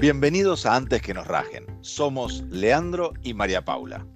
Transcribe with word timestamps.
Bienvenidos 0.00 0.64
a 0.64 0.76
Antes 0.76 1.02
que 1.02 1.12
nos 1.12 1.26
rajen. 1.26 1.66
Somos 1.82 2.42
Leandro 2.48 3.12
y 3.22 3.34
María 3.34 3.66
Paula. 3.66 4.06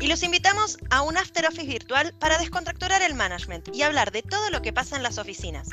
Y 0.00 0.06
los 0.06 0.22
invitamos 0.22 0.78
a 0.90 1.02
un 1.02 1.16
After 1.16 1.44
Office 1.46 1.66
virtual 1.66 2.14
para 2.20 2.38
descontracturar 2.38 3.02
el 3.02 3.14
management 3.14 3.74
y 3.74 3.82
hablar 3.82 4.12
de 4.12 4.22
todo 4.22 4.50
lo 4.50 4.62
que 4.62 4.72
pasa 4.72 4.94
en 4.94 5.02
las 5.02 5.18
oficinas. 5.18 5.70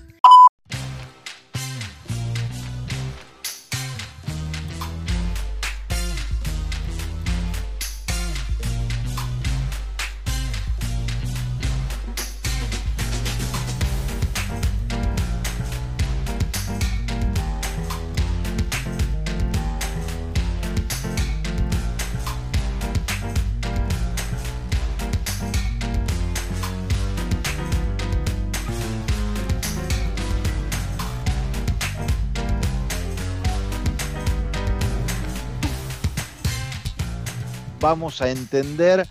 Vamos 37.90 38.22
a 38.22 38.30
entender 38.30 39.08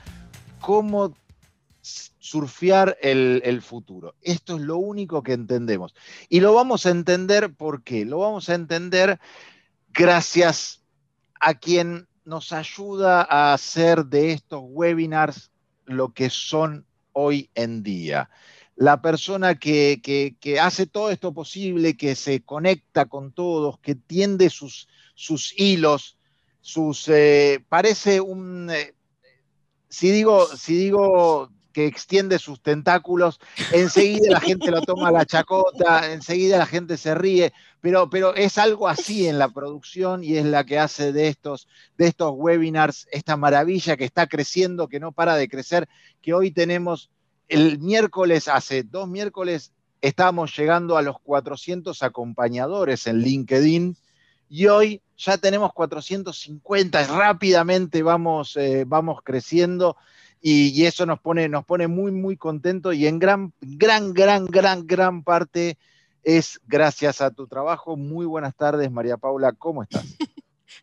cómo 0.60 1.12
surfear 1.82 2.96
el, 3.00 3.60
futuro. 3.60 4.14
Esto 4.23 4.55
es 4.55 4.62
lo 4.62 4.77
único 4.77 5.24
que 5.24 5.32
entendemos. 5.32 5.96
Y 6.28 6.38
lo 6.38 6.55
vamos 6.55 6.86
a 6.86 6.91
entender, 6.91 7.52
¿por 7.55 7.83
qué? 7.83 8.05
Lo 8.05 8.19
vamos 8.19 8.48
a 8.48 8.55
entender 8.55 9.19
gracias 9.88 10.84
a 11.41 11.55
quien 11.55 12.06
nos 12.24 12.52
ayuda 12.52 13.27
a 13.28 13.52
hacer 13.52 14.05
de 14.05 14.30
estos 14.30 14.61
webinars 14.62 15.50
lo 15.86 16.12
que 16.12 16.31
son 16.31 16.86
hoy 17.12 17.50
en 17.56 17.83
día. 17.83 18.31
La 18.77 19.03
persona 19.03 19.56
que, 19.56 20.38
hace 20.62 20.86
todo 20.86 21.10
esto 21.10 21.34
posible, 21.34 21.97
que 21.97 22.14
se 22.14 22.42
conecta 22.42 23.06
con 23.06 23.33
todos, 23.33 23.81
que 23.81 23.97
tiende 23.97 24.50
sus, 24.50 24.86
hilos, 25.56 26.17
sus, 26.61 27.09
eh, 27.09 27.64
parece 27.69 28.20
un, 28.20 28.70
eh, 28.70 28.95
si, 29.89 30.11
digo, 30.11 30.47
si 30.47 30.77
digo 30.77 31.50
que 31.73 31.87
extiende 31.87 32.39
sus 32.39 32.61
tentáculos, 32.61 33.39
enseguida 33.73 34.33
la 34.33 34.41
gente 34.41 34.70
lo 34.70 34.83
toma 34.83 35.12
la 35.12 35.27
chacota, 35.27 36.12
enseguida 36.12 36.59
la 36.59 36.67
gente 36.67 36.97
se 36.97 37.15
ríe, 37.15 37.53
pero, 37.81 38.11
pero 38.11 38.34
es 38.34 38.59
algo 38.59 38.89
así 38.89 39.28
en 39.28 39.39
la 39.39 39.48
producción 39.48 40.25
y 40.25 40.37
es 40.37 40.45
la 40.45 40.65
que 40.65 40.78
hace 40.78 41.12
de 41.12 41.28
estos, 41.28 41.69
de 41.97 42.09
estos 42.09 42.33
webinars 42.34 43.06
esta 43.12 43.37
maravilla 43.37 43.97
que 43.97 44.05
está 44.05 44.27
creciendo, 44.27 44.89
que 44.89 45.00
no 45.00 45.12
para 45.12 45.37
de 45.37 45.48
crecer, 45.48 45.89
que 46.20 46.34
hoy 46.34 46.50
tenemos 46.50 47.11
el 47.48 47.78
miércoles, 47.78 48.48
hace 48.48 48.83
dos 48.83 49.09
miércoles, 49.09 49.72
estábamos 50.00 50.56
llegando 50.56 50.97
a 50.97 51.03
los 51.03 51.20
400 51.20 52.03
acompañadores 52.03 53.06
en 53.06 53.20
LinkedIn 53.20 53.97
y 54.48 54.66
hoy 54.66 55.02
ya 55.16 55.36
tenemos 55.38 55.72
450, 55.72 57.06
rápidamente 57.06 58.02
vamos, 58.02 58.56
eh, 58.56 58.84
vamos 58.86 59.20
creciendo 59.22 59.96
y, 60.41 60.84
eso 60.84 61.04
nos 61.06 61.20
pone, 61.20 61.48
nos 61.48 61.64
pone 61.64 61.88
muy, 61.88 62.12
muy 62.12 62.36
contentos 62.36 62.94
y 62.94 63.06
en 63.06 63.19
gran, 63.19 63.52
gran, 63.60 64.12
gran, 64.12 64.46
gran, 64.46 64.86
gran 64.86 65.22
parte 65.22 65.78
es 66.22 66.60
gracias 66.66 67.20
a 67.20 67.30
tu 67.30 67.46
trabajo. 67.46 67.96
Muy 67.96 68.26
buenas 68.26 68.54
tardes, 68.54 68.91
María 68.91 69.16
Paula, 69.16 69.52
¿cómo 69.52 69.82
estás? 69.82 70.04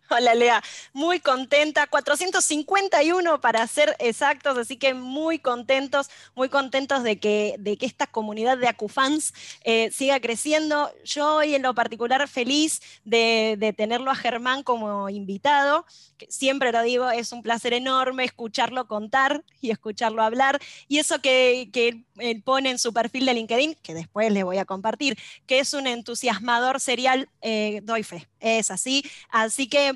Hola 0.08 0.36
Lea, 0.36 0.64
muy 0.94 1.20
contenta, 1.20 1.88
451 1.88 3.42
para 3.42 3.66
ser 3.66 3.96
exactos, 3.98 4.56
así 4.56 4.78
que 4.78 4.94
muy 4.94 5.40
contentos, 5.40 6.12
muy 6.36 6.48
contentos 6.48 7.02
de 7.02 7.18
que, 7.20 7.56
de 7.58 7.76
que 7.76 7.88
esta 7.88 8.06
comunidad 8.06 8.60
de 8.60 8.68
AcuFans 8.68 9.34
eh, 9.64 9.90
siga 9.92 10.20
creciendo. 10.20 10.92
Yo 11.04 11.38
hoy 11.38 11.56
en 11.56 11.64
lo 11.64 11.74
particular 11.74 12.28
feliz 12.28 12.82
de, 13.04 13.74
tenerlo 13.76 14.12
a 14.12 14.16
Germán 14.16 14.62
como 14.62 15.10
invitado, 15.10 15.88
siempre 16.30 16.72
lo 16.72 16.84
digo, 16.84 17.10
es 17.10 17.32
un 17.32 17.42
placer 17.42 17.74
enorme 17.74 18.26
escucharlo 18.26 18.88
contar 18.88 19.44
y 19.60 19.72
escucharlo 19.72 20.22
hablar, 20.22 20.62
y 20.88 21.00
eso 21.00 21.20
que, 21.20 21.72
él 22.18 22.44
pone 22.44 22.70
en 22.70 22.78
su 22.78 22.94
perfil 22.94 23.26
de 23.26 23.34
LinkedIn, 23.34 23.76
que 23.82 23.96
después 23.96 24.32
le 24.32 24.44
voy 24.44 24.60
a 24.60 24.66
compartir, 24.66 25.18
que 25.48 25.60
es 25.60 25.74
un 25.74 25.88
entusiasmador 25.88 26.80
serial, 26.80 27.28
eh, 27.42 27.82
doy 27.84 28.04
fe, 28.04 28.30
es 28.40 28.70
así, 28.70 29.04
así 29.30 29.68
que 29.68 29.95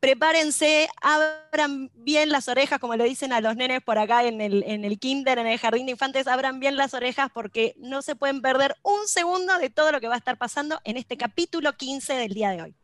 prepárense, 0.00 0.88
abran 1.02 1.90
bien 1.94 2.30
las 2.30 2.48
orejas, 2.48 2.78
como 2.78 2.96
le 2.96 3.04
dicen 3.04 3.32
a 3.32 3.40
los 3.40 3.56
nenes 3.56 3.82
por 3.82 3.98
acá 3.98 4.24
en 4.24 4.40
el, 4.40 4.62
en 4.66 4.84
el 4.84 4.98
kinder, 4.98 5.38
en 5.38 5.46
el 5.46 5.58
jardín 5.58 5.86
de 5.86 5.92
infantes, 5.92 6.26
abran 6.26 6.60
bien 6.60 6.76
las 6.76 6.94
orejas 6.94 7.30
porque 7.32 7.74
no 7.78 8.02
se 8.02 8.16
pueden 8.16 8.40
perder 8.40 8.76
un 8.82 9.06
segundo 9.06 9.58
de 9.58 9.70
todo 9.70 9.92
lo 9.92 10.00
que 10.00 10.08
va 10.08 10.14
a 10.14 10.18
estar 10.18 10.38
pasando 10.38 10.80
en 10.84 10.96
este 10.96 11.16
capítulo 11.16 11.76
15 11.76 12.14
del 12.14 12.34
día 12.34 12.50
de 12.50 12.62
hoy. 12.62 12.74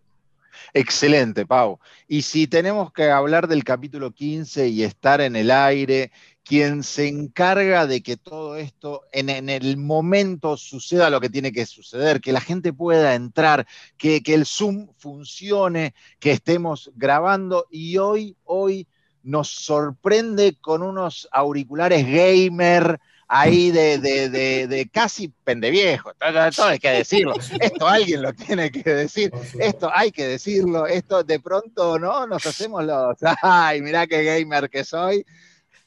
Excelente, 0.73 1.47
Pau. 1.47 1.81
Y 2.09 2.23
si 2.23 2.47
tenemos 2.47 2.93
que 2.93 3.11
hablar 3.11 3.49
del 3.49 3.65
capítulo 3.65 4.13
15 4.13 4.69
y 4.69 4.83
estar 4.83 5.21
en 5.21 5.37
el 5.37 5.51
aire 5.51 6.13
quien 6.45 6.83
se 6.83 7.09
encarga 7.09 7.87
de 7.87 8.03
que 8.03 8.19
todo 8.19 8.57
esto 8.57 9.03
en, 9.13 9.49
el 9.49 9.77
momento 9.79 10.59
suceda 10.59 11.09
lo 11.09 11.21
que 11.21 11.31
tiene 11.31 11.53
que 11.53 11.65
suceder, 11.65 12.21
que 12.21 12.33
la 12.33 12.41
gente 12.41 12.73
pueda 12.73 13.15
entrar, 13.15 13.67
que, 13.97 14.23
el 14.27 14.45
Zoom 14.45 14.89
funcione, 14.99 15.95
que 16.21 16.33
estemos 16.33 16.93
grabando. 16.97 17.67
Y 17.71 17.97
hoy, 17.97 18.37
hoy 18.45 18.87
nos 19.23 19.49
sorprende 19.49 20.57
con 20.61 20.83
unos 20.83 21.27
auriculares 21.33 22.07
gamer 22.07 23.01
ahí 23.27 23.71
de, 23.71 23.99
de, 23.99 24.91
casi 24.93 25.29
pendeviejo, 25.45 26.13
todo, 26.55 26.67
hay 26.67 26.79
que 26.79 26.91
decirlo, 26.91 27.35
esto 27.59 27.89
alguien 27.89 28.21
lo 28.21 28.35
tiene 28.35 28.71
que 28.71 28.83
decir, 28.83 29.33
esto 29.59 29.91
hay 29.93 30.13
que 30.13 30.27
decirlo, 30.29 30.87
esto 30.87 31.25
de 31.25 31.41
pronto, 31.41 31.99
¿no? 31.99 32.27
Nos 32.27 32.45
hacemos 32.45 32.85
los, 32.85 33.17
ay, 33.43 33.81
mirá 33.81 34.07
qué 34.07 34.23
gamer 34.25 34.69
que 34.69 34.85
soy, 34.85 35.25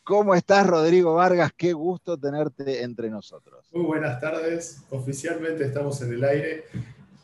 ¿Cómo 0.08 0.34
estás, 0.36 0.66
Rodrigo 0.66 1.16
Vargas? 1.16 1.52
Qué 1.52 1.74
gusto 1.74 2.18
tenerte 2.18 2.82
entre 2.82 3.10
nosotros. 3.10 3.66
Muy 3.74 3.84
buenas 3.84 4.22
tardes. 4.22 4.82
Oficialmente 4.90 5.66
estamos 5.66 6.02
en 6.02 6.14
el 6.14 6.24
aire. 6.24 6.64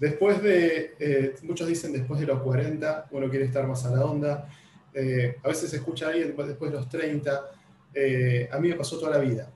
Después 0.02 0.44
de, 0.44 0.94
eh, 1.00 1.34
muchos 1.44 1.66
dicen 1.66 1.94
después 1.94 2.20
de 2.20 2.26
los 2.26 2.42
40, 2.42 3.08
uno 3.12 3.30
quiere 3.30 3.46
estar 3.46 3.66
más 3.66 3.86
a 3.86 3.92
la 3.96 4.04
onda. 4.04 4.50
Eh, 4.94 5.38
a 5.42 5.48
veces 5.48 5.70
se 5.70 5.78
escucha 5.78 6.10
ahí 6.10 6.26
después 6.26 6.46
de 6.50 6.72
los 6.72 6.90
30. 6.90 7.52
Eh, 7.94 8.50
a 8.52 8.60
mí 8.60 8.68
me 8.68 8.76
pasó 8.76 9.00
toda 9.00 9.12
la 9.12 9.20
vida. 9.20 9.50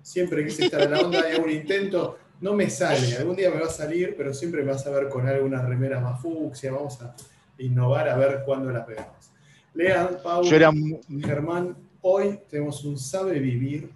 Siempre 0.00 0.42
quise 0.42 0.64
estar 0.64 0.80
a 0.80 0.88
la 0.88 1.00
onda 1.00 1.22
y 1.30 1.38
un 1.38 1.50
intento. 1.50 2.16
No 2.40 2.54
me 2.54 2.70
sale. 2.70 3.14
Algún 3.14 3.36
día 3.36 3.50
me 3.50 3.60
va 3.60 3.66
a 3.66 3.70
salir, 3.70 4.14
pero 4.16 4.32
siempre 4.32 4.62
me 4.62 4.72
vas 4.72 4.86
a 4.86 4.90
ver 4.90 5.10
con 5.10 5.28
alguna 5.28 5.60
remera 5.60 6.00
más 6.00 6.22
fucsia. 6.22 6.72
Vamos 6.72 6.98
a 7.02 7.14
innovar 7.58 8.08
a 8.08 8.16
ver 8.16 8.42
cuándo 8.46 8.70
la 8.70 8.86
pegamos. 8.86 9.32
Lean, 9.74 10.16
Pau, 10.22 10.42
Germán, 10.44 11.76
Hoy 12.02 12.40
tenemos 12.48 12.84
un 12.84 12.98
sabe 12.98 13.38
vivir 13.38 13.90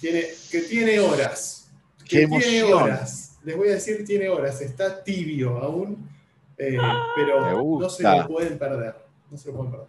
tiene, 0.00 0.24
que 0.50 0.60
tiene 0.62 1.00
horas. 1.00 1.70
Que 2.04 2.26
tiene 2.26 2.62
horas. 2.72 3.38
Les 3.44 3.56
voy 3.56 3.68
a 3.68 3.72
decir, 3.72 4.04
tiene 4.04 4.28
horas. 4.28 4.60
Está 4.60 5.02
tibio 5.02 5.58
aún, 5.58 6.08
eh, 6.56 6.78
pero 7.14 7.78
no 7.78 7.88
se 7.88 8.02
lo 8.02 8.28
pueden 8.28 8.58
perder. 8.58 8.94
No 9.30 9.36
se 9.36 9.48
lo 9.48 9.56
pueden 9.56 9.72
perder. 9.72 9.88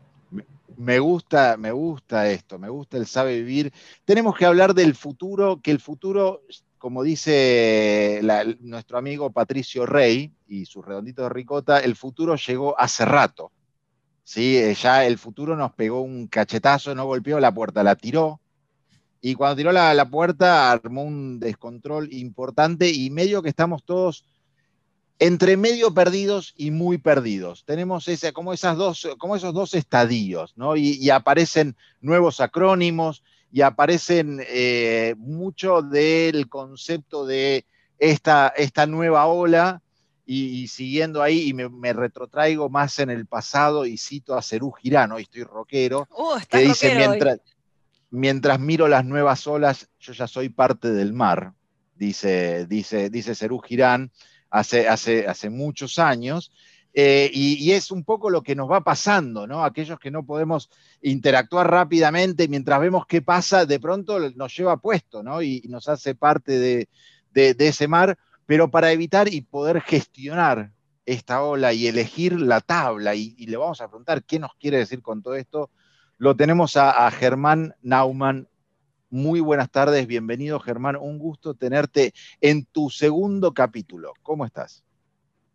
Me 0.78 1.00
gusta, 1.00 1.58
me 1.58 1.72
gusta 1.72 2.30
esto, 2.30 2.60
me 2.60 2.70
gusta 2.70 2.98
el 2.98 3.08
sabe 3.08 3.38
vivir. 3.38 3.74
Tenemos 4.06 4.38
que 4.38 4.46
hablar 4.46 4.76
del 4.76 4.94
futuro, 4.94 5.60
que 5.60 5.72
el 5.72 5.80
futuro, 5.80 6.44
como 6.78 7.02
dice 7.02 8.22
nuestro 8.60 9.00
amigo 9.00 9.32
Patricio 9.32 9.88
Rey 9.88 10.32
y 10.48 10.66
su 10.66 10.84
redondito 10.84 11.24
de 11.24 11.30
ricota, 11.30 11.80
el 11.80 11.96
futuro 11.96 12.36
llegó 12.36 12.80
hace 12.80 13.06
rato. 13.06 13.52
¿Sí? 14.28 14.58
Eh, 14.58 14.74
ya 14.76 15.06
el 15.06 15.18
futuro 15.18 15.56
nos 15.56 15.72
pegó 15.72 16.02
un 16.02 16.28
cachetazo, 16.28 16.94
no 16.94 17.06
golpeó 17.06 17.40
la 17.40 17.54
puerta, 17.54 17.82
la 17.82 17.96
tiró. 17.96 18.42
Y 19.22 19.36
cuando 19.36 19.56
tiró 19.56 19.72
la, 19.72 20.10
puerta 20.10 20.70
armó 20.70 21.04
un 21.04 21.40
descontrol 21.40 22.14
importante 22.14 22.90
y 22.90 23.10
medio 23.10 23.42
que 23.42 23.50
estamos 23.50 23.84
todos 23.84 24.26
entre 25.18 25.58
medio 25.58 25.94
perdidos 25.94 26.54
y 26.58 26.72
muy 26.72 26.98
perdidos. 26.98 27.64
Tenemos 27.66 28.08
ese, 28.10 28.34
como, 28.34 28.54
esas 28.54 28.76
dos, 28.76 29.08
como 29.18 29.36
esos 29.36 29.54
dos 29.54 29.74
estadios, 29.74 30.54
¿no? 30.58 30.76
Y, 30.76 31.10
aparecen 31.10 31.76
nuevos 32.02 32.42
acrónimos 32.42 33.24
y 33.52 33.62
aparecen 33.62 34.44
eh, 34.48 35.16
mucho 35.18 35.82
del 35.82 36.50
concepto 36.50 37.26
de 37.26 37.66
esta, 37.98 38.50
esta 38.50 38.86
nueva 38.86 39.26
ola 39.26 39.82
y, 40.30 40.68
siguiendo 40.68 41.22
ahí, 41.22 41.48
y 41.50 41.54
me, 41.54 41.94
retrotraigo 41.94 42.70
más 42.70 43.00
en 43.00 43.10
el 43.10 43.26
pasado 43.26 43.86
y 43.86 43.98
cito 43.98 44.36
a 44.36 44.42
Cerú 44.42 44.72
Girano, 44.72 45.18
y 45.18 45.24
estoy 45.24 45.44
rockero, 45.44 46.08
uh, 46.18 46.38
que 46.50 46.60
dice, 46.60 46.94
mientras, 46.96 47.40
mientras 48.12 48.60
miro 48.60 48.90
las 48.90 49.06
nuevas 49.06 49.48
olas, 49.48 49.90
yo 50.00 50.12
ya 50.12 50.28
soy 50.28 50.50
parte 50.50 50.92
del 50.92 51.14
mar, 51.14 51.54
dice, 51.96 52.68
dice, 52.68 53.10
dice 53.10 53.36
Cerú 53.36 53.60
Girán, 53.60 54.12
hace, 54.50 54.90
hace, 54.90 55.28
hace 55.28 55.50
muchos 55.50 55.98
años, 55.98 56.52
Eh, 57.00 57.30
y, 57.32 57.72
es 57.74 57.92
un 57.92 58.04
poco 58.04 58.32
lo 58.32 58.42
que 58.42 58.56
nos 58.56 58.72
va 58.72 58.82
pasando, 58.82 59.46
¿no? 59.46 59.64
Aquellos 59.64 60.00
que 60.00 60.10
no 60.10 60.26
podemos 60.26 60.68
interactuar 61.04 61.70
rápidamente 61.70 62.48
mientras 62.48 62.80
vemos 62.80 63.06
qué 63.06 63.22
pasa, 63.22 63.68
de 63.68 63.80
pronto 63.80 64.20
nos 64.32 64.58
lleva 64.58 64.78
puesto, 64.78 65.22
¿no? 65.22 65.44
Y, 65.44 65.62
nos 65.70 65.88
hace 65.90 66.16
parte 66.16 66.58
de, 66.58 66.88
ese 67.36 67.88
mar, 67.88 68.18
pero 68.48 68.72
para 68.72 68.92
evitar 68.92 69.32
y 69.32 69.42
poder 69.42 69.82
gestionar 69.82 70.72
esta 71.06 71.44
ola 71.44 71.74
y 71.74 71.88
elegir 71.88 72.40
la 72.40 72.62
tabla, 72.62 73.14
y, 73.14 73.36
le 73.46 73.58
vamos 73.58 73.80
a 73.82 73.88
preguntar 73.88 74.24
qué 74.24 74.40
nos 74.40 74.56
quiere 74.56 74.78
decir 74.78 75.02
con 75.02 75.22
todo 75.22 75.36
esto, 75.36 75.70
lo 76.18 76.36
tenemos 76.36 76.76
a, 76.76 77.06
a 77.06 77.12
Germán 77.12 77.76
Naumann. 77.84 78.48
Muy 79.10 79.40
buenas 79.40 79.70
tardes, 79.70 80.08
bienvenido 80.08 80.60
Germán, 80.60 80.96
un 80.96 81.20
gusto 81.20 81.54
tenerte 81.54 82.14
en 82.42 82.66
tu 82.66 82.90
segundo 82.90 83.54
capítulo. 83.54 84.14
¿Cómo 84.24 84.46
estás? 84.46 84.84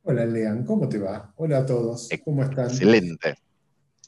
Hola, 0.05 0.25
Lean, 0.25 0.65
¿cómo 0.65 0.89
te 0.89 0.99
va? 0.99 1.33
Hola 1.37 1.59
a 1.59 1.67
todos, 1.67 2.09
¿cómo 2.25 2.43
están? 2.43 2.67
Excelente. 2.67 3.35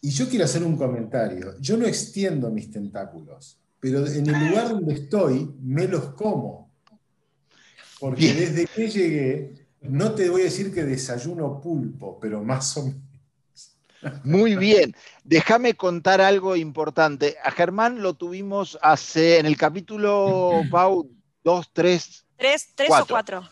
Y 0.00 0.10
yo 0.10 0.28
quiero 0.28 0.44
hacer 0.44 0.62
un 0.62 0.76
comentario. 0.76 1.54
Yo 1.60 1.76
no 1.78 1.86
extiendo 1.86 2.50
mis 2.50 2.70
tentáculos, 2.70 3.58
pero 3.80 4.06
en 4.06 4.26
el 4.28 4.48
lugar 4.48 4.68
donde 4.68 4.94
estoy 4.94 5.54
me 5.62 5.88
los 5.88 6.10
como. 6.14 6.63
Porque 8.04 8.34
desde 8.34 8.66
que 8.66 8.88
llegué, 8.88 9.66
no 9.80 10.14
te 10.14 10.28
voy 10.28 10.42
a 10.42 10.44
decir 10.44 10.74
que 10.74 10.84
desayuno 10.84 11.58
pulpo, 11.58 12.18
pero 12.20 12.44
más 12.44 12.76
o 12.76 12.84
menos. 12.84 13.00
Muy 14.24 14.56
bien. 14.56 14.94
Déjame 15.24 15.72
contar 15.72 16.20
algo 16.20 16.54
importante. 16.54 17.36
A 17.42 17.50
Germán 17.50 18.02
lo 18.02 18.12
tuvimos 18.12 18.78
hace, 18.82 19.38
en 19.38 19.46
el 19.46 19.56
capítulo, 19.56 20.60
Pau, 20.70 21.10
dos, 21.42 21.70
tres. 21.72 22.26
Tres, 22.36 22.68
tres 22.74 22.90
o 22.90 23.06
cuatro 23.06 23.48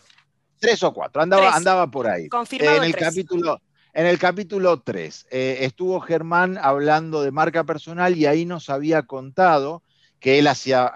tres 0.59 0.83
o 0.83 0.93
cuatro, 0.93 1.21
andaba, 1.21 1.53
andaba 1.53 1.87
por 1.87 2.07
ahí. 2.07 2.29
Confirmado 2.29 2.77
en 2.77 2.83
el 2.83 2.95
capítulo 2.95 3.59
En 3.91 4.05
el 4.05 4.17
capítulo 4.17 4.81
3 4.81 5.27
eh, 5.29 5.57
estuvo 5.61 5.99
Germán 5.99 6.57
hablando 6.61 7.21
de 7.21 7.31
marca 7.31 7.63
personal 7.63 8.15
y 8.15 8.27
ahí 8.27 8.45
nos 8.45 8.69
había 8.69 9.01
contado 9.03 9.83
que 10.21 10.39
él 10.39 10.47
hacía 10.47 10.91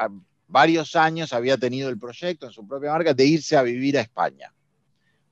varios 0.47 0.95
años 0.95 1.33
había 1.33 1.57
tenido 1.57 1.89
el 1.89 1.97
proyecto 1.97 2.45
en 2.45 2.51
su 2.51 2.67
propia 2.67 2.91
marca 2.91 3.13
de 3.13 3.25
irse 3.25 3.57
a 3.57 3.63
vivir 3.63 3.97
a 3.97 4.01
España. 4.01 4.53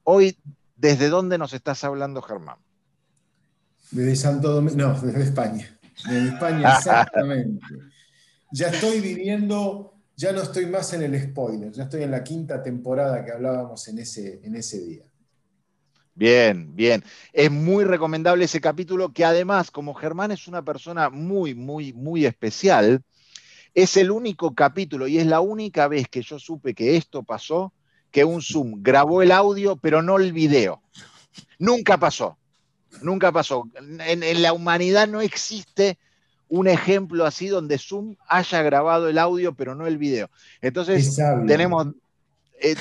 Hoy, 0.04 0.38
¿desde 0.76 1.10
dónde 1.10 1.38
nos 1.38 1.54
estás 1.54 1.84
hablando, 1.84 2.22
Germán? 2.22 2.58
Desde 3.92 4.16
Santo 4.16 4.52
Domingo, 4.52 4.78
no, 4.78 5.00
desde 5.00 5.24
España. 5.24 5.78
Desde 6.08 6.30
España, 6.30 6.74
exactamente. 6.78 7.66
ya 8.52 8.68
estoy 8.68 9.00
viviendo 9.00 9.96
ya 10.18 10.32
no 10.32 10.42
estoy 10.42 10.66
más 10.66 10.94
en 10.94 11.04
el 11.04 11.22
spoiler, 11.22 11.72
ya 11.72 11.84
estoy 11.84 12.04
en 12.04 12.12
la 12.12 12.24
quinta 12.24 12.64
temporada 12.64 13.24
que 13.26 13.32
hablábamos 13.32 13.88
en 13.88 14.00
ese, 14.00 14.40
en 14.44 14.56
ese 14.56 14.80
día. 14.80 15.04
Bien, 16.14 16.74
bien. 16.74 17.04
Es 17.34 17.52
muy 17.52 17.84
recomendable 17.84 18.46
ese 18.46 18.62
capítulo 18.62 19.12
que 19.12 19.26
además, 19.26 19.70
como 19.70 19.94
Germán 19.94 20.32
es 20.32 20.48
una 20.48 20.64
persona 20.64 21.10
muy, 21.10 21.54
muy, 21.54 21.92
muy 21.92 22.26
especial, 22.26 23.02
es 23.76 23.98
el 23.98 24.10
único 24.10 24.56
capítulo 24.56 25.08
y 25.08 25.20
es 25.20 25.28
la 25.28 25.42
única 25.42 25.88
vez 25.88 26.08
que 26.08 26.22
yo 26.22 26.40
supe 26.40 26.74
que 26.74 26.96
esto 26.96 27.24
pasó, 27.24 27.74
que 28.10 28.24
un 28.24 28.42
Zoom 28.42 28.82
grabó 28.82 29.22
el 29.22 29.32
audio 29.32 29.76
pero 29.76 30.02
no 30.02 30.18
el 30.18 30.32
video. 30.32 30.82
Nunca 31.60 31.98
pasó, 31.98 32.38
nunca 33.02 33.32
pasó. 33.32 33.70
en 33.78 34.42
la 34.42 34.54
humanidad 34.54 35.08
no 35.08 35.22
existe 35.22 35.98
un 36.48 36.68
ejemplo 36.68 37.26
así 37.26 37.48
donde 37.48 37.78
Zoom 37.78 38.16
haya 38.28 38.62
grabado 38.62 39.10
el 39.10 39.18
audio 39.18 39.54
pero 39.54 39.76
no 39.76 39.88
el 39.88 39.98
video. 39.98 40.30
Entonces 40.62 41.16
tenemos... 41.48 41.88
Eh, 42.62 42.76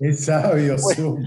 es 0.00 0.24
sabio 0.24 0.76
Zoom. 0.78 1.24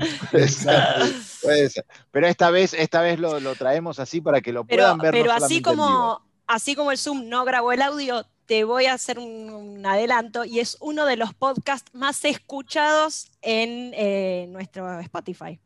Pero 2.12 2.28
esta 2.28 2.50
vez, 2.52 2.74
esta 2.74 3.02
vez 3.02 3.20
lo, 3.20 3.56
traemos 3.56 4.00
así 4.00 4.20
para 4.20 4.42
que 4.42 4.52
lo 4.52 4.66
puedan 4.66 4.98
ver. 4.98 5.12
Pero 5.12 5.32
así, 5.32 5.62
como, 5.62 6.22
así 6.46 6.76
como 6.76 6.92
el 6.92 6.98
Zoom 6.98 7.30
no 7.30 7.46
grabó 7.46 7.72
el 7.72 7.82
audio, 7.82 8.26
te 8.52 8.66
voy 8.66 8.88
a 8.88 8.96
hacer 8.96 9.18
un, 9.18 9.86
adelanto 9.86 10.44
y 10.44 10.60
es 10.60 10.76
uno 10.82 11.06
de 11.06 11.16
los 11.16 11.34
podcasts 11.34 11.90
más 11.94 12.26
escuchados 12.26 13.32
en 13.42 13.94
eh, 13.94 14.46
nuestro 14.50 15.00
Spotify. 15.00 15.58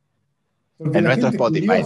en 0.77 1.03
nuestro 1.03 1.29
Spotify. 1.29 1.83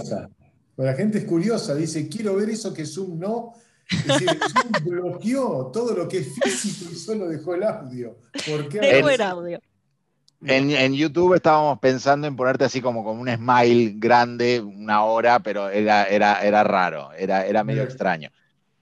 la 0.76 0.92
gente 0.92 1.16
es 1.16 1.24
curiosa, 1.24 1.74
dice, 1.74 2.06
quiero 2.06 2.36
ver 2.36 2.50
eso 2.50 2.74
que 2.74 2.84
Zoom 2.84 3.18
no, 3.18 3.54
es 3.88 4.06
decir, 4.06 4.28
Zoom 4.28 4.72
bloqueó 4.84 5.70
todo 5.72 5.94
lo 5.94 6.06
que 6.06 6.18
es 6.18 6.34
físico 6.34 6.90
y 6.92 6.94
solo 6.94 7.28
dejó 7.30 7.54
el 7.54 7.62
audio. 7.62 8.18
¿Por 8.46 8.68
qué 8.68 8.80
dejó 8.80 9.08
el 9.08 9.22
audio. 9.22 9.58
En, 10.44 10.92
YouTube 10.92 11.32
estábamos 11.32 11.78
pensando 11.78 12.26
en 12.26 12.36
ponerte 12.36 12.64
así 12.64 12.82
como 12.82 13.02
con 13.02 13.18
un 13.18 13.28
smile 13.34 13.94
grande 13.96 14.60
una 14.60 15.02
hora, 15.04 15.40
pero 15.40 15.70
era, 15.70 16.04
era, 16.04 16.44
era 16.44 16.62
raro, 16.62 17.10
era, 17.14 17.46
era 17.46 17.64
medio 17.64 17.84
extraño. 17.84 18.30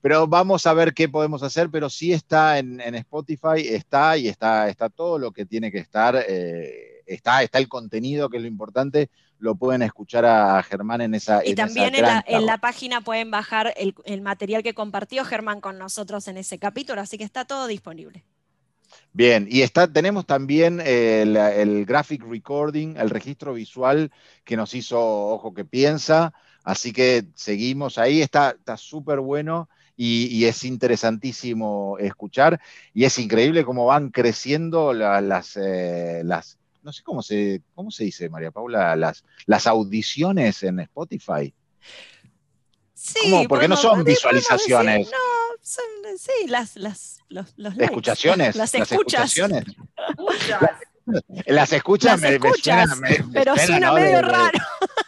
Pero 0.01 0.27
vamos 0.27 0.67
a 0.67 0.75
ver 0.75 0.95
qué 0.95 1.09
podemos 1.09 1.43
hacer, 1.43 1.71
pero 1.71 1.91
sí 1.91 2.13
está 2.13 2.59
en, 2.59 2.81
Spotify, 2.95 3.67
está 3.67 4.17
y 4.17 4.29
está, 4.29 4.69
está 4.69 4.89
todo 4.89 5.19
lo 5.19 5.33
que 5.33 5.45
tiene 5.45 5.73
que 5.73 5.79
estar, 5.79 6.17
eh, 6.29 7.03
está, 7.07 7.43
está 7.43 7.59
el 7.59 7.69
contenido, 7.69 8.29
que 8.29 8.37
es 8.37 8.43
lo 8.43 8.49
importante, 8.49 9.11
lo 9.39 9.57
pueden 9.57 9.83
escuchar 9.83 10.25
a 10.25 10.63
Germán 10.63 11.01
en 11.01 11.15
esa. 11.15 11.45
Y 11.45 11.55
también 11.55 11.95
en, 11.95 12.47
la, 12.47 12.59
página 12.59 13.01
pueden 13.01 13.31
bajar 13.31 13.75
el, 13.77 14.23
material 14.23 14.63
que 14.63 14.75
compartió 14.75 15.25
Germán 15.25 15.61
con 15.61 15.79
nosotros 15.79 16.29
en 16.29 16.37
ese 16.37 16.59
capítulo, 16.59 17.01
así 17.01 17.19
que 17.19 17.25
está 17.25 17.45
todo 17.45 17.67
disponible. 17.67 18.25
Bien, 19.13 19.47
y 19.51 19.63
está, 19.63 19.93
tenemos 19.93 20.27
también 20.27 20.81
el, 20.81 21.85
graphic 21.87 22.23
recording, 22.25 22.97
el 22.97 23.11
registro 23.11 23.55
visual 23.55 24.11
que 24.45 24.57
nos 24.57 24.75
hizo 24.75 25.01
Ojo 25.01 25.55
que 25.55 25.65
Piensa, 25.65 26.33
así 26.63 26.93
que 26.93 27.25
seguimos 27.35 27.99
ahí, 27.99 28.23
está 28.23 28.57
súper 28.77 29.21
bueno. 29.21 29.69
Y, 30.01 30.45
es 30.45 30.63
interesantísimo 30.63 31.97
escuchar 31.99 32.61
y 32.95 33.05
es 33.05 33.19
increíble 33.19 33.65
cómo 33.65 33.85
van 33.87 34.11
creciendo 34.11 34.93
las, 34.93 35.57
eh, 35.57 36.23
las, 36.25 36.57
no 36.85 36.93
sé 36.93 37.03
cómo 37.03 37.21
se, 37.21 37.63
cómo 37.75 37.91
se 37.91 38.05
dice, 38.05 38.29
María 38.29 38.53
Paula, 38.53 38.95
las, 38.95 39.25
las 39.47 39.67
audiciones 39.67 40.63
en 40.63 40.79
Spotify. 40.79 41.53
Sí, 42.95 43.45
porque 43.49 43.67
no 43.67 43.77
son 43.77 44.05
visualizaciones. 44.05 45.09
no, 45.11 45.57
son, 45.63 45.85
sí, 46.17 46.47
las, 46.47 46.77
las, 46.77 47.19
los, 47.29 47.53
los 47.57 47.77
Escuchaciones. 47.77 48.55
Las, 48.57 48.75
escuchas. 48.75 49.37
Las 51.47 51.73
escuchas, 51.73 52.21
me, 52.99 53.19
pero 53.33 53.57
suena 53.57 53.93
medio 53.93 54.21
raro. 54.21 54.59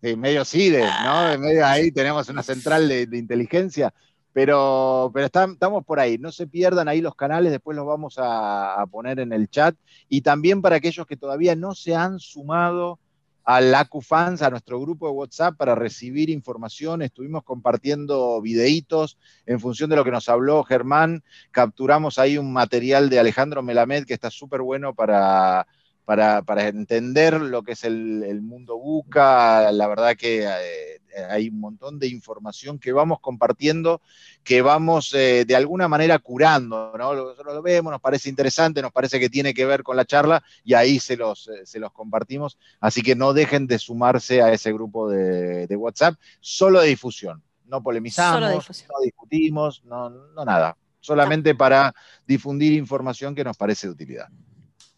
sí, 0.00 0.16
medio 0.16 0.44
CIDE, 0.44 0.84
¿no? 1.04 1.38
Medio 1.38 1.66
ahí 1.66 1.90
tenemos 1.90 2.28
una 2.28 2.42
central 2.42 2.88
de, 2.88 3.06
de 3.06 3.18
inteligencia. 3.18 3.92
Pero, 4.34 5.12
pero 5.14 5.26
estamos 5.26 5.84
por 5.86 6.00
ahí. 6.00 6.18
No 6.18 6.32
se 6.32 6.48
pierdan 6.48 6.88
ahí 6.88 7.00
los 7.00 7.14
canales, 7.14 7.52
después 7.52 7.76
los 7.76 7.86
vamos 7.86 8.16
a, 8.18 8.84
poner 8.90 9.20
en 9.20 9.32
el 9.32 9.48
chat. 9.48 9.76
Y 10.08 10.22
también 10.22 10.60
para 10.60 10.76
aquellos 10.76 11.06
que 11.06 11.16
todavía 11.16 11.54
no 11.54 11.74
se 11.76 11.94
han 11.94 12.18
sumado 12.18 12.98
al 13.44 13.72
AcuFans, 13.72 14.42
a 14.42 14.50
nuestro 14.50 14.80
grupo 14.80 15.06
de 15.06 15.12
WhatsApp, 15.12 15.56
para 15.56 15.76
recibir 15.76 16.30
información. 16.30 17.00
Estuvimos 17.02 17.44
compartiendo 17.44 18.40
videitos 18.42 19.18
en 19.46 19.60
función 19.60 19.88
de 19.88 19.96
lo 19.96 20.04
que 20.04 20.10
nos 20.10 20.28
habló 20.28 20.64
Germán. 20.64 21.22
Capturamos 21.52 22.18
ahí 22.18 22.36
un 22.36 22.52
material 22.52 23.10
de 23.10 23.20
Alejandro 23.20 23.62
Melamed 23.62 24.04
que 24.04 24.14
está 24.14 24.32
súper 24.32 24.62
bueno 24.62 24.96
para, 24.96 25.68
para, 26.04 26.68
entender 26.68 27.40
lo 27.40 27.62
que 27.62 27.72
es 27.72 27.84
el, 27.84 28.40
mundo 28.42 28.78
buca. 28.78 29.72
La 29.72 29.86
verdad 29.86 30.16
que 30.16 30.44
eh, 30.44 31.00
hay 31.30 31.48
un 31.48 31.60
montón 31.60 31.98
de 31.98 32.08
información 32.08 32.78
que 32.78 32.92
vamos 32.92 33.20
compartiendo, 33.20 34.00
que 34.42 34.62
vamos 34.62 35.14
eh, 35.14 35.44
de 35.46 35.56
alguna 35.56 35.88
manera 35.88 36.18
curando, 36.18 36.92
¿no? 36.96 37.14
Nosotros 37.14 37.54
lo 37.54 37.62
vemos, 37.62 37.90
nos 37.90 38.00
parece 38.00 38.28
interesante, 38.28 38.82
nos 38.82 38.92
parece 38.92 39.18
que 39.18 39.30
tiene 39.30 39.54
que 39.54 39.64
ver 39.64 39.82
con 39.82 39.96
la 39.96 40.04
charla 40.04 40.42
y 40.64 40.74
ahí 40.74 40.98
se 41.00 41.16
los, 41.16 41.48
eh, 41.48 41.64
se 41.64 41.78
los 41.78 41.92
compartimos. 41.92 42.58
Así 42.80 43.02
que 43.02 43.14
no 43.14 43.32
dejen 43.32 43.66
de 43.66 43.78
sumarse 43.78 44.42
a 44.42 44.52
ese 44.52 44.72
grupo 44.72 45.08
de, 45.08 45.74
WhatsApp, 45.76 46.14
solo 46.40 46.80
de 46.80 46.88
difusión. 46.88 47.42
No 47.66 47.82
polemizamos, 47.82 48.68
no 48.68 49.00
discutimos, 49.02 49.82
no, 49.84 50.10
no 50.10 50.44
nada. 50.44 50.76
Solamente 51.00 51.54
para 51.54 51.94
difundir 52.26 52.72
información 52.72 53.34
que 53.34 53.44
nos 53.44 53.56
parece 53.56 53.86
de 53.86 53.92
utilidad. 53.92 54.28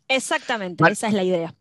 Exactamente, 0.09 0.85
esa 0.91 1.09
es 1.09 1.15
la 1.15 1.25
idea. 1.25 1.55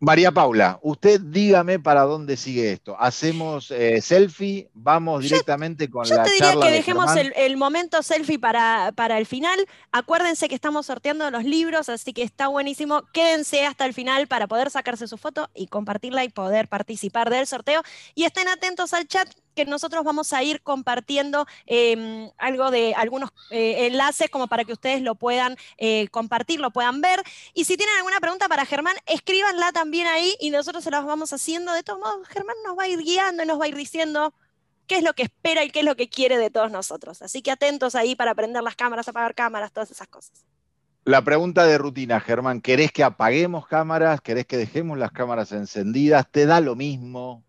María 0.00 0.30
Paula, 0.30 0.78
usted 0.82 1.20
dígame 1.20 1.80
para 1.80 2.02
dónde 2.02 2.36
sigue 2.36 2.70
esto. 2.70 2.96
¿Hacemos 3.00 3.72
eh, 3.72 4.00
selfie? 4.00 4.70
¿Vamos 4.72 5.24
directamente 5.24 5.90
con 5.90 6.02
la 6.02 6.08
charla? 6.08 6.24
Yo 6.24 6.30
te 6.30 6.34
diría 6.34 6.60
que 6.60 6.72
dejemos 6.72 7.10
el, 7.16 7.56
momento 7.56 8.00
selfie 8.04 8.38
para, 8.38 8.92
para 8.94 9.18
el 9.18 9.26
final. 9.26 9.58
Acuérdense 9.90 10.48
que 10.48 10.54
estamos 10.54 10.86
sorteando 10.86 11.28
los 11.32 11.42
libros, 11.42 11.88
así 11.88 12.12
que 12.12 12.22
está 12.22 12.46
buenísimo. 12.46 13.02
Quédense 13.12 13.66
hasta 13.66 13.86
el 13.86 13.92
final 13.92 14.28
para 14.28 14.46
poder 14.46 14.70
sacarse 14.70 15.08
su 15.08 15.18
foto 15.18 15.50
y 15.52 15.66
compartirla 15.66 16.22
y 16.22 16.28
poder 16.28 16.68
participar 16.68 17.28
del 17.28 17.48
sorteo. 17.48 17.82
Y 18.14 18.22
estén 18.22 18.46
atentos 18.46 18.94
al 18.94 19.08
chat 19.08 19.28
que 19.58 19.64
nosotros 19.64 20.04
vamos 20.04 20.32
a 20.32 20.44
ir 20.44 20.62
compartiendo 20.62 21.44
em, 21.66 22.30
algo 22.38 22.70
de 22.70 22.94
algunos 22.94 23.30
eh, 23.50 23.86
enlaces 23.86 24.30
como 24.30 24.46
para 24.46 24.62
que 24.62 24.72
ustedes 24.72 25.02
lo 25.02 25.16
puedan 25.16 25.56
eh, 25.78 26.06
compartir, 26.12 26.60
lo 26.60 26.70
puedan 26.70 27.00
ver. 27.00 27.20
Y 27.54 27.64
si 27.64 27.76
tienen 27.76 27.96
alguna 27.96 28.20
pregunta 28.20 28.46
para 28.46 28.64
Germán, 28.66 28.94
escríbanla 29.06 29.72
también 29.72 30.06
ahí 30.06 30.32
y 30.38 30.50
nosotros 30.50 30.84
se 30.84 30.92
las 30.92 31.04
vamos 31.04 31.32
haciendo. 31.32 31.72
De 31.72 31.82
todos 31.82 31.98
modos, 31.98 32.28
Germán 32.28 32.54
nos 32.64 32.78
va 32.78 32.84
a 32.84 32.88
ir 32.88 33.00
guiando 33.00 33.42
y 33.42 33.46
nos 33.46 33.60
va 33.60 33.64
a 33.64 33.68
ir 33.68 33.74
diciendo 33.74 34.32
qué 34.86 34.98
es 34.98 35.02
lo 35.02 35.12
que 35.12 35.24
espera 35.24 35.64
y 35.64 35.70
qué 35.70 35.80
es 35.80 35.84
lo 35.84 35.96
que 35.96 36.08
quiere 36.08 36.38
de 36.38 36.50
todos 36.50 36.70
nosotros. 36.70 37.20
Así 37.20 37.42
que 37.42 37.50
atentos 37.50 37.96
ahí 37.96 38.14
para 38.14 38.36
prender 38.36 38.62
las 38.62 38.76
cámaras, 38.76 39.08
apagar 39.08 39.34
cámaras, 39.34 39.72
todas 39.72 39.90
esas 39.90 40.06
cosas. 40.06 40.44
La 41.02 41.24
pregunta 41.24 41.64
de 41.66 41.78
rutina, 41.78 42.20
Germán, 42.20 42.60
¿querés 42.60 42.92
que 42.92 43.02
apaguemos 43.02 43.66
cámaras? 43.66 44.20
¿Querés 44.20 44.46
que 44.46 44.56
dejemos 44.56 44.98
las 44.98 45.10
cámaras 45.10 45.50
encendidas? 45.50 46.30
¿Te 46.30 46.46
da 46.46 46.60
lo 46.60 46.76
mismo? 46.76 47.42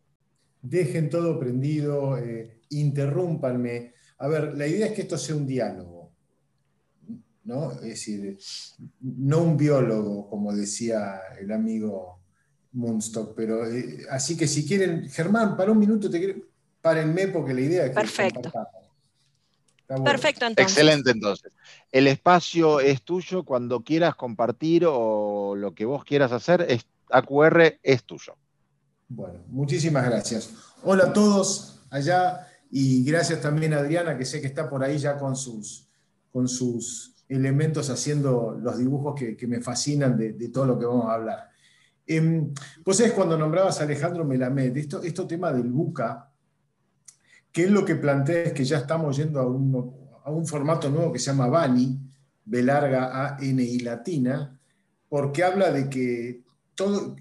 Dejen 0.62 1.10
todo 1.10 1.40
prendido, 1.40 2.18
eh, 2.18 2.62
interrúmpanme. 2.70 3.94
A 4.18 4.28
ver, 4.28 4.58
la 4.58 4.68
idea 4.68 4.88
es 4.88 4.94
que 4.94 5.02
esto 5.04 5.18
sea 5.18 5.36
un 5.36 5.48
diálogo, 5.48 6.12
¿no? 7.46 7.72
Es 7.72 7.82
decir, 7.82 8.38
no 9.00 9.44
un 9.44 9.58
biólogo, 9.58 10.30
como 10.30 10.54
decía 10.54 11.22
el 11.40 11.52
amigo 11.52 12.20
Moonstock, 12.74 13.34
pero 13.36 13.66
eh, 13.66 14.06
así 14.10 14.36
que 14.38 14.48
si 14.48 14.68
quieren, 14.68 15.10
Germán, 15.10 15.56
para 15.56 15.72
un 15.72 15.80
minuto, 15.80 16.10
te 16.10 16.44
párenme 16.82 17.28
porque 17.28 17.54
la 17.54 17.62
idea 17.62 17.84
es 17.86 17.90
que... 17.90 17.96
Perfecto. 17.96 18.52
Perfecto, 20.04 20.46
entonces. 20.46 20.78
Excelente, 20.78 21.12
entonces. 21.12 21.52
El 21.92 22.08
espacio 22.08 22.80
es 22.80 23.02
tuyo 23.02 23.44
cuando 23.44 23.84
quieras 23.84 24.16
compartir 24.16 24.86
o 24.88 25.56
lo 25.56 25.74
que 25.74 25.86
vos 25.86 26.04
quieras 26.04 26.32
hacer, 26.32 26.66
es, 26.70 26.86
AQR 27.10 27.80
es 27.82 28.04
tuyo. 28.04 28.36
Bueno, 29.12 29.44
muchísimas 29.48 30.06
gracias. 30.06 30.54
Hola 30.84 31.06
a 31.06 31.14
todos 31.14 31.82
allá 31.90 32.48
y 32.70 33.04
gracias 33.04 33.42
también 33.42 33.74
a 33.74 33.78
Adriana, 33.78 34.16
que 34.16 34.24
sé 34.24 34.40
que 34.40 34.46
está 34.46 34.70
por 34.70 34.84
ahí 34.84 35.00
ya 35.00 35.18
con 35.18 35.36
sus, 35.36 35.90
con 36.32 36.48
sus 36.48 37.16
elementos 37.28 37.90
haciendo 37.90 38.56
los 38.62 38.78
dibujos 38.78 39.20
que, 39.20 39.48
me 39.48 39.62
fascinan 39.62 40.16
de, 40.16 40.50
todo 40.50 40.68
lo 40.68 40.78
que 40.78 40.86
vamos 40.86 41.08
a 41.08 41.16
hablar. 41.16 41.50
Eh, 42.06 42.52
pues 42.84 43.00
es 43.00 43.12
cuando 43.14 43.36
nombrabas 43.36 43.82
a 43.82 43.86
Alejandro 43.86 44.24
Melamed, 44.26 44.78
esto, 44.78 45.02
esto 45.02 45.26
tema 45.26 45.52
del 45.52 45.72
buca, 45.72 46.32
que 47.52 47.64
es 47.64 47.72
lo 47.72 47.84
que 47.84 47.96
plantea 47.96 48.44
es 48.44 48.54
que 48.54 48.64
ya 48.64 48.78
estamos 48.78 49.18
yendo 49.18 49.40
a 49.40 49.48
un, 49.48 49.92
a 50.24 50.30
un 50.30 50.46
formato 50.46 50.88
nuevo 50.88 51.12
que 51.12 51.18
se 51.18 51.32
llama 51.32 51.48
BANI, 51.48 52.00
B 52.46 52.62
larga 52.62 53.26
A, 53.26 53.38
N 53.42 53.64
y 53.64 53.80
latina, 53.80 54.60
porque 55.08 55.44
habla 55.44 55.72
de 55.72 55.90
que 55.90 56.44
todo, 56.76 57.16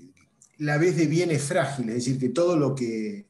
la 0.59 0.79
vez 0.79 0.97
de 0.97 1.07
bien 1.07 1.31
es 1.31 1.43
frágil, 1.43 1.89
es 1.89 1.97
decir, 1.97 2.19
que 2.19 2.31
todo 2.31 2.57
lo 2.57 2.75
que, 2.75 3.29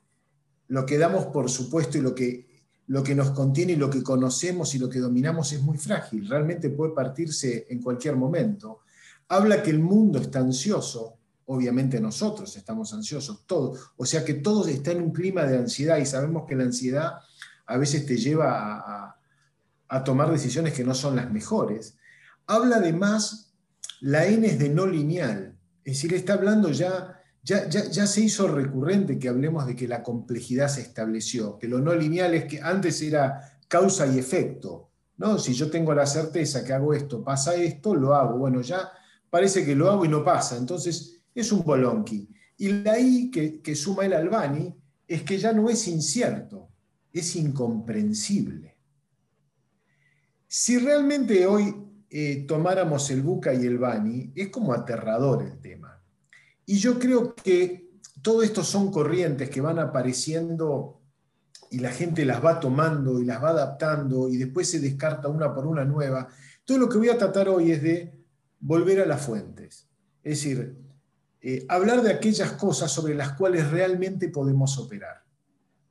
lo 0.68 0.84
que 0.86 0.98
damos 0.98 1.26
por 1.26 1.50
supuesto 1.50 1.98
y 1.98 2.00
lo 2.00 2.14
que, 2.14 2.48
lo 2.86 3.02
que 3.02 3.14
nos 3.14 3.30
contiene 3.30 3.72
y 3.72 3.76
lo 3.76 3.90
que 3.90 4.02
conocemos 4.02 4.74
y 4.74 4.78
lo 4.78 4.88
que 4.88 4.98
dominamos 4.98 5.52
es 5.52 5.62
muy 5.62 5.76
frágil, 5.76 6.26
realmente 6.28 6.70
puede 6.70 6.92
partirse 6.92 7.66
en 7.68 7.82
cualquier 7.82 8.16
momento. 8.16 8.80
Habla 9.28 9.62
que 9.62 9.70
el 9.70 9.80
mundo 9.80 10.18
está 10.18 10.38
ansioso, 10.38 11.18
obviamente 11.46 12.00
nosotros 12.00 12.56
estamos 12.56 12.92
ansiosos, 12.94 13.46
todos. 13.46 13.92
O 13.96 14.06
sea 14.06 14.24
que 14.24 14.34
todos 14.34 14.68
están 14.68 14.96
en 14.96 15.02
un 15.04 15.12
clima 15.12 15.44
de 15.44 15.58
ansiedad 15.58 15.98
y 15.98 16.06
sabemos 16.06 16.44
que 16.46 16.56
la 16.56 16.64
ansiedad 16.64 17.20
a 17.66 17.76
veces 17.76 18.06
te 18.06 18.16
lleva 18.16 19.14
a, 19.88 20.04
tomar 20.04 20.30
decisiones 20.30 20.74
que 20.74 20.84
no 20.84 20.94
son 20.94 21.16
las 21.16 21.30
mejores. 21.30 21.96
Habla 22.46 22.76
además, 22.76 23.54
la 24.00 24.26
N 24.26 24.46
es 24.46 24.58
de 24.58 24.68
no 24.68 24.86
lineal, 24.86 25.58
es 25.84 25.94
decir, 25.94 26.12
está 26.12 26.34
hablando 26.34 26.70
ya, 26.70 27.17
ya, 27.42 28.06
se 28.06 28.20
hizo 28.20 28.48
recurrente 28.48 29.18
que 29.18 29.28
hablemos 29.28 29.66
de 29.66 29.74
que 29.74 29.88
la 29.88 30.02
complejidad 30.02 30.68
se 30.68 30.82
estableció, 30.82 31.58
que 31.58 31.68
lo 31.68 31.78
no 31.78 31.94
lineal 31.94 32.34
es 32.34 32.44
que 32.44 32.60
antes 32.60 33.00
era 33.02 33.60
causa 33.68 34.06
y 34.06 34.18
efecto. 34.18 34.90
¿no? 35.16 35.38
Si 35.38 35.54
yo 35.54 35.70
tengo 35.70 35.94
la 35.94 36.06
certeza 36.06 36.64
que 36.64 36.72
hago 36.72 36.92
esto, 36.92 37.22
pasa 37.24 37.54
esto, 37.54 37.94
lo 37.94 38.14
hago. 38.14 38.38
Bueno, 38.38 38.60
ya 38.60 38.90
parece 39.30 39.64
que 39.64 39.74
lo 39.74 39.90
hago 39.90 40.04
y 40.04 40.08
no 40.08 40.24
pasa. 40.24 40.56
Entonces, 40.56 41.22
es 41.34 41.52
un 41.52 41.64
bolonqui. 41.64 42.28
Y 42.58 42.72
la 42.72 42.98
I 42.98 43.30
que, 43.30 43.74
suma 43.74 44.04
el 44.04 44.12
Albani 44.12 44.74
es 45.06 45.22
que 45.22 45.38
ya 45.38 45.52
no 45.52 45.70
es 45.70 45.86
incierto, 45.88 46.68
es 47.12 47.36
incomprensible. 47.36 48.76
Si 50.46 50.78
realmente 50.78 51.46
hoy 51.46 51.74
eh, 52.10 52.44
tomáramos 52.48 53.10
el 53.10 53.22
Buca 53.22 53.54
y 53.54 53.64
el 53.64 53.78
Bani, 53.78 54.32
es 54.34 54.48
como 54.48 54.72
aterrador 54.72 55.42
el 55.42 55.60
tema. 55.60 55.97
Y 56.68 56.76
yo 56.76 56.98
creo 56.98 57.34
que 57.34 57.92
todo 58.20 58.42
esto 58.42 58.62
son 58.62 58.92
corrientes 58.92 59.48
que 59.48 59.62
van 59.62 59.78
apareciendo 59.78 61.00
y 61.70 61.78
la 61.78 61.90
gente 61.90 62.26
las 62.26 62.44
va 62.44 62.60
tomando 62.60 63.18
y 63.18 63.24
las 63.24 63.42
va 63.42 63.50
adaptando 63.50 64.28
y 64.28 64.36
después 64.36 64.70
se 64.70 64.78
descarta 64.78 65.28
una 65.28 65.54
por 65.54 65.66
una 65.66 65.86
nueva. 65.86 66.28
Todo 66.66 66.76
lo 66.76 66.86
que 66.90 66.98
voy 66.98 67.08
a 67.08 67.16
tratar 67.16 67.48
hoy 67.48 67.72
es 67.72 67.82
de 67.82 68.12
volver 68.60 69.00
a 69.00 69.06
las 69.06 69.24
fuentes. 69.24 69.88
Es 70.22 70.42
decir, 70.42 70.76
eh, 71.40 71.64
hablar 71.70 72.02
de 72.02 72.12
aquellas 72.12 72.52
cosas 72.52 72.92
sobre 72.92 73.14
las 73.14 73.32
cuales 73.32 73.70
realmente 73.70 74.28
podemos 74.28 74.76
operar, 74.76 75.22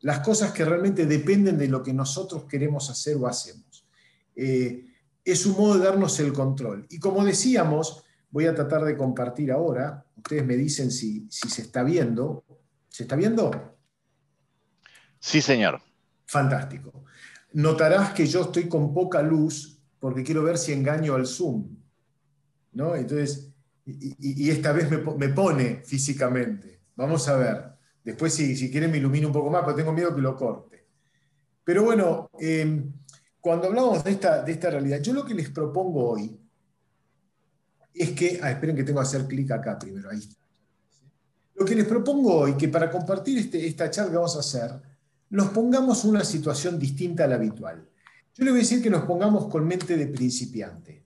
las 0.02 0.20
cosas 0.20 0.52
que 0.52 0.64
realmente 0.64 1.08
dependen 1.08 1.58
de 1.58 1.70
lo 1.70 1.82
que 1.82 1.92
nosotros 1.92 2.44
queremos 2.44 2.88
hacer 2.92 3.18
o 3.18 3.26
hacemos. 3.26 3.84
Eh, 4.36 4.86
es 5.26 5.44
un 5.48 5.54
modo 5.54 5.80
de 5.80 5.86
darnos 5.86 6.20
el 6.20 6.32
control. 6.34 6.86
Y 6.92 7.00
como 7.00 7.26
decíamos, 7.26 8.04
voy 8.30 8.46
a 8.46 8.54
tratar 8.54 8.86
de 8.86 8.96
compartir 8.96 9.52
ahora, 9.52 10.04
ustedes 10.18 10.46
me 10.46 10.56
dicen 10.56 10.92
si, 10.92 11.28
si 11.30 11.50
se 11.50 11.62
está 11.62 11.84
viendo. 11.84 12.44
¿Se 12.90 13.04
está 13.04 13.16
viendo? 13.16 13.78
Sí, 15.20 15.42
señor. 15.42 15.82
Fantástico. 16.26 17.06
Notarás 17.54 18.14
que 18.14 18.28
yo 18.28 18.42
estoy 18.42 18.68
con 18.68 18.94
poca 18.94 19.22
luz 19.22 19.80
porque 20.00 20.24
quiero 20.24 20.44
ver 20.44 20.58
si 20.58 20.74
engaño 20.74 21.16
al 21.16 21.26
Zoom. 21.26 21.78
¿no? 22.74 22.96
Entonces, 22.96 23.52
y, 23.86 24.50
esta 24.50 24.72
vez 24.72 24.90
me, 24.90 25.30
pone 25.30 25.82
físicamente. 25.84 26.82
Vamos 26.96 27.28
a 27.28 27.38
ver. 27.38 27.64
Después, 28.04 28.34
si, 28.34 28.56
si 28.56 28.70
quieren, 28.70 28.92
me 28.92 28.98
ilumino 28.98 29.28
un 29.28 29.34
poco 29.34 29.50
más, 29.50 29.64
pero 29.64 29.76
tengo 29.76 29.92
miedo 29.92 30.16
que 30.16 30.22
lo 30.22 30.36
corte. 30.36 30.88
Pero 31.64 31.84
bueno, 31.84 32.30
em, 32.40 32.94
cuando 33.42 33.68
hablamos 33.68 34.04
de 34.04 34.12
esta, 34.12 34.44
de 34.44 34.52
esta 34.52 34.70
realidad, 34.70 35.02
yo 35.02 35.14
lo 35.14 35.26
que 35.26 35.34
les 35.34 35.50
propongo 35.50 36.12
hoy 36.12 36.40
es 38.00 38.12
que. 38.12 38.40
Ah, 38.42 38.52
esperen 38.52 38.76
que 38.76 38.84
tengo 38.84 39.00
que 39.00 39.08
hacer 39.08 39.26
clic 39.28 39.52
acá 39.52 39.78
primero. 39.78 40.10
Ahí 40.10 40.20
está. 40.20 40.36
Lo 41.56 41.66
que 41.66 41.76
les 41.76 41.86
propongo 41.86 42.36
hoy, 42.36 42.54
que 42.56 42.68
para 42.68 42.90
compartir 42.90 43.40
este, 43.40 43.66
esta 43.66 43.90
charla 43.90 44.12
que 44.12 44.18
vamos 44.18 44.36
a 44.36 44.40
hacer, 44.40 44.72
nos 45.30 45.50
pongamos 45.50 46.06
una 46.06 46.24
situación 46.24 46.78
distinta 46.78 47.24
a 47.24 47.28
la 47.28 47.36
habitual. 47.36 47.84
Yo 48.36 48.44
les 48.44 48.54
voy 48.54 48.60
a 48.60 48.64
decir 48.64 48.82
que 48.84 48.92
nos 48.92 49.06
pongamos 49.06 49.48
con 49.48 49.66
mente 49.66 49.98
de 49.98 50.08
principiante. 50.08 51.04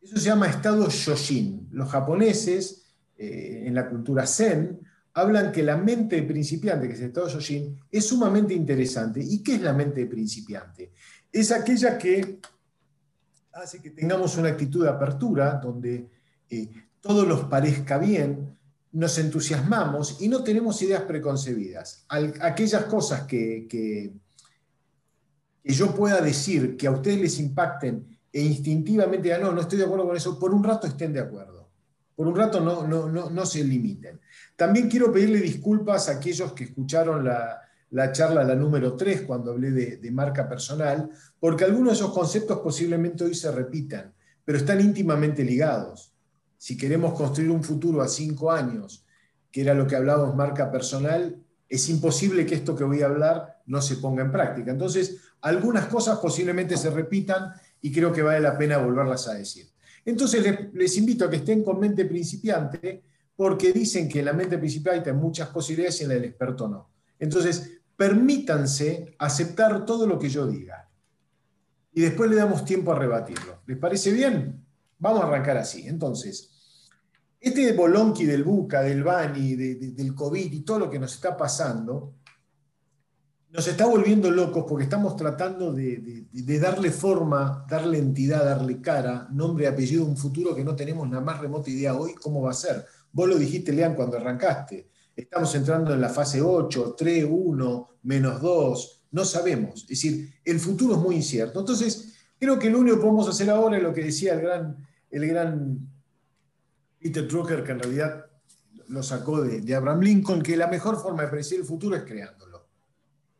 Eso 0.00 0.16
se 0.16 0.26
llama 0.26 0.48
estado 0.48 0.88
Shoshin. 0.88 1.68
Los 1.72 1.90
japoneses, 1.90 2.86
eh, 3.16 3.64
en 3.66 3.74
la 3.74 3.88
cultura 3.88 4.26
Zen, 4.26 4.80
hablan 5.12 5.52
que 5.52 5.62
la 5.62 5.76
mente 5.76 6.16
de 6.16 6.22
principiante, 6.22 6.88
que 6.88 6.94
es 6.94 7.00
el 7.00 7.08
estado 7.08 7.28
Shoshin, 7.28 7.78
es 7.90 8.06
sumamente 8.06 8.54
interesante. 8.54 9.20
¿Y 9.22 9.42
qué 9.42 9.56
es 9.56 9.60
la 9.60 9.74
mente 9.74 10.00
de 10.00 10.06
principiante? 10.06 10.92
Es 11.30 11.52
aquella 11.52 11.98
que 11.98 12.40
hace 13.52 13.80
que 13.80 13.90
tengamos 13.90 14.36
una 14.36 14.48
actitud 14.48 14.82
de 14.82 14.90
apertura, 14.90 15.60
donde 15.62 16.08
eh, 16.62 16.70
todo 17.00 17.26
nos 17.26 17.44
parezca 17.44 17.98
bien, 17.98 18.56
nos 18.92 19.18
entusiasmamos 19.18 20.20
y 20.22 20.28
no 20.28 20.44
tenemos 20.44 20.80
ideas 20.82 21.02
preconcebidas. 21.02 22.06
aquellas 22.08 22.84
cosas 22.84 23.22
que, 23.22 23.66
que, 23.68 24.12
que 25.62 25.72
yo 25.72 25.94
pueda 25.94 26.20
decir 26.20 26.76
que 26.76 26.86
a 26.86 26.92
ustedes 26.92 27.20
les 27.20 27.40
impacten 27.40 28.18
e 28.32 28.40
instintivamente 28.40 29.24
digan, 29.24 29.42
no, 29.42 29.52
no 29.52 29.60
estoy 29.60 29.78
de 29.78 29.84
acuerdo 29.84 30.06
con 30.06 30.16
eso, 30.16 30.38
por 30.38 30.54
un 30.54 30.62
rato 30.62 30.86
estén 30.86 31.12
de 31.12 31.20
acuerdo. 31.20 31.70
Por 32.16 32.28
un 32.28 32.36
rato 32.36 32.60
no, 32.60 32.86
no, 32.86 33.08
no, 33.08 33.46
se 33.46 33.64
limiten. 33.64 34.20
También 34.54 34.88
quiero 34.88 35.12
pedirle 35.12 35.40
disculpas 35.40 36.08
a 36.08 36.12
aquellos 36.12 36.52
que 36.52 36.64
escucharon 36.64 37.24
la, 37.24 38.12
charla, 38.12 38.44
la 38.44 38.54
número 38.54 38.94
3, 38.94 39.22
cuando 39.22 39.50
hablé 39.50 39.72
de, 39.72 39.96
de, 39.96 40.10
marca 40.12 40.48
personal, 40.48 41.10
porque 41.40 41.64
algunos 41.64 41.88
de 41.88 41.94
esos 41.94 42.12
conceptos 42.12 42.60
posiblemente 42.60 43.24
hoy 43.24 43.34
se 43.34 43.50
repitan, 43.50 44.14
pero 44.44 44.58
están 44.58 44.80
íntimamente 44.80 45.44
ligados. 45.44 46.13
Si 46.64 46.78
queremos 46.78 47.12
construir 47.12 47.50
un 47.50 47.62
futuro 47.62 48.00
a 48.00 48.08
cinco 48.08 48.50
años, 48.50 49.04
que 49.52 49.60
era 49.60 49.74
lo 49.74 49.86
que 49.86 49.96
hablábamos 49.96 50.34
marca 50.34 50.70
personal, 50.70 51.36
es 51.68 51.90
imposible 51.90 52.46
que 52.46 52.54
esto 52.54 52.74
que 52.74 52.84
voy 52.84 53.02
a 53.02 53.06
hablar 53.08 53.60
no 53.66 53.82
se 53.82 53.96
ponga 53.96 54.22
en 54.22 54.32
práctica. 54.32 54.70
Entonces, 54.70 55.18
algunas 55.42 55.88
cosas 55.88 56.20
posiblemente 56.20 56.78
se 56.78 56.88
repitan 56.88 57.52
y 57.82 57.92
creo 57.92 58.10
que 58.14 58.22
vale 58.22 58.40
la 58.40 58.56
pena 58.56 58.78
volverlas 58.78 59.28
a 59.28 59.34
decir. 59.34 59.66
Entonces 60.06 60.70
les, 60.72 60.96
invito 60.96 61.26
a 61.26 61.30
que 61.30 61.36
estén 61.36 61.62
con 61.62 61.78
mente 61.78 62.06
principiante 62.06 63.02
porque 63.36 63.70
dicen 63.70 64.08
que 64.08 64.20
en 64.20 64.24
la 64.24 64.32
mente 64.32 64.56
principiante 64.56 65.10
hay 65.10 65.16
muchas 65.16 65.50
posibilidades 65.50 66.00
y 66.00 66.04
en 66.04 66.08
del 66.08 66.24
experto 66.24 66.66
no. 66.66 66.88
Entonces, 67.18 67.72
permítanse 67.94 69.14
aceptar 69.18 69.84
todo 69.84 70.06
lo 70.06 70.18
que 70.18 70.30
yo 70.30 70.46
diga 70.46 70.88
y 71.92 72.00
después 72.00 72.30
le 72.30 72.36
damos 72.36 72.64
tiempo 72.64 72.90
a 72.92 72.98
rebatirlo. 72.98 73.60
¿Les 73.66 73.76
parece 73.76 74.12
bien? 74.12 74.64
Vamos 74.98 75.20
a 75.20 75.26
arrancar 75.26 75.58
así. 75.58 75.86
Entonces, 75.86 76.52
este 77.44 77.72
bolonqui 77.72 78.24
del 78.24 78.42
buca, 78.42 78.80
del 78.80 79.04
bani, 79.04 79.54
del 79.54 80.14
COVID 80.14 80.50
y 80.50 80.60
todo 80.60 80.78
lo 80.78 80.90
que 80.90 80.98
nos 80.98 81.14
está 81.14 81.36
pasando, 81.36 82.14
nos 83.50 83.68
está 83.68 83.86
volviendo 83.86 84.30
locos 84.30 84.64
porque 84.66 84.84
estamos 84.84 85.14
tratando 85.14 85.72
de, 85.72 86.26
darle 86.58 86.90
forma, 86.90 87.66
darle 87.68 87.98
entidad, 87.98 88.44
darle 88.44 88.80
cara, 88.80 89.28
nombre, 89.30 89.68
apellido 89.68 90.04
un 90.04 90.16
futuro 90.16 90.54
que 90.54 90.64
no 90.64 90.74
tenemos 90.74 91.08
la 91.10 91.20
más 91.20 91.38
remota 91.38 91.70
idea 91.70 91.94
hoy 91.94 92.14
cómo 92.14 92.40
va 92.40 92.50
a 92.50 92.54
ser. 92.54 92.84
Vos 93.12 93.28
lo 93.28 93.36
dijiste, 93.36 93.72
Lean, 93.72 93.94
cuando 93.94 94.16
arrancaste. 94.16 94.88
Estamos 95.14 95.54
entrando 95.54 95.92
en 95.94 96.00
la 96.00 96.08
fase 96.08 96.40
8, 96.40 96.96
3, 96.98 97.26
1, 97.30 97.88
menos 98.02 98.40
2, 98.40 99.02
no 99.12 99.24
sabemos. 99.24 99.82
Es 99.82 99.88
decir, 99.88 100.34
el 100.44 100.58
futuro 100.58 100.94
es 100.94 101.00
muy 101.00 101.16
incierto. 101.16 101.60
Entonces, 101.60 102.14
creo 102.40 102.58
que 102.58 102.70
lo 102.70 102.80
único 102.80 102.96
que 102.96 103.02
podemos 103.02 103.28
hacer 103.28 103.50
ahora 103.50 103.76
es 103.76 103.82
lo 103.82 103.92
que 103.92 104.02
decía 104.02 104.32
el 104.32 104.40
gran, 104.40 104.76
el 105.10 105.28
gran 105.28 105.93
Peter 107.04 107.28
Drucker, 107.28 107.62
que 107.62 107.72
en 107.72 107.80
realidad 107.80 108.24
lo 108.88 109.02
sacó 109.02 109.42
de, 109.42 109.60
de 109.60 109.74
Abraham 109.74 110.00
Lincoln, 110.00 110.40
que 110.40 110.56
la 110.56 110.68
mejor 110.68 110.98
forma 110.98 111.22
de 111.22 111.28
predecir 111.28 111.60
el 111.60 111.66
futuro 111.66 111.94
es 111.94 112.02
creándolo. 112.02 112.66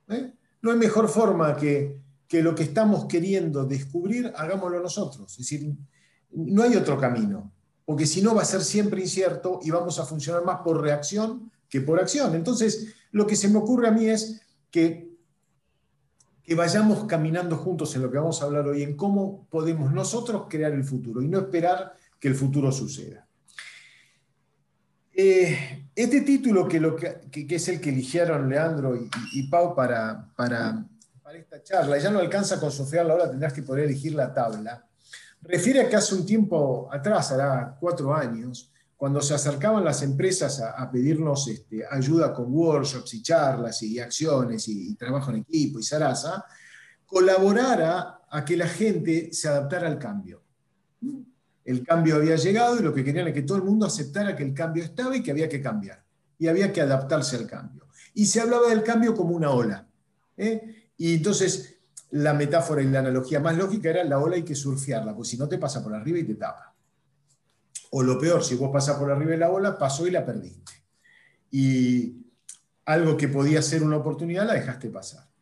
¿eh? 0.09 0.35
No 0.61 0.71
hay 0.71 0.77
mejor 0.77 1.09
forma 1.09 1.57
que, 1.57 1.99
que 2.29 2.43
lo 2.43 2.55
que 2.55 2.65
estamos 2.65 3.07
queriendo 3.07 3.65
descubrir, 3.65 4.31
hagámoslo 4.37 4.81
nosotros. 4.81 5.33
Es 5.33 5.39
decir, 5.39 5.75
no 6.33 6.63
hay 6.63 6.77
otro 6.77 6.99
camino, 6.99 7.55
porque 7.87 8.05
si 8.05 8.21
no 8.21 8.35
va 8.35 8.43
a 8.43 8.45
ser 8.45 8.61
siempre 8.61 9.01
incierto 9.01 9.61
y 9.63 9.71
vamos 9.71 9.99
a 9.99 10.05
funcionar 10.05 10.45
más 10.45 10.61
por 10.61 10.83
reacción 10.83 11.51
que 11.67 11.81
por 11.81 11.99
acción. 11.99 12.35
Entonces, 12.35 12.95
lo 13.13 13.27
que 13.27 13.35
se 13.35 13.49
me 13.49 13.57
ocurre 13.57 13.89
a 13.89 13.93
mí 13.93 14.11
es 14.11 14.43
que, 14.71 15.11
que 16.43 16.55
vayamos 16.55 17.05
caminando 17.05 17.57
juntos 17.57 17.97
en 17.97 18.03
lo 18.03 18.11
que 18.11 18.19
vamos 18.19 18.43
a 18.43 18.45
hablar 18.45 18.69
hoy, 18.69 18.83
en 18.83 18.95
cómo 18.95 19.47
podemos 19.49 19.91
nosotros 19.91 20.49
crear 20.51 20.73
el 20.73 20.85
futuro 20.85 21.23
y 21.23 21.29
no 21.29 21.39
esperar 21.39 21.95
que 22.21 22.29
el 22.29 22.35
futuro 22.35 22.71
suceda. 22.71 23.24
Eh, 25.17 25.87
este 25.95 26.23
título, 26.23 26.67
que, 26.67 26.81
lo 26.81 26.97
que, 26.97 27.21
es 27.33 27.69
el 27.69 27.81
que 27.81 27.91
eligieron 27.91 28.49
Leandro 28.49 28.97
y, 29.33 29.49
Pau 29.49 29.73
para, 29.73 30.29
para, 30.35 30.85
esta 31.37 31.63
charla, 31.63 31.99
ya 31.99 32.11
no 32.11 32.19
alcanza 32.19 32.59
con 32.59 32.73
Sofía 32.73 33.05
la 33.05 33.15
hora, 33.15 33.31
tendrás 33.31 33.53
que 33.53 33.63
poder 33.63 33.85
elegir 33.85 34.15
la 34.15 34.35
tabla, 34.35 34.85
refiere 35.43 35.83
a 35.83 35.89
que 35.89 35.95
hace 35.95 36.17
un 36.17 36.27
tiempo 36.27 36.89
atrás, 36.93 37.31
hará 37.31 37.77
cuatro 37.79 38.13
años, 38.13 38.73
cuando 38.97 39.21
se 39.21 39.35
acercaban 39.35 39.85
las 39.85 40.03
empresas 40.03 40.61
a, 40.61 40.91
pedirnos 40.91 41.47
este, 41.47 41.85
ayuda 41.89 42.33
con 42.33 42.53
workshops 42.53 43.15
y 43.15 43.23
charlas 43.23 43.83
y 43.83 44.01
acciones 44.01 44.67
y, 44.69 44.95
trabajo 44.97 45.31
en 45.31 45.39
equipo 45.39 45.79
y 45.79 45.85
Sarasa, 45.85 46.45
colaborara 47.07 48.21
a 48.29 48.45
que 48.45 48.57
la 48.57 48.67
gente 48.67 49.33
se 49.33 49.47
adaptara 49.49 49.87
al 49.87 49.99
cambio 49.99 50.43
el 51.65 51.85
cambio 51.85 52.17
había 52.17 52.37
llegado 52.37 52.79
y 52.79 52.83
lo 52.83 52.93
que 52.93 53.05
querían 53.05 53.29
es 53.29 53.35
que 53.35 53.43
todo 53.43 53.59
el 53.59 53.65
mundo 53.65 53.87
aceptara 53.87 54.37
que 54.37 54.43
el 54.43 54.53
cambio 54.53 54.85
estaba 54.85 55.17
y 55.17 55.23
que 55.23 55.31
había 55.31 55.49
que 55.49 55.63
cambiar. 55.63 56.05
Y 56.39 56.49
había 56.49 56.73
que 56.73 56.81
adaptarse 56.81 57.37
al 57.37 57.47
cambio. 57.47 57.87
Y 58.13 58.27
se 58.27 58.41
hablaba 58.41 58.69
del 58.69 58.83
cambio 58.83 59.15
como 59.15 59.35
una 59.35 59.51
ola. 59.51 59.87
¿eh? 60.37 60.91
Y 60.97 61.15
entonces 61.15 61.77
la 62.11 62.35
metáfora 62.35 62.83
y 62.83 62.87
la 62.87 63.01
analogía 63.01 63.41
más 63.41 63.57
lógica 63.57 63.91
era 63.91 64.05
la 64.05 64.19
ola 64.19 64.37
hay 64.37 64.45
que 64.45 64.55
surfearla, 64.55 65.17
pues 65.17 65.29
si 65.29 65.37
no 65.37 65.49
te 65.49 65.59
pasa 65.59 65.83
por 65.83 65.95
arriba 65.95 66.19
y 66.19 66.25
te 66.25 66.35
tapa. 66.35 66.75
O 67.91 68.03
lo 68.03 68.19
peor, 68.19 68.45
si 68.45 68.55
vos 68.57 68.71
pasas 68.73 68.97
por 68.97 69.11
arriba 69.11 69.33
de 69.33 69.39
la 69.39 69.51
ola, 69.51 69.79
pasó 69.79 70.07
y 70.07 70.11
la 70.11 70.25
perdiste. 70.25 70.73
Y 71.51 72.17
algo 72.85 73.17
que 73.17 73.29
podía 73.29 73.63
ser 73.63 73.83
una 73.83 73.97
oportunidad 73.97 74.47
la 74.47 74.55
dejaste 74.55 74.91
pasar 74.91 75.34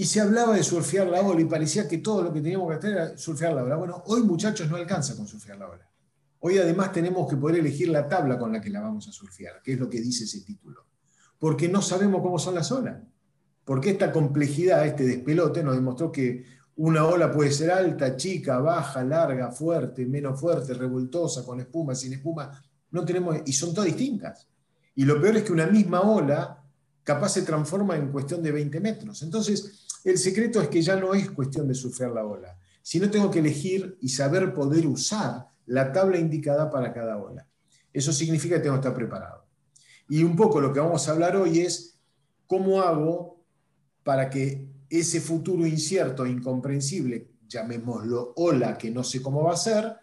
y 0.00 0.06
se 0.06 0.18
hablaba 0.18 0.54
de 0.54 0.62
surfear 0.62 1.08
la 1.08 1.20
ola 1.20 1.42
y 1.42 1.44
parecía 1.44 1.86
que 1.86 1.98
todo 1.98 2.22
lo 2.22 2.32
que 2.32 2.40
teníamos 2.40 2.70
que 2.70 2.76
hacer 2.78 2.92
era 2.92 3.18
surfear 3.18 3.52
la 3.52 3.64
ola. 3.64 3.76
Bueno, 3.76 4.02
hoy 4.06 4.22
muchachos 4.22 4.66
no 4.70 4.76
alcanza 4.76 5.14
con 5.14 5.28
surfear 5.28 5.58
la 5.58 5.68
ola. 5.68 5.86
Hoy 6.38 6.56
además 6.56 6.90
tenemos 6.90 7.28
que 7.28 7.36
poder 7.36 7.58
elegir 7.58 7.90
la 7.90 8.08
tabla 8.08 8.38
con 8.38 8.50
la 8.50 8.62
que 8.62 8.70
la 8.70 8.80
vamos 8.80 9.06
a 9.08 9.12
surfear, 9.12 9.60
que 9.62 9.74
es 9.74 9.78
lo 9.78 9.90
que 9.90 10.00
dice 10.00 10.24
ese 10.24 10.40
título. 10.40 10.86
Porque 11.38 11.68
no 11.68 11.82
sabemos 11.82 12.22
cómo 12.22 12.38
son 12.38 12.54
las 12.54 12.72
olas. 12.72 12.96
Porque 13.62 13.90
esta 13.90 14.10
complejidad, 14.10 14.86
este 14.86 15.04
despelote, 15.04 15.62
nos 15.62 15.74
demostró 15.74 16.10
que 16.10 16.46
una 16.76 17.04
ola 17.04 17.30
puede 17.30 17.52
ser 17.52 17.70
alta, 17.70 18.16
chica, 18.16 18.58
baja, 18.58 19.04
larga, 19.04 19.50
fuerte, 19.50 20.06
menos 20.06 20.40
fuerte, 20.40 20.72
revoltosa, 20.72 21.44
con 21.44 21.60
espuma, 21.60 21.94
sin 21.94 22.14
espuma. 22.14 22.50
No 22.90 23.04
tenemos, 23.04 23.36
y 23.44 23.52
son 23.52 23.74
todas 23.74 23.88
distintas. 23.88 24.48
Y 24.94 25.04
lo 25.04 25.20
peor 25.20 25.36
es 25.36 25.42
que 25.42 25.52
una 25.52 25.66
misma 25.66 26.00
ola 26.00 26.56
capaz 27.02 27.30
se 27.30 27.42
transforma 27.42 27.96
en 27.96 28.10
cuestión 28.10 28.42
de 28.42 28.52
20 28.52 28.80
metros. 28.80 29.22
Entonces, 29.22 29.79
el 30.04 30.18
secreto 30.18 30.60
es 30.60 30.68
que 30.68 30.82
ya 30.82 30.96
no 30.96 31.14
es 31.14 31.30
cuestión 31.30 31.68
de 31.68 31.74
sufrir 31.74 32.10
la 32.10 32.24
ola, 32.24 32.58
sino 32.82 33.10
tengo 33.10 33.30
que 33.30 33.40
elegir 33.40 33.96
y 34.00 34.08
saber 34.08 34.54
poder 34.54 34.86
usar 34.86 35.48
la 35.66 35.92
tabla 35.92 36.18
indicada 36.18 36.70
para 36.70 36.92
cada 36.92 37.16
ola. 37.18 37.46
Eso 37.92 38.12
significa 38.12 38.56
que 38.56 38.62
tengo 38.62 38.76
que 38.76 38.80
estar 38.80 38.94
preparado. 38.94 39.46
Y 40.08 40.22
un 40.24 40.34
poco 40.34 40.60
lo 40.60 40.72
que 40.72 40.80
vamos 40.80 41.06
a 41.06 41.12
hablar 41.12 41.36
hoy 41.36 41.60
es 41.60 41.98
cómo 42.46 42.80
hago 42.80 43.44
para 44.02 44.28
que 44.28 44.68
ese 44.88 45.20
futuro 45.20 45.66
incierto, 45.66 46.26
incomprensible, 46.26 47.30
llamémoslo 47.46 48.32
ola, 48.36 48.76
que 48.76 48.90
no 48.90 49.04
sé 49.04 49.22
cómo 49.22 49.44
va 49.44 49.52
a 49.52 49.56
ser, 49.56 49.96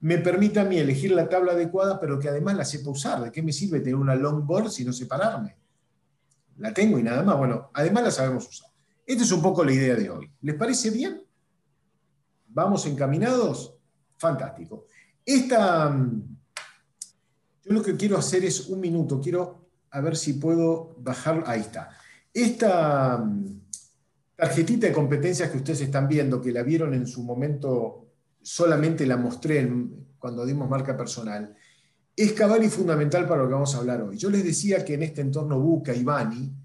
me 0.00 0.16
permita 0.18 0.62
a 0.62 0.64
mí 0.64 0.78
elegir 0.78 1.12
la 1.12 1.28
tabla 1.28 1.52
adecuada, 1.52 2.00
pero 2.00 2.18
que 2.18 2.28
además 2.28 2.56
la 2.56 2.64
sepa 2.64 2.90
usar. 2.90 3.22
¿De 3.22 3.30
qué 3.30 3.42
me 3.42 3.52
sirve 3.52 3.80
tener 3.80 3.96
una 3.96 4.14
longboard 4.14 4.70
si 4.70 4.84
no 4.84 4.92
separarme? 4.92 5.56
La 6.56 6.72
tengo 6.72 6.98
y 6.98 7.02
nada 7.02 7.22
más. 7.22 7.36
Bueno, 7.36 7.70
además 7.74 8.04
la 8.04 8.10
sabemos 8.10 8.48
usar. 8.48 8.69
Esta 9.10 9.24
es 9.24 9.32
un 9.32 9.42
poco 9.42 9.64
la 9.64 9.72
idea 9.72 9.96
de 9.96 10.08
hoy. 10.08 10.30
¿Les 10.42 10.54
parece 10.54 10.88
bien? 10.88 11.20
¿Vamos 12.46 12.86
encaminados? 12.86 13.74
Fantástico. 14.16 14.84
Esta, 15.26 15.88
mm, 15.90 16.38
yo 17.64 17.72
lo 17.72 17.82
que 17.82 17.96
quiero 17.96 18.16
hacer 18.16 18.44
es 18.44 18.68
un 18.68 18.78
minuto, 18.78 19.20
quiero 19.20 19.68
a 19.90 20.00
ver 20.00 20.16
si 20.16 20.34
puedo 20.34 20.94
bajar, 20.98 21.42
ahí 21.48 21.62
está. 21.62 21.90
Esta 22.32 23.18
mm, 23.18 23.62
tarjetita 24.36 24.86
de 24.86 24.92
competencias 24.92 25.50
que 25.50 25.56
ustedes 25.56 25.80
están 25.80 26.06
viendo, 26.06 26.40
que 26.40 26.52
la 26.52 26.62
vieron 26.62 26.94
en 26.94 27.08
su 27.08 27.24
momento, 27.24 28.12
solamente 28.40 29.04
la 29.06 29.16
mostré 29.16 29.68
cuando 30.20 30.46
dimos 30.46 30.70
marca 30.70 30.96
personal, 30.96 31.56
es 32.14 32.32
cabal 32.32 32.62
y 32.62 32.68
fundamental 32.68 33.26
para 33.26 33.42
lo 33.42 33.48
que 33.48 33.54
vamos 33.54 33.74
a 33.74 33.78
hablar 33.78 34.02
hoy. 34.02 34.16
Yo 34.16 34.30
les 34.30 34.44
decía 34.44 34.84
que 34.84 34.94
en 34.94 35.02
este 35.02 35.20
entorno 35.20 35.58
Buca 35.58 35.92
y 35.92 36.04
Bani, 36.04 36.59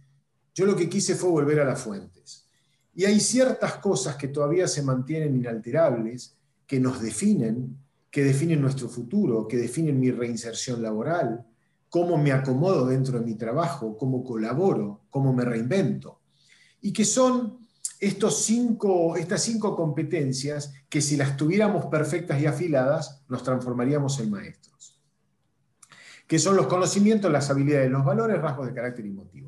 yo 0.55 0.65
lo 0.65 0.75
que 0.75 0.89
quise 0.89 1.15
fue 1.15 1.29
volver 1.29 1.59
a 1.59 1.65
las 1.65 1.81
fuentes. 1.81 2.47
Y 2.95 3.03
hay 3.03 3.19
ciertas 3.19 3.75
cosas 3.75 4.15
que 4.15 4.29
todavía 4.29 4.67
se 4.69 4.81
mantienen 4.81 5.35
inalterables, 5.35 6.37
que 6.65 6.79
nos 6.79 7.01
definen, 7.01 7.77
que 8.09 8.23
definen 8.23 8.61
nuestro 8.61 8.87
futuro, 8.87 9.47
que 9.47 9.57
definen 9.57 9.99
mi 9.99 10.09
reinserción 10.11 10.81
laboral, 10.81 11.45
cómo 11.89 12.17
me 12.17 12.31
acomodo 12.31 12.87
dentro 12.87 13.19
de 13.19 13.25
mi 13.25 13.35
trabajo, 13.35 13.97
cómo 13.97 14.23
colaboro, 14.23 15.01
cómo 15.09 15.33
me 15.33 15.43
reinvento. 15.43 16.21
Y 16.79 16.93
que 16.93 17.03
son 17.03 17.67
estos 17.99 18.43
cinco, 18.43 19.17
estas 19.17 19.41
cinco 19.43 19.75
competencias 19.75 20.73
que 20.87 21.01
si 21.01 21.17
las 21.17 21.35
tuviéramos 21.35 21.87
perfectas 21.87 22.41
y 22.41 22.45
afiladas, 22.45 23.23
nos 23.27 23.43
transformaríamos 23.43 24.19
en 24.19 24.31
maestros. 24.31 25.01
Que 26.27 26.39
son 26.39 26.55
los 26.55 26.67
conocimientos, 26.67 27.29
las 27.29 27.49
habilidades, 27.49 27.91
los 27.91 28.05
valores, 28.05 28.41
rasgos 28.41 28.67
de 28.67 28.73
carácter 28.73 29.05
y 29.05 29.11
motivos. 29.11 29.44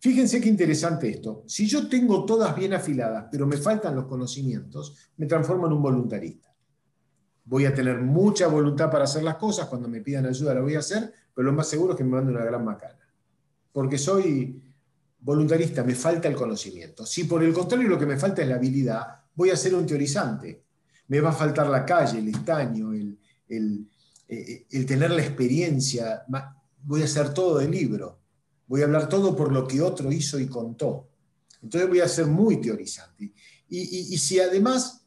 Fíjense 0.00 0.40
qué 0.40 0.48
interesante 0.48 1.08
esto. 1.08 1.42
Si 1.46 1.66
yo 1.66 1.88
tengo 1.88 2.24
todas 2.24 2.54
bien 2.54 2.72
afiladas, 2.72 3.26
pero 3.30 3.46
me 3.46 3.56
faltan 3.56 3.96
los 3.96 4.06
conocimientos, 4.06 5.10
me 5.16 5.26
transformo 5.26 5.66
en 5.66 5.72
un 5.72 5.82
voluntarista. 5.82 6.54
Voy 7.44 7.64
a 7.64 7.74
tener 7.74 8.00
mucha 8.00 8.46
voluntad 8.46 8.90
para 8.90 9.04
hacer 9.04 9.24
las 9.24 9.36
cosas, 9.36 9.66
cuando 9.66 9.88
me 9.88 10.00
pidan 10.00 10.26
ayuda 10.26 10.54
la 10.54 10.60
voy 10.60 10.76
a 10.76 10.80
hacer, 10.80 11.12
pero 11.34 11.46
lo 11.46 11.52
más 11.52 11.68
seguro 11.68 11.92
es 11.92 11.98
que 11.98 12.04
me 12.04 12.10
manden 12.10 12.36
una 12.36 12.44
gran 12.44 12.64
macana. 12.64 12.98
Porque 13.72 13.98
soy 13.98 14.62
voluntarista, 15.20 15.82
me 15.82 15.94
falta 15.94 16.28
el 16.28 16.36
conocimiento. 16.36 17.04
Si 17.04 17.24
por 17.24 17.42
el 17.42 17.52
contrario 17.52 17.88
lo 17.88 17.98
que 17.98 18.06
me 18.06 18.18
falta 18.18 18.42
es 18.42 18.48
la 18.48 18.54
habilidad, 18.54 19.04
voy 19.34 19.50
a 19.50 19.56
ser 19.56 19.74
un 19.74 19.86
teorizante. 19.86 20.62
Me 21.08 21.20
va 21.20 21.30
a 21.30 21.32
faltar 21.32 21.66
la 21.68 21.84
calle, 21.84 22.18
el 22.18 22.28
estaño, 22.28 22.92
el, 22.92 23.18
el 23.48 23.88
eh, 24.28 24.84
tener 24.84 25.10
la 25.10 25.22
experiencia, 25.22 26.22
voy 26.84 27.02
a 27.02 27.06
hacer 27.06 27.32
todo 27.32 27.58
de 27.58 27.68
libro 27.68 28.18
voy 28.68 28.82
a 28.82 28.84
hablar 28.84 29.08
todo 29.08 29.34
por 29.34 29.52
lo 29.52 29.66
que 29.66 29.80
otro 29.80 30.12
hizo 30.12 30.38
y 30.38 30.46
contó. 30.46 31.08
Entonces 31.62 31.88
voy 31.88 32.00
a 32.00 32.08
ser 32.08 32.26
muy 32.26 32.60
teorizante. 32.60 33.32
Y, 33.70 34.16
si 34.16 34.40
además, 34.40 35.04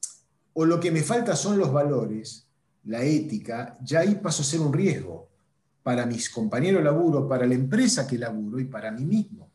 o 0.54 0.66
lo 0.66 0.80
que 0.80 0.92
me 0.92 1.02
falta 1.02 1.36
son 1.36 1.58
los 1.58 1.72
valores, 1.72 2.48
la 2.84 3.04
ética, 3.04 3.78
ya 3.82 4.02
ahí 4.02 4.16
paso 4.16 4.42
a 4.42 4.46
ser 4.46 4.60
un 4.60 4.74
riesgo 4.74 5.30
para 5.82 6.06
mis 6.06 6.30
compañeros 6.30 6.84
laburo, 6.84 7.28
para 7.28 7.48
la 7.48 7.56
empresa 7.56 8.06
que 8.06 8.18
laburo 8.18 8.60
y 8.60 8.66
para 8.66 8.92
mí 8.92 9.06
mismo. 9.06 9.50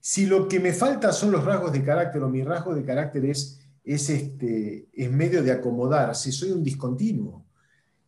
Si 0.00 0.26
lo 0.26 0.48
que 0.48 0.58
me 0.58 0.72
falta 0.72 1.12
son 1.12 1.32
los 1.32 1.44
rasgos 1.44 1.72
de 1.72 1.84
carácter 1.84 2.22
o 2.22 2.28
mi 2.28 2.42
rasgo 2.42 2.74
de 2.74 2.84
carácter 2.84 3.26
es, 3.26 3.60
es, 3.84 4.08
este, 4.08 4.88
es 4.92 5.10
medio 5.10 5.42
de 5.42 5.52
acomodarse, 5.52 6.32
soy 6.32 6.52
un 6.52 6.62
discontinuo. 6.62 7.44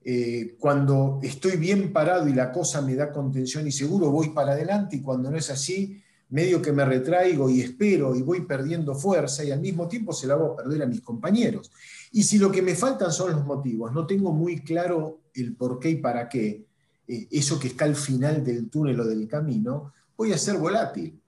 Eh, 0.06 0.56
cuando 0.58 1.18
estoy 1.22 1.56
bien 1.56 1.90
parado 1.90 2.28
y 2.28 2.34
la 2.34 2.52
cosa 2.52 2.82
me 2.82 2.94
da 2.94 3.10
contención 3.10 3.66
y 3.66 3.72
seguro, 3.72 4.10
voy 4.10 4.30
para 4.30 4.52
adelante 4.52 4.96
y 4.96 5.00
cuando 5.00 5.30
no 5.30 5.38
es 5.38 5.48
así, 5.48 6.02
medio 6.28 6.60
que 6.60 6.72
me 6.72 6.84
retraigo 6.84 7.48
y 7.48 7.60
espero 7.60 8.14
y 8.14 8.20
voy 8.20 8.42
perdiendo 8.42 8.94
fuerza 8.94 9.44
y 9.44 9.50
al 9.50 9.60
mismo 9.60 9.88
tiempo 9.88 10.12
se 10.12 10.26
la 10.26 10.34
hago 10.34 10.56
perder 10.56 10.82
a 10.82 10.86
mis 10.86 11.00
compañeros. 11.00 11.70
Y 12.12 12.22
si 12.22 12.38
lo 12.38 12.50
que 12.50 12.60
me 12.60 12.74
faltan 12.74 13.12
son 13.12 13.32
los 13.32 13.46
motivos, 13.46 13.92
no 13.92 14.06
tengo 14.06 14.32
muy 14.32 14.60
claro 14.60 15.20
el 15.34 15.56
por 15.56 15.78
qué 15.78 15.90
y 15.90 15.96
para 15.96 16.28
qué, 16.28 16.66
eh, 17.08 17.28
eso 17.30 17.58
que 17.58 17.68
está 17.68 17.86
al 17.86 17.96
final 17.96 18.44
del 18.44 18.68
túnel 18.68 19.00
o 19.00 19.04
del 19.04 19.26
camino, 19.26 19.92
voy 20.16 20.32
a 20.32 20.38
ser 20.38 20.58
volátil. 20.58 21.18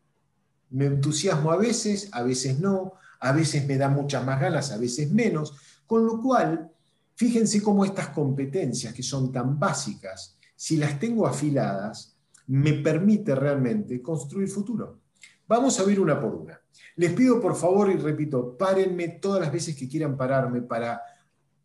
Me 0.70 0.86
entusiasmo 0.86 1.50
a 1.50 1.56
veces, 1.56 2.08
a 2.12 2.22
veces 2.22 2.60
no, 2.60 2.92
a 3.20 3.32
veces 3.32 3.66
me 3.66 3.78
da 3.78 3.88
muchas 3.88 4.24
más 4.24 4.40
ganas, 4.40 4.70
a 4.70 4.76
veces 4.76 5.10
menos, 5.10 5.54
con 5.86 6.04
lo 6.04 6.20
cual, 6.20 6.70
fíjense 7.16 7.62
cómo 7.62 7.85
estas 7.85 8.11
competencias 8.11 8.94
que 8.94 9.02
son 9.02 9.33
tan 9.33 9.59
básicas, 9.59 10.38
si 10.55 10.76
las 10.76 11.00
tengo 11.00 11.26
afiladas, 11.26 12.16
me 12.46 12.74
permite 12.74 13.35
realmente 13.35 14.00
construir 14.00 14.48
futuro. 14.48 15.00
Vamos 15.48 15.79
a 15.81 15.85
ver 15.85 15.98
una 15.98 16.20
por 16.20 16.35
una. 16.35 16.61
Les 16.96 17.12
pido 17.12 17.40
por 17.40 17.57
favor 17.57 17.90
y 17.90 17.96
repito, 17.96 18.57
párenme 18.57 19.09
todas 19.09 19.40
las 19.40 19.52
veces 19.52 19.76
que 19.76 19.88
quieran 19.88 20.16
pararme 20.16 20.62
para 20.62 21.00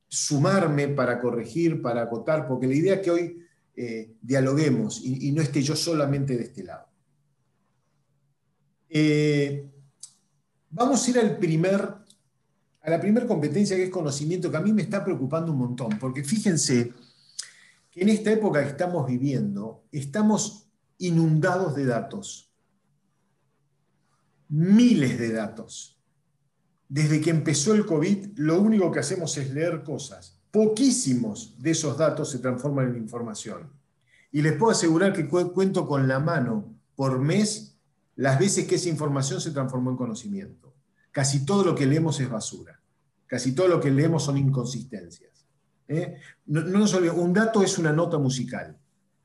sumarme, 0.08 0.90
para 0.90 1.20
corregir, 1.20 1.82
para 1.82 2.04
acotar, 2.04 2.48
porque 2.48 2.68
la 2.68 2.74
idea 2.74 2.96
es 2.96 3.02
que 3.02 3.12
hoy 3.12 3.46
eh, 3.76 4.16
dialoguemos 4.22 5.02
y, 5.04 5.32
no 5.32 5.42
esté 5.42 5.62
yo 5.62 5.76
solamente 5.76 6.36
de 6.36 6.44
este 6.44 6.64
lado. 6.64 6.88
Eh, 8.90 9.70
vamos 10.70 11.08
a 11.08 11.10
ir 11.10 11.20
al 11.20 11.38
primer, 11.38 12.01
a 12.82 12.89
la 12.89 13.00
primera 13.00 13.28
competencia 13.28 13.76
que 13.76 13.86
es 13.86 13.89
conocimiento, 13.89 14.50
que 14.50 14.58
a 14.58 14.62
mí 14.62 14.74
me 14.74 14.82
está 14.82 15.04
preocupando 15.04 15.52
un 15.52 15.60
montón, 15.60 16.00
porque 16.00 16.24
fíjense 16.24 16.94
que 17.91 18.02
en 18.02 18.10
esta 18.10 18.32
época 18.32 18.63
que 18.63 18.70
estamos 18.70 19.08
viviendo, 19.08 19.84
estamos 19.91 20.70
inundados 20.98 21.76
de 21.76 21.86
datos 21.86 22.52
miles 24.52 25.17
de 25.17 25.32
datos. 25.32 25.98
Desde 26.89 27.22
que 27.22 27.30
empezó 27.30 27.74
el 27.74 27.86
COVID, 27.86 28.38
lo 28.38 28.62
único 28.62 28.91
que 28.91 29.00
hacemos 29.00 29.38
es 29.38 29.54
leer 29.54 29.82
cosas. 29.84 30.41
Poquísimos 30.52 31.56
de 31.58 31.72
esos 31.72 31.98
datos 31.98 32.30
se 32.30 32.39
transforman 32.39 32.89
en 32.89 32.98
información. 32.98 33.72
Y 34.30 34.41
les 34.41 34.54
puedo 34.54 34.74
asegurar 34.74 35.13
que 35.13 35.28
cuento 35.28 35.88
con 35.88 36.08
la 36.08 36.20
mano 36.20 36.76
por 36.96 37.20
mes 37.20 37.78
las 38.15 38.38
veces 38.38 38.67
que 38.67 38.76
esa 38.76 38.89
información 38.89 39.39
se 39.39 39.52
transformó 39.52 39.91
en 39.91 39.98
conocimiento. 39.98 40.71
Casi 41.12 41.45
todo 41.45 41.63
lo 41.63 41.76
que 41.76 41.86
leemos 41.86 42.19
es 42.19 42.30
basura. 42.30 42.80
Casi 43.28 43.54
todo 43.54 43.67
lo 43.67 43.80
que 43.80 43.91
leemos 43.91 44.24
son 44.24 44.38
inconsistencias. 44.38 45.45
¿eh? 45.88 46.17
No, 46.45 46.62
no 46.62 46.80
nos 46.80 46.93
un 46.93 47.34
dato 47.34 47.63
es 47.63 47.78
una 47.78 47.91
nota 47.91 48.17
musical. 48.17 48.78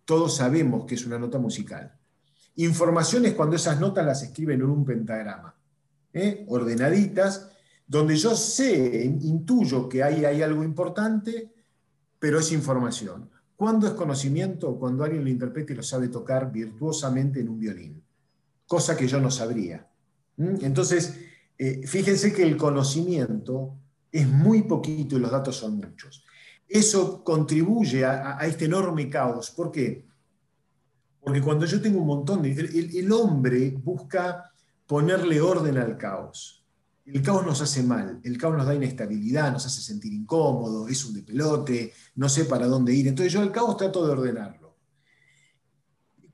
Todos 0.04 0.36
sabemos 0.36 0.84
que 0.84 0.94
es 0.94 1.06
una 1.06 1.18
nota 1.18 1.38
musical. 1.38 1.96
Información 2.56 3.26
es 3.26 3.34
cuando 3.34 3.56
esas 3.56 3.78
notas 3.78 4.06
las 4.06 4.22
escriben 4.22 4.60
en 4.60 4.66
un 4.66 4.84
pentagrama, 4.84 5.54
¿eh? 6.12 6.44
ordenaditas, 6.48 7.50
donde 7.86 8.16
yo 8.16 8.34
sé, 8.34 9.04
intuyo 9.04 9.88
que 9.88 10.02
ahí 10.02 10.24
hay 10.24 10.42
algo 10.42 10.64
importante, 10.64 11.52
pero 12.18 12.40
es 12.40 12.50
información. 12.52 13.30
¿Cuándo 13.54 13.86
es 13.86 13.92
conocimiento? 13.92 14.78
Cuando 14.78 15.04
alguien 15.04 15.24
lo 15.24 15.30
interpreta 15.30 15.72
y 15.72 15.76
lo 15.76 15.82
sabe 15.82 16.08
tocar 16.08 16.50
virtuosamente 16.50 17.40
en 17.40 17.48
un 17.48 17.58
violín, 17.58 18.02
cosa 18.66 18.96
que 18.96 19.06
yo 19.06 19.20
no 19.20 19.30
sabría. 19.30 19.86
Entonces, 20.36 21.18
eh, 21.58 21.86
fíjense 21.86 22.32
que 22.32 22.42
el 22.42 22.56
conocimiento 22.56 23.76
es 24.12 24.28
muy 24.28 24.62
poquito 24.62 25.16
y 25.16 25.20
los 25.20 25.30
datos 25.30 25.56
son 25.56 25.76
muchos. 25.76 26.24
Eso 26.68 27.22
contribuye 27.22 28.04
a, 28.04 28.38
este 28.42 28.64
enorme 28.64 29.08
caos. 29.08 29.50
¿Por 29.50 29.70
qué? 29.70 30.04
Porque 31.20 31.40
cuando 31.40 31.66
yo 31.66 31.80
tengo 31.80 32.00
un 32.00 32.06
montón 32.06 32.42
de... 32.42 32.52
El, 32.52 33.12
hombre 33.12 33.70
busca 33.70 34.52
ponerle 34.86 35.40
orden 35.40 35.78
al 35.78 35.96
caos. 35.96 36.64
El 37.04 37.22
caos 37.22 37.46
nos 37.46 37.60
hace 37.62 37.84
mal, 37.84 38.20
el 38.24 38.36
caos 38.36 38.56
nos 38.56 38.66
da 38.66 38.74
inestabilidad, 38.74 39.52
nos 39.52 39.64
hace 39.64 39.80
sentir 39.80 40.12
incómodo, 40.12 40.88
es 40.88 41.04
un 41.04 41.14
de 41.14 41.22
pelote, 41.22 41.92
no 42.16 42.28
sé 42.28 42.46
para 42.46 42.66
dónde 42.66 42.92
ir. 42.92 43.06
Entonces 43.06 43.32
yo 43.32 43.42
el 43.42 43.52
caos 43.52 43.76
trato 43.76 44.04
de 44.04 44.12
ordenarlo. 44.12 44.76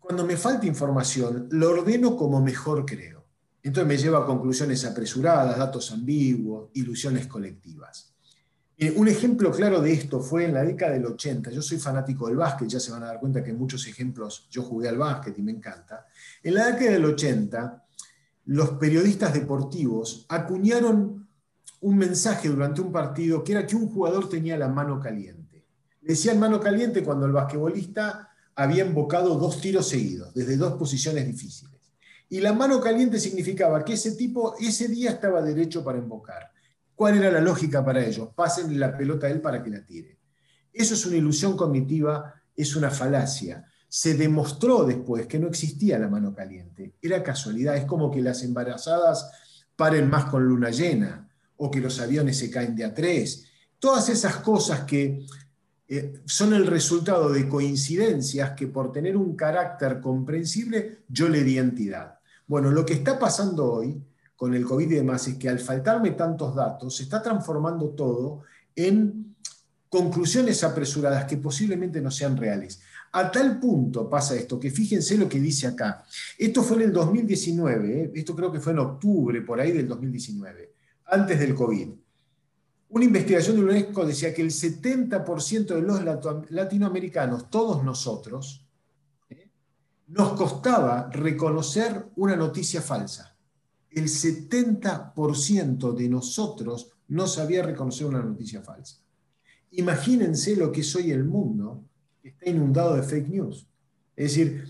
Cuando 0.00 0.26
me 0.26 0.36
falta 0.36 0.66
información, 0.66 1.48
lo 1.50 1.70
ordeno 1.70 2.16
como 2.16 2.40
mejor 2.40 2.86
creo. 2.86 3.21
Entonces 3.62 3.88
me 3.88 3.96
lleva 3.96 4.18
a 4.18 4.26
conclusiones 4.26 4.84
apresuradas, 4.84 5.56
datos 5.56 5.92
ambiguos, 5.92 6.70
ilusiones 6.74 7.26
colectivas. 7.26 8.12
Un 8.96 9.06
ejemplo 9.06 9.52
claro 9.52 9.80
de 9.80 9.92
esto 9.92 10.18
fue 10.20 10.44
en 10.46 10.54
la 10.54 10.64
década 10.64 10.92
del 10.92 11.06
80. 11.06 11.50
Yo 11.52 11.62
soy 11.62 11.78
fanático 11.78 12.26
del 12.26 12.36
básquet, 12.36 12.68
ya 12.68 12.80
se 12.80 12.90
van 12.90 13.04
a 13.04 13.06
dar 13.06 13.20
cuenta 13.20 13.44
que 13.44 13.52
muchos 13.52 13.86
ejemplos 13.86 14.48
yo 14.50 14.62
jugué 14.64 14.88
al 14.88 14.98
básquet 14.98 15.38
y 15.38 15.42
me 15.42 15.52
encanta. 15.52 16.06
En 16.42 16.54
la 16.54 16.66
década 16.66 16.90
del 16.90 17.04
80, 17.04 17.84
los 18.46 18.70
periodistas 18.70 19.34
deportivos 19.34 20.26
acuñaron 20.28 21.28
un 21.82 21.96
mensaje 21.96 22.48
durante 22.48 22.80
un 22.80 22.90
partido 22.90 23.44
que 23.44 23.52
era 23.52 23.66
que 23.66 23.76
un 23.76 23.88
jugador 23.88 24.28
tenía 24.28 24.56
la 24.56 24.68
mano 24.68 24.98
caliente. 24.98 25.64
Decían 26.00 26.40
mano 26.40 26.58
caliente 26.58 27.04
cuando 27.04 27.26
el 27.26 27.32
basquetbolista 27.32 28.30
había 28.56 28.84
invocado 28.84 29.36
dos 29.36 29.60
tiros 29.60 29.88
seguidos, 29.88 30.34
desde 30.34 30.56
dos 30.56 30.72
posiciones 30.72 31.24
difíciles. 31.24 31.71
Y 32.32 32.40
la 32.40 32.54
mano 32.54 32.80
caliente 32.80 33.20
significaba 33.20 33.84
que 33.84 33.92
ese 33.92 34.12
tipo 34.12 34.56
ese 34.58 34.88
día 34.88 35.10
estaba 35.10 35.42
derecho 35.42 35.84
para 35.84 35.98
invocar. 35.98 36.50
¿Cuál 36.94 37.18
era 37.18 37.30
la 37.30 37.42
lógica 37.42 37.84
para 37.84 38.02
ellos? 38.02 38.30
Pasen 38.34 38.80
la 38.80 38.96
pelota 38.96 39.26
a 39.26 39.30
él 39.30 39.42
para 39.42 39.62
que 39.62 39.68
la 39.68 39.84
tire. 39.84 40.16
Eso 40.72 40.94
es 40.94 41.04
una 41.04 41.16
ilusión 41.16 41.58
cognitiva, 41.58 42.32
es 42.56 42.74
una 42.74 42.90
falacia. 42.90 43.66
Se 43.86 44.14
demostró 44.14 44.84
después 44.84 45.26
que 45.26 45.38
no 45.38 45.46
existía 45.46 45.98
la 45.98 46.08
mano 46.08 46.34
caliente. 46.34 46.94
Era 47.02 47.22
casualidad. 47.22 47.76
Es 47.76 47.84
como 47.84 48.10
que 48.10 48.22
las 48.22 48.42
embarazadas 48.42 49.30
paren 49.76 50.08
más 50.08 50.24
con 50.24 50.42
luna 50.42 50.70
llena 50.70 51.28
o 51.58 51.70
que 51.70 51.82
los 51.82 52.00
aviones 52.00 52.38
se 52.38 52.50
caen 52.50 52.74
de 52.74 52.86
a 52.86 52.94
tres. 52.94 53.44
Todas 53.78 54.08
esas 54.08 54.36
cosas 54.36 54.84
que 54.84 55.26
eh, 55.86 56.14
son 56.24 56.54
el 56.54 56.66
resultado 56.66 57.28
de 57.30 57.46
coincidencias 57.46 58.52
que 58.52 58.68
por 58.68 58.90
tener 58.90 59.18
un 59.18 59.36
carácter 59.36 60.00
comprensible 60.00 61.00
yo 61.10 61.28
le 61.28 61.44
di 61.44 61.58
entidad. 61.58 62.21
Bueno, 62.46 62.70
lo 62.70 62.84
que 62.84 62.94
está 62.94 63.18
pasando 63.18 63.72
hoy 63.72 64.02
con 64.36 64.54
el 64.54 64.64
COVID 64.64 64.90
y 64.90 64.94
demás 64.94 65.28
es 65.28 65.36
que 65.36 65.48
al 65.48 65.60
faltarme 65.60 66.10
tantos 66.10 66.54
datos, 66.54 66.96
se 66.96 67.04
está 67.04 67.22
transformando 67.22 67.90
todo 67.90 68.42
en 68.74 69.36
conclusiones 69.88 70.64
apresuradas 70.64 71.26
que 71.26 71.36
posiblemente 71.36 72.00
no 72.00 72.10
sean 72.10 72.36
reales. 72.36 72.80
A 73.12 73.30
tal 73.30 73.60
punto 73.60 74.08
pasa 74.08 74.34
esto, 74.34 74.58
que 74.58 74.70
fíjense 74.70 75.18
lo 75.18 75.28
que 75.28 75.38
dice 75.38 75.66
acá. 75.66 76.02
Esto 76.38 76.62
fue 76.62 76.78
en 76.78 76.82
el 76.84 76.92
2019, 76.92 78.00
¿eh? 78.00 78.12
esto 78.14 78.34
creo 78.34 78.50
que 78.50 78.58
fue 78.58 78.72
en 78.72 78.78
octubre, 78.78 79.42
por 79.42 79.60
ahí 79.60 79.70
del 79.70 79.86
2019, 79.86 80.72
antes 81.06 81.38
del 81.38 81.54
COVID. 81.54 81.90
Una 82.88 83.04
investigación 83.04 83.56
de 83.56 83.62
UNESCO 83.62 84.04
decía 84.04 84.34
que 84.34 84.42
el 84.42 84.50
70% 84.50 85.66
de 85.66 85.82
los 85.82 86.50
latinoamericanos, 86.50 87.48
todos 87.48 87.84
nosotros. 87.84 88.66
Nos 90.12 90.32
costaba 90.32 91.10
reconocer 91.12 92.06
una 92.16 92.36
noticia 92.36 92.80
falsa 92.80 93.32
el 93.94 94.04
70% 94.04 95.94
de 95.94 96.08
nosotros 96.08 96.90
no 97.08 97.26
sabía 97.26 97.62
reconocer 97.62 98.06
una 98.06 98.22
noticia 98.22 98.62
falsa. 98.62 98.98
Imagínense 99.72 100.56
lo 100.56 100.72
que 100.72 100.80
es 100.80 100.96
hoy 100.96 101.10
el 101.10 101.24
mundo, 101.24 101.84
que 102.22 102.30
está 102.30 102.48
inundado 102.48 102.94
de 102.94 103.02
fake 103.02 103.28
news. 103.28 103.66
Es 104.16 104.30
decir, 104.32 104.64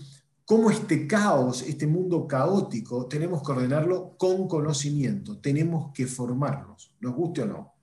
cómo 0.45 0.69
este 0.69 1.07
caos, 1.07 1.61
este 1.61 1.87
mundo 1.87 2.27
caótico, 2.27 3.05
tenemos 3.07 3.43
que 3.43 3.51
ordenarlo 3.51 4.15
con 4.17 4.47
conocimiento, 4.47 5.37
tenemos 5.39 5.91
que 5.93 6.05
formarnos, 6.05 6.93
nos 6.99 7.15
guste 7.15 7.43
o 7.43 7.45
no. 7.45 7.73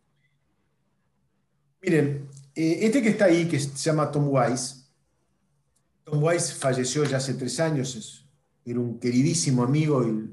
Miren, 1.83 2.29
eh, 2.55 2.79
este 2.83 3.01
que 3.01 3.11
está 3.11 3.27
ahí, 3.27 3.49
que 3.49 3.59
se 3.59 3.77
llama 3.77 4.11
Tom 4.11 4.29
Wise, 4.29 4.80
Tom 6.11 6.25
Wise 6.25 6.55
falleció 6.55 7.05
ya 7.05 7.19
hace 7.19 7.35
tres 7.35 7.61
años, 7.61 8.27
era 8.65 8.81
un 8.81 8.99
queridísimo 8.99 9.63
amigo 9.63 10.07
y 10.07 10.29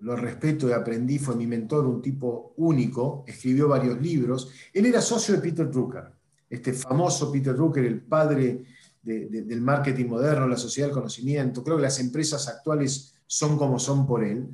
lo 0.00 0.16
respeto 0.16 0.68
y 0.68 0.72
aprendí, 0.72 1.18
fue 1.20 1.36
mi 1.36 1.46
mentor, 1.46 1.86
un 1.86 2.02
tipo 2.02 2.54
único, 2.56 3.24
escribió 3.26 3.68
varios 3.68 4.00
libros. 4.00 4.50
Él 4.72 4.86
era 4.86 5.00
socio 5.00 5.34
de 5.34 5.40
Peter 5.40 5.70
Drucker, 5.70 6.10
este 6.50 6.72
famoso 6.72 7.30
Peter 7.30 7.54
Drucker, 7.54 7.84
el 7.84 8.02
padre 8.02 8.64
del 9.00 9.60
marketing 9.60 10.06
moderno, 10.06 10.48
la 10.48 10.56
sociedad 10.56 10.88
del 10.88 10.96
conocimiento. 10.96 11.62
Creo 11.62 11.76
que 11.76 11.82
las 11.82 12.00
empresas 12.00 12.48
actuales 12.48 13.14
son 13.26 13.56
como 13.56 13.78
son 13.78 14.06
por 14.06 14.24
él. 14.24 14.48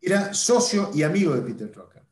Era 0.00 0.32
socio 0.32 0.90
y 0.94 1.02
amigo 1.02 1.34
de 1.34 1.42
Peter 1.42 1.70
Drucker. 1.70 2.02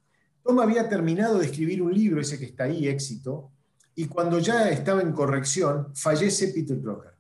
Tom 0.42 0.61
había 0.61 0.88
terminado 0.88 1.38
de 1.38 1.47
escribir 1.47 1.83
un 1.83 1.92
libro, 1.92 2.21
ese 2.21 2.38
que 2.38 2.44
está 2.44 2.64
ahí, 2.64 2.87
Éxito, 2.87 3.51
y 3.98 4.04
cuando 4.04 4.38
ya 4.38 4.70
estaba 4.70 5.02
en 5.02 5.11
corrección, 5.11 5.88
fallece 5.92 6.52
Peter 6.54 6.80
Drucker. 6.80 7.16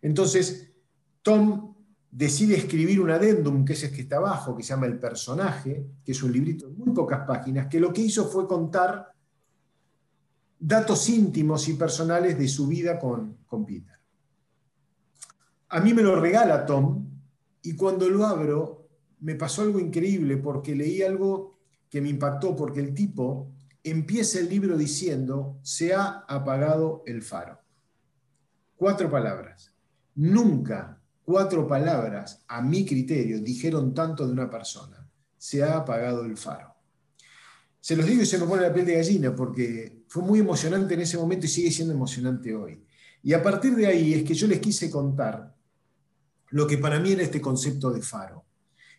Entonces, 0.00 0.70
Tom 1.22 1.74
decide 2.08 2.56
escribir 2.56 3.00
un 3.00 3.10
adendum, 3.10 3.64
que 3.64 3.72
es 3.72 3.82
el 3.82 3.90
que 3.90 4.02
está 4.02 4.18
abajo, 4.18 4.56
que 4.56 4.62
se 4.62 4.68
llama 4.68 4.86
El 4.86 5.00
personaje, 5.00 5.88
que 6.04 6.12
es 6.12 6.22
un 6.22 6.30
librito 6.30 6.68
de 6.68 6.76
muy 6.76 6.94
pocas 6.94 7.26
páginas, 7.26 7.66
que 7.66 7.80
lo 7.80 7.92
que 7.92 8.02
hizo 8.02 8.28
fue 8.28 8.46
contar 8.46 9.12
datos 10.56 11.08
íntimos 11.08 11.68
y 11.68 11.72
personales 11.72 12.38
de 12.38 12.46
su 12.46 12.68
vida 12.68 12.96
con, 12.96 13.38
con 13.44 13.66
Peter. 13.66 13.98
A 15.70 15.80
mí 15.80 15.92
me 15.92 16.02
lo 16.02 16.20
regala 16.20 16.64
Tom 16.64 17.08
y 17.60 17.74
cuando 17.74 18.08
lo 18.08 18.24
abro 18.24 18.86
me 19.18 19.34
pasó 19.34 19.62
algo 19.62 19.80
increíble 19.80 20.36
porque 20.36 20.76
leí 20.76 21.02
algo 21.02 21.58
que 21.88 22.00
me 22.00 22.08
impactó 22.08 22.54
porque 22.54 22.78
el 22.78 22.94
tipo 22.94 23.50
empieza 23.84 24.38
el 24.38 24.48
libro 24.48 24.76
diciendo, 24.76 25.58
se 25.62 25.94
ha 25.94 26.24
apagado 26.28 27.02
el 27.06 27.22
faro. 27.22 27.60
Cuatro 28.76 29.10
palabras. 29.10 29.74
Nunca 30.14 31.00
cuatro 31.30 31.68
palabras, 31.68 32.44
a 32.48 32.60
mi 32.60 32.84
criterio, 32.84 33.40
dijeron 33.40 33.94
tanto 33.94 34.26
de 34.26 34.32
una 34.32 34.50
persona. 34.50 35.08
Se 35.38 35.62
ha 35.62 35.76
apagado 35.76 36.24
el 36.24 36.36
faro. 36.36 36.74
Se 37.80 37.94
los 37.94 38.04
digo 38.04 38.22
y 38.22 38.26
se 38.26 38.36
me 38.36 38.46
pone 38.46 38.62
la 38.62 38.74
piel 38.74 38.84
de 38.84 38.96
gallina 38.96 39.34
porque 39.34 40.02
fue 40.08 40.24
muy 40.24 40.40
emocionante 40.40 40.94
en 40.94 41.02
ese 41.02 41.16
momento 41.16 41.46
y 41.46 41.48
sigue 41.48 41.70
siendo 41.70 41.94
emocionante 41.94 42.52
hoy. 42.52 42.84
Y 43.22 43.32
a 43.32 43.42
partir 43.42 43.76
de 43.76 43.86
ahí 43.86 44.12
es 44.12 44.24
que 44.24 44.34
yo 44.34 44.48
les 44.48 44.58
quise 44.58 44.90
contar 44.90 45.54
lo 46.48 46.66
que 46.66 46.78
para 46.78 46.98
mí 46.98 47.12
era 47.12 47.22
este 47.22 47.40
concepto 47.40 47.92
de 47.92 48.02
faro. 48.02 48.44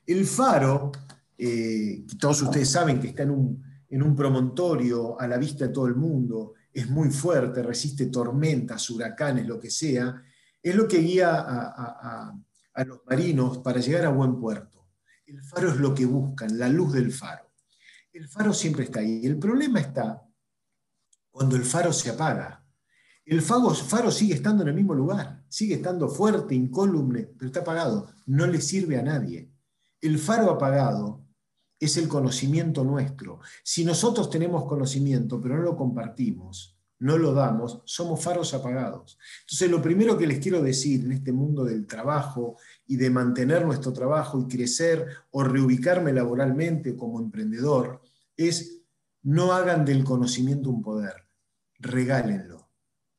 El 0.05 0.25
faro, 0.25 0.91
eh, 1.37 2.05
todos 2.17 2.41
ustedes 2.43 2.69
saben 2.69 2.99
que 2.99 3.09
está 3.09 3.23
en 3.23 3.31
un, 3.31 3.70
en 3.91 4.01
un 4.01 4.15
promontorio 4.15 5.19
a 5.19 5.27
la 5.27 5.37
vista 5.37 5.67
de 5.67 5.73
todo 5.73 5.85
el 5.85 5.95
mundo, 5.95 6.53
es 6.73 6.89
muy 6.89 7.09
fuerte, 7.09 7.61
resiste 7.61 8.05
tormentas, 8.05 8.89
huracanes, 8.89 9.45
lo 9.45 9.59
que 9.59 9.69
sea, 9.69 10.23
es 10.63 10.75
lo 10.75 10.87
que 10.87 10.99
guía 10.99 11.45
a, 11.45 12.33
los 12.85 13.01
marinos 13.05 13.57
para 13.57 13.81
llegar 13.81 14.05
a 14.05 14.09
buen 14.09 14.39
puerto. 14.39 14.87
El 15.25 15.43
faro 15.43 15.69
es 15.69 15.77
lo 15.77 15.93
que 15.93 16.05
buscan, 16.05 16.57
la 16.57 16.69
luz 16.69 16.93
del 16.93 17.11
faro. 17.11 17.51
El 18.13 18.29
faro 18.29 18.53
siempre 18.53 18.85
está 18.85 19.01
ahí. 19.01 19.25
El 19.25 19.37
problema 19.37 19.81
está 19.81 20.25
cuando 21.29 21.57
el 21.57 21.63
faro 21.63 21.91
se 21.91 22.09
apaga. 22.09 22.65
El 23.25 23.41
faro, 23.41 24.11
sigue 24.11 24.33
estando 24.33 24.63
en 24.63 24.69
el 24.69 24.75
mismo 24.75 24.93
lugar, 24.93 25.43
sigue 25.47 25.75
estando 25.75 26.09
fuerte, 26.09 26.55
incólume, 26.55 27.29
pero 27.37 27.47
está 27.47 27.59
apagado. 27.59 28.09
No 28.25 28.47
le 28.47 28.61
sirve 28.61 28.97
a 28.97 29.03
nadie. 29.03 29.51
El 29.99 30.17
faro 30.17 30.49
apagado 30.49 31.20
es 31.81 31.97
el 31.97 32.07
conocimiento 32.07 32.83
nuestro. 32.83 33.39
Si 33.63 33.83
nosotros 33.83 34.29
tenemos 34.29 34.65
conocimiento, 34.65 35.41
pero 35.41 35.57
no 35.57 35.63
lo 35.63 35.75
compartimos, 35.75 36.77
no 36.99 37.17
lo 37.17 37.33
damos, 37.33 37.81
somos 37.85 38.23
faros 38.23 38.53
apagados. 38.53 39.17
Entonces, 39.41 39.71
lo 39.71 39.81
primero 39.81 40.15
que 40.15 40.27
les 40.27 40.39
quiero 40.39 40.61
decir 40.61 41.03
en 41.03 41.13
este 41.13 41.33
mundo 41.33 41.63
del 41.63 41.87
trabajo 41.87 42.57
y 42.85 42.97
de 42.97 43.09
mantener 43.09 43.65
nuestro 43.65 43.91
trabajo 43.91 44.39
y 44.39 44.47
crecer 44.47 45.07
o 45.31 45.43
reubicarme 45.43 46.13
laboralmente 46.13 46.95
como 46.95 47.19
emprendedor 47.19 47.99
es 48.37 48.83
no 49.23 49.51
hagan 49.51 49.83
del 49.83 50.03
conocimiento 50.03 50.69
un 50.69 50.83
poder, 50.83 51.15
regálenlo, 51.79 52.69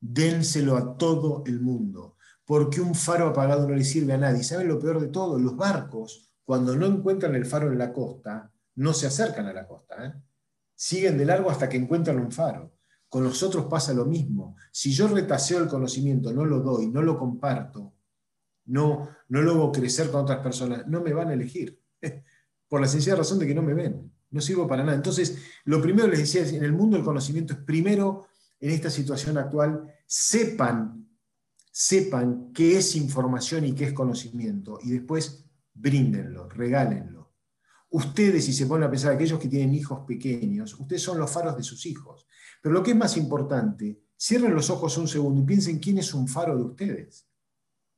dénselo 0.00 0.76
a 0.76 0.96
todo 0.96 1.42
el 1.46 1.60
mundo, 1.60 2.16
porque 2.44 2.80
un 2.80 2.94
faro 2.94 3.26
apagado 3.26 3.68
no 3.68 3.74
le 3.74 3.84
sirve 3.84 4.12
a 4.12 4.18
nadie. 4.18 4.44
¿Saben 4.44 4.68
lo 4.68 4.78
peor 4.78 5.00
de 5.00 5.08
todo? 5.08 5.36
Los 5.40 5.56
barcos, 5.56 6.30
cuando 6.44 6.76
no 6.76 6.86
encuentran 6.86 7.34
el 7.34 7.46
faro 7.46 7.72
en 7.72 7.78
la 7.78 7.92
costa, 7.92 8.51
no 8.76 8.92
se 8.92 9.06
acercan 9.06 9.46
a 9.46 9.52
la 9.52 9.66
costa. 9.66 10.06
¿eh? 10.06 10.12
Siguen 10.74 11.18
de 11.18 11.24
largo 11.24 11.50
hasta 11.50 11.68
que 11.68 11.76
encuentran 11.76 12.18
un 12.18 12.32
faro. 12.32 12.72
Con 13.08 13.24
nosotros 13.24 13.66
pasa 13.66 13.92
lo 13.92 14.06
mismo. 14.06 14.56
Si 14.70 14.92
yo 14.92 15.08
retaseo 15.08 15.58
el 15.58 15.68
conocimiento, 15.68 16.32
no 16.32 16.44
lo 16.44 16.60
doy, 16.60 16.88
no 16.88 17.02
lo 17.02 17.18
comparto, 17.18 17.92
no, 18.66 19.10
no 19.28 19.42
lo 19.42 19.52
hago 19.52 19.72
crecer 19.72 20.10
con 20.10 20.22
otras 20.22 20.38
personas, 20.38 20.86
no 20.86 21.02
me 21.02 21.12
van 21.12 21.28
a 21.28 21.34
elegir. 21.34 21.78
Por 22.68 22.80
la 22.80 22.88
sencilla 22.88 23.16
razón 23.16 23.38
de 23.38 23.46
que 23.46 23.54
no 23.54 23.62
me 23.62 23.74
ven. 23.74 24.10
No 24.30 24.40
sirvo 24.40 24.66
para 24.66 24.82
nada. 24.82 24.96
Entonces, 24.96 25.36
lo 25.64 25.82
primero 25.82 26.08
les 26.08 26.20
decía 26.20 26.40
es, 26.40 26.54
en 26.54 26.64
el 26.64 26.72
mundo 26.72 26.96
del 26.96 27.04
conocimiento 27.04 27.52
es 27.52 27.58
primero, 27.58 28.28
en 28.58 28.70
esta 28.70 28.88
situación 28.88 29.36
actual, 29.36 29.92
sepan, 30.06 31.06
sepan 31.70 32.50
qué 32.54 32.78
es 32.78 32.96
información 32.96 33.66
y 33.66 33.74
qué 33.74 33.84
es 33.84 33.92
conocimiento. 33.92 34.78
Y 34.82 34.92
después, 34.92 35.44
bríndenlo, 35.74 36.48
regálenlo 36.48 37.21
Ustedes, 37.92 38.46
si 38.46 38.54
se 38.54 38.66
ponen 38.66 38.88
a 38.88 38.90
pensar, 38.90 39.12
aquellos 39.12 39.38
que 39.38 39.48
tienen 39.48 39.74
hijos 39.74 40.00
pequeños, 40.06 40.78
ustedes 40.80 41.02
son 41.02 41.18
los 41.18 41.30
faros 41.30 41.56
de 41.58 41.62
sus 41.62 41.84
hijos. 41.84 42.26
Pero 42.62 42.74
lo 42.74 42.82
que 42.82 42.92
es 42.92 42.96
más 42.96 43.18
importante, 43.18 44.00
cierren 44.18 44.54
los 44.54 44.70
ojos 44.70 44.96
un 44.96 45.06
segundo 45.06 45.42
y 45.42 45.44
piensen 45.44 45.78
quién 45.78 45.98
es 45.98 46.14
un 46.14 46.26
faro 46.26 46.56
de 46.56 46.62
ustedes. 46.62 47.28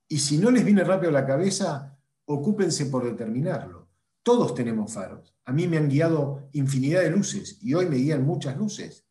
Y 0.09 0.19
si 0.19 0.39
no 0.39 0.51
les 0.51 0.65
viene 0.65 0.83
rápido 0.83 1.13
la 1.13 1.25
cabeza, 1.25 1.97
ocúpense 2.25 2.87
por 2.87 3.05
determinarlo. 3.05 3.89
Todos 4.25 4.55
tenemos 4.55 4.93
faros. 4.93 5.33
A 5.45 5.53
mí 5.53 5.69
me 5.69 5.77
han 5.77 5.89
guiado 5.89 6.49
infinidad 6.55 7.03
de 7.03 7.11
luces 7.11 7.59
y 7.63 7.75
hoy 7.75 7.87
me 7.87 7.97
guían 7.97 8.25
muchas 8.25 8.57
luces. 8.57 9.07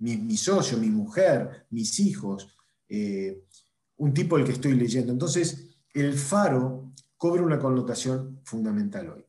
Mi, 0.00 0.36
socio, 0.36 0.78
mi 0.78 0.90
mujer, 0.90 1.66
mis 1.70 2.00
hijos, 2.00 2.56
eh, 2.88 3.44
un 3.98 4.12
tipo 4.12 4.36
el 4.36 4.44
que 4.44 4.52
estoy 4.52 4.74
leyendo. 4.74 5.12
Entonces, 5.12 5.78
el 5.94 6.14
faro 6.14 6.92
cobra 7.16 7.42
una 7.42 7.58
connotación 7.60 8.40
fundamental 8.42 9.10
hoy. 9.10 9.27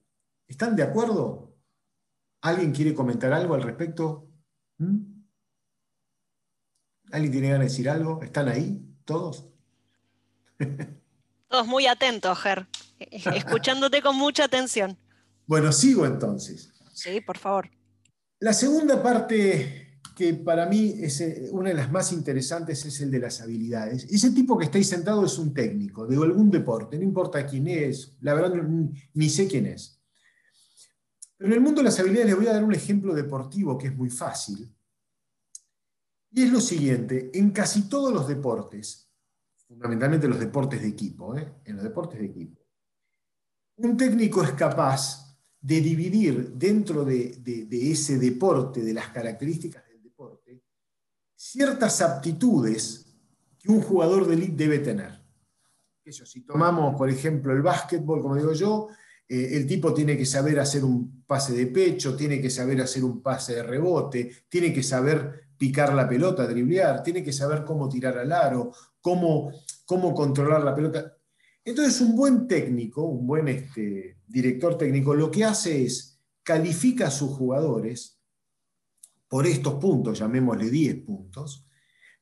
¿Están 0.49 0.75
de 0.75 0.83
acuerdo? 0.83 1.55
¿Alguien 2.41 2.73
quiere 2.73 2.93
comentar 2.93 3.31
algo 3.31 3.53
al 3.53 3.61
respecto? 3.61 4.27
¿Mm? 4.79 4.97
¿Alguien 7.11 7.31
tiene 7.31 7.47
ganas 7.49 7.67
de 7.67 7.69
decir 7.69 7.89
algo? 7.89 8.21
¿Están 8.21 8.49
ahí 8.49 8.81
todos? 9.05 9.47
Todos 11.47 11.65
muy 11.65 11.87
atentos, 11.87 12.37
Ger, 12.37 12.67
escuchándote 12.99 14.03
con 14.03 14.15
mucha 14.15 14.43
atención. 14.43 14.95
Bueno, 15.47 15.71
sigo 15.71 16.05
entonces. 16.05 16.71
Sí, 16.93 17.21
por 17.21 17.39
favor. 17.39 17.71
La 18.39 18.53
segunda 18.53 19.01
parte 19.01 19.99
que 20.15 20.35
para 20.35 20.67
mí 20.67 20.93
es 20.99 21.21
eh, 21.21 21.47
una 21.51 21.69
de 21.69 21.75
las 21.75 21.91
más 21.91 22.11
interesantes 22.11 22.85
es 22.85 23.01
el 23.01 23.09
de 23.09 23.17
las 23.17 23.41
habilidades. 23.41 24.03
Ese 24.11 24.29
tipo 24.29 24.59
que 24.59 24.65
está 24.65 24.77
ahí 24.77 24.83
sentado 24.83 25.25
es 25.25 25.39
un 25.39 25.51
técnico 25.51 26.05
de 26.05 26.17
algún 26.17 26.51
deporte, 26.51 26.97
no 26.97 27.03
importa 27.03 27.43
quién 27.47 27.67
es, 27.67 28.15
la 28.21 28.35
verdad 28.35 28.53
ni 29.15 29.29
sé 29.29 29.47
quién 29.47 29.65
es. 29.65 29.98
Pero 31.39 31.53
en 31.53 31.53
el 31.53 31.61
mundo 31.61 31.79
de 31.79 31.85
las 31.85 31.97
habilidades 31.97 32.27
les 32.27 32.35
voy 32.35 32.47
a 32.47 32.53
dar 32.53 32.65
un 32.65 32.73
ejemplo 32.73 33.13
deportivo 33.13 33.77
que 33.77 33.87
es 33.87 33.95
muy 33.95 34.09
fácil. 34.09 34.69
Y 36.31 36.43
es 36.43 36.51
lo 36.51 36.59
siguiente, 36.59 37.31
en 37.33 37.51
casi 37.51 37.87
todos 37.87 38.13
los 38.13 38.27
deportes, 38.27 39.09
fundamentalmente 39.65 40.27
los 40.27 40.37
deportes 40.37 40.81
de 40.81 40.89
equipo, 40.89 41.37
¿eh? 41.37 41.61
en 41.63 41.77
los 41.77 41.83
deportes 41.83 42.19
de 42.19 42.25
equipo, 42.25 42.61
un 43.77 43.95
técnico 43.95 44.43
es 44.43 44.51
capaz 44.51 45.33
de 45.61 45.79
dividir 45.79 46.51
dentro 46.55 47.05
de, 47.05 47.41
ese 47.71 48.19
deporte, 48.19 48.81
de 48.81 48.93
las 48.93 49.07
características 49.07 49.87
del 49.87 50.03
deporte, 50.03 50.61
ciertas 51.35 52.01
aptitudes 52.01 53.15
que 53.57 53.71
un 53.71 53.81
jugador 53.81 54.27
de 54.27 54.33
elite 54.33 54.57
debe 54.57 54.79
tener. 54.79 55.23
Eso, 56.03 56.25
si 56.25 56.41
tomamos, 56.41 56.97
por 56.97 57.09
ejemplo, 57.09 57.53
el 57.53 57.61
básquetbol, 57.61 58.21
como 58.21 58.35
digo 58.35 58.51
yo, 58.51 58.89
eh, 59.29 59.57
el 59.57 59.67
tipo 59.67 59.93
tiene 59.93 60.17
que 60.17 60.25
saber 60.25 60.59
hacer 60.59 60.83
un 60.83 61.23
pase 61.27 61.53
de 61.53 61.67
pecho, 61.67 62.15
tiene 62.15 62.41
que 62.41 62.49
saber 62.49 62.81
hacer 62.81 63.03
un 63.03 63.21
pase 63.21 63.55
de 63.55 63.63
rebote, 63.63 64.31
tiene 64.49 64.73
que 64.73 64.81
saber 64.81 65.49
picar 65.55 65.93
la 65.93 66.09
pelota, 66.09 66.47
driblear, 66.47 67.03
tiene 67.03 67.23
que 67.23 67.31
saber 67.31 67.63
cómo 67.63 67.87
tirar 67.87 68.17
al 68.17 68.31
aro, 68.31 68.71
cómo, 68.99 69.51
cómo 69.85 70.15
controlar 70.15 70.63
la 70.63 70.73
pelota. 70.73 71.15
Entonces, 71.63 72.01
un 72.01 72.15
buen 72.15 72.47
técnico, 72.47 73.03
un 73.03 73.27
buen 73.27 73.47
este, 73.47 74.17
director 74.25 74.75
técnico, 74.77 75.13
lo 75.13 75.29
que 75.29 75.45
hace 75.45 75.85
es 75.85 76.19
califica 76.41 77.07
a 77.07 77.11
sus 77.11 77.29
jugadores 77.29 78.19
por 79.27 79.45
estos 79.45 79.75
puntos, 79.75 80.17
llamémosle 80.17 80.71
10 80.71 81.03
puntos, 81.05 81.67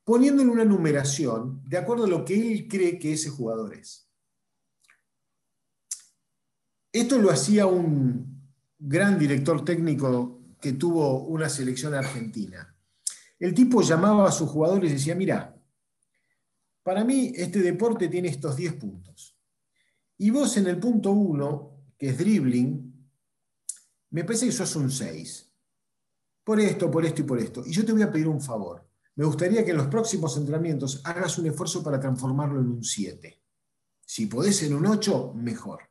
poniéndole 0.03 0.49
una 0.49 0.65
numeración 0.65 1.61
de 1.63 1.77
acuerdo 1.77 2.03
a 2.03 2.09
lo 2.09 2.25
que 2.25 2.51
él 2.51 2.67
cree 2.67 2.99
que 2.99 3.13
ese 3.13 3.29
jugador 3.29 3.75
es. 3.75 4.06
Esto 6.99 7.19
lo 7.19 7.29
hacía 7.29 7.67
un 7.67 8.41
gran 8.79 9.19
director 9.19 9.63
técnico 9.63 10.55
que 10.59 10.73
tuvo 10.73 11.25
una 11.25 11.47
selección 11.47 11.93
argentina. 11.93 12.75
El 13.37 13.53
tipo 13.53 13.83
llamaba 13.83 14.27
a 14.27 14.31
sus 14.31 14.49
jugadores 14.49 14.89
y 14.89 14.93
decía, 14.95 15.13
mira, 15.13 15.55
para 16.81 17.03
mí 17.03 17.33
este 17.35 17.59
deporte 17.59 18.07
tiene 18.07 18.29
estos 18.29 18.55
10 18.55 18.73
puntos. 18.73 19.37
Y 20.17 20.31
vos 20.31 20.57
en 20.57 20.65
el 20.65 20.79
punto 20.79 21.11
1, 21.11 21.93
que 21.99 22.09
es 22.09 22.17
dribbling, 22.17 23.11
me 24.09 24.23
parece 24.23 24.47
que 24.47 24.51
sos 24.51 24.75
un 24.75 24.89
6. 24.89 25.53
Por 26.43 26.59
esto, 26.59 26.89
por 26.89 27.05
esto 27.05 27.21
y 27.21 27.25
por 27.25 27.37
esto. 27.37 27.63
Y 27.63 27.73
yo 27.73 27.85
te 27.85 27.91
voy 27.91 28.01
a 28.01 28.11
pedir 28.11 28.27
un 28.27 28.41
favor. 28.41 28.89
Me 29.13 29.25
gustaría 29.25 29.63
que 29.63 29.69
en 29.69 29.77
los 29.77 29.87
próximos 29.87 30.35
entrenamientos 30.35 31.01
hagas 31.03 31.37
un 31.37 31.45
esfuerzo 31.45 31.83
para 31.83 31.99
transformarlo 31.99 32.59
en 32.59 32.67
un 32.69 32.83
7. 32.83 33.39
Si 34.03 34.25
podés 34.25 34.63
en 34.63 34.73
un 34.73 34.87
8, 34.87 35.33
mejor. 35.35 35.81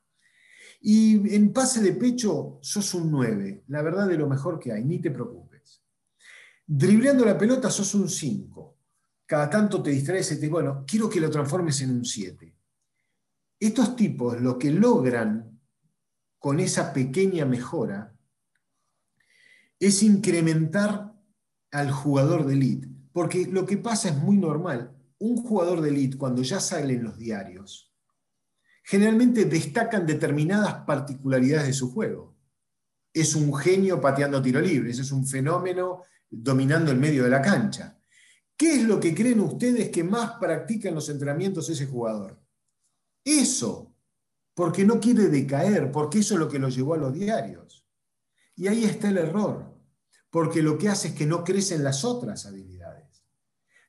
Y 0.89 1.35
en 1.35 1.53
pase 1.53 1.83
de 1.83 1.95
pecho 1.95 2.61
sos 2.63 2.95
un 2.95 3.11
9, 3.11 3.65
la 3.67 3.83
verdad 3.83 4.07
de 4.07 4.17
lo 4.17 4.29
mejor 4.29 4.61
que 4.61 4.71
hay, 4.71 4.85
ni 4.85 5.01
te 5.01 5.11
preocupes. 5.11 5.83
Dribleando 6.65 7.25
la 7.25 7.37
pelota 7.37 7.73
sos 7.73 7.93
un 7.97 8.09
5. 8.09 8.77
Cada 9.27 9.51
tanto 9.51 9.83
te 9.83 9.91
distraes 9.91 10.31
y 10.31 10.39
te 10.39 10.49
bueno, 10.49 10.85
quiero 10.87 11.11
que 11.11 11.19
lo 11.19 11.29
transformes 11.29 11.81
en 11.81 11.91
un 11.91 12.05
7. 12.05 12.55
Estos 13.59 13.97
tipos 13.97 14.41
lo 14.41 14.57
que 14.57 14.71
logran 14.71 15.59
con 16.39 16.61
esa 16.61 16.93
pequeña 16.93 17.45
mejora 17.45 18.17
es 19.81 20.05
incrementar 20.05 21.13
al 21.73 21.91
jugador 21.91 22.47
de 22.47 22.55
elite. 22.55 22.89
Porque 23.13 23.47
lo 23.47 23.67
que 23.67 23.77
pasa 23.77 24.11
es 24.11 24.19
muy 24.19 24.37
normal. 24.37 24.97
Un 25.19 25.37
jugador 25.39 25.81
de 25.81 25.89
elite, 25.89 26.17
cuando 26.17 26.43
ya 26.43 26.61
sale 26.61 26.95
en 26.95 27.03
los 27.03 27.19
diarios, 27.19 27.93
generalmente 28.89 29.47
destacan 29.47 30.07
determinadas 30.07 30.85
particularidades 30.85 31.67
de 31.67 31.73
su 31.73 31.93
juego. 31.93 32.37
Es 33.13 33.35
un 33.35 33.53
genio 33.53 34.01
pateando 34.01 34.41
tiro 34.41 34.61
libre, 34.61 34.93
es 34.93 35.11
un 35.11 35.27
fenómeno 35.27 36.05
dominando 36.31 36.93
el 36.93 36.99
medio 36.99 37.25
de 37.25 37.31
la 37.31 37.43
cancha. 37.43 37.99
¿Qué 38.57 38.77
es 38.77 38.85
lo 38.85 39.01
que 39.01 39.13
creen 39.13 39.41
ustedes 39.41 39.91
que 39.91 40.05
más 40.05 40.39
practica 40.39 40.89
en 40.89 40.95
los 40.95 41.09
entrenamientos 41.09 41.69
ese 41.69 41.87
jugador? 41.87 42.41
Eso, 43.25 43.93
porque 44.55 44.85
no 44.85 45.01
quiere 45.01 45.27
decaer, 45.27 45.91
porque 45.91 46.21
eso 46.21 46.35
es 46.35 46.41
lo 46.41 46.49
que 46.49 46.61
lo 46.61 46.69
llevó 46.69 46.95
a 46.95 46.99
los 46.99 47.13
diarios. 47.13 47.85
Y 48.55 48.69
ahí 48.69 48.85
está 48.85 49.09
el 49.09 49.19
error, 49.19 49.75
porque 50.31 50.63
lo 50.63 50.79
que 50.79 50.91
hace 50.91 51.09
es 51.09 51.15
que 51.15 51.27
no 51.27 51.43
crecen 51.43 51.83
las 51.83 52.05
otras 52.05 52.47
habilidades. 52.47 53.25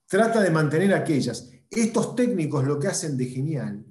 Trata 0.07 0.41
de 0.41 0.49
mantener 0.49 0.95
aquellas. 0.95 1.51
Estos 1.69 2.15
técnicos 2.15 2.65
lo 2.65 2.79
que 2.79 2.87
hacen 2.87 3.15
de 3.15 3.27
genial 3.27 3.86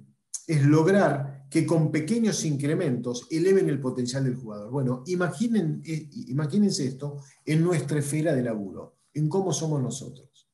es 0.47 0.65
lograr 0.65 1.45
que 1.49 1.65
con 1.65 1.91
pequeños 1.91 2.43
incrementos 2.45 3.27
eleven 3.29 3.69
el 3.69 3.79
potencial 3.79 4.23
del 4.23 4.35
jugador. 4.35 4.71
Bueno, 4.71 5.03
imaginen, 5.05 5.81
eh, 5.85 6.09
imagínense 6.27 6.87
esto 6.87 7.17
en 7.45 7.63
nuestra 7.63 7.99
esfera 7.99 8.33
de 8.33 8.43
laburo, 8.43 8.97
en 9.13 9.29
cómo 9.29 9.53
somos 9.53 9.81
nosotros. 9.81 10.49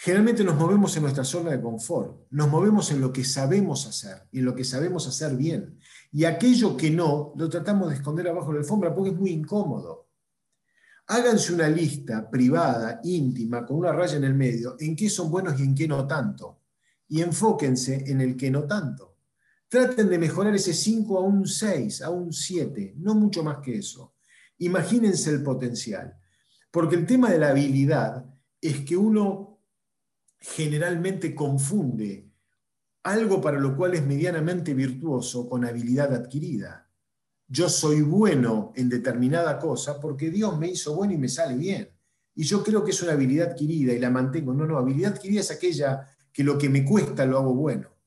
Generalmente 0.00 0.44
nos 0.44 0.56
movemos 0.56 0.96
en 0.96 1.02
nuestra 1.02 1.24
zona 1.24 1.50
de 1.50 1.60
confort, 1.60 2.28
nos 2.30 2.48
movemos 2.48 2.92
en 2.92 3.00
lo 3.00 3.12
que 3.12 3.24
sabemos 3.24 3.84
hacer 3.86 4.28
y 4.30 4.38
en 4.38 4.44
lo 4.44 4.54
que 4.54 4.62
sabemos 4.62 5.08
hacer 5.08 5.36
bien. 5.36 5.76
Y 6.12 6.24
aquello 6.24 6.76
que 6.76 6.90
no, 6.90 7.32
lo 7.36 7.48
tratamos 7.48 7.88
de 7.88 7.96
esconder 7.96 8.28
abajo 8.28 8.48
de 8.48 8.54
la 8.54 8.60
alfombra 8.60 8.94
porque 8.94 9.10
es 9.10 9.16
muy 9.16 9.30
incómodo. 9.30 10.06
Háganse 11.08 11.52
una 11.52 11.68
lista 11.68 12.30
privada, 12.30 13.00
íntima, 13.02 13.66
con 13.66 13.78
una 13.78 13.92
raya 13.92 14.16
en 14.16 14.24
el 14.24 14.34
medio, 14.34 14.76
en 14.78 14.94
qué 14.94 15.10
son 15.10 15.30
buenos 15.30 15.58
y 15.58 15.64
en 15.64 15.74
qué 15.74 15.88
no 15.88 16.06
tanto. 16.06 16.60
Y 17.08 17.22
enfóquense 17.22 18.04
en 18.06 18.20
el 18.20 18.36
que 18.36 18.50
no 18.50 18.64
tanto. 18.64 19.16
Traten 19.68 20.08
de 20.08 20.18
mejorar 20.18 20.54
ese 20.54 20.72
5 20.72 21.18
a 21.18 21.22
un 21.22 21.46
6, 21.46 22.02
a 22.02 22.10
un 22.10 22.32
7, 22.32 22.94
no 22.98 23.14
mucho 23.14 23.42
más 23.42 23.58
que 23.58 23.76
eso. 23.76 24.14
Imagínense 24.58 25.30
el 25.30 25.42
potencial. 25.42 26.18
Porque 26.70 26.96
el 26.96 27.06
tema 27.06 27.30
de 27.30 27.38
la 27.38 27.50
habilidad 27.50 28.24
es 28.60 28.84
que 28.84 28.96
uno 28.96 29.60
generalmente 30.38 31.34
confunde 31.34 32.30
algo 33.02 33.40
para 33.40 33.58
lo 33.58 33.76
cual 33.76 33.94
es 33.94 34.04
medianamente 34.04 34.74
virtuoso 34.74 35.48
con 35.48 35.64
habilidad 35.64 36.14
adquirida. 36.14 36.90
Yo 37.46 37.68
soy 37.68 38.02
bueno 38.02 38.72
en 38.76 38.88
determinada 38.88 39.58
cosa 39.58 39.98
porque 39.98 40.30
Dios 40.30 40.58
me 40.58 40.68
hizo 40.68 40.94
bueno 40.94 41.14
y 41.14 41.18
me 41.18 41.28
sale 41.28 41.56
bien. 41.56 41.88
Y 42.34 42.44
yo 42.44 42.62
creo 42.62 42.84
que 42.84 42.90
es 42.90 43.02
una 43.02 43.12
habilidad 43.12 43.50
adquirida 43.50 43.92
y 43.92 43.98
la 43.98 44.10
mantengo. 44.10 44.52
No, 44.52 44.66
no, 44.66 44.76
habilidad 44.76 45.14
adquirida 45.14 45.40
es 45.40 45.50
aquella 45.50 46.06
que 46.32 46.44
lo 46.44 46.58
que 46.58 46.68
me 46.68 46.84
cuesta 46.84 47.26
lo 47.26 47.38
hago 47.38 47.54
bueno 47.54 47.98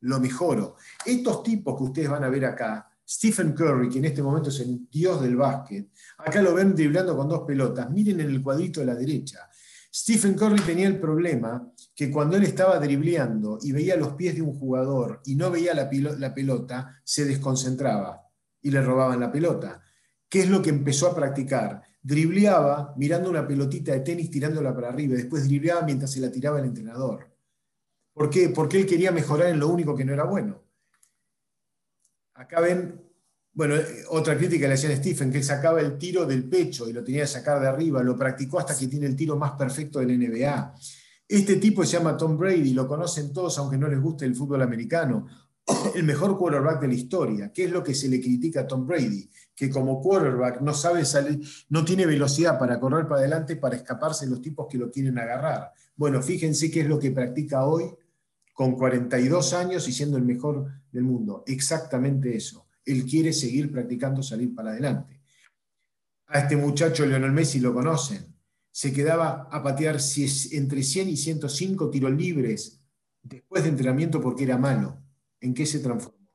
lo 0.00 0.20
mejoro. 0.20 0.76
Estos 1.04 1.42
tipos 1.42 1.76
que 1.76 1.84
ustedes 1.84 2.08
van 2.08 2.24
a 2.24 2.28
ver 2.28 2.44
acá, 2.44 2.88
Stephen 3.08 3.52
Curry, 3.52 3.88
que 3.88 3.98
en 3.98 4.06
este 4.06 4.22
momento 4.22 4.50
es 4.50 4.60
el 4.60 4.88
dios 4.90 5.22
del 5.22 5.36
básquet, 5.36 5.88
acá 6.18 6.42
lo 6.42 6.54
ven 6.54 6.74
driblando 6.74 7.16
con 7.16 7.28
dos 7.28 7.42
pelotas, 7.46 7.90
miren 7.90 8.20
en 8.20 8.30
el 8.30 8.42
cuadrito 8.42 8.80
de 8.80 8.86
la 8.86 8.94
derecha. 8.94 9.48
Stephen 9.92 10.34
Curry 10.34 10.60
tenía 10.60 10.88
el 10.88 11.00
problema 11.00 11.72
que 11.94 12.10
cuando 12.10 12.36
él 12.36 12.42
estaba 12.42 12.78
dribleando 12.78 13.58
y 13.62 13.72
veía 13.72 13.96
los 13.96 14.12
pies 14.12 14.34
de 14.34 14.42
un 14.42 14.58
jugador 14.58 15.22
y 15.24 15.36
no 15.36 15.50
veía 15.50 15.72
la, 15.72 15.88
la 16.18 16.34
pelota, 16.34 17.00
se 17.02 17.24
desconcentraba 17.24 18.22
y 18.60 18.70
le 18.70 18.82
robaban 18.82 19.20
la 19.20 19.32
pelota. 19.32 19.80
¿Qué 20.28 20.40
es 20.40 20.50
lo 20.50 20.60
que 20.60 20.70
empezó 20.70 21.06
a 21.06 21.14
practicar? 21.14 21.82
Dribleaba 22.02 22.92
mirando 22.96 23.30
una 23.30 23.46
pelotita 23.46 23.92
de 23.92 24.00
tenis 24.00 24.30
tirándola 24.30 24.74
para 24.74 24.88
arriba, 24.88 25.14
después 25.14 25.44
dribleaba 25.44 25.82
mientras 25.82 26.10
se 26.10 26.20
la 26.20 26.30
tiraba 26.30 26.58
el 26.58 26.66
entrenador. 26.66 27.35
¿Por 28.16 28.30
qué? 28.30 28.48
Porque 28.48 28.78
él 28.78 28.86
quería 28.86 29.12
mejorar 29.12 29.48
en 29.48 29.60
lo 29.60 29.68
único 29.68 29.94
que 29.94 30.02
no 30.02 30.14
era 30.14 30.24
bueno. 30.24 30.64
Acá 32.32 32.62
ven, 32.62 32.98
bueno, 33.52 33.74
otra 34.08 34.38
crítica 34.38 34.66
le 34.66 34.72
hacían 34.72 34.96
Stephen, 34.96 35.30
que 35.30 35.36
él 35.36 35.44
sacaba 35.44 35.82
el 35.82 35.98
tiro 35.98 36.24
del 36.24 36.48
pecho 36.48 36.88
y 36.88 36.94
lo 36.94 37.04
tenía 37.04 37.20
que 37.20 37.26
sacar 37.26 37.60
de 37.60 37.68
arriba, 37.68 38.02
lo 38.02 38.16
practicó 38.16 38.58
hasta 38.58 38.74
que 38.74 38.86
tiene 38.86 39.04
el 39.04 39.16
tiro 39.16 39.36
más 39.36 39.52
perfecto 39.52 39.98
del 39.98 40.18
NBA. 40.18 40.74
Este 41.28 41.56
tipo 41.56 41.84
se 41.84 41.98
llama 41.98 42.16
Tom 42.16 42.38
Brady, 42.38 42.72
lo 42.72 42.88
conocen 42.88 43.34
todos, 43.34 43.58
aunque 43.58 43.76
no 43.76 43.86
les 43.86 44.00
guste 44.00 44.24
el 44.24 44.34
fútbol 44.34 44.62
americano. 44.62 45.26
El 45.94 46.04
mejor 46.04 46.38
quarterback 46.38 46.80
de 46.80 46.88
la 46.88 46.94
historia. 46.94 47.52
¿Qué 47.52 47.64
es 47.64 47.70
lo 47.70 47.82
que 47.82 47.92
se 47.92 48.08
le 48.08 48.20
critica 48.20 48.60
a 48.60 48.66
Tom 48.66 48.86
Brady? 48.86 49.28
Que 49.54 49.68
como 49.68 50.00
quarterback 50.00 50.62
no 50.62 50.72
sabe 50.72 51.04
salir, 51.04 51.40
no 51.68 51.84
tiene 51.84 52.06
velocidad 52.06 52.58
para 52.58 52.80
correr 52.80 53.06
para 53.08 53.20
adelante 53.20 53.56
para 53.56 53.76
escaparse 53.76 54.24
de 54.24 54.30
los 54.30 54.40
tipos 54.40 54.68
que 54.70 54.78
lo 54.78 54.90
quieren 54.90 55.18
agarrar. 55.18 55.72
Bueno, 55.96 56.22
fíjense 56.22 56.70
qué 56.70 56.80
es 56.80 56.86
lo 56.86 56.98
que 56.98 57.10
practica 57.10 57.66
hoy 57.66 57.84
con 58.56 58.74
42 58.74 59.52
años 59.52 59.86
y 59.86 59.92
siendo 59.92 60.16
el 60.16 60.24
mejor 60.24 60.66
del 60.90 61.04
mundo. 61.04 61.44
Exactamente 61.46 62.34
eso. 62.34 62.66
Él 62.86 63.04
quiere 63.04 63.34
seguir 63.34 63.70
practicando 63.70 64.22
salir 64.22 64.54
para 64.54 64.70
adelante. 64.70 65.20
A 66.28 66.38
este 66.38 66.56
muchacho 66.56 67.04
Leonel 67.04 67.32
Messi 67.32 67.60
lo 67.60 67.74
conocen. 67.74 68.34
Se 68.70 68.94
quedaba 68.94 69.46
a 69.50 69.62
patear 69.62 69.98
entre 70.52 70.82
100 70.82 71.08
y 71.10 71.16
105 71.18 71.90
tiros 71.90 72.12
libres 72.12 72.80
después 73.22 73.62
de 73.62 73.68
entrenamiento 73.68 74.22
porque 74.22 74.44
era 74.44 74.56
malo. 74.56 75.02
¿En 75.38 75.52
qué 75.52 75.66
se 75.66 75.80
transformó? 75.80 76.26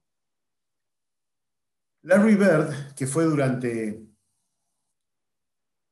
Larry 2.03 2.36
Bird, 2.36 2.93
que 2.95 3.07
fue 3.07 3.25
durante 3.25 3.99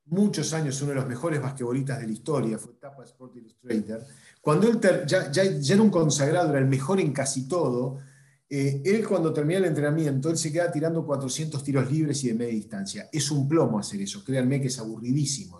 muchos 0.05 0.53
años 0.53 0.79
uno 0.83 0.89
de 0.89 0.95
los 0.97 1.07
mejores 1.07 1.41
basquetbolistas 1.41 1.99
de 1.99 2.05
la 2.05 2.13
historia, 2.13 2.59
fue 2.59 2.73
Tapa 2.73 3.03
Sport 3.03 3.35
Illustrator, 3.37 4.05
cuando 4.41 4.67
él 4.67 4.79
ya, 5.05 5.31
era 5.33 5.81
un 5.81 5.89
consagrado, 5.89 6.49
era 6.49 6.59
el 6.59 6.67
mejor 6.67 6.99
en 6.99 7.11
casi 7.11 7.47
todo, 7.47 7.99
eh, 8.49 8.81
él 8.83 9.07
cuando 9.07 9.31
termina 9.31 9.59
el 9.59 9.65
entrenamiento, 9.65 10.29
él 10.29 10.37
se 10.37 10.51
queda 10.51 10.71
tirando 10.71 11.05
400 11.05 11.63
tiros 11.63 11.91
libres 11.91 12.23
y 12.23 12.29
de 12.29 12.33
media 12.33 12.53
distancia. 12.53 13.09
Es 13.11 13.29
un 13.29 13.47
plomo 13.47 13.77
hacer 13.79 14.01
eso, 14.01 14.23
créanme 14.23 14.59
que 14.59 14.67
es 14.67 14.79
aburridísimo. 14.79 15.59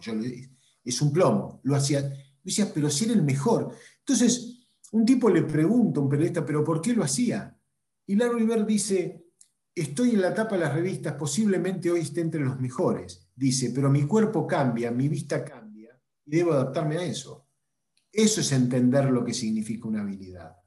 Es 0.83 1.01
un 1.01 1.13
plomo. 1.13 1.59
Lo 1.63 1.75
hacía, 1.75 2.11
decía, 2.43 2.71
pero 2.73 2.89
si 2.89 3.05
era 3.05 3.13
el 3.13 3.21
mejor. 3.21 3.73
Entonces, 3.99 4.67
un 4.91 5.05
tipo 5.05 5.29
le 5.29 5.43
pregunta 5.43 5.99
a 5.99 6.03
un 6.03 6.09
periodista, 6.09 6.43
pero 6.45 6.63
¿por 6.63 6.81
qué 6.81 6.93
lo 6.93 7.03
hacía? 7.03 7.55
Y 8.07 8.15
Larry 8.15 8.43
Bird 8.43 8.65
dice, 8.65 9.23
estoy 9.75 10.11
en 10.11 10.21
la 10.21 10.33
tapa 10.33 10.55
de 10.55 10.61
las 10.63 10.73
revistas, 10.73 11.13
posiblemente 11.13 11.91
hoy 11.91 11.99
esté 11.99 12.21
entre 12.21 12.41
los 12.41 12.59
mejores. 12.59 13.27
Dice, 13.35 13.71
pero 13.73 13.91
mi 13.91 14.07
cuerpo 14.07 14.47
cambia, 14.47 14.89
mi 14.89 15.07
vista 15.07 15.45
cambia 15.45 15.69
y 16.25 16.37
debo 16.37 16.53
adaptarme 16.53 16.97
a 16.97 17.03
eso. 17.03 17.48
Eso 18.11 18.41
es 18.41 18.51
entender 18.51 19.05
lo 19.05 19.23
que 19.23 19.33
significa 19.33 19.87
una 19.87 20.01
habilidad. 20.01 20.57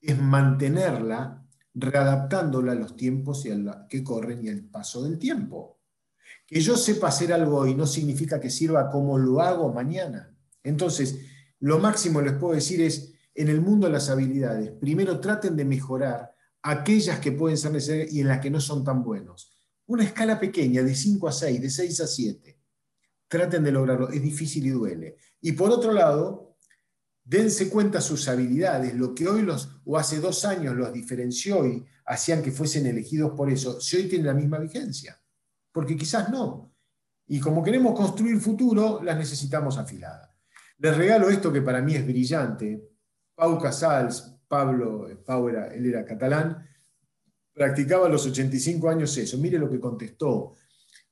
Es 0.00 0.20
mantenerla 0.20 1.46
readaptándola 1.74 2.72
a 2.72 2.76
los 2.76 2.96
tiempos 2.96 3.46
y 3.46 3.50
a 3.50 3.86
que 3.88 4.02
corren 4.02 4.44
y 4.44 4.48
al 4.48 4.62
paso 4.62 5.02
del 5.04 5.18
tiempo. 5.18 5.80
Que 6.46 6.60
yo 6.60 6.76
sepa 6.76 7.08
hacer 7.08 7.32
algo 7.32 7.58
hoy 7.58 7.74
no 7.74 7.86
significa 7.86 8.40
que 8.40 8.50
sirva 8.50 8.90
como 8.90 9.18
lo 9.18 9.40
hago 9.40 9.72
mañana. 9.72 10.34
Entonces, 10.62 11.20
lo 11.60 11.78
máximo 11.78 12.20
les 12.20 12.34
puedo 12.34 12.54
decir 12.54 12.80
es, 12.80 13.14
en 13.34 13.48
el 13.48 13.60
mundo 13.60 13.86
de 13.86 13.92
las 13.92 14.10
habilidades, 14.10 14.72
primero 14.72 15.20
traten 15.20 15.56
de 15.56 15.64
mejorar 15.64 16.34
aquellas 16.62 17.20
que 17.20 17.32
pueden 17.32 17.56
ser 17.56 17.72
necesarias 17.72 18.12
y 18.12 18.20
en 18.20 18.28
las 18.28 18.40
que 18.40 18.50
no 18.50 18.60
son 18.60 18.84
tan 18.84 19.02
buenos. 19.02 19.52
Una 19.86 20.04
escala 20.04 20.38
pequeña, 20.38 20.82
de 20.82 20.94
5 20.94 21.28
a 21.28 21.32
6, 21.32 21.60
de 21.60 21.70
6 21.70 22.00
a 22.00 22.06
7. 22.06 22.58
Traten 23.28 23.62
de 23.62 23.72
lograrlo, 23.72 24.10
es 24.10 24.22
difícil 24.22 24.66
y 24.66 24.70
duele. 24.70 25.16
Y 25.40 25.52
por 25.52 25.70
otro 25.70 25.92
lado, 25.92 26.56
dense 27.24 27.70
cuenta 27.70 28.00
sus 28.00 28.28
habilidades, 28.28 28.94
lo 28.94 29.14
que 29.14 29.28
hoy 29.28 29.42
los, 29.42 29.80
o 29.84 29.96
hace 29.96 30.20
dos 30.20 30.44
años 30.44 30.74
los 30.74 30.92
diferenció 30.92 31.66
y 31.66 31.84
hacían 32.06 32.42
que 32.42 32.50
fuesen 32.50 32.86
elegidos 32.86 33.32
por 33.36 33.50
eso, 33.50 33.80
si 33.80 33.96
hoy 33.96 34.08
tienen 34.08 34.26
la 34.26 34.34
misma 34.34 34.58
vigencia. 34.58 35.20
Porque 35.72 35.96
quizás 35.96 36.28
no. 36.30 36.74
Y 37.28 37.38
como 37.38 37.62
queremos 37.62 37.94
construir 37.94 38.40
futuro, 38.40 39.00
las 39.02 39.16
necesitamos 39.16 39.78
afiladas. 39.78 40.28
Les 40.78 40.96
regalo 40.96 41.30
esto 41.30 41.52
que 41.52 41.62
para 41.62 41.80
mí 41.80 41.94
es 41.94 42.04
brillante. 42.04 42.88
Pau 43.34 43.58
Casals, 43.58 44.34
Pablo, 44.48 45.06
Pau 45.24 45.48
era, 45.48 45.68
él 45.68 45.86
era 45.86 46.04
catalán, 46.04 46.66
practicaba 47.52 48.06
a 48.06 48.08
los 48.08 48.26
85 48.26 48.88
años 48.90 49.16
eso. 49.16 49.38
Mire 49.38 49.58
lo 49.58 49.70
que 49.70 49.78
contestó. 49.78 50.56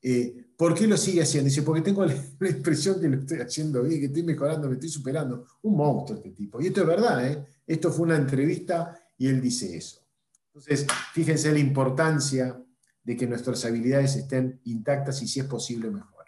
Eh, 0.02 0.47
¿Por 0.58 0.74
qué 0.74 0.88
lo 0.88 0.96
sigue 0.96 1.22
haciendo? 1.22 1.48
Dice, 1.48 1.62
porque 1.62 1.82
tengo 1.82 2.04
la, 2.40 2.48
impresión 2.50 3.00
que 3.00 3.08
lo 3.08 3.20
estoy 3.20 3.38
haciendo 3.38 3.80
bien, 3.84 4.00
que 4.00 4.06
estoy 4.06 4.24
mejorando, 4.24 4.68
me 4.68 4.74
estoy 4.74 4.88
superando. 4.88 5.46
Un 5.62 5.76
monstruo 5.76 6.18
este 6.18 6.32
tipo. 6.32 6.60
Y 6.60 6.66
esto 6.66 6.80
es 6.80 6.86
verdad, 6.88 7.24
¿eh? 7.24 7.46
Esto 7.64 7.92
fue 7.92 8.06
una 8.06 8.16
entrevista 8.16 9.00
y 9.16 9.28
él 9.28 9.40
dice 9.40 9.76
eso. 9.76 10.04
Entonces, 10.48 10.84
fíjense 11.12 11.52
la 11.52 11.60
importancia 11.60 12.60
de 13.04 13.16
que 13.16 13.28
nuestras 13.28 13.64
habilidades 13.64 14.16
estén 14.16 14.60
intactas 14.64 15.22
y 15.22 15.28
si 15.28 15.38
es 15.38 15.46
posible 15.46 15.90
mejor. 15.90 16.24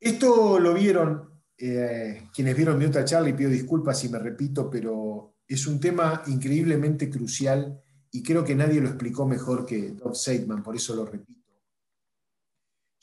Esto 0.00 0.58
lo 0.58 0.74
vieron 0.74 1.30
eh, 1.56 2.28
quienes 2.34 2.56
vieron 2.56 2.76
mi 2.76 2.86
otra 2.86 3.04
charla 3.04 3.28
y 3.28 3.34
pido 3.34 3.50
disculpas 3.50 4.00
si 4.00 4.08
me 4.08 4.18
repito, 4.18 4.68
pero 4.68 5.36
es 5.46 5.68
un 5.68 5.78
tema 5.78 6.24
increíblemente 6.26 7.08
crucial 7.08 7.80
y 8.10 8.20
creo 8.24 8.44
que 8.44 8.56
nadie 8.56 8.80
lo 8.80 8.88
explicó 8.88 9.26
mejor 9.26 9.64
que 9.64 9.92
Doug 9.92 10.16
Seidman, 10.16 10.62
por 10.62 10.74
eso 10.74 10.96
lo 10.96 11.06
repito. 11.06 11.43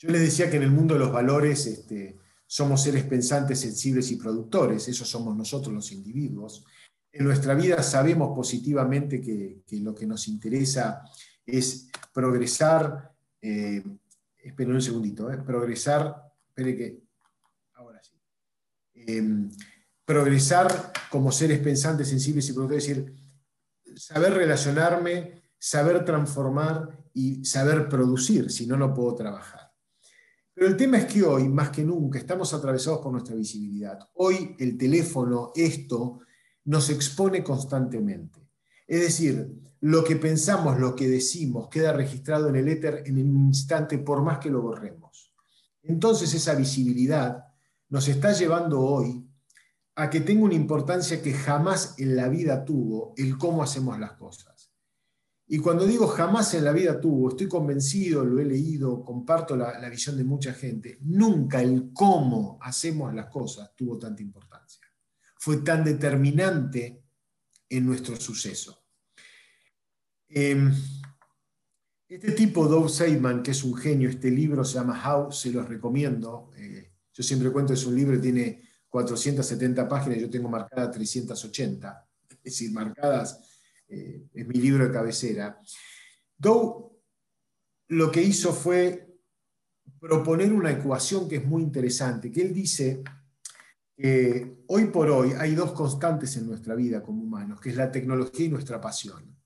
Yo 0.02 0.10
les 0.10 0.22
decía 0.22 0.50
que 0.50 0.56
en 0.56 0.64
el 0.64 0.72
mundo 0.72 0.94
de 0.94 1.00
los 1.00 1.12
valores 1.12 1.64
este, 1.64 2.18
somos 2.44 2.82
seres 2.82 3.04
pensantes, 3.04 3.60
sensibles 3.60 4.10
y 4.10 4.16
productores, 4.16 4.88
esos 4.88 5.08
somos 5.08 5.36
nosotros 5.36 5.72
los 5.72 5.92
individuos. 5.92 6.64
En 7.12 7.24
nuestra 7.24 7.54
vida 7.54 7.80
sabemos 7.84 8.34
positivamente 8.34 9.20
que, 9.20 9.62
lo 9.78 9.94
que 9.94 10.04
nos 10.04 10.26
interesa 10.26 11.04
es 11.46 11.88
progresar, 12.12 13.14
eh, 13.40 13.80
esperen 14.38 14.74
un 14.74 14.82
segundito, 14.82 15.30
eh, 15.30 15.38
progresar, 15.38 16.32
espere 16.48 16.76
que, 16.76 17.02
ahora 17.74 18.02
sí, 18.02 18.16
em, 18.92 19.48
progresar 20.04 20.92
como 21.10 21.30
seres 21.30 21.60
pensantes, 21.60 22.08
sensibles 22.08 22.48
y 22.48 22.54
productores, 22.54 22.88
es 22.88 22.96
decir, 22.96 23.14
saber 23.94 24.34
relacionarme, 24.34 25.42
saber 25.56 26.04
transformar 26.04 26.98
y 27.14 27.44
saber 27.44 27.88
producir, 27.88 28.50
si 28.50 28.66
no, 28.66 28.76
no 28.76 28.92
puedo 28.92 29.14
trabajar. 29.14 29.61
Pero 30.54 30.66
el 30.66 30.76
tema 30.76 30.98
es 30.98 31.06
que 31.06 31.22
hoy, 31.22 31.48
más 31.48 31.70
que 31.70 31.82
nunca, 31.82 32.18
estamos 32.18 32.52
atravesados 32.52 33.00
por 33.00 33.12
nuestra 33.12 33.34
visibilidad. 33.34 33.98
Hoy 34.14 34.54
el 34.58 34.76
teléfono, 34.76 35.50
esto, 35.54 36.20
nos 36.64 36.90
expone 36.90 37.42
constantemente. 37.42 38.40
Es 38.86 39.00
decir, 39.00 39.50
lo 39.80 40.04
que 40.04 40.16
pensamos, 40.16 40.78
lo 40.78 40.94
que 40.94 41.08
decimos, 41.08 41.68
queda 41.68 41.92
registrado 41.92 42.48
en 42.48 42.56
el 42.56 42.68
éter 42.68 43.02
en 43.06 43.18
un 43.18 43.46
instante 43.46 43.98
por 43.98 44.22
más 44.22 44.38
que 44.38 44.50
lo 44.50 44.62
borremos. 44.62 45.34
Entonces 45.82 46.34
esa 46.34 46.54
visibilidad 46.54 47.44
nos 47.88 48.06
está 48.08 48.32
llevando 48.32 48.80
hoy 48.80 49.26
a 49.96 50.08
que 50.08 50.20
tenga 50.20 50.44
una 50.44 50.54
importancia 50.54 51.20
que 51.20 51.32
jamás 51.32 51.94
en 51.98 52.16
la 52.16 52.28
vida 52.28 52.64
tuvo 52.64 53.12
el 53.16 53.36
cómo 53.36 53.62
hacemos 53.62 53.98
las 53.98 54.12
cosas. 54.12 54.51
Y 55.52 55.58
cuando 55.58 55.84
digo 55.84 56.06
jamás 56.06 56.54
en 56.54 56.64
la 56.64 56.72
vida 56.72 56.98
tuvo, 56.98 57.28
estoy 57.28 57.46
convencido, 57.46 58.24
lo 58.24 58.40
he 58.40 58.44
leído, 58.46 59.04
comparto 59.04 59.54
la, 59.54 59.78
la 59.78 59.90
visión 59.90 60.16
de 60.16 60.24
mucha 60.24 60.54
gente, 60.54 60.96
nunca 61.02 61.60
el 61.60 61.90
cómo 61.92 62.58
hacemos 62.62 63.12
las 63.12 63.26
cosas 63.26 63.76
tuvo 63.76 63.98
tanta 63.98 64.22
importancia. 64.22 64.86
Fue 65.36 65.58
tan 65.58 65.84
determinante 65.84 67.02
en 67.68 67.84
nuestro 67.84 68.18
suceso. 68.18 68.82
Em, 70.26 70.72
este 72.08 72.32
tipo, 72.32 72.66
Dov 72.66 72.88
Seidman, 72.88 73.42
que 73.42 73.50
es 73.50 73.62
un 73.62 73.74
genio, 73.74 74.08
este 74.08 74.30
libro 74.30 74.64
se 74.64 74.78
llama 74.78 75.02
How, 75.06 75.32
se 75.32 75.50
los 75.50 75.68
recomiendo. 75.68 76.48
Eh, 76.56 76.94
yo 77.12 77.22
siempre 77.22 77.52
cuento, 77.52 77.74
es 77.74 77.84
un 77.84 77.94
libro 77.94 78.16
que 78.16 78.22
tiene 78.22 78.62
470 78.88 79.86
páginas, 79.86 80.18
yo 80.18 80.30
tengo 80.30 80.48
marcada 80.48 80.90
380, 80.90 82.08
es 82.30 82.42
decir, 82.42 82.72
marcadas, 82.72 83.51
eh, 83.92 84.26
es 84.32 84.46
mi 84.46 84.54
libro 84.54 84.86
de 84.86 84.92
cabecera. 84.92 85.60
Dow 86.38 86.98
lo 87.88 88.10
que 88.10 88.22
hizo 88.22 88.52
fue 88.52 89.06
proponer 90.00 90.52
una 90.52 90.70
ecuación 90.70 91.28
que 91.28 91.36
es 91.36 91.44
muy 91.44 91.62
interesante, 91.62 92.32
que 92.32 92.40
él 92.40 92.54
dice 92.54 93.02
que 93.94 94.64
hoy 94.68 94.86
por 94.86 95.10
hoy 95.10 95.32
hay 95.38 95.54
dos 95.54 95.72
constantes 95.72 96.36
en 96.36 96.46
nuestra 96.46 96.74
vida 96.74 97.02
como 97.02 97.22
humanos, 97.22 97.60
que 97.60 97.68
es 97.68 97.76
la 97.76 97.92
tecnología 97.92 98.46
y 98.46 98.48
nuestra 98.48 98.80
pasión. 98.80 99.36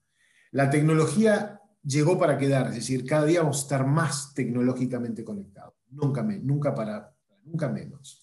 La 0.51 0.69
tecnología 0.69 1.59
llegó 1.83 2.17
para 2.17 2.37
quedar, 2.37 2.67
es 2.67 2.75
decir, 2.75 3.05
cada 3.05 3.25
día 3.25 3.41
vamos 3.41 3.59
a 3.59 3.61
estar 3.63 3.85
más 3.85 4.33
tecnológicamente 4.33 5.25
conectados, 5.25 5.73
nunca, 5.89 6.23
nunca, 6.23 6.73
para, 6.73 7.13
nunca 7.43 7.69
menos. 7.69 8.21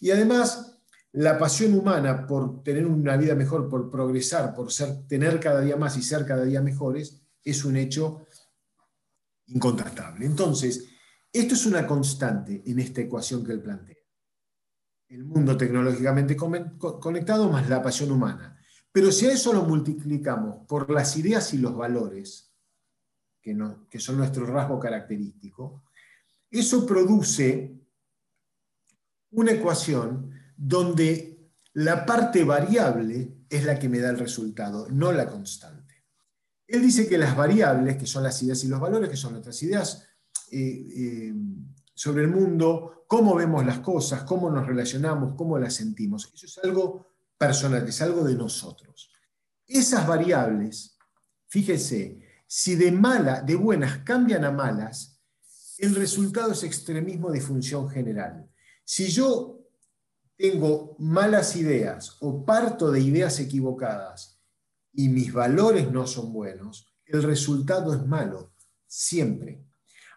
Y 0.00 0.10
además, 0.10 0.75
la 1.16 1.38
pasión 1.38 1.72
humana 1.72 2.26
por 2.26 2.62
tener 2.62 2.84
una 2.84 3.16
vida 3.16 3.34
mejor, 3.34 3.70
por 3.70 3.90
progresar, 3.90 4.54
por 4.54 4.70
ser, 4.70 5.06
tener 5.06 5.40
cada 5.40 5.62
día 5.62 5.76
más 5.76 5.96
y 5.96 6.02
ser 6.02 6.26
cada 6.26 6.44
día 6.44 6.60
mejores, 6.60 7.22
es 7.42 7.64
un 7.64 7.76
hecho 7.76 8.26
incontestable. 9.46 10.26
Entonces, 10.26 10.90
esto 11.32 11.54
es 11.54 11.64
una 11.64 11.86
constante 11.86 12.62
en 12.66 12.80
esta 12.80 13.00
ecuación 13.00 13.42
que 13.42 13.52
él 13.52 13.62
plantea. 13.62 13.96
El 15.08 15.24
mundo 15.24 15.56
tecnológicamente 15.56 16.36
conectado 16.36 17.48
más 17.48 17.66
la 17.66 17.82
pasión 17.82 18.10
humana. 18.10 18.60
Pero 18.92 19.10
si 19.10 19.24
a 19.26 19.32
eso 19.32 19.54
lo 19.54 19.62
multiplicamos 19.62 20.66
por 20.66 20.90
las 20.90 21.16
ideas 21.16 21.54
y 21.54 21.58
los 21.58 21.74
valores, 21.74 22.52
que, 23.40 23.56
que 23.88 24.00
son 24.00 24.18
nuestro 24.18 24.44
rasgo 24.44 24.78
característico, 24.78 25.84
eso 26.50 26.84
produce 26.84 27.74
una 29.30 29.52
ecuación 29.52 30.35
donde 30.56 31.50
la 31.74 32.06
parte 32.06 32.44
variable 32.44 33.44
es 33.48 33.64
la 33.64 33.78
que 33.78 33.88
me 33.88 33.98
da 33.98 34.10
el 34.10 34.18
resultado, 34.18 34.88
no 34.90 35.12
la 35.12 35.28
constante. 35.28 36.04
Él 36.66 36.82
dice 36.82 37.08
que 37.08 37.18
las 37.18 37.36
variables, 37.36 37.96
que 37.96 38.06
son 38.06 38.22
las 38.22 38.42
ideas 38.42 38.64
y 38.64 38.68
los 38.68 38.80
valores, 38.80 39.08
que 39.08 39.16
son 39.16 39.32
nuestras 39.32 39.62
ideas 39.62 40.04
eh, 40.50 40.86
eh, 40.96 41.34
sobre 41.94 42.24
el 42.24 42.28
mundo, 42.28 43.04
cómo 43.06 43.34
vemos 43.34 43.64
las 43.64 43.80
cosas, 43.80 44.22
cómo 44.22 44.50
nos 44.50 44.66
relacionamos, 44.66 45.34
cómo 45.36 45.58
las 45.58 45.74
sentimos, 45.74 46.30
eso 46.34 46.46
es 46.46 46.58
algo 46.64 47.06
personal, 47.38 47.86
es 47.86 48.02
algo 48.02 48.24
de 48.24 48.34
nosotros. 48.34 49.10
Esas 49.66 50.06
variables, 50.06 50.96
fíjese, 51.46 52.20
si 52.46 52.74
de 52.74 52.90
mala, 52.90 53.42
de 53.42 53.56
buenas 53.56 53.98
cambian 53.98 54.44
a 54.44 54.50
malas, 54.50 55.20
el 55.78 55.94
resultado 55.94 56.52
es 56.52 56.62
extremismo 56.62 57.30
de 57.30 57.40
función 57.40 57.88
general. 57.88 58.48
Si 58.84 59.08
yo 59.08 59.55
tengo 60.36 60.96
malas 60.98 61.56
ideas 61.56 62.16
o 62.20 62.44
parto 62.44 62.90
de 62.90 63.00
ideas 63.00 63.40
equivocadas 63.40 64.40
y 64.92 65.08
mis 65.08 65.32
valores 65.32 65.90
no 65.90 66.06
son 66.06 66.32
buenos, 66.32 66.94
el 67.04 67.22
resultado 67.22 67.94
es 67.94 68.06
malo, 68.06 68.54
siempre. 68.86 69.64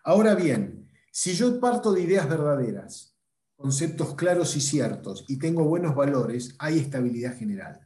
Ahora 0.04 0.36
bien, 0.36 0.90
si 1.12 1.34
yo 1.34 1.60
parto 1.60 1.92
de 1.92 2.02
ideas 2.02 2.30
verdaderas 2.30 3.18
conceptos 3.56 4.16
claros 4.16 4.56
y 4.56 4.62
ciertos 4.62 5.26
y 5.28 5.38
tengo 5.38 5.66
buenos 5.66 5.94
valores, 5.94 6.56
hay 6.60 6.80
estabilidad 6.80 7.38
general, 7.38 7.86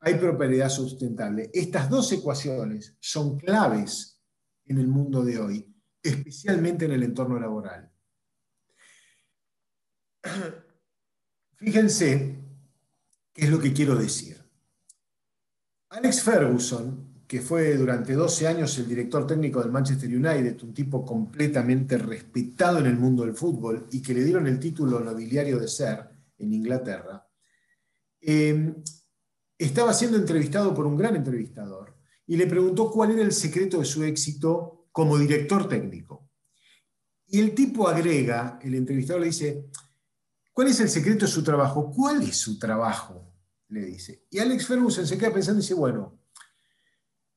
hay 0.00 0.14
prosperidad 0.14 0.70
sustentable. 0.70 1.50
Estas 1.52 1.90
dos 1.90 2.10
ecuaciones 2.12 2.96
son 3.00 3.38
claves 3.38 4.22
en 4.64 4.78
el 4.78 4.88
mundo 4.88 5.22
de 5.22 5.38
hoy, 5.38 5.74
especialmente 6.02 6.86
en 6.86 6.92
el 6.92 7.02
entorno 7.02 7.38
laboral. 7.38 7.92
Fíjense 11.64 12.36
qué 13.32 13.44
es 13.44 13.50
lo 13.50 13.58
que 13.58 13.72
quiero 13.72 13.96
decir. 13.96 14.36
Alex 15.88 16.22
Ferguson 16.22 17.14
que 17.26 17.40
fue 17.40 17.76
durante 17.76 18.12
12 18.12 18.46
años 18.46 18.78
el 18.78 18.88
director 18.88 19.26
técnico 19.26 19.60
del 19.60 19.72
Manchester 19.72 20.08
United, 20.08 20.62
un 20.62 20.74
tipo 20.74 21.04
completamente 21.04 21.96
respetado 21.96 22.78
en 22.78 22.86
el 22.86 22.96
mundo 22.96 23.24
del 23.24 23.34
fútbol 23.34 23.88
y 23.90 24.02
que 24.02 24.14
le 24.14 24.24
dieron 24.24 24.46
el 24.46 24.60
título 24.60 25.00
nobiliario 25.00 25.58
de 25.58 25.68
ser 25.68 26.08
en 26.38 26.52
Inglaterra, 26.52 27.26
em, 28.20 28.74
estaba 29.56 29.94
siendo 29.94 30.16
entrevistado 30.16 30.74
por 30.74 30.86
un 30.86 30.96
gran 30.96 31.16
entrevistador 31.16 31.96
y 32.26 32.36
le 32.36 32.46
preguntó 32.46 32.90
cuál 32.90 33.12
era 33.12 33.22
el 33.22 33.32
secreto 33.32 33.78
de 33.78 33.84
su 33.84 34.04
éxito 34.04 34.88
como 34.92 35.18
director 35.18 35.68
técnico. 35.68 36.30
Y 37.26 37.40
el 37.40 37.54
tipo 37.54 37.88
agrega, 37.88 38.58
el 38.62 38.74
entrevistador 38.74 39.22
le 39.22 39.28
dice, 39.28 39.70
¿cuál 40.54 40.68
es 40.68 40.80
el 40.80 40.88
secreto 40.88 41.26
de 41.26 41.30
su 41.30 41.42
trabajo? 41.42 41.92
¿Cuál 41.94 42.22
es 42.22 42.38
su 42.38 42.58
trabajo? 42.58 43.34
Le 43.68 43.84
dice. 43.84 44.24
Y 44.30 44.38
Alex 44.38 44.66
Ferguson 44.66 45.06
se 45.06 45.18
queda 45.18 45.34
pensando 45.34 45.58
y 45.58 45.62
dice, 45.62 45.74
bueno, 45.74 46.18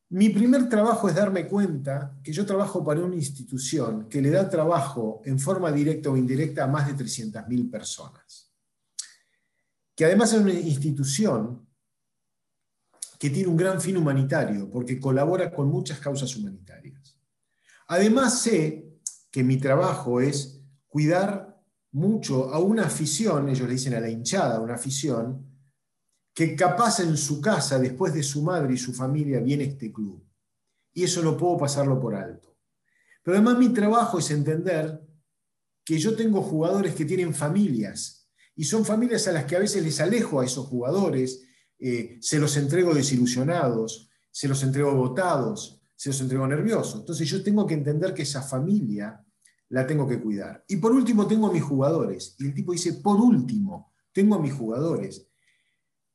mi 0.10 0.30
primer 0.30 0.70
trabajo 0.70 1.10
es 1.10 1.16
darme 1.16 1.48
cuenta 1.48 2.18
que 2.24 2.32
yo 2.32 2.46
trabajo 2.46 2.86
para 2.86 3.02
una 3.02 3.16
institución 3.16 4.08
que 4.08 4.22
le 4.22 4.30
da 4.30 4.50
trabajo 4.50 5.22
en 5.26 5.38
forma 5.38 5.70
directa 5.70 6.10
o 6.10 6.16
indirecta 6.16 6.64
a 6.64 6.68
más 6.68 6.88
de 6.88 6.96
300.000 7.04 7.70
personas. 7.70 8.54
Que 9.94 10.06
además 10.06 10.32
es 10.32 10.40
una 10.40 10.54
institución 10.54 11.68
que 13.20 13.30
tiene 13.32 13.50
un 13.50 13.58
gran 13.58 13.82
fin 13.82 13.98
humanitario 13.98 14.70
porque 14.70 15.00
colabora 15.00 15.52
con 15.52 15.68
muchas 15.68 16.00
causas 16.00 16.34
humanitarias. 16.38 17.20
Además 17.88 18.42
sé 18.42 18.88
que 19.32 19.44
mi 19.44 19.58
trabajo 19.58 20.22
es 20.22 20.62
cuidar 20.88 21.47
mucho 21.98 22.54
a 22.54 22.60
una 22.60 22.86
afición, 22.86 23.50
ellos 23.50 23.68
le 23.68 23.74
dicen 23.74 23.96
a 23.96 24.00
la 24.00 24.10
hinchada, 24.10 24.60
una 24.60 24.76
afición, 24.76 25.46
que 26.34 26.56
capaz 26.56 27.00
en 27.00 27.18
su 27.18 27.42
casa, 27.42 27.80
después 27.80 28.14
de 28.14 28.22
su 28.22 28.44
madre 28.44 28.76
y 28.76 28.78
su 28.78 28.94
familia, 28.94 29.40
viene 29.40 29.64
este 29.64 29.92
club. 29.92 30.24
Y 30.94 31.04
eso 31.04 31.24
no 31.24 31.36
puedo 31.36 31.58
pasarlo 31.58 32.00
por 32.00 32.14
alto. 32.14 32.56
Pero 33.24 33.36
además 33.36 33.58
mi 33.58 33.70
trabajo 33.70 34.20
es 34.20 34.30
entender 34.30 35.02
que 35.84 35.98
yo 35.98 36.16
tengo 36.16 36.44
jugadores 36.44 36.94
que 36.94 37.06
tienen 37.06 37.34
familias, 37.34 38.30
y 38.56 38.64
son 38.64 38.86
familias 38.86 39.28
a 39.28 39.32
las 39.32 39.46
que 39.46 39.56
a 39.56 39.60
veces 39.60 39.84
les 39.84 40.00
alejo 40.00 40.40
a 40.40 40.46
esos 40.46 40.68
jugadores, 40.68 41.44
eh, 41.80 42.18
se 42.22 42.40
los 42.40 42.56
entrego 42.58 42.94
desilusionados, 42.94 44.10
se 44.32 44.48
los 44.48 44.62
entrego 44.64 44.94
votados, 44.94 45.82
se 45.96 46.10
los 46.10 46.22
entrego 46.22 46.48
nerviosos. 46.48 47.00
Entonces 47.00 47.28
yo 47.28 47.44
tengo 47.44 47.66
que 47.66 47.74
entender 47.74 48.14
que 48.14 48.24
esa 48.24 48.42
familia 48.42 49.24
la 49.70 49.86
tengo 49.86 50.08
que 50.08 50.20
cuidar. 50.20 50.64
Y 50.68 50.78
por 50.78 50.92
último 50.92 51.28
tengo 51.28 51.48
a 51.48 51.54
mis 51.54 51.64
jugadores. 51.64 52.36
Y 52.40 52.46
el 52.46 52.54
tipo 52.54 52.72
dice, 52.72 52.94
por 52.94 53.20
último, 53.20 53.94
tengo 54.12 54.36
a 54.36 54.40
mis 54.40 54.54
jugadores 54.54 55.28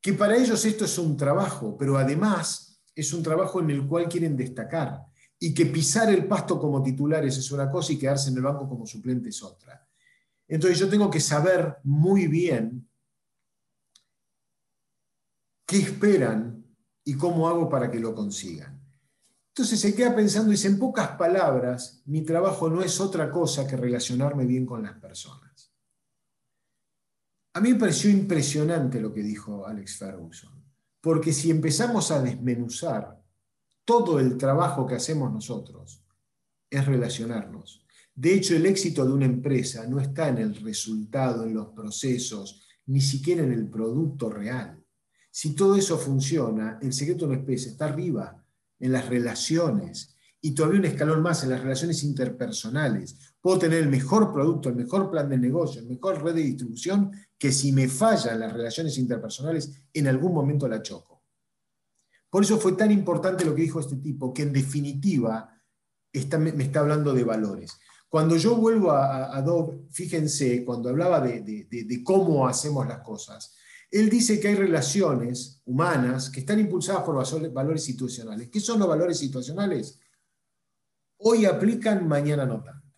que 0.01 0.13
para 0.15 0.37
ellos 0.37 0.65
esto 0.65 0.85
es 0.85 0.99
un 0.99 1.17
trabajo, 1.17 1.77
pero 1.79 1.97
además 1.97 2.83
es 2.95 3.13
un 3.13 3.23
trabajo 3.23 3.61
en 3.61 3.71
el 3.71 3.87
cual 3.87 4.09
quieren 4.09 4.37
destacar 4.37 5.07
y 5.39 5.55
que 5.55 5.67
pisar 5.67 6.13
el 6.13 6.27
pasto 6.27 6.59
como 6.59 6.83
titulares 6.83 7.37
es 7.37 7.51
una 7.53 7.71
cosa 7.71 7.93
y 7.93 7.99
quedarse 7.99 8.31
en 8.31 8.37
el 8.37 8.43
banco 8.43 8.69
como 8.69 8.87
suplente 8.87 9.29
es 9.29 9.43
otra. 9.43 9.87
Entonces 10.49 10.79
yo 10.79 10.89
tengo 10.89 11.09
que 11.09 11.21
saber 11.21 11.79
muy 11.85 12.27
bien 12.27 12.89
qué 15.67 15.79
esperan 15.79 16.65
y 17.05 17.15
cómo 17.15 17.49
hago 17.49 17.69
para 17.69 17.91
que 17.91 17.99
lo 17.99 18.15
consigan. 18.15 18.72
Entonces 19.55 19.81
se 19.81 19.95
queda 19.95 20.17
pensando 20.17 20.49
y 20.49 20.53
dice, 20.53 20.69
en 20.69 20.79
pocas 20.79 21.09
palabras, 21.09 22.03
mi 22.07 22.23
trabajo 22.23 22.71
no 22.71 22.83
es 22.83 22.99
otra 23.01 23.31
cosa 23.31 23.67
que 23.67 23.77
relacionarme 23.77 24.47
bien 24.47 24.65
con 24.65 24.83
las 24.83 24.99
personas. 24.99 25.71
A 27.53 27.61
mí 27.61 27.75
me 27.75 27.79
pareció 27.79 28.11
impresionante 28.11 28.99
lo 28.99 29.13
que 29.13 29.23
dijo 29.23 29.67
Alex 29.67 29.99
Ferguson, 29.99 30.65
porque 31.03 31.35
si 31.35 31.51
empezamos 31.51 32.11
a 32.11 32.23
desmenuzar 32.23 33.23
todo 33.85 34.19
el 34.19 34.39
trabajo 34.39 34.87
que 34.87 34.95
hacemos 34.95 35.31
nosotros 35.31 36.03
es 36.71 36.87
relacionarnos. 36.87 37.85
De 38.15 38.33
hecho, 38.33 38.57
el 38.57 38.65
éxito 38.65 39.05
de 39.05 39.13
una 39.13 39.27
empresa 39.27 39.87
no 39.87 40.01
está 40.01 40.29
en 40.29 40.39
el 40.39 40.55
resultado, 40.57 41.45
en 41.45 41.53
los 41.53 41.69
procesos, 41.69 42.63
ni 42.87 43.03
siquiera 43.03 43.43
en 43.43 43.53
el 43.53 43.69
producto 43.69 44.31
real. 44.31 44.83
Si 45.31 45.55
todo 45.55 45.77
eso 45.77 45.99
funciona, 45.99 46.79
el 46.81 46.95
secreto 46.95 47.27
una 47.27 47.37
empresa 47.37 47.69
está 47.69 47.87
arriba, 47.87 48.42
en 48.83 48.93
las 48.93 49.09
relaciones, 49.09 50.17
y 50.41 50.57
todavía 50.57 50.81
un 50.81 50.87
escalón 50.87 51.23
más 51.23 51.45
en 51.45 51.51
las 51.51 51.61
relaciones 51.61 52.03
interpersonales. 52.03 53.17
Puedo 53.41 53.61
tener 53.61 53.79
el 53.79 53.89
mejor 53.89 54.33
producto, 54.33 54.69
el 54.69 54.75
mejor 54.75 55.09
plan 55.09 55.29
de 55.29 55.39
negocio, 55.39 55.81
el 55.81 55.87
mejor 55.87 56.23
red 56.23 56.35
de 56.35 56.43
distribución, 56.43 57.13
que 57.39 57.53
si 57.53 57.71
me 57.71 57.89
fallan 57.89 58.41
las 58.41 58.53
relaciones 58.53 58.99
interpersonales, 58.99 59.71
en 59.95 60.09
algún 60.09 60.35
momento 60.35 60.67
la 60.67 60.83
choco. 60.83 61.23
Por 62.29 62.43
eso 62.43 62.59
fue 62.59 62.73
tan 62.73 62.91
importante 62.91 63.45
lo 63.45 63.55
que 63.55 63.63
dijo 63.63 63.79
este 63.79 63.97
tipo, 63.97 64.35
que 64.35 64.43
en 64.43 64.53
definitiva 64.53 65.49
me 66.13 66.65
está 66.65 66.81
hablando 66.81 67.15
de 67.15 67.23
valores. 67.23 67.79
Cuando 68.09 68.37
yo 68.37 68.57
vuelvo 68.57 68.91
a, 68.91 69.37
Adobe, 69.37 69.87
fíjense, 69.93 70.65
cuando 70.65 70.89
hablaba 70.89 71.21
de 71.21 72.03
cómo 72.05 72.49
hacemos 72.49 72.89
las 72.89 72.99
cosas, 72.99 73.55
él 73.93 74.09
dice 74.09 74.41
que 74.41 74.49
hay 74.49 74.55
relaciones 74.55 75.61
humanas 75.67 76.31
que 76.31 76.41
están 76.41 76.59
impulsadas 76.59 77.03
por 77.03 77.53
valores 77.53 77.85
situacionales. 77.85 78.49
¿Qué 78.49 78.59
son 78.59 78.79
los 78.79 78.89
valores 78.89 79.19
situacionales? 79.19 80.01
Hoy 81.19 81.45
aplican, 81.45 82.09
mañana 82.09 82.47
no 82.47 82.63
tanto. 82.63 82.89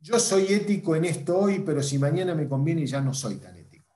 Yo 0.00 0.18
soy 0.18 0.46
ético 0.46 0.96
en 0.96 1.04
esto 1.04 1.38
hoy, 1.38 1.60
pero 1.60 1.82
si 1.82 1.98
mañana 1.98 2.34
me 2.34 2.48
conviene 2.48 2.86
ya 2.86 3.02
no 3.02 3.12
soy 3.12 3.36
tan 3.36 3.56
ético. 3.56 3.94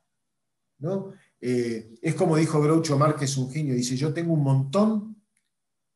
¿no? 0.78 1.14
Eh, 1.40 1.98
es 2.02 2.14
como 2.14 2.36
dijo 2.36 2.60
Groucho 2.60 2.98
Márquez, 2.98 3.38
un 3.38 3.50
genio, 3.50 3.74
dice, 3.74 3.96
yo 3.96 4.12
tengo 4.12 4.34
un 4.34 4.42
montón, 4.42 5.22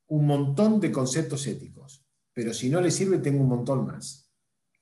un 0.06 0.26
montón 0.26 0.80
de 0.80 0.90
conceptos 0.90 1.46
éticos, 1.46 2.02
pero 2.32 2.54
si 2.54 2.70
no 2.70 2.80
le 2.80 2.90
sirve 2.90 3.18
tengo 3.18 3.42
un 3.42 3.48
montón 3.48 3.84
más. 3.84 4.32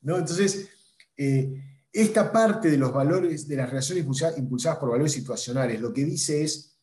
¿no? 0.03 0.19
Entonces, 0.19 0.69
eh, 1.17 1.70
esta 1.93 2.31
parte 2.31 2.71
de 2.71 2.79
los 2.79 2.93
valores, 2.93 3.49
de 3.49 3.57
las 3.57 3.69
relaciones 3.69 4.05
impulsadas 4.37 4.79
por 4.79 4.91
valores 4.91 5.13
situacionales, 5.13 5.81
lo 5.81 5.93
que 5.93 6.05
dice 6.05 6.43
es 6.43 6.79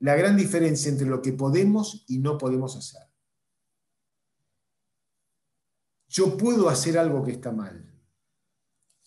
la 0.00 0.16
gran 0.16 0.36
diferencia 0.36 0.90
entre 0.90 1.06
lo 1.06 1.22
que 1.22 1.32
podemos 1.32 2.04
y 2.08 2.18
no 2.18 2.36
podemos 2.36 2.76
hacer. 2.76 3.02
Yo 6.08 6.36
puedo 6.36 6.68
hacer 6.68 6.98
algo 6.98 7.24
que 7.24 7.32
está 7.32 7.52
mal, 7.52 7.90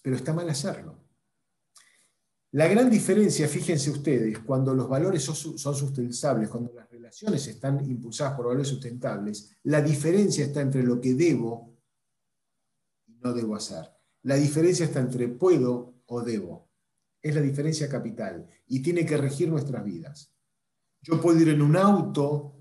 pero 0.02 0.16
está 0.16 0.34
mal 0.34 0.50
hacerlo. 0.50 0.98
La 2.52 2.68
gran 2.68 2.90
diferencia, 2.90 3.48
fíjense 3.48 3.92
ustedes, 3.92 4.40
cuando 4.40 4.74
los 4.74 4.88
valores 4.88 5.24
son, 5.24 5.36
sustentables, 5.58 6.50
cuando 6.50 6.72
las 6.74 6.90
relaciones 6.90 7.46
están 7.48 7.86
impulsadas 7.90 8.36
por 8.36 8.48
valores 8.48 8.70
sustentables, 8.70 9.52
la 9.64 9.82
diferencia 9.82 10.46
está 10.46 10.62
entre 10.62 10.84
lo 10.84 11.00
que 11.00 11.14
debo 11.14 11.78
y 13.06 13.16
no 13.18 13.34
debo 13.34 13.56
hacer. 13.56 13.97
La 14.28 14.36
diferencia 14.36 14.84
está 14.84 15.00
entre 15.00 15.30
puedo 15.30 16.02
o 16.06 16.22
debo. 16.22 16.68
Es 17.22 17.34
la 17.34 17.40
diferencia 17.40 17.88
capital 17.88 18.46
y 18.68 18.82
tiene 18.82 19.06
que 19.06 19.16
regir 19.16 19.48
nuestras 19.48 19.86
vidas. 19.86 20.34
Yo 21.02 21.22
puedo 21.22 21.40
ir 21.40 21.48
en 21.48 21.62
un 21.62 21.78
auto 21.78 22.54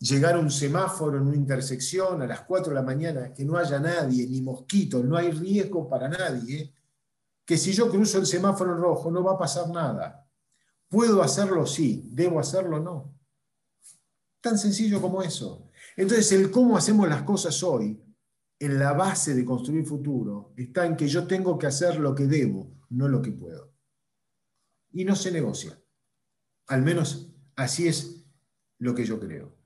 llegar 0.00 0.34
a 0.34 0.40
un 0.40 0.50
semáforo 0.50 1.18
en 1.18 1.28
una 1.28 1.36
intersección 1.36 2.22
a 2.22 2.26
las 2.26 2.40
4 2.40 2.70
de 2.70 2.74
la 2.74 2.82
mañana, 2.82 3.32
que 3.32 3.44
no 3.44 3.56
haya 3.56 3.78
nadie, 3.78 4.26
ni 4.26 4.42
mosquitos, 4.42 5.04
no 5.04 5.16
hay 5.16 5.30
riesgo 5.30 5.88
para 5.88 6.08
nadie, 6.08 6.74
que 7.44 7.56
si 7.56 7.72
yo 7.72 7.88
cruzo 7.88 8.18
el 8.18 8.26
semáforo 8.26 8.72
en 8.72 8.82
rojo 8.82 9.08
no 9.08 9.22
va 9.22 9.34
a 9.34 9.38
pasar 9.38 9.70
nada. 9.70 10.28
¿Puedo 10.88 11.22
hacerlo? 11.22 11.66
Sí. 11.66 12.10
¿Debo 12.10 12.40
hacerlo? 12.40 12.80
No. 12.80 13.14
Tan 14.40 14.58
sencillo 14.58 15.00
como 15.00 15.22
eso. 15.22 15.70
Entonces, 15.96 16.32
el 16.32 16.50
cómo 16.50 16.76
hacemos 16.76 17.08
las 17.08 17.22
cosas 17.22 17.62
hoy, 17.62 18.02
en 18.58 18.78
la 18.78 18.92
base 18.92 19.34
de 19.34 19.44
construir 19.44 19.84
futuro, 19.84 20.52
está 20.56 20.86
en 20.86 20.96
que 20.96 21.08
yo 21.08 21.26
tengo 21.26 21.58
que 21.58 21.66
hacer 21.66 21.98
lo 21.98 22.14
que 22.14 22.26
debo, 22.26 22.74
no 22.90 23.08
lo 23.08 23.20
que 23.20 23.32
puedo. 23.32 23.74
Y 24.92 25.04
no 25.04 25.14
se 25.14 25.30
negocia. 25.30 25.78
Al 26.68 26.82
menos 26.82 27.34
así 27.54 27.86
es 27.86 28.24
lo 28.78 28.94
que 28.94 29.04
yo 29.04 29.20
creo. 29.20 29.56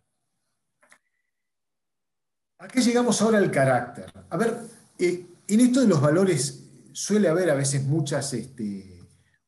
¿A 2.58 2.68
qué 2.68 2.82
llegamos 2.82 3.22
ahora 3.22 3.38
al 3.38 3.50
carácter? 3.50 4.12
A 4.28 4.36
ver, 4.36 4.58
eh, 4.98 5.26
en 5.48 5.60
esto 5.60 5.80
de 5.80 5.86
los 5.86 6.00
valores 6.00 6.68
suele 6.92 7.28
haber 7.28 7.48
a 7.50 7.54
veces 7.54 7.84
muchas, 7.84 8.34
este, 8.34 9.00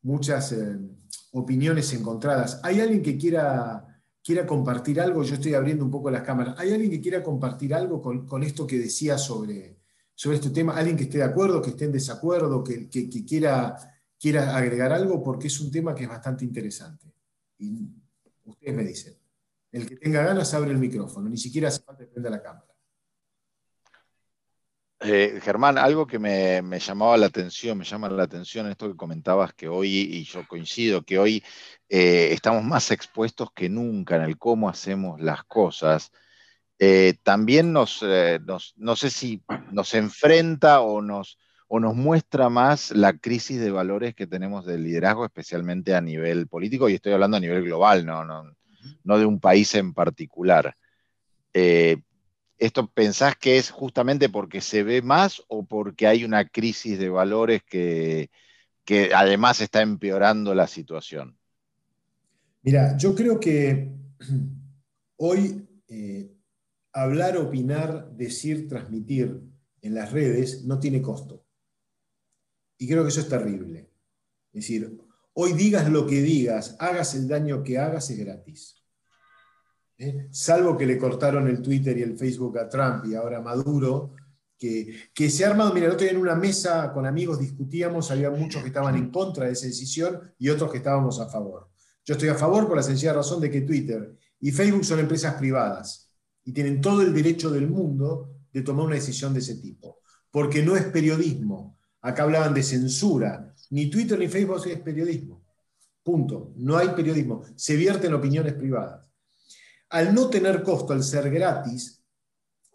muchas 0.03 0.53
eh, 0.53 0.78
opiniones 1.32 1.93
encontradas. 1.93 2.61
¿Hay 2.62 2.80
alguien 2.80 3.03
que 3.03 3.18
quiera, 3.18 3.91
quiera 4.23 4.47
compartir 4.47 5.01
algo? 5.01 5.23
Yo 5.23 5.35
estoy 5.35 5.55
abriendo 5.55 5.85
un 5.85 5.91
poco 5.91 6.11
las 6.11 6.23
cámaras. 6.23 6.59
¿Hay 6.59 6.73
alguien 6.73 6.91
que 6.91 7.01
quiera 7.01 7.23
compartir 7.23 7.75
algo 7.75 8.01
con, 8.01 8.43
esto 8.43 8.66
que 8.66 8.79
decía 8.79 9.18
sobre, 9.18 9.81
sobre 10.14 10.37
este 10.37 10.51
tema? 10.51 10.77
¿Alguien 10.77 10.97
que 10.97 11.05
esté 11.05 11.18
de 11.18 11.25
acuerdo, 11.25 11.61
que 11.61 11.70
esté 11.70 11.87
en 11.87 11.93
desacuerdo, 11.93 12.62
que, 12.62 12.89
quiera, 12.89 13.77
quiera 14.18 14.57
agregar 14.57 14.93
algo? 14.93 15.23
Porque 15.23 15.49
es 15.49 15.61
un 15.61 15.70
tema 15.70 15.95
que 15.95 16.05
es 16.05 16.09
bastante 16.09 16.45
interesante. 16.45 17.12
Y 17.59 17.91
ustedes 18.45 18.75
me 18.75 18.85
dicen. 18.85 19.14
El 19.70 19.87
que 19.89 19.97
tenga 19.97 20.23
ganas 20.23 20.53
abre 20.53 20.70
el 20.70 20.79
micrófono, 20.79 21.31
ni 21.31 21.39
siquiera 21.39 21.68
hace 21.68 21.83
falta 21.83 22.05
que 22.05 22.11
prenda 22.11 22.29
la 22.29 22.43
cámara. 22.43 22.72
Eh, 25.05 25.40
Germán, 25.42 25.78
algo 25.78 26.07
que 26.07 26.18
me, 26.18 26.62
llamaba 26.78 27.16
la 27.16 27.26
atención, 27.26 27.78
me 27.78 27.84
llama 27.84 28.09
la 28.09 28.22
atención 28.22 28.68
esto 28.68 28.88
que 28.88 28.96
comentabas 28.96 29.53
que 29.53 29.68
hoy, 29.68 29.88
y 29.88 30.24
yo 30.24 30.46
coincido, 30.46 31.03
que 31.03 31.18
hoy 31.18 31.42
eh, 31.88 32.28
estamos 32.32 32.62
más 32.62 32.90
expuestos 32.90 33.50
que 33.53 33.68
nunca 33.68 34.16
en 34.16 34.22
el 34.22 34.38
cómo 34.38 34.68
hacemos 34.68 35.20
las 35.20 35.44
cosas. 35.44 36.12
Eh, 36.78 37.14
también 37.22 37.72
nos, 37.72 38.05
no 38.76 38.96
sé 38.96 39.11
si 39.11 39.42
nos 39.72 39.94
enfrenta 39.94 40.80
o 40.80 41.03
nos, 41.03 41.38
o 41.68 41.80
nos 41.80 41.94
muestra 41.96 42.48
más 42.48 42.92
la 42.92 43.16
crisis 43.18 43.61
de 43.61 43.70
valores 43.70 44.14
que 44.14 44.26
tenemos 44.26 44.64
del 44.66 44.84
liderazgo, 44.84 45.24
especialmente 45.24 45.94
a 45.94 46.00
nivel 46.00 46.46
político, 46.46 46.88
y 46.88 46.94
estoy 46.94 47.12
hablando 47.12 47.36
a 47.36 47.40
nivel 47.40 47.64
global, 47.64 48.07
no, 48.07 48.24
no, 48.24 48.44
no 49.05 49.18
de 49.18 49.26
un 49.26 49.40
país 49.40 49.74
en 49.74 49.94
particular. 49.94 50.76
¿Esto 52.63 52.87
pensás 52.87 53.35
que 53.37 53.59
es 53.59 53.71
justamente 53.73 54.29
porque 54.29 54.61
se 54.61 54.85
ve 54.85 55.03
más 55.03 55.43
o 55.49 55.67
porque 55.67 56.07
hay 56.07 56.25
una 56.25 56.49
crisis 56.49 56.97
de 56.97 57.09
valores 57.09 57.61
que, 57.65 58.31
además 59.13 59.61
está 59.61 59.83
empeorando 59.83 60.55
la 60.55 60.69
situación? 60.69 61.37
Mira, 62.63 62.97
yo 62.97 63.17
creo 63.17 63.41
que 63.41 63.91
hoy 65.17 65.67
eh, 65.89 66.37
hablar, 66.93 67.37
opinar, 67.37 68.13
decir, 68.13 68.69
transmitir 68.69 69.43
en 69.81 69.95
las 69.95 70.13
redes 70.13 70.65
no 70.65 70.79
tiene 70.79 71.03
costo. 71.03 71.45
Y 72.79 72.87
creo 72.87 73.03
que 73.03 73.09
eso 73.09 73.23
es 73.23 73.29
terrible. 73.29 73.91
Es 74.53 74.67
decir, 74.67 75.01
hoy 75.33 75.53
digas 75.55 75.91
lo 75.91 76.07
que 76.07 76.23
digas, 76.23 76.77
hagas 76.79 77.17
el 77.17 77.27
daño 77.27 77.65
que 77.65 77.79
hagas, 77.79 78.09
es 78.11 78.19
gratis. 78.19 78.82
¿Eh? 80.03 80.28
salvo 80.30 80.76
que 80.76 80.86
le 80.86 80.98
cortaron 80.98 81.46
el 81.48 81.62
Twitter 81.62 81.96
y 81.96 82.03
el 82.03 82.18
Facebook 82.18 82.59
a 82.59 82.68
Trump 82.68 83.05
y 83.07 83.14
ahora 83.14 83.40
Maduro, 83.40 84.14
que, 84.59 85.11
que 85.14 85.30
se 85.30 85.44
ha 85.44 85.50
armado, 85.50 85.72
mira, 85.72 85.86
el 85.86 85.92
otro 85.92 86.05
día 86.05 86.12
en 86.12 86.20
una 86.20 86.34
mesa 86.34 86.92
con 86.92 87.07
amigos 87.07 87.38
discutíamos, 87.38 88.11
había 88.11 88.30
muchos 88.30 88.62
que 88.62 88.68
estaban 88.68 88.96
en 88.96 89.11
contra 89.11 89.46
de 89.46 89.53
esa 89.53 89.66
decisión 89.66 90.20
y 90.38 90.48
otros 90.48 90.70
que 90.70 90.78
estábamos 90.78 91.20
a 91.20 91.28
favor. 91.28 91.70
Yo 92.05 92.14
estoy 92.14 92.28
a 92.28 92.34
favor 92.34 92.66
por 92.66 92.76
la 92.76 92.82
sencilla 92.82 93.12
razón 93.12 93.40
de 93.40 93.50
que 93.50 93.62
Twitter 93.62 94.16
y 94.40 94.50
Facebook 94.50 94.84
son 94.84 94.98
empresas 94.98 95.34
privadas 95.34 96.11
y 96.44 96.53
tienen 96.53 96.80
todo 96.80 97.03
el 97.03 97.14
derecho 97.14 97.50
del 97.50 97.68
mundo 97.68 98.34
de 98.53 98.62
tomar 98.62 98.86
una 98.86 98.96
decisión 98.96 99.32
de 99.32 99.38
ese 99.38 99.57
tipo, 99.57 100.00
porque 100.30 100.62
no 100.62 100.76
es 100.76 100.84
periodismo. 100.84 101.78
Acá 102.00 102.24
hablaban 102.24 102.53
de 102.53 102.64
censura. 102.64 103.55
Ni 103.70 103.88
Twitter 103.88 104.18
ni 104.18 104.26
Facebook 104.26 104.66
es 104.66 104.80
periodismo. 104.80 105.44
Punto. 106.03 106.53
No 106.57 106.76
hay 106.76 106.88
periodismo. 106.88 107.42
Se 107.55 107.76
vierten 107.76 108.12
opiniones 108.12 108.55
privadas 108.55 109.03
al 109.93 110.14
no 110.14 110.30
tener 110.30 110.62
costo, 110.62 110.95
al 110.95 111.05
ser 111.05 111.30
gratis, 111.30 112.03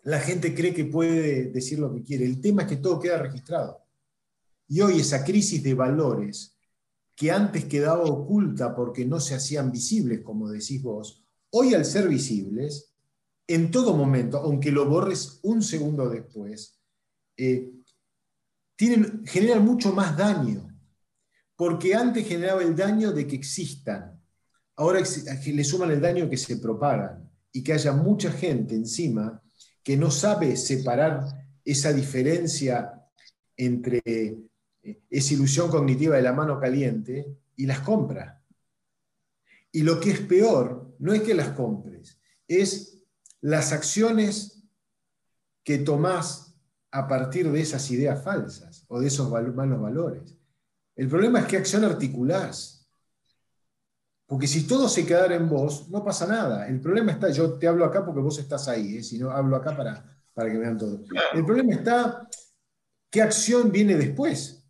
la 0.03 0.19
gente 0.19 0.53
cree 0.53 0.73
que 0.73 0.85
puede 0.85 1.45
decir 1.45 1.79
lo 1.79 1.93
que 1.93 2.03
quiere. 2.03 2.25
El 2.25 2.39
tema 2.39 2.61
es 2.61 2.69
que 2.69 2.75
todo 2.77 2.99
queda 2.99 3.17
registrado. 3.17 3.83
Y 4.67 4.81
hoy 4.81 4.99
esa 4.99 5.23
crisis 5.23 5.63
de 5.63 5.73
valores 5.73 6.55
que 7.15 7.31
antes 7.31 7.65
quedaba 7.65 8.03
oculta 8.03 8.75
porque 8.75 9.03
no 9.03 9.19
se 9.19 9.33
hacían 9.33 9.71
visibles, 9.71 10.21
como 10.21 10.49
decís 10.49 10.81
vos, 10.83 11.23
hoy 11.49 11.73
al 11.73 11.85
ser 11.85 12.07
visibles, 12.07 12.93
en 13.47 13.71
todo 13.71 13.95
momento, 13.95 14.37
aunque 14.37 14.71
lo 14.71 14.87
borres 14.87 15.39
un 15.41 15.63
segundo 15.63 16.07
después, 16.09 16.79
eh, 17.35 17.71
generan 19.25 19.65
mucho 19.65 19.91
más 19.91 20.15
daño. 20.15 20.71
Porque 21.55 21.95
antes 21.95 22.27
generaba 22.27 22.61
el 22.61 22.75
daño 22.75 23.11
de 23.11 23.25
que 23.25 23.35
existan, 23.35 24.16
ahora 24.77 25.01
le 25.01 25.63
suman 25.63 25.91
el 25.91 26.01
daño 26.01 26.29
que 26.29 26.37
se 26.37 26.57
propagan 26.57 27.29
y 27.51 27.63
que 27.63 27.73
haya 27.73 27.91
mucha 27.91 28.31
gente 28.31 28.75
encima 28.75 29.41
que 29.83 29.97
no 29.97 30.11
sabe 30.11 30.55
separar 30.55 31.25
esa 31.65 31.91
diferencia 31.91 32.93
entre 33.55 34.01
eh, 34.05 35.01
esa 35.09 35.33
ilusión 35.33 35.69
cognitiva 35.69 36.15
de 36.15 36.21
la 36.21 36.33
mano 36.33 36.59
caliente 36.59 37.25
y 37.55 37.65
las 37.65 37.79
compra. 37.79 38.41
Y 39.71 39.81
lo 39.81 39.99
que 39.99 40.11
es 40.11 40.19
peor 40.21 40.95
no 40.99 41.13
es 41.13 41.21
que 41.21 41.33
las 41.33 41.49
compres, 41.49 42.19
es 42.47 42.99
las 43.41 43.73
acciones 43.73 44.63
que 45.63 45.79
tomás 45.79 46.55
a 46.91 47.07
partir 47.07 47.51
de 47.51 47.61
esas 47.61 47.89
ideas 47.91 48.23
falsas 48.23 48.85
o 48.87 48.99
de 48.99 49.07
esos 49.07 49.29
malos 49.29 49.81
valores. 49.81 50.35
El 50.95 51.07
problema 51.07 51.39
es 51.39 51.45
qué 51.45 51.57
acción 51.57 51.83
articulás. 51.83 52.76
Porque 54.27 54.45
si 54.45 54.67
todo 54.67 54.89
se 54.89 55.05
quedara 55.05 55.35
en 55.35 55.47
vos, 55.47 55.89
no 55.89 56.03
pasa 56.03 56.27
nada. 56.27 56.67
El 56.67 56.81
problema 56.81 57.13
está, 57.13 57.31
yo 57.31 57.53
te 57.53 57.67
hablo 57.67 57.85
acá 57.85 58.05
porque 58.05 58.19
vos 58.19 58.37
estás 58.37 58.67
ahí, 58.67 58.97
¿eh? 58.97 59.03
si 59.03 59.17
no 59.17 59.31
hablo 59.31 59.55
acá 59.55 59.75
para, 59.75 60.03
para 60.33 60.51
que 60.51 60.57
vean 60.57 60.77
todo. 60.77 61.01
El 61.33 61.45
problema 61.45 61.73
está, 61.73 62.27
¿qué 63.09 63.21
acción 63.21 63.71
viene 63.71 63.95
después? 63.95 64.65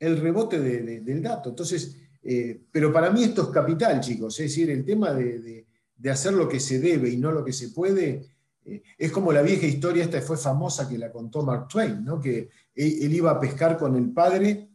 El 0.00 0.20
rebote 0.20 0.60
del 0.60 1.22
dato. 1.22 1.50
Entonces, 1.50 1.96
eh, 2.22 2.60
pero 2.70 2.92
para 2.92 3.10
mí 3.10 3.24
esto 3.24 3.42
es 3.42 3.48
capital, 3.48 4.00
chicos. 4.00 4.38
Es 4.40 4.46
decir, 4.50 4.70
el 4.70 4.84
tema 4.84 5.12
de, 5.12 5.66
hacer 6.10 6.32
lo 6.34 6.48
que 6.48 6.60
se 6.60 6.78
debe 6.78 7.08
y 7.08 7.16
no 7.16 7.32
lo 7.32 7.44
que 7.44 7.52
se 7.52 7.70
puede, 7.70 8.26
eh, 8.64 8.82
es 8.98 9.12
como 9.12 9.32
la 9.32 9.42
vieja 9.42 9.66
historia, 9.66 10.04
esta 10.04 10.20
fue 10.20 10.36
famosa 10.36 10.88
que 10.88 10.98
la 10.98 11.10
contó 11.10 11.42
Mark 11.42 11.68
Twain, 11.68 12.04
¿no? 12.04 12.20
que 12.20 12.50
él, 12.74 13.14
iba 13.14 13.30
a 13.30 13.40
pescar 13.40 13.78
con 13.78 13.96
el 13.96 14.12
padre 14.12 14.68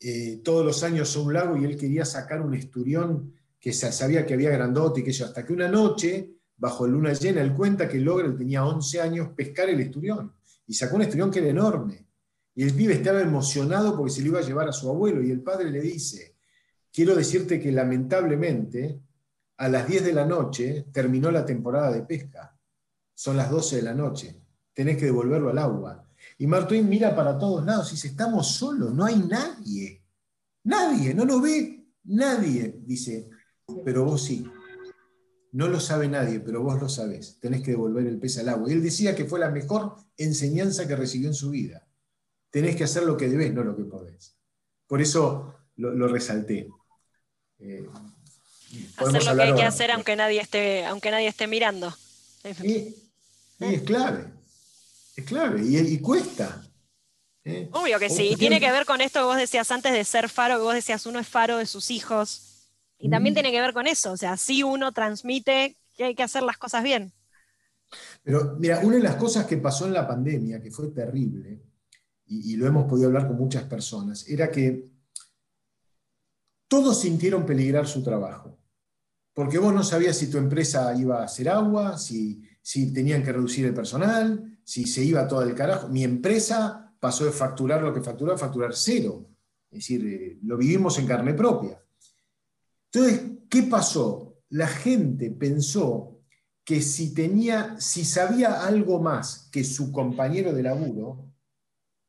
eh, 0.00 0.40
todos 0.42 0.64
los 0.64 0.82
años 0.82 1.14
a 1.14 1.20
un 1.20 1.34
lago 1.34 1.56
y 1.56 1.64
él 1.64 1.76
quería 1.76 2.04
sacar 2.04 2.40
un 2.40 2.54
esturión 2.54 3.34
que 3.60 3.72
sabía 3.74 4.24
que 4.24 4.32
había 4.32 4.50
grandote 4.50 5.00
y 5.00 5.04
que 5.04 5.12
yo, 5.12 5.26
hasta 5.26 5.44
que 5.44 5.52
una 5.52 5.68
noche, 5.68 6.32
bajo 6.56 6.86
luna 6.86 7.12
llena, 7.12 7.42
él 7.42 7.52
cuenta 7.52 7.86
que 7.86 7.98
logra, 7.98 8.26
él 8.26 8.36
tenía 8.36 8.64
11 8.64 9.00
años, 9.00 9.28
pescar 9.36 9.68
el 9.68 9.80
esturión. 9.80 10.32
Y 10.66 10.72
sacó 10.72 10.96
un 10.96 11.02
esturión 11.02 11.30
que 11.30 11.40
era 11.40 11.48
enorme. 11.48 12.06
Y 12.54 12.62
el 12.62 12.74
pibe 12.74 12.94
estaba 12.94 13.20
emocionado 13.20 13.96
porque 13.96 14.12
se 14.12 14.22
lo 14.22 14.28
iba 14.28 14.38
a 14.40 14.42
llevar 14.42 14.68
a 14.68 14.72
su 14.72 14.88
abuelo 14.88 15.22
y 15.22 15.30
el 15.30 15.42
padre 15.42 15.70
le 15.70 15.80
dice, 15.80 16.36
quiero 16.90 17.14
decirte 17.14 17.60
que 17.60 17.70
lamentablemente 17.70 19.00
a 19.58 19.68
las 19.68 19.86
10 19.86 20.04
de 20.04 20.12
la 20.14 20.24
noche 20.24 20.86
terminó 20.92 21.30
la 21.30 21.44
temporada 21.44 21.92
de 21.92 22.02
pesca. 22.02 22.56
Son 23.14 23.36
las 23.36 23.50
12 23.50 23.76
de 23.76 23.82
la 23.82 23.94
noche. 23.94 24.40
Tenés 24.72 24.96
que 24.96 25.04
devolverlo 25.04 25.50
al 25.50 25.58
agua. 25.58 26.06
Y 26.40 26.46
Martín 26.46 26.88
mira 26.88 27.14
para 27.14 27.38
todos 27.38 27.64
lados 27.64 27.88
y 27.90 27.92
dice, 27.92 28.08
estamos 28.08 28.56
solos, 28.56 28.92
no 28.92 29.04
hay 29.04 29.16
nadie. 29.16 30.02
Nadie, 30.64 31.14
no 31.14 31.24
lo 31.24 31.40
ve 31.40 31.86
nadie. 32.04 32.80
Dice, 32.84 33.28
pero 33.84 34.04
vos 34.04 34.24
sí. 34.24 34.44
No 35.52 35.68
lo 35.68 35.78
sabe 35.78 36.08
nadie, 36.08 36.40
pero 36.40 36.62
vos 36.62 36.80
lo 36.80 36.88
sabés. 36.88 37.38
Tenés 37.40 37.62
que 37.62 37.72
devolver 37.72 38.06
el 38.06 38.18
pez 38.18 38.38
al 38.38 38.48
agua. 38.48 38.68
Y 38.68 38.72
él 38.72 38.82
decía 38.82 39.14
que 39.14 39.24
fue 39.24 39.38
la 39.38 39.50
mejor 39.50 39.94
enseñanza 40.16 40.88
que 40.88 40.96
recibió 40.96 41.28
en 41.28 41.34
su 41.34 41.50
vida 41.50 41.86
tenés 42.50 42.76
que 42.76 42.84
hacer 42.84 43.04
lo 43.04 43.16
que 43.16 43.28
debes, 43.28 43.52
no 43.52 43.62
lo 43.62 43.76
que 43.76 43.84
podés. 43.84 44.36
Por 44.86 45.00
eso 45.00 45.54
lo, 45.76 46.08
resalté. 46.08 46.68
Eh, 47.58 47.86
hacer 48.96 49.24
lo 49.24 49.36
que 49.36 49.42
hay 49.42 49.54
que 49.54 49.62
hacer 49.62 49.90
aunque 49.92 50.16
nadie 50.16 50.40
esté, 50.40 50.84
aunque 50.84 51.10
nadie 51.10 51.28
esté 51.28 51.46
mirando. 51.46 51.94
Y, 52.62 52.94
es 53.60 53.82
clave. 53.82 54.32
Es 55.16 55.24
clave. 55.24 55.62
Y, 55.62 55.98
cuesta. 56.00 56.62
¿eh? 57.44 57.68
Obvio 57.72 57.98
que 57.98 58.10
sí. 58.10 58.30
Y 58.32 58.36
tiene 58.36 58.60
que 58.60 58.70
ver 58.70 58.86
con 58.86 59.00
esto 59.00 59.20
que 59.20 59.24
vos 59.26 59.36
decías 59.36 59.70
antes 59.70 59.92
de 59.92 60.04
ser 60.04 60.28
faro, 60.28 60.56
que 60.56 60.62
vos 60.62 60.74
decías 60.74 61.06
uno 61.06 61.18
es 61.18 61.28
faro 61.28 61.58
de 61.58 61.66
sus 61.66 61.90
hijos. 61.90 62.68
Y 62.98 63.08
también 63.08 63.34
tiene 63.34 63.50
que 63.50 63.60
ver 63.60 63.72
con 63.72 63.86
eso. 63.86 64.12
O 64.12 64.16
sea, 64.16 64.36
si 64.36 64.62
uno 64.62 64.92
transmite 64.92 65.76
que 65.96 66.04
hay 66.04 66.14
que 66.14 66.22
hacer 66.22 66.42
las 66.42 66.58
cosas 66.58 66.82
bien. 66.82 67.12
Pero 68.22 68.56
mira, 68.58 68.80
una 68.82 68.96
de 68.96 69.02
las 69.02 69.16
cosas 69.16 69.46
que 69.46 69.56
pasó 69.56 69.86
en 69.86 69.94
la 69.94 70.06
pandemia, 70.06 70.62
que 70.62 70.70
fue 70.70 70.88
terrible, 70.88 71.62
y, 72.26 72.54
lo 72.56 72.66
hemos 72.66 72.86
podido 72.86 73.08
hablar 73.08 73.26
con 73.26 73.36
muchas 73.36 73.64
personas, 73.64 74.28
era 74.28 74.50
que 74.50 74.84
todos 76.68 77.00
sintieron 77.00 77.44
peligrar 77.44 77.88
su 77.88 78.04
trabajo, 78.04 78.56
porque 79.34 79.58
vos 79.58 79.74
no 79.74 79.82
sabías 79.82 80.16
si 80.16 80.30
tu 80.30 80.38
empresa 80.38 80.94
iba 80.96 81.20
a 81.20 81.24
hacer 81.24 81.48
agua, 81.48 81.98
si, 81.98 82.40
si 82.62 82.92
tenían 82.92 83.24
que 83.24 83.32
reducir 83.32 83.66
el 83.66 83.74
personal, 83.74 84.49
si 84.64 84.86
se 84.86 85.04
iba 85.04 85.26
todo 85.26 85.42
el 85.42 85.54
carajo. 85.54 85.88
Mi 85.88 86.04
empresa 86.04 86.92
pasó 86.98 87.24
de 87.24 87.32
facturar 87.32 87.82
lo 87.82 87.92
que 87.92 88.02
facturaba 88.02 88.36
a 88.36 88.38
facturar 88.38 88.74
cero. 88.74 89.26
Es 89.70 89.78
decir, 89.78 90.06
eh, 90.06 90.38
lo 90.42 90.56
vivimos 90.56 90.98
en 90.98 91.06
carne 91.06 91.34
propia. 91.34 91.82
Entonces, 92.92 93.22
¿qué 93.48 93.62
pasó? 93.64 94.36
La 94.50 94.66
gente 94.66 95.30
pensó 95.30 96.20
que 96.64 96.80
si 96.82 97.14
tenía, 97.14 97.76
si 97.80 98.04
sabía 98.04 98.64
algo 98.64 99.00
más 99.00 99.48
que 99.52 99.64
su 99.64 99.92
compañero 99.92 100.52
de 100.52 100.62
laburo, 100.62 101.32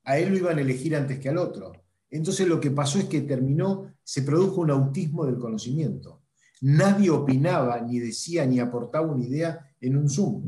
a 0.04 0.18
él 0.18 0.30
lo 0.30 0.38
iban 0.38 0.58
a 0.58 0.62
elegir 0.62 0.96
antes 0.96 1.20
que 1.20 1.30
al 1.30 1.38
otro. 1.38 1.72
Entonces 2.10 2.48
lo 2.48 2.60
que 2.60 2.72
pasó 2.72 3.00
es 3.00 3.06
que 3.06 3.22
terminó, 3.22 3.94
se 4.04 4.24
produjo 4.24 4.62
un 4.62 4.72
autismo 4.72 5.26
del 5.26 5.38
conocimiento. 5.38 6.24
Nadie 6.62 7.10
opinaba, 7.10 7.82
ni 7.82 8.00
decía, 8.00 8.46
ni 8.46 8.60
aportaba 8.60 9.12
una 9.12 9.26
idea 9.26 9.74
en 9.80 9.98
un 9.98 10.10
Zoom. 10.10 10.48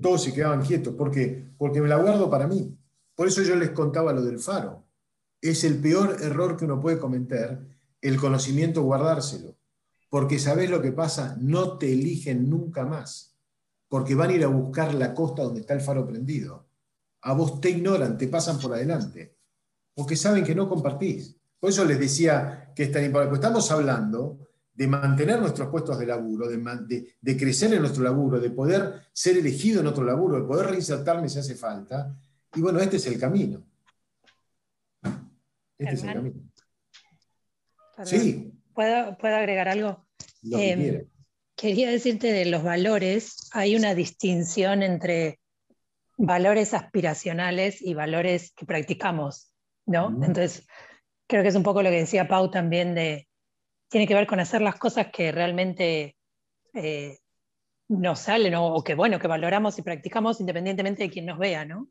Todos 0.00 0.24
se 0.24 0.32
quedaban 0.32 0.62
quietos. 0.64 0.94
¿Por 0.94 1.10
qué? 1.10 1.50
Porque 1.58 1.80
me 1.80 1.88
la 1.88 1.96
guardo 1.96 2.30
para 2.30 2.46
mí. 2.46 2.76
Por 3.14 3.28
eso 3.28 3.42
yo 3.42 3.56
les 3.56 3.70
contaba 3.70 4.12
lo 4.12 4.22
del 4.22 4.38
faro. 4.38 4.86
Es 5.40 5.64
el 5.64 5.78
peor 5.78 6.16
error 6.20 6.56
que 6.56 6.64
uno 6.64 6.80
puede 6.80 6.98
cometer, 6.98 7.60
el 8.00 8.16
conocimiento 8.16 8.82
guardárselo. 8.82 9.56
Porque 10.08 10.38
sabes 10.38 10.70
lo 10.70 10.82
que 10.82 10.92
pasa, 10.92 11.36
no 11.40 11.78
te 11.78 11.92
eligen 11.92 12.48
nunca 12.50 12.84
más. 12.84 13.36
Porque 13.88 14.14
van 14.14 14.30
a 14.30 14.34
ir 14.34 14.44
a 14.44 14.48
buscar 14.48 14.94
la 14.94 15.14
costa 15.14 15.42
donde 15.42 15.60
está 15.60 15.74
el 15.74 15.80
faro 15.80 16.06
prendido 16.06 16.70
a 17.22 17.32
vos 17.32 17.60
te 17.60 17.70
ignoran, 17.70 18.16
te 18.16 18.28
pasan 18.28 18.58
por 18.58 18.72
adelante, 18.72 19.36
porque 19.94 20.16
saben 20.16 20.44
que 20.44 20.54
no 20.54 20.68
compartís. 20.68 21.36
Por 21.58 21.70
eso 21.70 21.84
les 21.84 22.00
decía 22.00 22.72
que 22.74 22.84
es 22.84 22.92
tan 22.92 23.04
importante, 23.04 23.36
estamos 23.36 23.70
hablando 23.70 24.49
de 24.80 24.86
mantener 24.86 25.38
nuestros 25.38 25.68
puestos 25.68 25.98
de 25.98 26.06
laburo, 26.06 26.48
de, 26.48 27.36
crecer 27.36 27.74
en 27.74 27.80
nuestro 27.80 28.02
laburo, 28.02 28.40
de 28.40 28.48
poder 28.48 29.02
ser 29.12 29.36
elegido 29.36 29.82
en 29.82 29.86
otro 29.86 30.02
laburo, 30.02 30.40
de 30.40 30.46
poder 30.46 30.68
reinsertarme 30.68 31.28
si 31.28 31.38
hace 31.38 31.54
falta. 31.54 32.16
Y 32.54 32.62
bueno, 32.62 32.78
este 32.78 32.96
es 32.96 33.06
el 33.06 33.20
camino. 33.20 33.62
Este 35.76 35.94
es 35.94 36.02
el 36.02 36.12
camino. 36.14 36.40
Sí. 38.04 38.54
¿Puedo, 38.72 39.18
¿Puedo, 39.18 39.36
agregar 39.36 39.68
algo? 39.68 40.06
Em, 40.50 41.06
quería 41.54 41.90
decirte 41.90 42.32
de 42.32 42.46
los 42.46 42.62
valores, 42.62 43.50
hay 43.52 43.76
una 43.76 43.94
distinción 43.94 44.82
entre 44.82 45.40
valores 46.16 46.72
aspiracionales 46.72 47.82
y 47.82 47.92
valores 47.92 48.52
que 48.52 48.64
practicamos, 48.64 49.52
¿no? 49.84 50.08
Entonces, 50.08 50.66
creo 51.26 51.42
que 51.42 51.50
es 51.50 51.54
un 51.54 51.64
poco 51.64 51.82
lo 51.82 51.90
que 51.90 51.98
decía 51.98 52.26
Pau 52.26 52.50
también 52.50 52.94
de, 52.94 53.28
tiene 53.90 54.06
que 54.06 54.14
ver 54.14 54.26
con 54.26 54.40
hacer 54.40 54.62
las 54.62 54.76
cosas 54.76 55.08
que 55.12 55.32
realmente 55.32 56.16
eh, 56.72 57.18
nos 57.88 58.20
salen 58.20 58.54
o, 58.54 58.82
que, 58.82 58.94
bueno, 58.94 59.18
que 59.18 59.26
valoramos 59.26 59.78
y 59.78 59.82
practicamos 59.82 60.40
independientemente 60.40 61.02
de 61.02 61.10
quien 61.10 61.26
nos 61.26 61.38
vea, 61.38 61.64
¿no? 61.64 61.88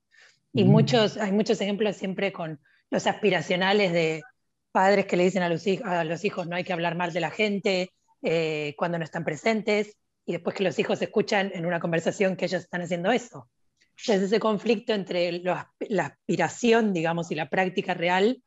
Y 0.53 0.63
muchos, 0.63 1.17
hay 1.17 1.31
muchos 1.31 1.61
ejemplos 1.61 1.97
siempre 1.97 2.31
con 2.31 2.59
los 2.89 3.05
aspiracionales 3.05 3.91
de 3.91 4.23
padres 4.71 5.05
que 5.05 5.17
le 5.17 5.25
dicen 5.25 5.43
a 5.43 5.49
los, 5.49 5.63
a 5.83 6.03
los 6.05 6.25
hijos 6.25 6.47
no 6.47 6.55
hay 6.55 6.63
que 6.63 6.73
hablar 6.73 6.95
mal 6.95 7.13
de 7.13 7.19
la 7.19 7.29
gente 7.29 7.91
eh, 8.23 8.73
cuando 8.77 8.97
no 8.97 9.03
están 9.03 9.25
presentes 9.25 9.97
y 10.25 10.31
después 10.31 10.55
que 10.55 10.63
los 10.63 10.79
hijos 10.79 11.01
escuchan 11.01 11.51
en 11.53 11.65
una 11.65 11.79
conversación 11.79 12.35
que 12.35 12.45
ellos 12.45 12.63
están 12.63 12.81
haciendo 12.81 13.11
eso. 13.11 13.49
Entonces 13.97 14.27
ese 14.27 14.39
conflicto 14.39 14.93
entre 14.93 15.41
la 15.41 16.05
aspiración, 16.05 16.93
digamos, 16.93 17.29
y 17.31 17.35
la 17.35 17.49
práctica 17.49 17.93
real, 17.93 18.41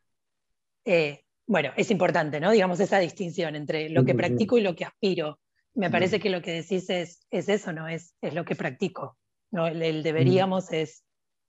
eh, 0.86 1.24
bueno, 1.46 1.72
es 1.76 1.90
importante, 1.90 2.40
¿no? 2.40 2.50
Digamos, 2.50 2.80
esa 2.80 2.98
distinción 2.98 3.56
entre 3.56 3.88
lo 3.88 4.04
que 4.04 4.14
practico 4.14 4.58
y 4.58 4.62
lo 4.62 4.74
que 4.74 4.84
aspiro. 4.84 5.38
Me 5.74 5.90
parece 5.90 6.20
que 6.20 6.30
lo 6.30 6.42
que 6.42 6.52
decís 6.52 6.88
es, 6.90 7.26
es 7.30 7.48
eso, 7.48 7.72
¿no? 7.72 7.88
Es, 7.88 8.14
es 8.20 8.34
lo 8.34 8.44
que 8.44 8.54
practico. 8.54 9.16
¿no? 9.50 9.66
El, 9.66 10.02
deberíamos 10.02 10.72
es, 10.72 11.04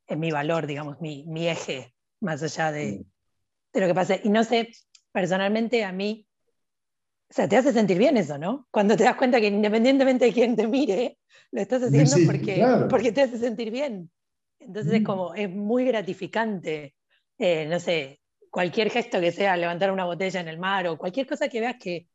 es, 0.07 0.17
mi 0.17 0.31
valor, 0.31 0.67
digamos, 0.67 0.99
mi, 1.01 1.25
mi 1.27 1.47
eje, 1.47 1.93
más 2.21 2.41
allá 2.43 2.71
de, 2.71 3.05
de, 3.73 3.81
lo 3.81 3.87
que 3.87 3.93
pasa. 3.93 4.15
Y 4.21 4.29
no 4.29 4.43
sé, 4.43 4.69
personalmente 5.11 5.83
a 5.83 5.91
mí, 5.91 6.27
o 7.29 7.33
sea, 7.33 7.47
te 7.47 7.57
hace 7.57 7.73
sentir 7.73 7.97
bien 7.97 8.17
eso, 8.17 8.37
¿no? 8.37 8.67
Cuando 8.71 8.95
te 8.95 9.03
das 9.03 9.15
cuenta 9.15 9.39
que 9.39 9.47
independientemente 9.47 10.25
de 10.25 10.33
quién 10.33 10.55
te 10.55 10.67
mire, 10.67 11.17
lo 11.51 11.61
estás 11.61 11.83
haciendo 11.83 12.15
porque, 12.25 12.65
porque 12.89 13.11
te 13.11 13.23
hace 13.23 13.37
sentir 13.37 13.71
bien. 13.71 14.11
Entonces 14.59 14.93
es 14.93 15.01
mm. 15.01 15.05
como, 15.05 15.33
es 15.33 15.49
muy 15.49 15.85
gratificante, 15.85 16.95
eh, 17.37 17.65
no 17.67 17.79
sé, 17.79 18.19
cualquier 18.54 18.91
gesto 18.91 19.20
que 19.20 19.32
sea 19.32 19.58
levantar 19.58 19.91
una 19.91 20.06
botella 20.06 20.39
en 20.39 20.47
el 20.47 20.60
mar 20.60 20.86
o 20.86 20.95
cualquier 20.95 21.26
cosa 21.26 21.49
que 21.49 21.60
veas 21.60 21.78
que, 21.80 22.08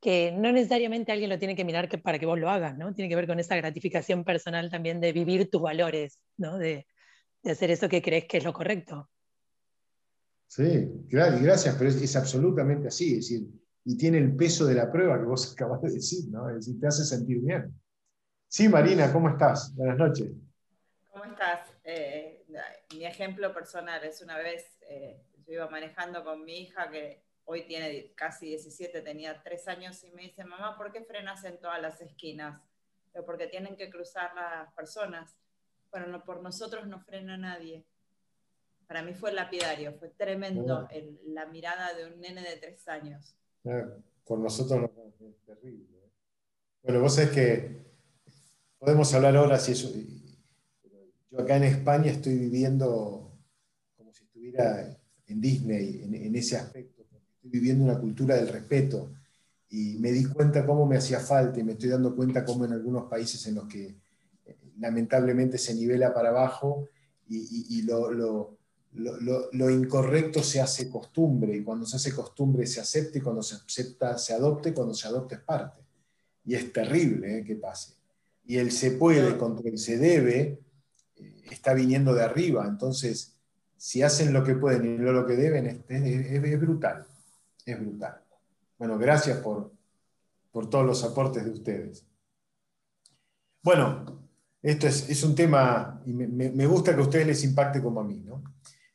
que 0.00 0.32
no 0.32 0.50
necesariamente 0.50 1.12
alguien 1.12 1.28
lo 1.28 1.38
tiene 1.38 1.54
que 1.54 1.62
mirar 1.62 1.90
que, 1.90 1.98
para 1.98 2.18
que 2.18 2.24
vos 2.24 2.38
lo 2.38 2.48
hagas, 2.48 2.78
¿no? 2.78 2.94
Tiene 2.94 3.10
que 3.10 3.16
ver 3.16 3.26
con 3.26 3.38
esa 3.38 3.54
gratificación 3.54 4.24
personal 4.24 4.70
también 4.70 4.98
de 4.98 5.12
vivir 5.12 5.50
tus 5.50 5.60
valores, 5.60 6.18
¿no? 6.38 6.56
De, 6.56 6.86
de 7.42 7.50
hacer 7.50 7.70
eso 7.70 7.86
que 7.90 8.00
crees 8.00 8.24
que 8.24 8.38
es 8.38 8.44
lo 8.44 8.54
correcto. 8.54 9.10
Sí, 10.46 10.88
gracias, 11.06 11.74
pero 11.76 11.90
es, 11.90 12.16
absolutamente 12.16 12.88
así, 12.88 13.18
es 13.18 13.28
decir, 13.28 13.46
y 13.84 13.98
tiene 13.98 14.16
el 14.16 14.34
peso 14.34 14.64
de 14.64 14.76
la 14.76 14.90
prueba 14.90 15.18
que 15.18 15.26
vos 15.26 15.52
acabas 15.54 15.82
de 15.82 15.90
decir, 15.92 16.30
¿no? 16.30 16.48
Es 16.48 16.64
decir, 16.64 16.80
te 16.80 16.86
hace 16.86 17.04
sentir 17.04 17.40
bien. 17.42 17.78
Sí, 18.48 18.70
Marina, 18.70 19.12
¿cómo 19.12 19.28
estás? 19.28 19.74
Buenas 19.76 19.98
noches. 19.98 20.32
¿Cómo 21.12 21.26
estás? 21.26 21.68
Eh, 21.84 22.46
mi 22.94 23.04
ejemplo 23.04 23.52
personal 23.52 24.02
es 24.02 24.22
una 24.22 24.38
vez, 24.38 24.64
eh, 24.88 25.20
yo 25.46 25.54
iba 25.54 25.68
manejando 25.68 26.24
con 26.24 26.44
mi 26.44 26.62
hija 26.62 26.90
que 26.90 27.22
hoy 27.44 27.66
tiene 27.66 28.12
casi 28.14 28.46
17, 28.46 29.02
tenía 29.02 29.42
3 29.42 29.68
años 29.68 30.02
y 30.04 30.10
me 30.12 30.22
dice, 30.22 30.44
mamá, 30.44 30.76
¿por 30.76 30.92
qué 30.92 31.02
frenas 31.02 31.44
en 31.44 31.58
todas 31.60 31.80
las 31.80 32.00
esquinas? 32.00 32.60
pero 33.14 33.24
porque 33.24 33.46
tienen 33.46 33.76
que 33.76 33.88
cruzar 33.88 34.34
las 34.34 34.72
personas. 34.74 35.36
Bueno, 35.92 36.24
por 36.24 36.42
nosotros 36.42 36.84
no 36.88 37.00
frena 37.00 37.36
nadie. 37.38 37.84
Para 38.88 39.02
mí 39.02 39.14
fue 39.14 39.32
lapidario, 39.32 39.94
fue 39.94 40.08
tremendo 40.08 40.88
la 41.26 41.46
mirada 41.46 41.94
de 41.94 42.06
un 42.06 42.20
nene 42.20 42.42
de 42.42 42.56
tres 42.56 42.86
años. 42.88 43.36
por 44.24 44.40
nosotros 44.40 44.80
no 44.80 45.28
es 45.28 45.36
terrible. 45.46 45.96
¿eh? 45.96 46.10
Bueno, 46.82 47.00
vos 47.00 47.14
sabés 47.14 47.30
que 47.30 47.86
podemos 48.78 49.14
hablar 49.14 49.36
ahora 49.36 49.58
si 49.58 49.72
eso. 49.72 49.88
Yo 51.30 51.40
acá 51.40 51.56
en 51.56 51.64
España 51.64 52.10
estoy 52.10 52.36
viviendo 52.36 53.32
como 53.96 54.12
si 54.12 54.24
estuviera 54.24 54.98
en 55.26 55.40
Disney, 55.40 56.02
en, 56.04 56.36
ese 56.36 56.56
aspecto. 56.56 57.02
Estoy 57.02 57.50
viviendo 57.50 57.84
una 57.84 57.98
cultura 57.98 58.36
del 58.36 58.48
respeto 58.48 59.12
y 59.68 59.96
me 59.98 60.12
di 60.12 60.24
cuenta 60.26 60.64
cómo 60.66 60.86
me 60.86 60.96
hacía 60.96 61.20
falta 61.20 61.60
y 61.60 61.64
me 61.64 61.72
estoy 61.72 61.90
dando 61.90 62.14
cuenta 62.14 62.44
cómo 62.44 62.64
en 62.64 62.72
algunos 62.72 63.04
países 63.04 63.46
en 63.46 63.56
los 63.56 63.66
que 63.66 63.94
eh, 64.46 64.56
lamentablemente 64.78 65.58
se 65.58 65.74
nivela 65.74 66.12
para 66.12 66.30
abajo 66.30 66.88
y, 67.26 67.82
lo, 67.82 68.58
lo, 68.92 69.70
incorrecto 69.70 70.42
se 70.42 70.60
hace 70.60 70.88
costumbre, 70.88 71.56
y 71.56 71.62
cuando 71.62 71.86
se 71.86 71.96
hace 71.96 72.14
costumbre 72.14 72.66
se 72.66 72.80
acepta, 72.80 73.18
y 73.18 73.20
cuando 73.20 73.42
se 73.42 73.56
acepta 73.56 74.16
se 74.18 74.34
adopte, 74.34 74.68
y 74.68 74.72
cuando 74.72 74.94
se 74.94 75.08
adopta 75.08 75.36
es 75.36 75.40
parte. 75.40 75.82
Y 76.44 76.54
es 76.54 76.72
terrible 76.72 77.38
eh, 77.38 77.44
que 77.44 77.56
pase. 77.56 77.94
Y 78.46 78.58
el 78.58 78.70
se 78.70 78.92
puede 78.92 79.36
contra 79.38 79.68
el 79.68 79.78
se 79.78 79.98
debe 79.98 80.60
eh, 81.16 81.44
está 81.50 81.72
viniendo 81.72 82.14
de 82.14 82.22
arriba. 82.22 82.66
Entonces, 82.68 83.33
si 83.84 84.02
hacen 84.02 84.32
lo 84.32 84.42
que 84.42 84.54
pueden 84.54 84.86
y 84.86 84.96
no 84.96 85.12
lo 85.12 85.26
que 85.26 85.36
deben, 85.36 85.84
es, 85.86 86.58
brutal. 86.58 87.06
Es 87.66 87.78
brutal. 87.78 88.18
Bueno, 88.78 88.96
gracias 88.96 89.36
por, 89.40 89.72
por 90.50 90.70
todos 90.70 90.86
los 90.86 91.04
aportes 91.04 91.44
de 91.44 91.50
ustedes. 91.50 92.06
Bueno, 93.62 94.30
esto 94.62 94.86
es, 94.86 95.10
es 95.10 95.22
un 95.22 95.34
tema, 95.34 96.00
y 96.06 96.14
me, 96.14 96.66
gusta 96.66 96.94
que 96.94 97.02
a 97.02 97.04
ustedes 97.04 97.26
les 97.26 97.44
impacte 97.44 97.82
como 97.82 98.00
a 98.00 98.04
mí, 98.04 98.22
¿no? 98.24 98.42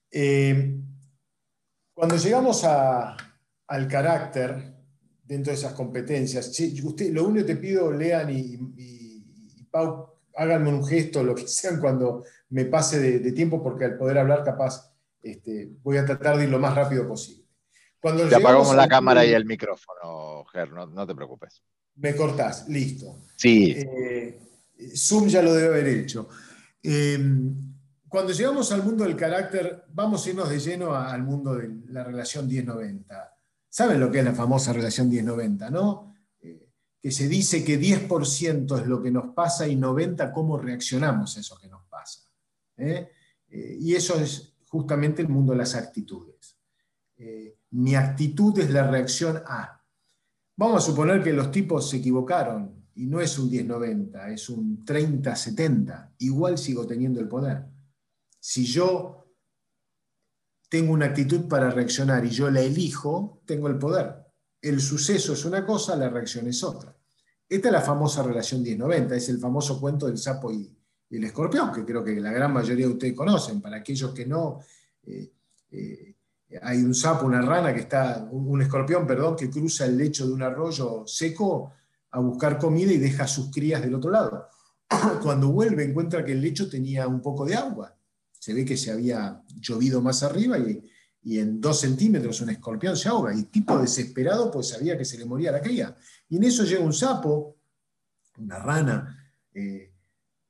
Eh, 0.09 0.81
cuando 1.93 2.15
llegamos 2.15 2.63
al 2.63 3.87
carácter, 3.87 4.73
dentro 5.23 5.51
de 5.51 5.59
esas 5.59 5.73
competencias, 5.73 6.51
lo 7.11 7.27
único 7.27 7.45
que 7.45 7.53
te 7.53 7.61
pido, 7.61 7.91
lean 7.91 8.31
y, 8.31 9.67
Pau, 9.69 10.15
háganme 10.35 10.73
un 10.73 10.83
gesto, 10.83 11.23
lo 11.23 11.35
que 11.35 11.47
sean, 11.47 11.79
cuando 11.79 12.23
me 12.49 12.65
pase 12.65 12.99
de, 13.19 13.31
tiempo, 13.31 13.61
porque 13.61 13.85
al 13.85 13.97
poder 13.97 14.17
hablar, 14.17 14.43
capaz, 14.43 14.93
este, 15.21 15.69
voy 15.83 15.97
a 15.97 16.05
tratar 16.05 16.37
de 16.37 16.45
ir 16.45 16.49
lo 16.49 16.59
más 16.59 16.75
rápido 16.75 17.07
posible. 17.07 17.45
Cuando 17.99 18.27
te 18.27 18.35
apagamos 18.35 18.75
la 18.75 18.87
cámara 18.87 19.25
y 19.25 19.31
el 19.33 19.45
micrófono, 19.45 20.45
Ger, 20.51 20.71
no, 20.71 21.05
te 21.05 21.15
preocupes. 21.15 21.63
Me 21.95 22.15
cortás, 22.15 22.67
listo. 22.69 23.17
Sí. 23.35 23.75
Eh, 23.75 24.39
Zoom 24.95 25.27
ya 25.27 25.41
lo 25.41 25.53
debe 25.53 25.67
haber 25.67 25.87
hecho. 25.87 26.29
Eh, 26.81 27.19
cuando 28.09 28.33
llegamos 28.33 28.71
al 28.71 28.83
mundo 28.83 29.03
del 29.03 29.15
carácter, 29.15 29.85
vamos 29.93 30.25
a 30.25 30.29
irnos 30.29 30.49
de 30.49 30.59
lleno 30.59 30.95
al 30.95 31.21
mundo 31.23 31.53
de 31.55 31.69
la 31.89 32.03
relación 32.03 32.49
10-90. 32.49 33.05
¿Saben 33.69 33.99
lo 33.99 34.09
que 34.09 34.19
es 34.19 34.25
la 34.25 34.33
famosa 34.33 34.73
relación 34.73 35.11
10-90, 35.11 35.69
no? 35.69 36.15
Eh, 36.41 36.69
que 36.99 37.11
se 37.11 37.27
dice 37.27 37.63
que 37.63 37.79
10% 37.79 38.79
es 38.81 38.87
lo 38.87 39.03
que 39.03 39.11
nos 39.11 39.35
pasa 39.35 39.67
y 39.67 39.75
90% 39.75 40.33
cómo 40.33 40.57
reaccionamos 40.57 41.37
a 41.37 41.39
eso 41.39 41.59
que 41.59 41.67
nos 41.67 41.78
pasa. 41.78 41.78
¿Eh? 42.79 43.11
Eh, 43.49 43.77
y 43.79 43.95
eso 43.95 44.19
es 44.19 44.53
justamente 44.67 45.21
el 45.21 45.29
mundo 45.29 45.53
de 45.53 45.59
las 45.59 45.75
actitudes. 45.75 46.57
mi 47.71 47.95
actitud 47.95 48.57
es 48.59 48.69
la 48.69 48.89
reacción 48.89 49.41
a. 49.45 49.83
Vamos 50.55 50.83
a 50.83 50.85
suponer 50.85 51.23
que 51.23 51.33
los 51.33 51.51
tipos 51.51 51.89
se 51.89 51.97
equivocaron 51.97 52.85
y 52.95 53.05
no 53.05 53.21
es 53.21 53.37
un 53.39 53.49
10-90, 53.49 54.33
es 54.33 54.49
un 54.49 54.83
30-70. 54.85 56.15
Igual 56.19 56.57
sigo 56.57 56.85
teniendo 56.85 57.19
el 57.19 57.27
poder. 57.27 57.65
Si 58.39 58.65
yo 58.65 59.19
tengo 60.69 60.93
una 60.93 61.07
actitud 61.07 61.47
para 61.47 61.71
reaccionar 61.71 62.25
y 62.25 62.29
yo 62.29 62.49
la 62.49 62.61
elijo, 62.61 63.41
tengo 63.45 63.67
el 63.67 63.77
poder. 63.77 64.15
El 64.61 64.79
suceso 64.79 65.33
es 65.33 65.45
una 65.45 65.65
cosa, 65.65 65.95
la 65.95 66.09
reacción 66.09 66.47
es 66.47 66.63
otra. 66.63 66.95
Esta 67.47 67.69
es 67.69 67.71
la 67.71 67.81
famosa 67.81 68.21
relación 68.21 68.63
10-90, 68.63 69.13
es 69.13 69.29
el 69.29 69.39
famoso 69.39 69.79
cuento 69.79 70.05
del 70.05 70.17
sapo 70.17 70.51
y, 70.51 70.77
el 71.09 71.23
escorpión, 71.23 71.71
que 71.71 71.83
creo 71.83 72.03
que 72.03 72.19
la 72.19 72.31
gran 72.31 72.53
mayoría 72.53 72.87
de 72.87 72.93
ustedes 72.93 73.13
conocen. 73.13 73.61
Para 73.61 73.77
aquellos 73.77 74.13
que 74.13 74.25
no, 74.25 74.59
eh, 75.05 75.31
eh, 75.71 76.15
hay 76.61 76.81
un 76.81 76.93
sapo, 76.93 77.25
una 77.25 77.41
rana 77.41 77.73
que 77.73 77.81
está, 77.81 78.27
un 78.31 78.61
escorpión, 78.61 79.07
perdón, 79.07 79.35
que 79.35 79.49
cruza 79.49 79.85
el 79.85 79.97
lecho 79.97 80.27
de 80.27 80.33
un 80.33 80.43
arroyo 80.43 81.03
seco 81.05 81.73
a 82.11 82.19
buscar 82.19 82.57
comida 82.57 82.91
y 82.91 82.97
deja 82.97 83.23
a 83.23 83.27
sus 83.27 83.51
crías 83.51 83.81
del 83.81 83.95
otro 83.95 84.11
lado. 84.11 84.47
Cuando 85.23 85.49
vuelve 85.49 85.83
encuentra 85.83 86.23
que 86.23 86.31
el 86.31 86.41
lecho 86.41 86.69
tenía 86.69 87.07
un 87.07 87.21
poco 87.21 87.45
de 87.45 87.55
agua 87.55 87.95
se 88.39 88.53
ve 88.53 88.65
que 88.65 88.77
se 88.77 88.91
había 88.91 89.43
llovido 89.59 90.01
más 90.01 90.23
arriba 90.23 90.57
y, 90.57 90.81
en 91.21 91.59
dos 91.59 91.81
centímetros 91.81 92.41
un 92.41 92.49
escorpión 92.49 92.95
se 92.95 93.09
ahoga. 93.09 93.35
Y 93.35 93.43
tipo 93.43 93.77
desesperado, 93.77 94.49
pues 94.49 94.69
sabía 94.69 94.97
que 94.97 95.05
se 95.05 95.17
le 95.17 95.25
moría 95.25 95.51
la 95.51 95.61
cría. 95.61 95.95
Y 96.29 96.37
en 96.37 96.45
eso 96.45 96.63
llega 96.63 96.83
un 96.83 96.93
sapo, 96.93 97.57
una 98.37 98.57
rana, 98.57 99.31
eh, 99.53 99.88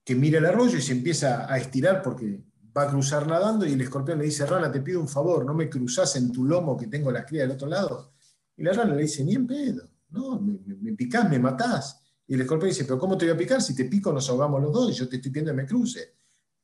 que 0.10 0.16
mira 0.16 0.40
el 0.40 0.46
arroyo 0.48 0.76
y 0.76 0.82
se 0.82 0.94
empieza 0.94 1.46
a 1.54 1.56
estirar 1.60 2.02
porque 2.02 2.44
va 2.76 2.82
a 2.82 2.90
cruzar 2.90 3.28
nadando 3.28 3.64
y 3.64 3.74
el 3.74 3.82
escorpión 3.82 4.18
le 4.18 4.26
dice, 4.26 4.44
rana, 4.44 4.72
te 4.72 4.82
pido 4.82 5.00
un 5.00 5.08
favor, 5.08 5.46
no 5.46 5.54
me 5.54 5.70
cruzas 5.70 6.16
en 6.16 6.32
tu 6.32 6.46
lomo 6.46 6.76
que 6.76 6.88
tengo 6.88 7.12
la 7.12 7.24
cría 7.24 7.44
del 7.44 7.52
otro 7.52 7.68
lado. 7.68 8.14
Y 8.58 8.64
la 8.64 8.74
rana 8.74 8.96
le 8.96 9.04
dice, 9.04 9.24
ni 9.24 9.36
en 9.36 9.46
pedo, 9.46 9.88
no, 10.10 10.42
me, 10.42 10.58
me, 10.66 10.94
picás, 10.94 11.30
me 11.30 11.38
matás. 11.38 12.02
Y 12.26 12.34
el 12.34 12.42
escorpión 12.42 12.70
dice, 12.70 12.86
pero 12.86 12.98
¿cómo 12.98 13.20
te 13.20 13.26
voy 13.26 13.36
a 13.36 13.38
picar? 13.38 13.62
Si 13.62 13.76
te 13.76 13.86
pico 13.86 14.12
nos 14.12 14.28
ahogamos 14.32 14.64
los 14.64 14.74
dos 14.74 14.90
y 14.90 14.94
yo 14.96 15.08
te 15.08 15.18
estoy 15.18 15.30
pidiendo 15.30 15.52
que 15.52 15.58
me 15.58 15.68
cruce. 15.68 16.16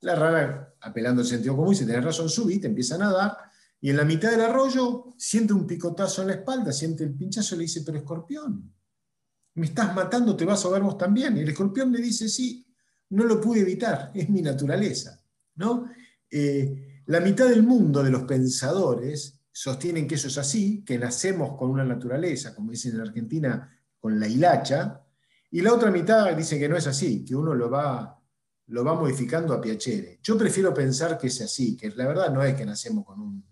La 0.02 0.16
rana, 0.16 0.68
apelando 0.82 1.22
al 1.22 1.28
sentido 1.28 1.56
común, 1.56 1.74
dice, 1.74 1.86
tenés 1.86 2.04
razón, 2.04 2.28
subí, 2.28 2.58
te 2.60 2.66
empieza 2.66 2.96
a 2.96 2.98
nadar, 2.98 3.38
y 3.80 3.92
en 3.92 3.98
la 3.98 4.06
mitad 4.06 4.32
del 4.32 4.42
arroyo 4.42 5.14
siente 5.20 5.54
un 5.54 5.68
picotazo 5.68 6.24
en 6.24 6.30
la 6.30 6.34
espalda, 6.34 6.74
siente 6.74 7.04
el 7.04 7.14
pinchazo 7.14 7.54
y 7.54 7.60
le 7.60 7.64
dice, 7.66 7.84
pero 7.86 8.00
escorpión, 8.00 8.74
me 9.54 9.68
estás 9.68 9.94
matando, 9.94 10.36
te 10.36 10.46
vas 10.46 10.64
a 10.64 10.66
ahogar 10.66 10.82
vos 10.82 10.98
también. 10.98 11.38
Y 11.38 11.42
el 11.42 11.50
escorpión 11.50 11.92
le 11.92 12.02
dice, 12.02 12.28
sí, 12.28 12.65
no 13.10 13.24
lo 13.26 13.40
pude 13.40 13.62
evitar, 13.62 14.12
es 14.16 14.30
mi 14.30 14.42
naturaleza. 14.42 15.20
¿no? 15.56 15.90
Eh, 16.30 17.02
la 17.06 17.20
mitad 17.20 17.48
del 17.48 17.64
mundo 17.64 18.04
de 18.04 18.12
los 18.12 18.24
pensadores 18.24 19.40
sostienen 19.52 20.08
que 20.08 20.16
eso 20.16 20.28
es 20.28 20.38
así, 20.38 20.84
que 20.84 20.98
nacemos 20.98 21.58
con 21.58 21.70
una 21.70 21.86
naturaleza, 21.86 22.54
como 22.54 22.72
dicen 22.72 22.96
en 22.96 23.02
Argentina, 23.02 23.72
con 24.00 24.20
la 24.20 24.28
hilacha, 24.28 25.02
y 25.52 25.62
la 25.62 25.74
otra 25.74 25.92
mitad 25.92 26.36
dice 26.36 26.60
que 26.60 26.68
no 26.68 26.76
es 26.76 26.88
así, 26.88 27.24
que 27.24 27.36
uno 27.36 27.54
lo 27.54 27.70
va 27.70 28.16
lo 28.68 28.84
va 28.84 28.96
modificando 28.96 29.54
a 29.54 29.62
Piacere. 29.62 30.20
Yo 30.24 30.38
prefiero 30.38 30.74
pensar 30.74 31.18
que 31.18 31.28
es 31.28 31.42
así, 31.42 31.78
que 31.78 31.90
la 31.92 32.08
verdad 32.08 32.34
no 32.34 32.44
es 32.44 32.56
que 32.56 32.66
nacemos 32.66 33.06
con 33.06 33.22
un, 33.22 33.46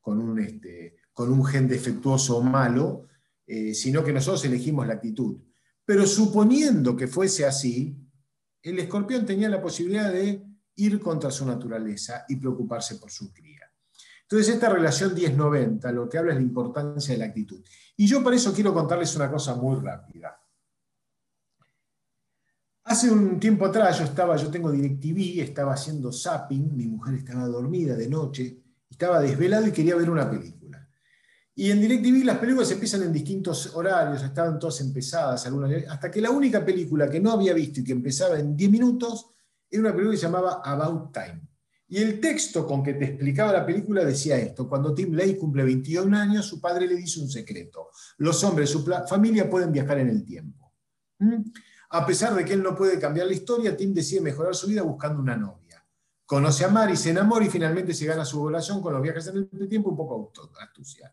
con 0.00 0.18
un, 0.18 0.38
este, 0.40 0.96
con 1.12 1.32
un 1.32 1.44
gen 1.44 1.68
defectuoso 1.68 2.38
o 2.38 2.42
malo, 2.42 3.06
eh, 3.46 3.74
sino 3.74 4.02
que 4.02 4.12
nosotros 4.12 4.44
elegimos 4.44 4.86
la 4.86 4.94
actitud. 4.94 5.36
Pero 5.84 6.06
suponiendo 6.06 6.96
que 6.96 7.06
fuese 7.06 7.46
así, 7.46 7.96
el 8.62 8.78
escorpión 8.78 9.24
tenía 9.24 9.48
la 9.48 9.62
posibilidad 9.62 10.12
de 10.12 10.44
ir 10.76 11.00
contra 11.00 11.30
su 11.30 11.44
naturaleza 11.46 12.24
y 12.28 12.36
preocuparse 12.36 12.96
por 12.96 13.10
su 13.10 13.32
cría. 13.32 13.70
Entonces, 14.22 14.54
esta 14.54 14.68
relación 14.68 15.14
10-90 15.14 15.90
lo 15.92 16.08
que 16.08 16.18
habla 16.18 16.32
es 16.32 16.36
la 16.36 16.42
importancia 16.42 17.14
de 17.14 17.18
la 17.18 17.26
actitud. 17.26 17.64
Y 17.96 18.06
yo 18.06 18.22
por 18.22 18.34
eso 18.34 18.52
quiero 18.52 18.74
contarles 18.74 19.16
una 19.16 19.30
cosa 19.30 19.54
muy 19.54 19.80
rápida. 19.80 20.38
Hace 22.84 23.10
un 23.10 23.40
tiempo 23.40 23.66
atrás 23.66 23.98
yo 23.98 24.04
estaba, 24.04 24.36
yo 24.36 24.50
tengo 24.50 24.70
DirecTV, 24.70 25.42
estaba 25.42 25.74
haciendo 25.74 26.12
zapping, 26.12 26.76
mi 26.76 26.86
mujer 26.86 27.16
estaba 27.16 27.46
dormida 27.46 27.94
de 27.94 28.08
noche, 28.08 28.62
estaba 28.88 29.20
desvelado 29.20 29.66
y 29.66 29.72
quería 29.72 29.96
ver 29.96 30.10
una 30.10 30.30
película. 30.30 30.57
Y 31.58 31.72
en 31.72 31.80
DirecTV 31.80 32.24
las 32.24 32.38
películas 32.38 32.70
empiezan 32.70 33.02
en 33.02 33.12
distintos 33.12 33.74
horarios, 33.74 34.22
estaban 34.22 34.60
todas 34.60 34.80
empezadas, 34.80 35.44
algunas, 35.44 35.72
hasta 35.88 36.08
que 36.08 36.20
la 36.20 36.30
única 36.30 36.64
película 36.64 37.10
que 37.10 37.18
no 37.18 37.32
había 37.32 37.52
visto 37.52 37.80
y 37.80 37.84
que 37.84 37.90
empezaba 37.90 38.38
en 38.38 38.56
10 38.56 38.70
minutos 38.70 39.30
era 39.68 39.80
una 39.80 39.90
película 39.90 40.12
que 40.12 40.18
se 40.18 40.26
llamaba 40.26 40.62
About 40.64 41.12
Time. 41.12 41.42
Y 41.88 41.96
el 41.96 42.20
texto 42.20 42.64
con 42.64 42.80
que 42.80 42.94
te 42.94 43.06
explicaba 43.06 43.52
la 43.52 43.66
película 43.66 44.04
decía 44.04 44.38
esto, 44.38 44.68
cuando 44.68 44.94
Tim 44.94 45.14
Lake 45.14 45.36
cumple 45.36 45.64
21 45.64 46.16
años, 46.16 46.46
su 46.46 46.60
padre 46.60 46.86
le 46.86 46.94
dice 46.94 47.18
un 47.18 47.28
secreto, 47.28 47.88
los 48.18 48.44
hombres 48.44 48.70
su 48.70 48.84
familia 49.08 49.50
pueden 49.50 49.72
viajar 49.72 49.98
en 49.98 50.10
el 50.10 50.24
tiempo. 50.24 50.72
¿Mm? 51.18 51.42
A 51.90 52.06
pesar 52.06 52.36
de 52.36 52.44
que 52.44 52.52
él 52.52 52.62
no 52.62 52.76
puede 52.76 53.00
cambiar 53.00 53.26
la 53.26 53.32
historia, 53.32 53.76
Tim 53.76 53.92
decide 53.92 54.20
mejorar 54.20 54.54
su 54.54 54.68
vida 54.68 54.82
buscando 54.82 55.20
una 55.20 55.36
novia. 55.36 55.84
Conoce 56.24 56.64
a 56.64 56.68
Mari, 56.68 56.96
se 56.96 57.10
enamora 57.10 57.44
y 57.44 57.50
finalmente 57.50 57.92
se 57.94 58.06
gana 58.06 58.24
su 58.24 58.46
relación 58.46 58.80
con 58.80 58.92
los 58.92 59.02
viajes 59.02 59.26
en 59.26 59.48
el 59.60 59.68
tiempo, 59.68 59.90
un 59.90 59.96
poco 59.96 60.32
astucia. 60.60 61.12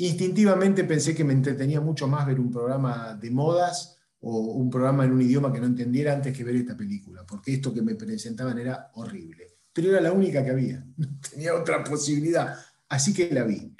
Instintivamente 0.00 0.84
pensé 0.84 1.14
que 1.14 1.24
me 1.24 1.32
entretenía 1.32 1.80
mucho 1.80 2.08
más 2.08 2.26
ver 2.26 2.40
un 2.40 2.50
programa 2.50 3.14
de 3.14 3.30
modas 3.30 3.98
o 4.20 4.38
un 4.38 4.70
programa 4.70 5.04
en 5.04 5.12
un 5.12 5.22
idioma 5.22 5.52
que 5.52 5.60
no 5.60 5.66
entendiera 5.66 6.12
antes 6.12 6.36
que 6.36 6.44
ver 6.44 6.56
esta 6.56 6.76
película, 6.76 7.24
porque 7.26 7.54
esto 7.54 7.72
que 7.72 7.82
me 7.82 7.94
presentaban 7.94 8.58
era 8.58 8.90
horrible. 8.94 9.58
Pero 9.72 9.90
era 9.90 10.00
la 10.00 10.12
única 10.12 10.42
que 10.42 10.50
había, 10.50 10.84
no 10.96 11.06
tenía 11.30 11.54
otra 11.54 11.84
posibilidad. 11.84 12.56
Así 12.88 13.12
que 13.12 13.32
la 13.32 13.44
vi. 13.44 13.74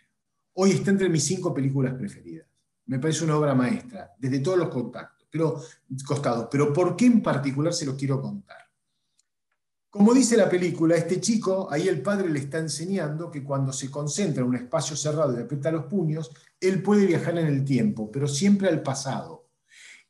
Hoy 0.55 0.73
está 0.73 0.91
entre 0.91 1.09
mis 1.09 1.25
cinco 1.25 1.55
películas 1.55 1.95
preferidas. 1.95 2.47
Me 2.87 2.99
parece 2.99 3.25
una 3.25 3.37
obra 3.37 3.55
maestra, 3.55 4.13
desde 4.19 4.41
todos 4.41 4.59
los 4.59 4.69
contactos 4.69 5.21
pero, 5.31 5.63
costados. 6.05 6.49
Pero 6.51 6.73
¿por 6.73 6.97
qué 6.97 7.07
en 7.07 7.23
particular 7.23 7.73
se 7.73 7.87
los 7.87 7.95
quiero 7.95 8.21
contar? 8.21 8.59
Como 9.91 10.15
dice 10.15 10.37
la 10.37 10.49
película, 10.49 10.95
este 10.95 11.21
chico, 11.21 11.69
ahí 11.69 11.89
el 11.89 12.01
padre 12.01 12.29
le 12.29 12.39
está 12.39 12.59
enseñando 12.59 13.29
que 13.29 13.43
cuando 13.43 13.73
se 13.73 13.91
concentra 13.91 14.43
en 14.43 14.49
un 14.49 14.55
espacio 14.55 14.95
cerrado 14.95 15.37
y 15.37 15.43
aprieta 15.43 15.73
los 15.73 15.87
puños, 15.87 16.31
él 16.61 16.81
puede 16.81 17.07
viajar 17.07 17.37
en 17.39 17.49
el 17.49 17.65
tiempo, 17.65 18.09
pero 18.09 18.29
siempre 18.29 18.69
al 18.69 18.83
pasado. 18.83 19.49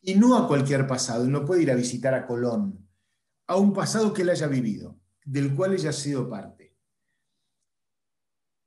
Y 0.03 0.17
no 0.17 0.37
a 0.37 0.47
cualquier 0.47 0.87
pasado, 0.87 1.27
no 1.27 1.47
puede 1.47 1.63
ir 1.63 1.71
a 1.71 1.75
visitar 1.75 2.13
a 2.13 2.27
Colón, 2.27 2.87
a 3.47 3.57
un 3.57 3.73
pasado 3.73 4.13
que 4.13 4.21
él 4.21 4.29
haya 4.29 4.49
vivido, 4.49 5.01
del 5.25 5.55
cual 5.55 5.73
ella 5.73 5.91
ha 5.91 5.95
sido 5.95 6.29
parte. 6.29 6.77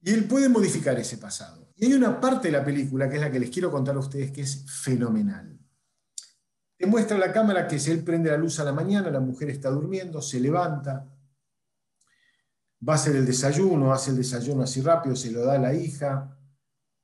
Y 0.01 0.11
él 0.13 0.25
puede 0.25 0.49
modificar 0.49 0.99
ese 0.99 1.17
pasado. 1.17 1.71
Y 1.75 1.85
hay 1.85 1.93
una 1.93 2.19
parte 2.19 2.47
de 2.47 2.57
la 2.57 2.65
película, 2.65 3.07
que 3.07 3.15
es 3.15 3.21
la 3.21 3.31
que 3.31 3.39
les 3.39 3.51
quiero 3.51 3.69
contar 3.69 3.95
a 3.95 3.99
ustedes, 3.99 4.31
que 4.31 4.41
es 4.41 4.65
fenomenal. 4.83 5.59
Te 6.77 6.85
muestra 6.85 7.17
la 7.17 7.31
cámara 7.31 7.67
que 7.67 7.75
él 7.75 8.03
prende 8.03 8.31
la 8.31 8.37
luz 8.37 8.59
a 8.59 8.63
la 8.63 8.73
mañana, 8.73 9.09
la 9.09 9.19
mujer 9.19 9.49
está 9.49 9.69
durmiendo, 9.69 10.21
se 10.21 10.39
levanta, 10.39 11.07
va 12.87 12.93
a 12.93 12.95
hacer 12.95 13.15
el 13.15 13.25
desayuno, 13.25 13.93
hace 13.93 14.11
el 14.11 14.17
desayuno 14.17 14.63
así 14.63 14.81
rápido, 14.81 15.15
se 15.15 15.31
lo 15.31 15.45
da 15.45 15.53
a 15.53 15.59
la 15.59 15.73
hija, 15.73 16.37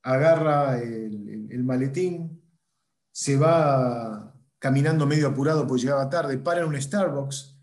agarra 0.03 0.79
el, 0.79 1.63
maletín, 1.63 2.41
se 3.11 3.37
va 3.37 4.33
caminando 4.57 5.05
medio 5.05 5.27
apurado 5.27 5.67
porque 5.67 5.83
llegaba 5.83 6.09
tarde, 6.09 6.37
para 6.37 6.61
en 6.61 6.67
un 6.67 6.81
Starbucks, 6.81 7.57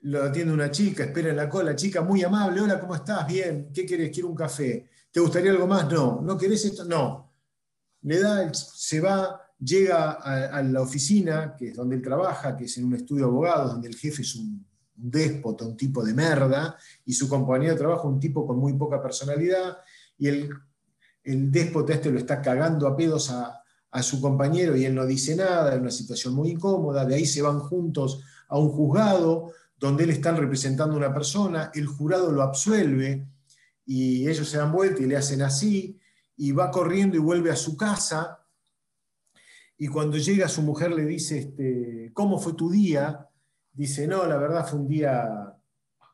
lo 0.00 0.22
atiende 0.22 0.52
una 0.52 0.70
chica, 0.70 1.04
espera 1.04 1.30
en 1.30 1.36
la 1.36 1.48
cola, 1.48 1.74
chica 1.76 2.02
muy 2.02 2.22
amable, 2.22 2.60
hola, 2.60 2.80
¿cómo 2.80 2.94
estás? 2.94 3.26
Bien, 3.26 3.70
¿qué 3.72 3.86
querés? 3.86 4.10
Quiero 4.10 4.28
un 4.28 4.34
café. 4.34 4.88
¿Te 5.10 5.20
gustaría 5.20 5.50
algo 5.50 5.66
más? 5.66 5.90
No. 5.90 6.20
¿No 6.20 6.36
querés 6.36 6.64
esto? 6.64 6.84
No. 6.84 7.32
Le 8.02 8.20
da, 8.20 8.52
se 8.52 9.00
va, 9.00 9.43
llega 9.58 10.12
a, 10.12 10.62
la 10.62 10.82
oficina, 10.82 11.54
que 11.56 11.68
es 11.68 11.76
donde 11.76 11.96
él 11.96 12.02
trabaja, 12.02 12.56
que 12.56 12.64
es 12.64 12.76
en 12.78 12.84
un 12.84 12.94
estudio 12.94 13.24
de 13.24 13.30
abogados, 13.30 13.72
donde 13.72 13.88
el 13.88 13.96
jefe 13.96 14.22
es 14.22 14.34
un, 14.34 14.66
déspota, 14.96 15.64
un 15.64 15.76
tipo 15.76 16.04
de 16.04 16.14
merda, 16.14 16.76
y 17.04 17.12
su 17.12 17.28
compañero 17.28 17.72
de 17.72 17.78
trabajo 17.78 18.08
un 18.08 18.20
tipo 18.20 18.46
con 18.46 18.58
muy 18.58 18.74
poca 18.74 19.02
personalidad, 19.02 19.78
y 20.16 20.28
el, 20.28 20.50
el 21.24 21.50
déspota 21.50 21.94
este 21.94 22.10
lo 22.10 22.18
está 22.18 22.40
cagando 22.40 22.86
a 22.86 22.96
pedos 22.96 23.30
a, 23.30 23.64
a 23.94 24.02
su 24.02 24.20
compañero 24.20 24.76
y 24.76 24.84
él 24.84 24.94
no 24.94 25.06
dice 25.06 25.36
nada, 25.36 25.72
es 25.72 25.80
una 25.80 25.90
situación 25.90 26.34
muy 26.34 26.50
incómoda, 26.50 27.04
de 27.04 27.14
ahí 27.14 27.24
se 27.24 27.42
van 27.42 27.60
juntos 27.60 28.22
a 28.48 28.58
un 28.58 28.70
juzgado 28.70 29.52
donde 29.78 30.02
él 30.02 30.10
está 30.10 30.32
representando 30.32 30.94
a 30.94 30.98
una 30.98 31.14
persona, 31.14 31.70
el 31.74 31.86
jurado 31.86 32.32
lo 32.32 32.42
absuelve 32.42 33.28
y 33.86 34.28
ellos 34.28 34.48
se 34.48 34.58
dan 34.58 34.72
vuelta 34.72 35.00
y 35.00 35.06
le 35.06 35.16
hacen 35.16 35.42
así, 35.42 36.00
y 36.36 36.50
va 36.50 36.72
corriendo 36.72 37.16
y 37.16 37.20
vuelve 37.20 37.52
a 37.52 37.56
su 37.56 37.76
casa, 37.76 38.40
y 39.76 39.88
cuando 39.88 40.16
llega 40.16 40.48
su 40.48 40.62
mujer 40.62 40.92
le 40.92 41.04
dice, 41.04 41.38
este, 41.38 42.10
¿cómo 42.14 42.38
fue 42.38 42.54
tu 42.54 42.70
día? 42.70 43.28
Dice, 43.72 44.06
no, 44.06 44.26
la 44.26 44.36
verdad 44.36 44.66
fue 44.66 44.78
un 44.78 44.88
día, 44.88 45.56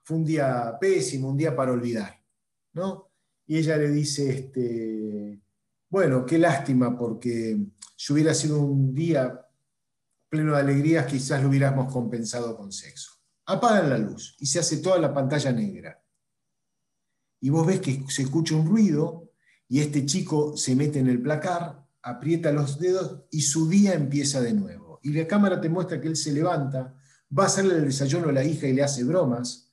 fue 0.03 0.17
un 0.17 0.25
día 0.25 0.77
pésimo, 0.81 1.29
un 1.29 1.37
día 1.37 1.55
para 1.55 1.73
olvidar. 1.73 2.21
¿no? 2.73 3.11
Y 3.47 3.59
ella 3.59 3.77
le 3.77 3.91
dice, 3.91 4.31
este, 4.31 5.41
bueno, 5.89 6.25
qué 6.25 6.39
lástima, 6.39 6.97
porque 6.97 7.59
si 7.97 8.13
hubiera 8.13 8.33
sido 8.33 8.61
un 8.61 8.95
día 8.95 9.47
pleno 10.29 10.53
de 10.53 10.61
alegrías, 10.61 11.07
quizás 11.07 11.43
lo 11.43 11.49
hubiéramos 11.49 11.93
compensado 11.93 12.57
con 12.57 12.73
sexo. 12.73 13.13
Apagan 13.47 13.91
la 13.91 13.99
luz 13.99 14.37
y 14.39 14.47
se 14.47 14.61
hace 14.61 14.79
toda 14.79 14.99
la 14.99 15.13
pantalla 15.13 15.53
negra. 15.53 16.03
Y 17.41 17.51
vos 17.51 17.67
ves 17.67 17.81
que 17.81 18.05
se 18.09 18.23
escucha 18.23 18.55
un 18.55 18.67
ruido 18.67 19.33
y 19.67 19.81
este 19.81 20.07
chico 20.07 20.57
se 20.57 20.77
mete 20.77 21.01
en 21.01 21.09
el 21.09 21.21
placar 21.21 21.80
aprieta 22.03 22.53
los 22.53 22.79
dedos 22.79 23.23
y 23.31 23.43
su 23.43 23.69
día 23.69 23.95
empieza 23.95 24.41
de 24.41 24.53
nuevo. 24.53 25.01
Y 25.03 25.13
la 25.13 25.27
cámara 25.27 25.61
te 25.61 25.69
muestra 25.69 26.01
que 26.01 26.09
él 26.09 26.17
se 26.17 26.33
levanta, 26.33 26.95
va 27.37 27.45
a 27.45 27.47
hacerle 27.47 27.77
el 27.77 27.85
desayuno 27.85 28.29
a 28.29 28.33
la 28.33 28.45
hija 28.45 28.67
y 28.67 28.73
le 28.73 28.83
hace 28.83 29.05
bromas. 29.05 29.73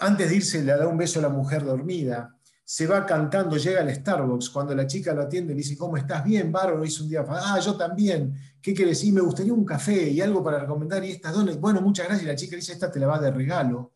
Antes 0.00 0.30
de 0.30 0.36
irse 0.36 0.62
le 0.62 0.72
da 0.72 0.86
un 0.86 0.96
beso 0.96 1.18
a 1.18 1.22
la 1.22 1.28
mujer 1.28 1.64
dormida. 1.64 2.36
Se 2.64 2.86
va 2.86 3.04
cantando, 3.04 3.56
llega 3.56 3.80
al 3.80 3.92
Starbucks. 3.92 4.48
Cuando 4.50 4.74
la 4.74 4.86
chica 4.86 5.12
lo 5.12 5.22
atiende, 5.22 5.52
le 5.52 5.58
dice, 5.58 5.76
¿cómo 5.76 5.96
estás? 5.96 6.24
Bien, 6.24 6.52
bárbaro, 6.52 6.84
hizo 6.84 7.02
un 7.02 7.10
día. 7.10 7.24
Ah, 7.28 7.58
yo 7.58 7.76
también. 7.76 8.32
¿Qué 8.62 8.72
quieres 8.72 8.98
decir? 8.98 9.12
Me 9.12 9.20
gustaría 9.20 9.52
un 9.52 9.64
café 9.64 10.08
y 10.08 10.20
algo 10.20 10.42
para 10.42 10.60
recomendar. 10.60 11.04
Y 11.04 11.10
estas 11.10 11.34
donas, 11.34 11.58
bueno, 11.58 11.80
muchas 11.80 12.06
gracias. 12.06 12.24
Y 12.24 12.28
la 12.28 12.36
chica 12.36 12.56
dice, 12.56 12.72
esta 12.72 12.90
te 12.90 13.00
la 13.00 13.08
va 13.08 13.18
de 13.18 13.32
regalo. 13.32 13.92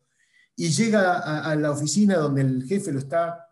Y 0.57 0.69
llega 0.69 1.19
a, 1.19 1.51
a 1.51 1.55
la 1.55 1.71
oficina 1.71 2.17
donde 2.17 2.41
el 2.41 2.65
jefe 2.65 2.91
lo 2.91 2.99
está 2.99 3.45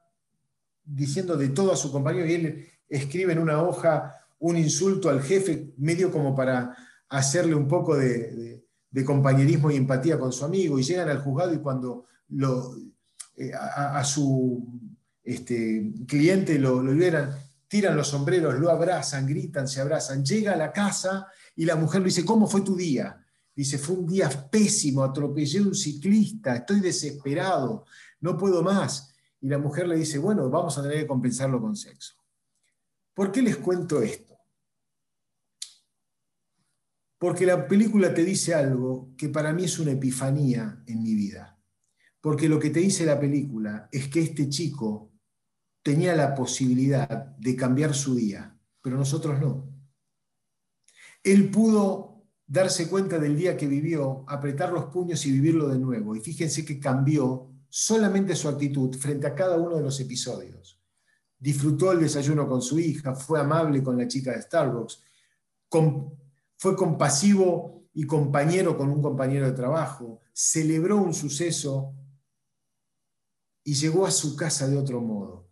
diciendo 0.84 1.38
de 1.38 1.50
todo 1.50 1.72
a 1.72 1.78
su 1.78 1.92
compañero 1.92 2.26
y 2.26 2.34
él 2.34 2.73
escribe 2.90 3.34
en 3.34 3.40
una 3.40 3.62
hoja 3.62 4.14
un 4.40 4.58
insulto 4.58 5.10
al 5.10 5.22
jefe, 5.22 5.74
medio 5.78 6.12
como 6.12 6.36
para 6.36 6.76
hacerle 7.10 7.56
un 7.56 7.68
poco 7.68 7.96
de, 7.96 8.62
compañerismo 9.06 9.72
y 9.72 9.76
empatía 9.76 10.20
con 10.20 10.32
su 10.32 10.46
amigo, 10.46 10.78
y 10.78 10.84
llegan 10.84 11.10
al 11.10 11.22
juzgado 11.22 11.54
y 11.54 11.60
cuando 11.60 12.06
lo, 12.30 12.76
eh, 13.38 13.52
a, 13.54 14.04
su 14.04 14.80
este, 15.24 15.92
cliente 16.08 16.60
lo, 16.60 16.84
lo 16.84 16.94
liberan, 16.94 17.32
tiran 17.68 17.96
los 17.96 18.10
sombreros, 18.10 18.60
lo 18.60 18.70
abrazan, 18.70 19.26
gritan, 19.26 19.68
se 19.68 19.82
abrazan, 19.82 20.24
llega 20.24 20.54
a 20.54 20.58
la 20.58 20.72
casa 20.72 21.28
y 21.56 21.66
la 21.66 21.76
mujer 21.76 22.02
le 22.02 22.08
dice, 22.08 22.26
¿cómo 22.26 22.46
fue 22.48 22.62
tu 22.62 22.76
día? 22.76 23.20
Dice, 23.56 23.78
fue 23.78 23.96
un 23.96 24.08
día 24.08 24.30
pésimo, 24.30 25.04
atropellé 25.04 25.60
a 25.60 25.64
un 25.64 25.76
ciclista, 25.76 26.56
estoy 26.56 26.80
desesperado, 26.80 27.86
no 28.20 28.38
puedo 28.38 28.62
más. 28.64 29.14
Y 29.42 29.48
la 29.48 29.58
mujer 29.58 29.88
le 29.88 29.96
dice, 29.96 30.18
bueno, 30.18 30.50
vamos 30.50 30.78
a 30.78 30.82
tener 30.82 31.00
que 31.00 31.08
compensarlo 31.08 31.62
con 31.62 31.76
sexo. 31.76 32.16
¿Por 33.14 33.32
qué 33.32 33.42
les 33.42 33.58
cuento 33.58 34.02
esto? 34.02 34.34
Porque 37.20 37.46
la 37.46 37.68
película 37.68 38.14
te 38.14 38.24
dice 38.24 38.54
algo 38.54 39.14
que 39.16 39.30
para 39.30 39.54
mí 39.54 39.66
es 39.66 39.80
una 39.80 39.92
epifanía 39.92 40.84
en 40.88 41.04
mi 41.04 41.14
vida. 41.14 41.58
Porque 42.20 42.50
lo 42.50 42.60
que 42.60 42.70
te 42.70 42.80
dice 42.80 43.06
la 43.06 43.20
película 43.20 43.88
es 43.92 44.08
que 44.08 44.22
este 44.22 44.50
chico 44.50 45.12
tenía 45.82 46.16
la 46.16 46.34
posibilidad 46.34 47.08
de 47.38 47.56
cambiar 47.56 47.94
su 47.94 48.16
día, 48.16 48.58
pero 48.82 48.98
nosotros 48.98 49.40
no. 49.40 49.70
Él 51.24 51.50
pudo 51.50 52.26
darse 52.46 52.90
cuenta 52.90 53.20
del 53.20 53.38
día 53.38 53.56
que 53.56 53.68
vivió, 53.68 54.26
apretar 54.28 54.74
los 54.74 54.86
puños 54.86 55.26
y 55.26 55.32
vivirlo 55.32 55.68
de 55.68 55.80
nuevo. 55.80 56.16
Y 56.16 56.20
fíjense 56.20 56.66
que 56.66 56.80
cambió 56.80 57.52
solamente 57.70 58.36
su 58.36 58.50
actitud 58.50 58.96
frente 58.98 59.28
a 59.28 59.36
cada 59.36 59.58
uno 59.58 59.78
de 59.78 59.84
los 59.84 60.00
episodios 60.00 60.83
disfrutó 61.44 61.92
el 61.92 62.00
desayuno 62.00 62.48
con 62.48 62.62
su 62.62 62.80
hija, 62.80 63.14
fue 63.14 63.38
amable 63.38 63.84
con 63.84 63.98
la 63.98 64.08
chica 64.08 64.32
de 64.32 64.42
Starbucks, 64.42 65.04
fue 66.56 66.74
compasivo 66.74 67.90
y 67.94 68.06
compañero 68.06 68.78
con 68.78 68.90
un 68.90 69.02
compañero 69.02 69.46
de 69.46 69.52
trabajo, 69.52 70.22
celebró 70.32 70.96
un 71.02 71.14
suceso 71.14 71.94
y 73.62 73.74
llegó 73.74 74.06
a 74.06 74.12
su 74.12 74.38
casa 74.38 74.70
de 74.70 74.78
otro 74.78 75.02
modo. 75.02 75.50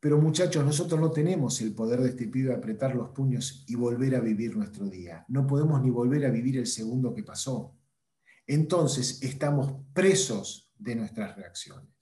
Pero 0.00 0.18
muchachos, 0.18 0.64
nosotros 0.64 0.98
no 0.98 1.10
tenemos 1.10 1.60
el 1.60 1.74
poder 1.74 2.00
de 2.00 2.08
este 2.08 2.28
pibe 2.28 2.54
apretar 2.54 2.94
los 2.94 3.10
puños 3.10 3.66
y 3.68 3.74
volver 3.74 4.14
a 4.14 4.20
vivir 4.20 4.56
nuestro 4.56 4.88
día. 4.88 5.26
No 5.28 5.46
podemos 5.46 5.82
ni 5.82 5.90
volver 5.90 6.24
a 6.24 6.30
vivir 6.30 6.56
el 6.56 6.66
segundo 6.66 7.12
que 7.12 7.22
pasó. 7.22 7.76
Entonces 8.46 9.22
estamos 9.22 9.74
presos 9.92 10.72
de 10.78 10.94
nuestras 10.94 11.36
reacciones. 11.36 11.97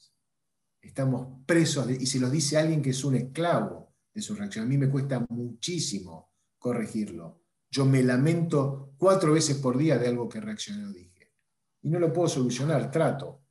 Estamos 0.86 1.42
presos, 1.44 1.90
y 1.90 2.06
se 2.06 2.20
los 2.20 2.30
dice 2.30 2.56
alguien 2.56 2.80
que 2.80 2.90
es 2.90 3.04
un 3.04 3.16
esclavo 3.16 3.94
de 4.14 4.22
su 4.22 4.34
reacción. 4.34 4.64
A 4.64 4.68
mí 4.68 4.78
me 4.78 4.88
cuesta 4.88 5.24
muchísimo 5.28 6.32
corregirlo. 6.58 7.42
Yo 7.70 7.84
me 7.84 8.02
lamento 8.02 8.94
cuatro 8.96 9.32
veces 9.32 9.56
por 9.56 9.76
día 9.76 9.98
de 9.98 10.08
algo 10.08 10.28
que 10.28 10.40
reaccioné 10.40 10.86
o 10.86 10.92
dije. 10.92 11.32
Y 11.82 11.90
no 11.90 11.98
lo 11.98 12.12
puedo 12.12 12.28
solucionar, 12.28 12.90
trato. 12.90 13.42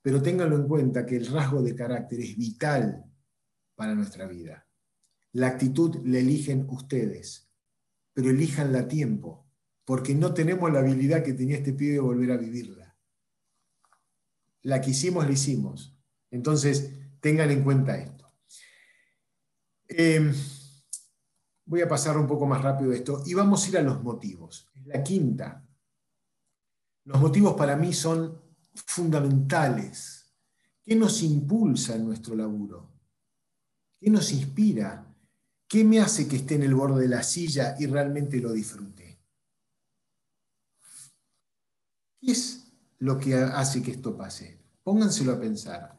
Pero 0.00 0.22
ténganlo 0.22 0.56
en 0.56 0.68
cuenta 0.68 1.04
que 1.04 1.16
el 1.16 1.26
rasgo 1.26 1.60
de 1.60 1.74
carácter 1.74 2.20
es 2.20 2.36
vital 2.36 3.04
para 3.74 3.94
nuestra 3.94 4.26
vida. 4.26 4.66
La 5.32 5.48
actitud 5.48 5.96
la 6.06 6.18
eligen 6.18 6.66
ustedes, 6.70 7.50
pero 8.14 8.30
elíjanla 8.30 8.80
a 8.80 8.88
tiempo, 8.88 9.50
porque 9.84 10.14
no 10.14 10.32
tenemos 10.32 10.72
la 10.72 10.78
habilidad 10.78 11.22
que 11.22 11.34
tenía 11.34 11.56
este 11.56 11.74
pibe 11.74 11.94
de 11.94 12.00
volver 12.00 12.32
a 12.32 12.36
vivirla. 12.36 12.96
La 14.62 14.80
que 14.80 14.90
hicimos, 14.90 15.26
la 15.26 15.32
hicimos. 15.32 15.97
Entonces, 16.30 16.90
tengan 17.20 17.50
en 17.50 17.64
cuenta 17.64 17.96
esto. 17.96 18.30
Em, 19.88 20.32
voy 21.64 21.80
a 21.80 21.88
pasar 21.88 22.16
un 22.18 22.26
poco 22.26 22.46
más 22.46 22.62
rápido 22.62 22.92
esto 22.92 23.22
y 23.26 23.34
vamos 23.34 23.64
a 23.64 23.68
ir 23.68 23.78
a 23.78 23.82
los 23.82 24.02
motivos. 24.02 24.68
La 24.84 25.02
quinta. 25.02 25.66
Los 27.04 27.20
motivos 27.20 27.54
para 27.54 27.76
mí 27.76 27.92
son 27.92 28.40
fundamentales. 28.74 30.34
¿Qué 30.82 30.94
nos 30.94 31.22
impulsa 31.22 31.96
en 31.96 32.06
nuestro 32.06 32.34
laburo? 32.34 32.90
¿Qué 33.98 34.10
nos 34.10 34.32
inspira? 34.32 35.04
¿Qué 35.66 35.84
me 35.84 36.00
hace 36.00 36.28
que 36.28 36.36
esté 36.36 36.54
en 36.54 36.62
el 36.62 36.74
borde 36.74 37.02
de 37.02 37.08
la 37.08 37.22
silla 37.22 37.76
y 37.78 37.86
realmente 37.86 38.40
lo 38.40 38.52
disfrute? 38.52 39.18
¿Qué 42.20 42.32
es 42.32 42.72
lo 42.98 43.18
que 43.18 43.34
hace 43.34 43.82
que 43.82 43.92
esto 43.92 44.16
pase? 44.16 44.58
Pónganselo 44.82 45.32
a 45.32 45.40
pensar. 45.40 45.97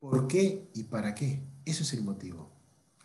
¿Por 0.00 0.26
qué 0.26 0.70
y 0.74 0.84
para 0.84 1.14
qué? 1.14 1.42
Eso 1.64 1.82
es 1.82 1.92
el 1.92 2.02
motivo. 2.02 2.50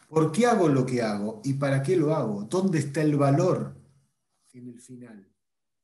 ¿Por 0.07 0.31
qué 0.31 0.45
hago 0.45 0.69
lo 0.69 0.85
que 0.85 1.01
hago 1.01 1.41
y 1.43 1.53
para 1.53 1.83
qué 1.83 1.97
lo 1.97 2.15
hago? 2.15 2.43
¿Dónde 2.43 2.79
está 2.79 3.01
el 3.01 3.17
valor 3.17 3.75
en 4.53 4.69
el 4.69 4.79
final? 4.79 5.27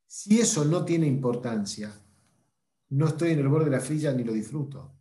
Si 0.08 0.40
eso 0.40 0.64
no 0.64 0.86
tiene 0.86 1.06
importancia, 1.08 1.92
no 2.90 3.08
estoy 3.08 3.32
en 3.32 3.40
el 3.40 3.50
borde 3.50 3.66
de 3.66 3.72
la 3.72 3.82
frilla 3.82 4.14
ni 4.14 4.24
lo 4.24 4.32
disfruto. 4.32 4.94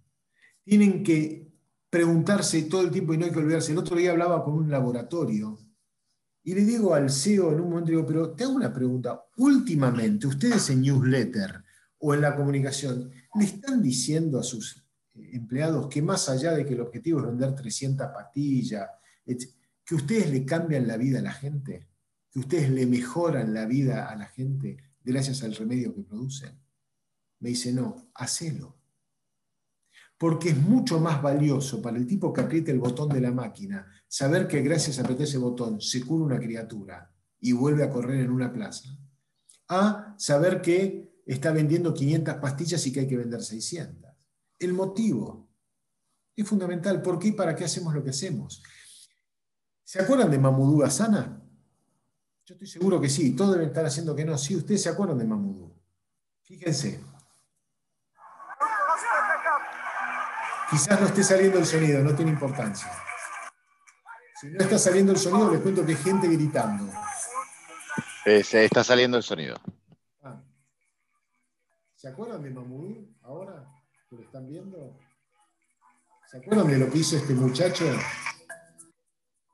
Tienen 0.65 1.03
que 1.05 1.49
preguntarse 1.89 2.63
todo 2.63 2.83
el 2.83 2.91
tiempo 2.91 3.15
y 3.15 3.19
no 3.19 3.27
hay 3.27 3.33
que 3.33 3.39
olvidarse. 3.39 3.73
El 3.73 3.79
otro 3.79 3.97
día 3.97 4.11
hablaba 4.11 4.43
con 4.45 4.55
un 4.55 4.71
laboratorio 4.71 5.59
y 6.43 6.55
le 6.55 6.65
digo 6.65 6.95
al 6.95 7.11
CEO 7.11 7.53
en 7.53 7.61
un 7.61 7.71
momento, 7.71 7.91
digo, 7.91 8.07
pero 8.07 8.31
te 8.33 8.45
hago 8.45 8.55
una 8.55 8.73
pregunta. 8.73 9.27
Últimamente, 9.37 10.27
ustedes 10.27 10.71
en 10.71 10.83
newsletter 10.83 11.63
o 11.99 12.15
en 12.15 12.21
la 12.21 12.35
comunicación, 12.35 13.11
¿le 13.35 13.45
están 13.45 13.83
diciendo 13.83 14.41
a 14.41 14.43
sus 14.43 14.85
empleados 15.15 15.89
que 15.89 16.03
más 16.03 16.29
allá 16.29 16.53
de 16.53 16.65
que 16.65 16.75
el 16.75 16.81
objetivo 16.81 17.21
es 17.21 17.27
vender 17.27 17.55
300 17.55 18.09
pastillas, 18.09 18.89
que 19.85 19.95
ustedes 19.95 20.31
le 20.31 20.45
cambian 20.45 20.87
la 20.87 20.97
vida 20.97 21.19
a 21.19 21.23
la 21.23 21.33
gente? 21.33 21.89
¿Que 22.31 22.39
ustedes 22.39 22.71
le 22.71 22.87
mejoran 22.87 23.53
la 23.53 23.67
vida 23.67 24.09
a 24.09 24.17
la 24.17 24.27
gente 24.27 24.77
gracias 25.03 25.43
al 25.43 25.55
remedio 25.55 25.95
que 25.95 26.03
producen? 26.03 26.59
Me 27.41 27.51
dice, 27.51 27.73
no, 27.73 28.11
hacelo 28.15 28.81
porque 30.21 30.51
es 30.51 30.59
mucho 30.59 31.01
más 31.01 31.23
valioso 31.23 31.81
para 31.81 31.97
el 31.97 32.07
tipo 32.07 32.31
que 32.31 32.43
apriete 32.43 32.71
el 32.71 32.79
botón 32.79 33.09
de 33.09 33.23
la 33.23 33.33
máquina 33.33 33.87
saber 34.07 34.47
que 34.47 34.61
gracias 34.61 34.99
a 34.99 35.01
apretar 35.01 35.25
ese 35.25 35.39
botón 35.39 35.81
se 35.81 36.05
cura 36.05 36.27
una 36.27 36.39
criatura 36.39 37.11
y 37.41 37.53
vuelve 37.53 37.85
a 37.85 37.89
correr 37.89 38.21
en 38.21 38.31
una 38.31 38.53
plaza, 38.53 38.91
a 39.69 40.15
saber 40.19 40.61
que 40.61 41.23
está 41.25 41.53
vendiendo 41.53 41.95
500 41.95 42.35
pastillas 42.35 42.87
y 42.87 42.93
que 42.93 43.01
hay 43.01 43.07
que 43.07 43.17
vender 43.17 43.41
600. 43.41 44.10
El 44.61 44.75
motivo 44.75 45.49
es 46.37 46.49
fundamental. 46.49 47.03
¿Por 47.03 47.19
qué 47.19 47.29
y 47.29 47.33
para 47.33 47.57
qué 47.57 47.65
hacemos 47.65 47.93
lo 47.93 48.05
que 48.05 48.11
hacemos? 48.11 48.63
¿Se 49.83 50.01
acuerdan 50.01 50.31
de 50.31 50.39
Mamudú 50.39 50.85
Asana? 50.85 51.43
Yo 52.45 52.55
estoy 52.55 52.69
seguro 52.69 53.01
que 53.01 53.09
sí, 53.09 53.35
todos 53.35 53.55
deben 53.55 53.69
estar 53.69 53.85
haciendo 53.85 54.15
que 54.15 54.25
no. 54.25 54.39
Sí, 54.39 54.55
ustedes 54.55 54.83
se 54.83 54.89
acuerdan 54.89 55.19
de 55.19 55.25
Mamudú. 55.25 55.75
Fíjense, 56.43 57.01
Quizás 60.71 61.01
no 61.01 61.07
esté 61.07 61.25
saliendo 61.25 61.59
el 61.59 61.67
sonido, 61.67 62.01
no 62.01 62.15
tiene 62.15 62.31
importancia. 62.31 62.89
Si 64.41 64.47
no 64.51 64.63
está 64.63 64.79
saliendo 64.79 65.11
el 65.11 65.19
sonido, 65.19 65.51
les 65.51 65.61
cuento 65.63 65.85
que 65.85 65.93
hay 65.93 65.99
gente 65.99 66.29
gritando. 66.29 66.93
Eh, 68.25 68.45
se 68.45 68.65
está 68.67 68.85
saliendo 68.85 69.17
el 69.17 69.25
sonido. 69.25 69.57
Ah. 70.23 70.41
¿Se 71.97 72.09
acuerdan 72.09 72.45
de 72.45 72.51
Mamudú 72.51 73.17
ahora? 73.23 73.67
¿Que 74.11 74.17
lo 74.17 74.23
están 74.23 74.45
viendo? 74.45 74.99
¿Se 76.29 76.39
acuerdan 76.39 76.67
de 76.67 76.79
lo 76.79 76.91
que 76.91 76.99
hizo 76.99 77.17
este 77.17 77.33
muchacho? 77.33 77.85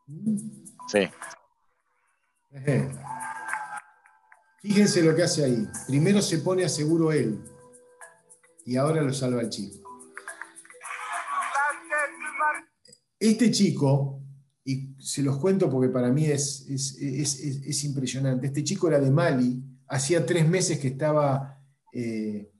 ¿Mm? 0.06 0.38
Sí. 0.88 1.00
Fíjense 4.62 5.02
lo 5.02 5.14
que 5.14 5.24
hace 5.24 5.44
ahí. 5.44 5.68
Primero 5.86 6.22
se 6.22 6.38
pone 6.38 6.64
a 6.64 6.70
seguro 6.70 7.12
él 7.12 7.38
y 8.64 8.76
ahora 8.76 9.02
lo 9.02 9.12
salva 9.12 9.42
el 9.42 9.50
chico. 9.50 9.86
Este 13.20 13.50
chico, 13.50 14.22
y 14.64 14.94
se 14.98 15.22
los 15.22 15.36
cuento 15.36 15.70
porque 15.70 15.90
para 15.90 16.10
mí 16.10 16.24
es, 16.24 16.66
es, 16.70 17.84
impresionante, 17.84 18.46
este 18.46 18.64
chico 18.64 18.88
era 18.88 19.00
de 19.00 19.10
Mali, 19.10 19.62
hacía 19.86 20.24
tres 20.24 20.48
meses 20.48 20.78
que 20.78 20.88
estaba 20.88 21.62
eh, 21.92 22.50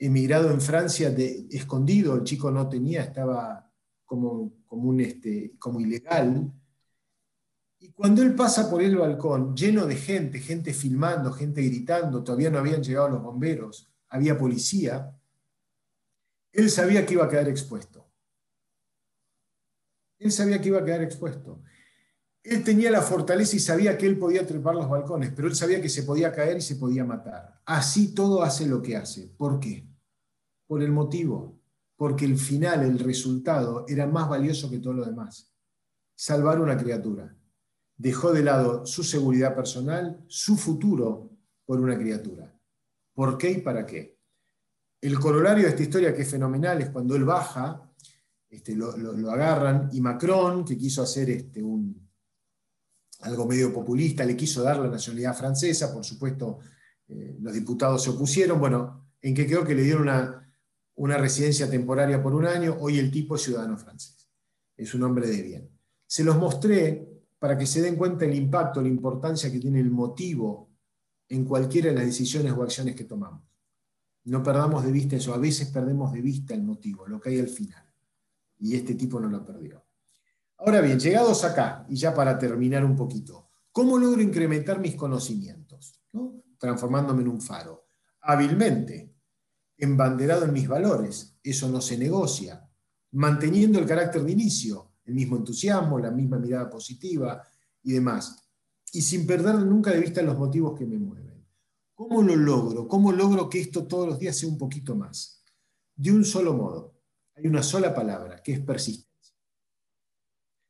emigrado 0.00 0.50
en 0.50 0.60
Francia, 0.60 1.10
de, 1.10 1.46
escondido, 1.50 2.16
el 2.16 2.24
chico 2.24 2.50
no 2.50 2.68
tenía, 2.68 3.02
estaba 3.02 3.70
como, 4.04 4.64
como, 4.66 4.98
este, 4.98 5.52
como 5.58 5.78
ilegal. 5.78 6.50
Y 7.78 7.92
cuando 7.92 8.22
él 8.22 8.34
pasa 8.34 8.68
por 8.70 8.82
el 8.82 8.96
balcón, 8.96 9.54
lleno 9.54 9.86
de 9.86 9.96
gente, 9.96 10.40
gente 10.40 10.72
filmando, 10.72 11.32
gente 11.32 11.62
gritando, 11.62 12.24
todavía 12.24 12.50
no 12.50 12.58
habían 12.58 12.82
llegado 12.82 13.10
los 13.10 13.22
bomberos, 13.22 13.92
había 14.08 14.38
policía, 14.38 15.14
él 16.52 16.70
sabía 16.70 17.04
que 17.06 17.14
iba 17.14 17.26
a 17.26 17.28
quedar 17.28 17.48
expuesto. 17.48 18.10
Él 20.18 20.32
sabía 20.32 20.60
que 20.60 20.68
iba 20.68 20.80
a 20.80 20.84
quedar 20.84 21.02
expuesto. 21.02 21.62
Él 22.42 22.64
tenía 22.64 22.90
la 22.90 23.02
fortaleza 23.02 23.54
y 23.54 23.60
sabía 23.60 23.98
que 23.98 24.06
él 24.06 24.18
podía 24.18 24.46
trepar 24.46 24.74
los 24.74 24.88
balcones, 24.88 25.30
pero 25.34 25.46
él 25.46 25.54
sabía 25.54 25.80
que 25.80 25.90
se 25.90 26.04
podía 26.04 26.32
caer 26.32 26.56
y 26.56 26.62
se 26.62 26.76
podía 26.76 27.04
matar. 27.04 27.60
Así 27.66 28.14
todo 28.14 28.42
hace 28.42 28.66
lo 28.66 28.80
que 28.80 28.96
hace. 28.96 29.28
¿Por 29.36 29.60
qué? 29.60 29.89
Por 30.70 30.84
el 30.84 30.92
motivo. 30.92 31.58
Porque 31.96 32.24
el 32.26 32.38
final, 32.38 32.84
el 32.84 33.00
resultado, 33.00 33.84
era 33.88 34.06
más 34.06 34.28
valioso 34.28 34.70
que 34.70 34.78
todo 34.78 34.92
lo 34.92 35.04
demás. 35.04 35.52
Salvar 36.14 36.60
una 36.60 36.78
criatura. 36.78 37.36
Dejó 37.96 38.32
de 38.32 38.44
lado 38.44 38.86
su 38.86 39.02
seguridad 39.02 39.56
personal, 39.56 40.24
su 40.28 40.56
futuro, 40.56 41.32
por 41.66 41.80
una 41.80 41.98
criatura. 41.98 42.56
¿Por 43.12 43.36
qué 43.36 43.50
y 43.50 43.60
para 43.62 43.84
qué? 43.84 44.20
El 45.00 45.18
corolario 45.18 45.64
de 45.64 45.70
esta 45.70 45.82
historia, 45.82 46.14
que 46.14 46.22
es 46.22 46.30
fenomenal, 46.30 46.80
es 46.80 46.90
cuando 46.90 47.16
él 47.16 47.24
baja 47.24 47.92
este, 48.48 48.76
lo, 48.76 48.92
agarran, 49.28 49.88
y 49.92 50.00
Macron, 50.00 50.64
que 50.64 50.78
quiso 50.78 51.02
hacer 51.02 51.30
este, 51.30 51.60
un, 51.60 52.08
algo 53.22 53.44
medio 53.44 53.72
populista, 53.72 54.24
le 54.24 54.36
quiso 54.36 54.62
dar 54.62 54.78
la 54.78 54.88
nacionalidad 54.88 55.36
francesa, 55.36 55.92
por 55.92 56.04
supuesto 56.04 56.60
eh, 57.08 57.38
los 57.40 57.54
diputados 57.54 58.04
se 58.04 58.10
opusieron, 58.10 58.60
bueno, 58.60 59.08
en 59.20 59.34
que 59.34 59.48
creo 59.48 59.64
que 59.64 59.74
le 59.74 59.82
dieron 59.82 60.02
una, 60.02 60.39
una 61.00 61.16
residencia 61.16 61.68
temporaria 61.68 62.22
por 62.22 62.34
un 62.34 62.46
año, 62.46 62.76
hoy 62.80 62.98
el 62.98 63.10
tipo 63.10 63.34
es 63.34 63.42
ciudadano 63.42 63.76
francés, 63.76 64.28
es 64.76 64.94
un 64.94 65.02
hombre 65.02 65.26
de 65.26 65.42
bien. 65.42 65.70
Se 66.06 66.22
los 66.22 66.36
mostré 66.36 67.08
para 67.38 67.56
que 67.56 67.66
se 67.66 67.80
den 67.80 67.96
cuenta 67.96 68.26
el 68.26 68.34
impacto, 68.34 68.82
la 68.82 68.88
importancia 68.88 69.50
que 69.50 69.58
tiene 69.58 69.80
el 69.80 69.90
motivo 69.90 70.70
en 71.28 71.44
cualquiera 71.44 71.88
de 71.88 71.94
las 71.94 72.04
decisiones 72.04 72.52
o 72.52 72.62
acciones 72.62 72.94
que 72.94 73.04
tomamos. 73.04 73.42
No 74.24 74.42
perdamos 74.42 74.84
de 74.84 74.92
vista 74.92 75.16
eso, 75.16 75.32
a 75.32 75.38
veces 75.38 75.68
perdemos 75.68 76.12
de 76.12 76.20
vista 76.20 76.52
el 76.54 76.62
motivo, 76.62 77.06
lo 77.06 77.18
que 77.18 77.30
hay 77.30 77.38
al 77.40 77.48
final 77.48 77.90
y 78.60 78.76
este 78.76 78.94
tipo 78.94 79.18
no 79.18 79.28
lo 79.28 79.44
perdió. 79.44 79.82
Ahora 80.58 80.80
bien, 80.82 81.00
llegados 81.00 81.42
acá, 81.44 81.86
y 81.88 81.96
ya 81.96 82.14
para 82.14 82.38
terminar 82.38 82.84
un 82.84 82.94
poquito, 82.94 83.48
¿cómo 83.72 83.98
logro 83.98 84.20
incrementar 84.20 84.78
mis 84.78 84.94
conocimientos? 84.94 85.98
Transformándome 86.58 87.22
en 87.22 87.28
un 87.28 87.40
faro. 87.40 87.86
Hábilmente, 88.20 89.09
embanderado 89.80 90.44
en 90.44 90.52
mis 90.52 90.68
valores, 90.68 91.38
eso 91.42 91.68
no 91.68 91.80
se 91.80 91.96
negocia, 91.96 92.68
manteniendo 93.12 93.78
el 93.78 93.86
carácter 93.86 94.22
de 94.22 94.32
inicio, 94.32 94.92
el 95.04 95.14
mismo 95.14 95.36
entusiasmo, 95.36 95.98
la 95.98 96.10
misma 96.10 96.38
mirada 96.38 96.68
positiva 96.68 97.42
y 97.82 97.92
demás, 97.92 98.50
y 98.92 99.02
sin 99.02 99.26
perder 99.26 99.56
nunca 99.56 99.90
de 99.90 100.00
vista 100.00 100.22
los 100.22 100.38
motivos 100.38 100.78
que 100.78 100.86
me 100.86 100.98
mueven. 100.98 101.46
¿Cómo 101.94 102.22
lo 102.22 102.36
logro? 102.36 102.88
¿Cómo 102.88 103.12
logro 103.12 103.48
que 103.48 103.60
esto 103.60 103.86
todos 103.86 104.08
los 104.08 104.18
días 104.18 104.36
sea 104.36 104.48
un 104.48 104.58
poquito 104.58 104.94
más? 104.94 105.44
De 105.94 106.10
un 106.10 106.24
solo 106.24 106.54
modo, 106.54 107.00
hay 107.34 107.46
una 107.46 107.62
sola 107.62 107.94
palabra, 107.94 108.42
que 108.42 108.52
es 108.52 108.60
persistencia. 108.60 109.36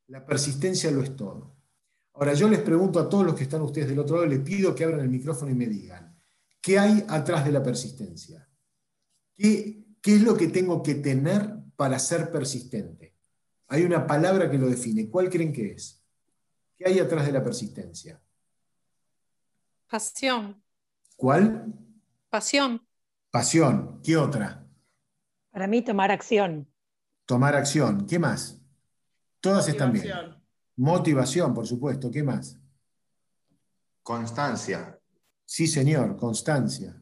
La 0.08 0.26
persistencia 0.26 0.90
lo 0.90 1.02
es 1.02 1.14
todo. 1.14 1.56
Ahora 2.14 2.34
yo 2.34 2.48
les 2.48 2.61
pregunto 2.61 2.98
a 2.98 3.08
todos 3.08 3.24
los 3.24 3.34
que 3.34 3.44
están 3.44 3.62
ustedes 3.62 3.88
del 3.88 4.00
otro 4.00 4.16
lado, 4.16 4.26
les 4.26 4.40
pido 4.40 4.74
que 4.74 4.84
abran 4.84 5.00
el 5.00 5.08
micrófono 5.08 5.52
y 5.52 5.54
me 5.54 5.66
digan, 5.66 6.18
¿qué 6.61 6.78
hay 6.78 7.04
atrás 7.08 7.44
de 7.44 7.52
la 7.52 7.62
persistencia? 7.62 8.49
¿Qué, 9.41 9.86
qué 10.03 10.16
es 10.16 10.22
lo 10.22 10.36
que 10.36 10.49
tengo 10.49 10.82
que 10.82 10.97
tener 10.97 11.55
para 11.74 11.99
ser 11.99 12.30
persistente? 12.30 13.14
Hay 13.68 13.84
una 13.84 14.07
palabra 14.07 14.51
que 14.51 14.59
lo 14.59 14.68
define. 14.68 15.09
¿Cuál 15.09 15.30
creen 15.30 15.51
que 15.51 15.72
es? 15.72 16.05
¿Qué 16.76 16.86
hay 16.86 16.99
atrás 16.99 17.24
de 17.24 17.32
la 17.32 17.43
persistencia? 17.43 18.20
Pasión. 19.88 20.62
¿Cuál? 21.16 21.72
Pasión. 22.28 22.86
Pasión. 23.30 24.03
¿Qué 24.05 24.18
otra? 24.18 24.66
Para 25.51 25.66
mí, 25.66 25.82
tomar 25.82 26.11
acción. 26.11 26.70
Tomar 27.24 27.57
acción. 27.57 28.07
¿Qué 28.07 28.18
más? 28.18 28.61
Todas 29.41 29.66
están 29.68 29.93
bien. 29.93 30.12
Motivación, 30.76 31.55
por 31.55 31.66
supuesto. 31.66 32.11
¿Qué 32.11 32.22
más? 32.22 32.59
Constancia. 34.03 35.01
Sí, 35.47 35.66
señor, 35.66 36.18
constancia. 36.18 36.95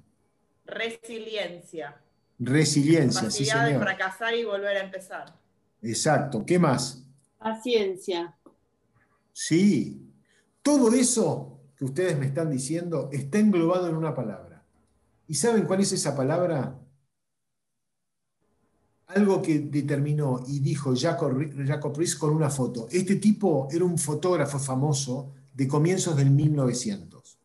Resiliencia. 0.64 2.00
Resiliencia, 2.38 3.30
sí, 3.30 3.44
señor. 3.44 3.68
de 3.68 3.78
fracasar 3.78 4.34
y 4.34 4.44
volver 4.44 4.76
a 4.76 4.84
empezar. 4.84 5.34
Exacto. 5.82 6.44
¿Qué 6.46 6.58
más? 6.58 7.04
Paciencia. 7.38 8.34
Sí. 9.32 10.00
Todo 10.62 10.92
eso 10.92 11.60
que 11.76 11.84
ustedes 11.84 12.18
me 12.18 12.26
están 12.26 12.50
diciendo 12.50 13.08
está 13.12 13.38
englobado 13.38 13.88
en 13.88 13.96
una 13.96 14.14
palabra. 14.14 14.64
¿Y 15.26 15.34
saben 15.34 15.64
cuál 15.64 15.80
es 15.80 15.92
esa 15.92 16.16
palabra? 16.16 16.78
algo 19.08 19.40
que 19.40 19.58
determinó 19.58 20.44
y 20.46 20.60
dijo 20.60 20.94
Jacob, 20.94 21.32
Jacob 21.66 21.98
con 22.18 22.30
una 22.30 22.50
foto. 22.50 22.88
Este 22.90 23.16
tipo 23.16 23.68
era 23.70 23.84
un 23.84 23.98
fotógrafo 23.98 24.58
famoso 24.58 25.32
de 25.54 25.66
comienzos 25.66 26.16
del 26.16 26.30
1900. 26.30 27.38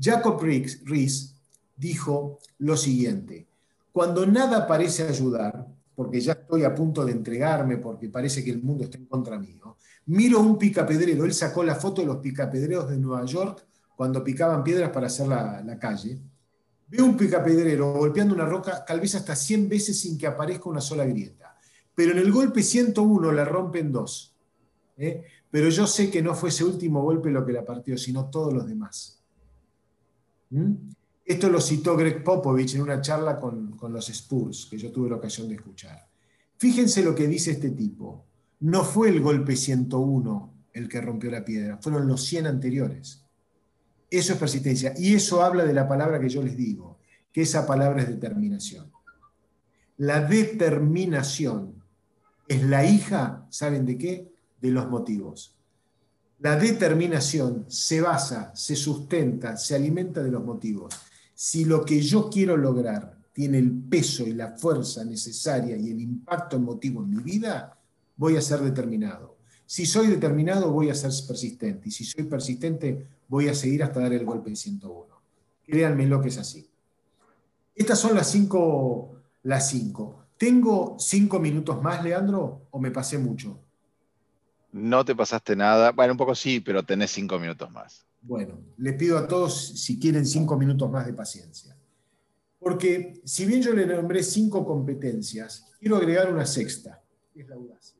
Jacob 0.00 0.40
Rees 0.40 1.34
dijo 1.76 2.38
lo 2.58 2.76
siguiente, 2.76 3.47
cuando 3.92 4.26
nada 4.26 4.66
parece 4.66 5.04
ayudar, 5.04 5.66
porque 5.94 6.20
ya 6.20 6.32
estoy 6.32 6.64
a 6.64 6.74
punto 6.74 7.04
de 7.04 7.12
entregarme, 7.12 7.78
porque 7.78 8.08
parece 8.08 8.44
que 8.44 8.50
el 8.50 8.62
mundo 8.62 8.84
está 8.84 8.98
en 8.98 9.06
contra 9.06 9.38
mío, 9.38 9.76
miro 10.06 10.40
un 10.40 10.56
picapedrero, 10.56 11.24
él 11.24 11.34
sacó 11.34 11.64
la 11.64 11.74
foto 11.74 12.00
de 12.00 12.06
los 12.06 12.18
picapedreros 12.18 12.88
de 12.88 12.98
Nueva 12.98 13.24
York 13.24 13.66
cuando 13.96 14.22
picaban 14.22 14.62
piedras 14.62 14.90
para 14.90 15.08
hacer 15.08 15.26
la, 15.26 15.76
calle. 15.80 16.20
Veo 16.86 17.04
un 17.04 17.16
picapedrero 17.16 17.94
golpeando 17.94 18.32
una 18.32 18.46
roca 18.46 18.84
tal 18.84 19.00
vez 19.00 19.16
hasta 19.16 19.34
100 19.34 19.68
veces 19.68 20.00
sin 20.00 20.16
que 20.16 20.28
aparezca 20.28 20.68
una 20.68 20.80
sola 20.80 21.04
grieta. 21.04 21.56
Pero 21.96 22.12
en 22.12 22.18
el 22.18 22.30
golpe 22.30 22.62
101 22.62 23.32
la 23.32 23.44
rompen 23.44 23.90
dos. 23.90 24.36
¿eh? 24.96 25.24
Pero 25.50 25.68
yo 25.68 25.84
sé 25.86 26.10
que 26.10 26.22
no 26.22 26.34
fue 26.36 26.50
ese 26.50 26.62
último 26.62 27.02
golpe 27.02 27.28
lo 27.30 27.44
que 27.44 27.52
la 27.52 27.64
partió, 27.64 27.98
sino 27.98 28.30
todos 28.30 28.54
los 28.54 28.68
demás. 28.68 29.20
¿Mm? 30.50 30.74
Esto 31.28 31.50
lo 31.50 31.60
citó 31.60 31.94
Greg 31.94 32.24
Popovich 32.24 32.74
en 32.74 32.80
una 32.80 33.02
charla 33.02 33.38
con, 33.38 33.72
con 33.72 33.92
los 33.92 34.08
Spurs, 34.08 34.66
que 34.70 34.78
yo 34.78 34.90
tuve 34.90 35.10
la 35.10 35.16
ocasión 35.16 35.46
de 35.46 35.56
escuchar. 35.56 36.08
Fíjense 36.56 37.02
lo 37.02 37.14
que 37.14 37.26
dice 37.26 37.50
este 37.50 37.68
tipo. 37.72 38.24
No 38.60 38.82
fue 38.82 39.10
el 39.10 39.20
golpe 39.20 39.54
101 39.54 40.54
el 40.72 40.88
que 40.88 41.02
rompió 41.02 41.30
la 41.30 41.44
piedra, 41.44 41.76
fueron 41.82 42.08
los 42.08 42.24
100 42.24 42.46
anteriores. 42.46 43.26
Eso 44.10 44.32
es 44.32 44.38
persistencia. 44.38 44.94
Y 44.96 45.14
eso 45.14 45.42
habla 45.42 45.64
de 45.64 45.74
la 45.74 45.86
palabra 45.86 46.18
que 46.18 46.30
yo 46.30 46.42
les 46.42 46.56
digo, 46.56 46.98
que 47.30 47.42
esa 47.42 47.66
palabra 47.66 48.00
es 48.00 48.08
determinación. 48.08 48.90
La 49.98 50.22
determinación 50.22 51.74
es 52.46 52.62
la 52.62 52.86
hija, 52.86 53.46
¿saben 53.50 53.84
de 53.84 53.98
qué? 53.98 54.32
De 54.62 54.70
los 54.70 54.88
motivos. 54.88 55.58
La 56.38 56.56
determinación 56.56 57.66
se 57.68 58.00
basa, 58.00 58.50
se 58.54 58.76
sustenta, 58.76 59.58
se 59.58 59.74
alimenta 59.74 60.22
de 60.22 60.30
los 60.30 60.42
motivos. 60.42 60.94
Si 61.40 61.64
lo 61.64 61.84
que 61.84 62.00
yo 62.00 62.28
quiero 62.28 62.56
lograr 62.56 63.16
tiene 63.32 63.58
el 63.58 63.70
peso 63.70 64.26
y 64.26 64.32
la 64.32 64.56
fuerza 64.56 65.04
necesaria 65.04 65.76
y 65.76 65.88
el 65.88 66.00
impacto 66.00 66.56
emotivo 66.56 67.04
en 67.04 67.10
mi 67.14 67.22
vida, 67.22 67.78
voy 68.16 68.36
a 68.36 68.40
ser 68.40 68.58
determinado. 68.58 69.36
Si 69.64 69.86
soy 69.86 70.08
determinado, 70.08 70.72
voy 70.72 70.90
a 70.90 70.96
ser 70.96 71.12
persistente. 71.28 71.90
Y 71.90 71.92
si 71.92 72.04
soy 72.04 72.24
persistente, 72.24 73.06
voy 73.28 73.46
a 73.46 73.54
seguir 73.54 73.84
hasta 73.84 74.00
dar 74.00 74.12
el 74.14 74.24
golpe 74.24 74.48
en 74.50 74.56
101. 74.56 75.06
Créanme 75.64 76.08
lo 76.08 76.20
que 76.20 76.26
es 76.26 76.38
así. 76.38 76.68
Estas 77.72 78.00
son 78.00 78.16
las 78.16 78.28
cinco, 78.28 79.20
las 79.44 79.68
cinco. 79.70 80.24
¿Tengo 80.36 80.96
cinco 80.98 81.38
minutos 81.38 81.80
más, 81.80 82.02
Leandro, 82.02 82.62
o 82.72 82.80
me 82.80 82.90
pasé 82.90 83.16
mucho? 83.16 83.60
No 84.72 85.04
te 85.04 85.14
pasaste 85.14 85.54
nada. 85.54 85.92
Bueno, 85.92 86.14
un 86.14 86.18
poco 86.18 86.34
sí, 86.34 86.58
pero 86.58 86.82
tenés 86.82 87.12
cinco 87.12 87.38
minutos 87.38 87.70
más. 87.70 88.07
Bueno, 88.20 88.60
les 88.78 88.94
pido 88.94 89.16
a 89.16 89.26
todos 89.26 89.80
si 89.80 89.98
quieren 89.98 90.26
cinco 90.26 90.56
minutos 90.56 90.90
más 90.90 91.06
de 91.06 91.12
paciencia. 91.12 91.76
Porque 92.58 93.20
si 93.24 93.46
bien 93.46 93.62
yo 93.62 93.72
le 93.72 93.86
nombré 93.86 94.22
cinco 94.22 94.64
competencias, 94.64 95.70
quiero 95.78 95.96
agregar 95.96 96.32
una 96.32 96.44
sexta, 96.44 97.02
que 97.32 97.42
es 97.42 97.48
la 97.48 97.54
audacia. 97.54 97.96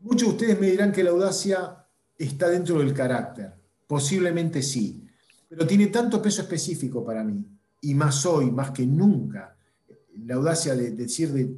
Muchos 0.00 0.28
de 0.28 0.34
ustedes 0.34 0.60
me 0.60 0.70
dirán 0.70 0.90
que 0.90 1.04
la 1.04 1.10
audacia 1.10 1.86
está 2.18 2.48
dentro 2.48 2.78
del 2.78 2.92
carácter. 2.92 3.52
Posiblemente 3.86 4.62
sí, 4.62 5.06
pero 5.48 5.66
tiene 5.66 5.86
tanto 5.88 6.20
peso 6.20 6.42
específico 6.42 7.04
para 7.04 7.22
mí, 7.22 7.46
y 7.80 7.94
más 7.94 8.24
hoy, 8.26 8.50
más 8.50 8.70
que 8.70 8.86
nunca, 8.86 9.56
la 10.24 10.34
audacia 10.34 10.74
de, 10.74 10.92
decir, 10.92 11.32
de 11.32 11.56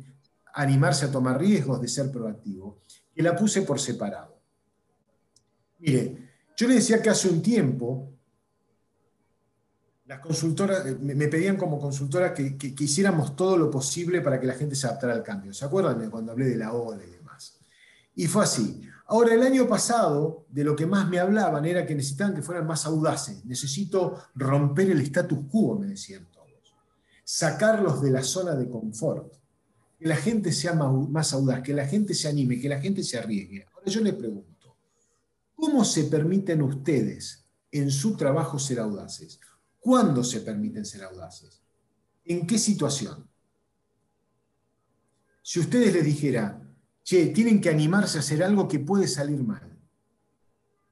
animarse 0.55 1.07
a 1.07 1.11
tomar 1.11 1.41
riesgos, 1.41 1.81
de 1.81 1.89
ser 1.89 2.11
proactivo, 2.11 2.81
que 3.15 3.23
la 3.23 3.37
puse 3.37 3.63
por 3.63 3.81
separado. 3.81 4.39
Mire, 5.79 6.24
yo 6.57 6.69
le 6.69 6.75
decía 6.75 7.03
que 7.03 7.11
hace 7.11 7.29
un 7.29 7.43
tiempo 7.43 8.15
las 10.07 10.21
consultoras 10.21 10.85
me 11.01 11.29
pedían 11.29 11.57
como 11.57 11.79
consultora 11.79 12.35
que, 12.35 12.75
hiciéramos 12.79 13.35
todo 13.37 13.57
lo 13.57 13.71
posible 13.71 14.21
para 14.21 14.39
que 14.39 14.47
la 14.47 14.55
gente 14.55 14.75
se 14.75 14.87
adaptara 14.87 15.15
al 15.15 15.23
cambio. 15.23 15.55
¿Se 15.55 15.65
acuerdan 15.65 15.99
de 15.99 16.11
cuando 16.11 16.33
hablé 16.33 16.47
de 16.47 16.57
la 16.57 16.73
ODE 16.75 17.07
y 17.07 17.11
demás? 17.11 17.59
Y 18.15 18.27
fue 18.27 18.45
así. 18.45 18.83
Ahora, 19.07 19.35
el 19.35 19.43
año 19.43 19.67
pasado, 19.67 20.45
de 20.51 20.65
lo 20.65 20.77
que 20.77 20.87
más 20.87 21.09
me 21.09 21.19
hablaban 21.19 21.65
era 21.65 21.87
que 21.87 21.95
necesitaban 21.95 22.35
que 22.35 22.43
fueran 22.43 22.67
más 22.67 22.85
audaces. 22.85 23.45
Necesito 23.45 24.19
romper 24.35 24.91
el 24.91 25.01
status 25.01 25.39
quo, 25.51 25.79
me 25.79 25.87
decían 25.87 26.27
todos. 26.33 26.75
Sacarlos 27.25 28.03
de 28.03 28.11
la 28.11 28.23
zona 28.23 28.55
de 28.55 28.69
confort. 28.69 29.33
Que 29.99 30.09
la 30.09 30.17
gente 30.17 30.53
sea 30.53 30.75
más 30.75 31.33
audaz, 31.33 31.63
que 31.63 31.73
la 31.73 31.87
gente 31.87 32.15
se 32.15 32.29
anime, 32.29 32.61
que 32.61 32.69
la 32.69 32.81
gente 32.81 33.03
se 33.03 33.19
arriesgue. 33.19 33.67
Ahora 33.75 33.87
yo 33.87 34.01
les 34.03 34.15
pregunto, 34.15 34.54
¿cómo 35.55 35.85
se 35.85 36.05
permiten 36.05 36.63
ustedes 36.63 37.47
en 37.71 37.91
su 37.91 38.17
trabajo 38.17 38.59
ser 38.59 38.81
audaces? 38.81 39.41
¿Cuándo 39.81 40.25
se 40.25 40.41
permiten 40.41 40.85
ser 40.85 41.05
audaces? 41.05 41.63
¿En 42.25 42.47
qué 42.47 42.59
situación? 42.59 43.29
Si 45.43 45.61
ustedes 45.61 45.93
les 45.93 46.05
dijeran, 46.05 46.75
che, 47.03 47.27
tienen 47.27 47.61
que 47.61 47.69
animarse 47.69 48.17
a 48.17 48.21
hacer 48.21 48.43
algo 48.43 48.67
que 48.67 48.79
puede 48.79 49.07
salir 49.07 49.43
mal. 49.43 49.79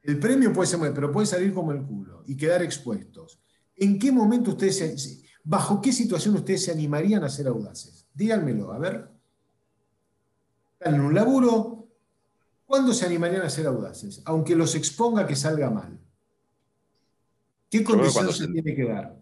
El 0.02 0.18
premio 0.18 0.52
puede 0.52 0.68
ser 0.68 0.78
mal, 0.78 0.92
pero 0.92 1.10
puede 1.10 1.26
salir 1.26 1.54
como 1.54 1.72
el 1.72 1.82
culo 1.82 2.22
y 2.26 2.36
quedar 2.36 2.62
expuestos. 2.62 3.40
¿En 3.76 3.98
qué 3.98 4.12
momento 4.12 4.50
ustedes, 4.50 5.22
bajo 5.42 5.80
qué 5.80 5.92
situación 5.92 6.34
ustedes 6.34 6.64
se 6.64 6.72
animarían 6.72 7.24
a 7.24 7.30
ser 7.30 7.46
audaces? 7.46 8.06
Díganmelo, 8.12 8.72
a 8.72 8.78
ver. 8.78 9.10
Están 10.78 10.96
en 10.96 11.00
un 11.00 11.14
laburo, 11.14 11.82
¿cuándo 12.72 12.94
se 12.94 13.04
animarían 13.04 13.42
a 13.42 13.50
ser 13.50 13.66
audaces? 13.66 14.22
Aunque 14.24 14.56
los 14.56 14.74
exponga 14.74 15.26
que 15.26 15.36
salga 15.36 15.68
mal. 15.68 16.00
¿Qué 17.68 17.84
condiciones 17.84 18.38
se 18.38 18.48
tiene 18.48 18.74
que 18.74 18.84
dar? 18.84 19.14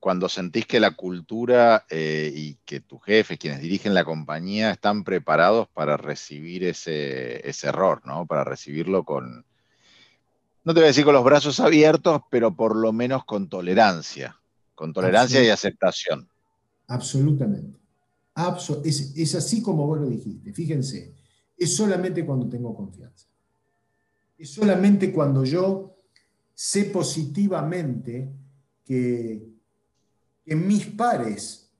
cuando 0.00 0.28
sentís 0.28 0.66
que 0.66 0.80
la 0.80 0.90
cultura 0.90 1.86
eh, 1.88 2.32
y 2.34 2.54
que 2.64 2.80
tu 2.80 2.98
jefe, 2.98 3.38
quienes 3.38 3.60
dirigen 3.60 3.94
la 3.94 4.04
compañía, 4.04 4.72
están 4.72 5.04
preparados 5.04 5.68
para 5.68 5.96
recibir 5.96 6.64
ese, 6.64 7.40
error, 7.62 8.02
¿no? 8.04 8.26
Para 8.26 8.42
recibirlo 8.42 9.04
con, 9.04 9.46
no 10.64 10.74
te 10.74 10.80
voy 10.80 10.82
a 10.82 10.86
decir 10.88 11.04
con 11.04 11.14
los 11.14 11.22
brazos 11.22 11.60
abiertos, 11.60 12.20
pero 12.32 12.56
por 12.56 12.74
lo 12.74 12.92
menos 12.92 13.24
con 13.24 13.48
tolerancia, 13.48 14.40
con 14.74 14.92
tolerancia 14.92 15.40
y 15.44 15.50
aceptación. 15.50 16.28
Absolutamente. 16.88 17.78
es, 18.82 19.12
es, 19.16 19.34
así 19.36 19.62
como 19.62 19.86
vos 19.86 20.00
lo 20.00 20.08
dijiste. 20.08 20.52
Fíjense, 20.52 21.14
es 21.56 21.74
solamente 21.74 22.24
cuando 22.24 22.48
tengo 22.48 22.74
confianza. 22.74 23.26
Es 24.38 24.50
solamente 24.50 25.12
cuando 25.12 25.44
yo 25.44 25.96
sé 26.54 26.84
positivamente 26.86 28.32
que, 28.84 29.46
que 30.44 30.56
mis 30.56 30.86
pares, 30.86 31.70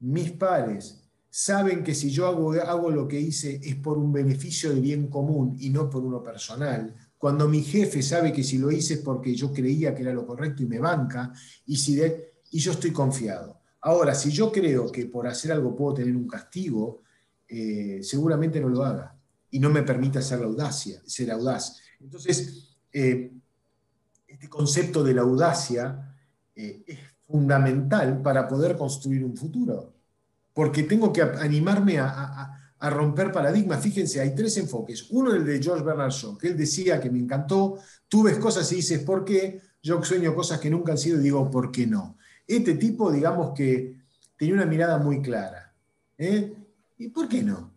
mis 0.00 0.32
pares, 0.32 1.04
saben 1.36 1.82
que 1.82 1.94
si 1.94 2.10
yo 2.10 2.26
hago, 2.26 2.52
hago 2.52 2.90
lo 2.90 3.08
que 3.08 3.20
hice 3.20 3.60
es 3.62 3.74
por 3.76 3.98
un 3.98 4.12
beneficio 4.12 4.72
de 4.72 4.80
bien 4.80 5.08
común 5.08 5.56
y 5.58 5.68
no 5.70 5.90
por 5.90 6.04
uno 6.04 6.22
personal, 6.22 6.94
cuando 7.18 7.48
mi 7.48 7.62
jefe 7.62 8.02
sabe 8.02 8.32
que 8.32 8.44
si 8.44 8.58
lo 8.58 8.70
hice 8.70 8.94
es 8.94 9.00
porque 9.00 9.34
yo 9.34 9.52
creía 9.52 9.94
que 9.94 10.02
era 10.02 10.12
lo 10.12 10.26
correcto 10.26 10.62
y 10.62 10.66
me 10.66 10.78
banca, 10.78 11.32
y, 11.66 11.76
si 11.76 12.00
y 12.50 12.58
yo 12.58 12.72
estoy 12.72 12.92
confiado. 12.92 13.60
Ahora, 13.80 14.14
si 14.14 14.30
yo 14.30 14.52
creo 14.52 14.92
que 14.92 15.06
por 15.06 15.26
hacer 15.26 15.52
algo 15.52 15.74
puedo 15.74 15.94
tener 15.94 16.14
un 16.14 16.28
castigo, 16.28 17.02
eh, 17.56 18.02
seguramente 18.02 18.60
no 18.60 18.68
lo 18.68 18.84
haga 18.84 19.16
y 19.48 19.60
no 19.60 19.70
me 19.70 19.84
permita 19.84 20.20
ser, 20.20 20.40
la 20.40 20.46
audacia, 20.46 21.00
ser 21.06 21.30
audaz. 21.30 21.78
Entonces, 22.00 22.74
eh, 22.92 23.30
este 24.26 24.48
concepto 24.48 25.04
de 25.04 25.14
la 25.14 25.22
audacia 25.22 26.16
eh, 26.56 26.82
es 26.84 26.98
fundamental 27.28 28.20
para 28.22 28.48
poder 28.48 28.76
construir 28.76 29.24
un 29.24 29.36
futuro. 29.36 29.94
Porque 30.52 30.82
tengo 30.82 31.12
que 31.12 31.22
animarme 31.22 31.98
a, 32.00 32.50
romper 32.80 33.32
paradigmas. 33.32 33.80
Fíjense, 33.80 34.20
hay 34.20 34.34
tres 34.34 34.58
enfoques. 34.58 35.06
Uno 35.10 35.32
el 35.32 35.44
de 35.44 35.62
George 35.62 35.82
Bernard 35.84 36.10
Shaw, 36.10 36.36
que 36.36 36.48
él 36.48 36.56
decía 36.56 37.00
que 37.00 37.08
me 37.08 37.18
encantó, 37.18 37.78
tú 38.08 38.24
ves 38.24 38.36
cosas 38.36 38.70
y 38.72 38.76
dices, 38.76 39.00
¿por 39.04 39.24
qué? 39.24 39.62
Yo 39.82 40.02
sueño 40.02 40.34
cosas 40.34 40.60
que 40.60 40.68
nunca 40.68 40.92
han 40.92 40.98
sido 40.98 41.18
y 41.18 41.22
digo, 41.22 41.50
¿por 41.50 41.70
qué 41.70 41.86
no? 41.86 42.18
Este 42.46 42.74
tipo, 42.74 43.10
digamos 43.10 43.52
que 43.54 44.02
tenía 44.36 44.54
una 44.54 44.66
mirada 44.66 44.98
muy 44.98 45.22
clara. 45.22 45.72
¿Y 46.96 47.08
por 47.08 47.28
qué 47.28 47.42
no? 47.42 47.72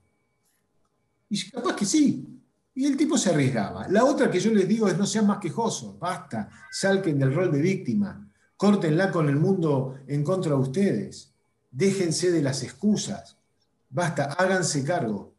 Y 1.30 1.50
capaz 1.50 1.76
que 1.76 1.86
sí. 1.86 2.26
Y 2.74 2.86
el 2.86 2.96
tipo 2.96 3.18
se 3.18 3.32
arriesgaba. 3.32 3.88
La 3.88 4.06
otra 4.06 4.30
que 4.30 4.40
yo 4.40 4.52
les 4.54 4.68
digo 4.68 4.88
es 4.88 4.98
no 4.98 5.06
sean 5.06 5.26
más 5.26 5.40
quejosos, 5.40 5.98
basta, 5.98 6.50
salquen 6.72 7.18
del 7.18 7.34
rol 7.34 7.52
de 7.52 7.60
víctima. 7.60 8.32
Córtenla 8.56 9.12
con 9.12 9.30
el 9.30 9.36
mundo 9.36 10.00
en 10.08 10.24
contra 10.24 10.52
de 10.52 10.60
ustedes. 10.60 11.34
Déjense 11.72 12.32
de 12.32 12.42
las 12.42 12.64
excusas. 12.64 13.38
Basta, 13.90 14.26
háganse 14.26 14.84
cargo. 14.84 15.34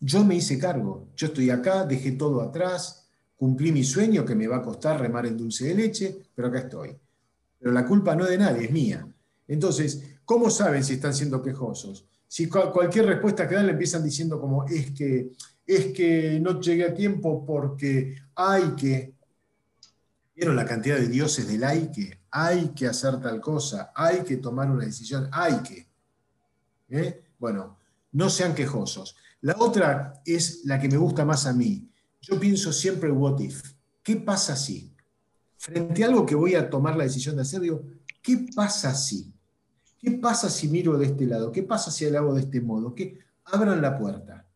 Yo 0.00 0.24
me 0.24 0.36
hice 0.36 0.58
cargo. 0.58 1.08
Yo 1.16 1.28
estoy 1.28 1.50
acá, 1.50 1.84
dejé 1.84 2.12
todo 2.12 2.40
atrás, 2.40 3.06
cumplí 3.36 3.72
mi 3.72 3.84
sueño 3.84 4.24
que 4.24 4.34
me 4.34 4.48
va 4.48 4.56
a 4.56 4.62
costar 4.62 5.00
remar 5.00 5.26
en 5.26 5.36
dulce 5.36 5.66
de 5.66 5.74
leche, 5.74 6.22
pero 6.34 6.48
acá 6.48 6.60
estoy. 6.60 6.96
Pero 7.58 7.72
la 7.72 7.86
culpa 7.86 8.14
no 8.14 8.24
es 8.24 8.30
de 8.30 8.38
nadie, 8.38 8.64
es 8.64 8.70
mía. 8.70 9.06
Entonces, 9.46 10.02
¿cómo 10.24 10.48
saben 10.48 10.82
si 10.82 10.94
están 10.94 11.12
siendo 11.12 11.42
quejosos? 11.42 12.06
Si 12.30 12.48
cualquier 12.48 13.06
respuesta 13.06 13.48
que 13.48 13.56
dan 13.56 13.66
le 13.66 13.72
empiezan 13.72 14.04
diciendo 14.04 14.40
como 14.40 14.64
es 14.66 14.92
que 14.92 15.32
es 15.66 15.86
que 15.86 16.38
no 16.40 16.60
llegué 16.60 16.84
a 16.84 16.94
tiempo 16.94 17.44
porque 17.44 18.16
hay 18.36 18.74
que. 18.76 19.14
¿Vieron 20.36 20.54
la 20.54 20.64
cantidad 20.64 20.96
de 20.96 21.08
dioses 21.08 21.48
del 21.48 21.64
hay 21.64 21.90
que? 21.90 22.20
hay 22.30 22.68
que 22.68 22.86
hacer 22.86 23.20
tal 23.20 23.40
cosa, 23.40 23.92
hay 23.94 24.22
que 24.22 24.36
tomar 24.36 24.70
una 24.70 24.84
decisión, 24.84 25.28
hay 25.32 25.58
que. 25.62 25.88
¿Eh? 26.88 27.22
Bueno, 27.38 27.78
no 28.12 28.30
sean 28.30 28.54
quejosos. 28.54 29.16
La 29.42 29.56
otra 29.58 30.20
es 30.24 30.64
la 30.64 30.78
que 30.78 30.88
me 30.88 30.96
gusta 30.96 31.24
más 31.24 31.46
a 31.46 31.52
mí. 31.52 31.88
Yo 32.20 32.38
pienso 32.38 32.72
siempre, 32.72 33.10
what 33.10 33.40
if? 33.40 33.62
¿Qué 34.02 34.16
pasa 34.16 34.54
si? 34.56 34.94
Frente 35.56 36.04
a 36.04 36.06
algo 36.06 36.24
que 36.26 36.34
voy 36.34 36.54
a 36.54 36.68
tomar 36.68 36.96
la 36.96 37.04
decisión 37.04 37.36
de 37.36 37.42
hacer, 37.42 37.60
digo, 37.60 37.82
¿qué 38.22 38.46
pasa 38.54 38.94
si? 38.94 39.32
¿Qué 40.00 40.12
pasa 40.12 40.48
si 40.48 40.68
miro 40.68 40.96
de 40.96 41.06
este 41.06 41.26
lado? 41.26 41.52
¿Qué 41.52 41.62
pasa 41.62 41.90
si 41.90 42.06
hago 42.06 42.32
de 42.34 42.40
este 42.40 42.62
modo? 42.62 42.94
¿Qué? 42.94 43.18
Abran 43.44 43.82
la 43.82 43.98
puerta. 43.98 44.48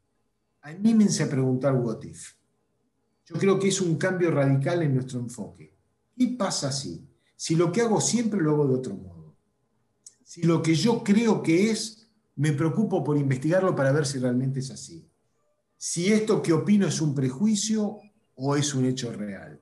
Anímense 0.62 1.22
a 1.22 1.28
preguntar 1.28 1.74
what 1.74 2.02
if. 2.02 2.32
Yo 3.26 3.36
creo 3.36 3.58
que 3.58 3.68
es 3.68 3.80
un 3.82 3.96
cambio 3.96 4.30
radical 4.30 4.82
en 4.82 4.94
nuestro 4.94 5.20
enfoque. 5.20 5.76
¿Qué 6.16 6.34
pasa 6.38 6.72
si? 6.72 7.06
Si 7.36 7.56
lo 7.56 7.70
que 7.70 7.82
hago 7.82 8.00
siempre 8.00 8.40
lo 8.40 8.52
hago 8.52 8.68
de 8.68 8.74
otro 8.74 8.94
modo. 8.94 9.36
Si 10.22 10.42
lo 10.42 10.62
que 10.62 10.74
yo 10.74 11.04
creo 11.04 11.42
que 11.42 11.70
es, 11.70 12.08
me 12.36 12.52
preocupo 12.52 13.04
por 13.04 13.18
investigarlo 13.18 13.76
para 13.76 13.92
ver 13.92 14.06
si 14.06 14.18
realmente 14.18 14.60
es 14.60 14.70
así. 14.70 15.06
Si 15.76 16.10
esto 16.10 16.40
que 16.40 16.54
opino 16.54 16.86
es 16.86 17.02
un 17.02 17.14
prejuicio 17.14 17.98
o 18.34 18.56
es 18.56 18.74
un 18.74 18.86
hecho 18.86 19.12
real. 19.12 19.60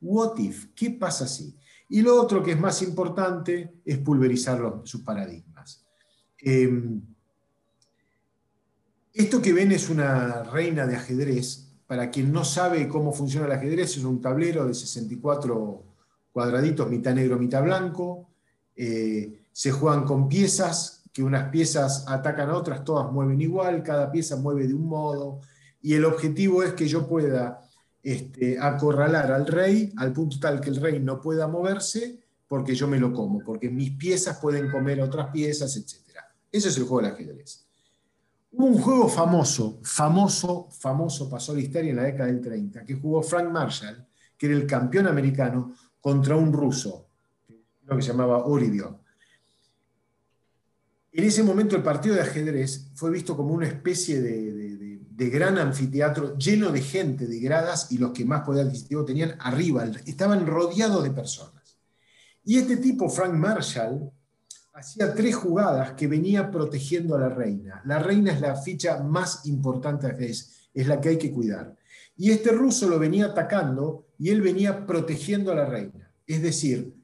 What 0.00 0.38
if? 0.38 0.68
¿Qué 0.74 0.90
pasa 0.90 1.28
si? 1.28 1.58
Y 1.90 2.02
lo 2.02 2.20
otro 2.20 2.40
que 2.40 2.52
es 2.52 2.60
más 2.60 2.82
importante 2.82 3.80
es 3.84 3.98
pulverizar 3.98 4.82
sus 4.84 5.02
paradigmas. 5.02 5.84
Em, 6.38 7.02
esto 9.12 9.42
que 9.42 9.52
ven 9.52 9.72
es 9.72 9.90
una 9.90 10.44
reina 10.44 10.86
de 10.86 10.94
ajedrez. 10.94 11.66
Para 11.88 12.08
quien 12.08 12.32
no 12.32 12.44
sabe 12.44 12.86
cómo 12.86 13.12
funciona 13.12 13.46
el 13.46 13.52
ajedrez, 13.52 13.96
es 13.96 14.04
un 14.04 14.20
tablero 14.20 14.66
de 14.66 14.72
64 14.72 15.82
cuadraditos, 16.32 16.88
mitad 16.88 17.12
negro, 17.12 17.36
mitad 17.36 17.64
blanco. 17.64 18.30
Eh, 18.76 19.46
se 19.50 19.72
juegan 19.72 20.04
con 20.04 20.28
piezas, 20.28 21.02
que 21.12 21.24
unas 21.24 21.50
piezas 21.50 22.04
atacan 22.06 22.50
a 22.50 22.56
otras, 22.56 22.84
todas 22.84 23.10
mueven 23.10 23.40
igual, 23.40 23.82
cada 23.82 24.12
pieza 24.12 24.36
mueve 24.36 24.68
de 24.68 24.74
un 24.74 24.86
modo. 24.86 25.40
Y 25.82 25.94
el 25.94 26.04
objetivo 26.04 26.62
es 26.62 26.72
que 26.74 26.86
yo 26.86 27.08
pueda 27.08 27.60
este, 28.02 28.58
acorralar 28.58 29.30
al 29.30 29.46
rey 29.46 29.92
al 29.96 30.12
punto 30.12 30.38
tal 30.40 30.60
que 30.60 30.70
el 30.70 30.76
rey 30.76 30.98
no 31.00 31.20
pueda 31.20 31.46
moverse 31.46 32.18
porque 32.48 32.74
yo 32.74 32.88
me 32.88 32.98
lo 32.98 33.12
como, 33.12 33.40
porque 33.44 33.70
mis 33.70 33.92
piezas 33.92 34.38
pueden 34.38 34.70
comer 34.70 35.00
otras 35.00 35.30
piezas, 35.30 35.76
etc. 35.76 36.18
Ese 36.50 36.68
es 36.68 36.76
el 36.78 36.84
juego 36.84 37.02
del 37.02 37.12
ajedrez. 37.12 37.64
Un 38.52 38.76
juego 38.80 39.08
famoso, 39.08 39.78
famoso, 39.84 40.68
famoso, 40.70 41.30
pasó 41.30 41.54
la 41.54 41.60
historia 41.60 41.90
en 41.90 41.96
la 41.96 42.02
década 42.02 42.26
del 42.26 42.40
30, 42.40 42.84
que 42.84 42.94
jugó 42.94 43.22
Frank 43.22 43.50
Marshall, 43.50 44.04
que 44.36 44.46
era 44.46 44.56
el 44.56 44.66
campeón 44.66 45.06
americano, 45.06 45.74
contra 46.00 46.34
un 46.34 46.52
ruso, 46.52 47.06
que 47.86 48.02
se 48.02 48.08
llamaba 48.08 48.44
Oridio. 48.46 48.98
En 51.12 51.24
ese 51.24 51.42
momento 51.42 51.76
el 51.76 51.82
partido 51.82 52.14
de 52.16 52.22
ajedrez 52.22 52.90
fue 52.94 53.10
visto 53.10 53.36
como 53.36 53.54
una 53.54 53.66
especie 53.66 54.20
de 54.20 54.89
gran 55.28 55.58
anfiteatro 55.58 56.38
lleno 56.38 56.70
de 56.72 56.80
gente, 56.80 57.26
de 57.26 57.40
gradas, 57.40 57.92
y 57.92 57.98
los 57.98 58.12
que 58.12 58.24
más 58.24 58.42
poder 58.42 58.66
adquisitivo 58.66 59.04
tenían 59.04 59.36
arriba, 59.40 59.84
estaban 60.06 60.46
rodeados 60.46 61.02
de 61.04 61.10
personas. 61.10 61.78
Y 62.44 62.58
este 62.58 62.78
tipo, 62.78 63.08
Frank 63.08 63.34
Marshall, 63.34 64.10
hacía 64.72 65.14
tres 65.14 65.34
jugadas 65.34 65.92
que 65.92 66.06
venía 66.06 66.50
protegiendo 66.50 67.14
a 67.14 67.20
la 67.20 67.28
reina. 67.28 67.82
La 67.84 67.98
reina 67.98 68.32
es 68.32 68.40
la 68.40 68.56
ficha 68.56 69.02
más 69.02 69.44
importante 69.44 70.14
es, 70.18 70.70
es 70.72 70.86
la 70.86 71.00
que 71.00 71.10
hay 71.10 71.18
que 71.18 71.32
cuidar. 71.32 71.76
Y 72.16 72.30
este 72.30 72.52
ruso 72.52 72.88
lo 72.88 72.98
venía 72.98 73.26
atacando 73.26 74.06
y 74.18 74.30
él 74.30 74.40
venía 74.40 74.86
protegiendo 74.86 75.52
a 75.52 75.54
la 75.54 75.66
reina. 75.66 76.10
Es 76.26 76.42
decir, 76.42 76.94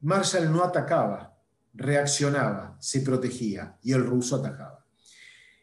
Marshall 0.00 0.52
no 0.52 0.62
atacaba, 0.62 1.36
reaccionaba, 1.74 2.76
se 2.80 3.00
protegía 3.00 3.76
y 3.82 3.92
el 3.92 4.04
ruso 4.04 4.36
atacaba. 4.36 4.77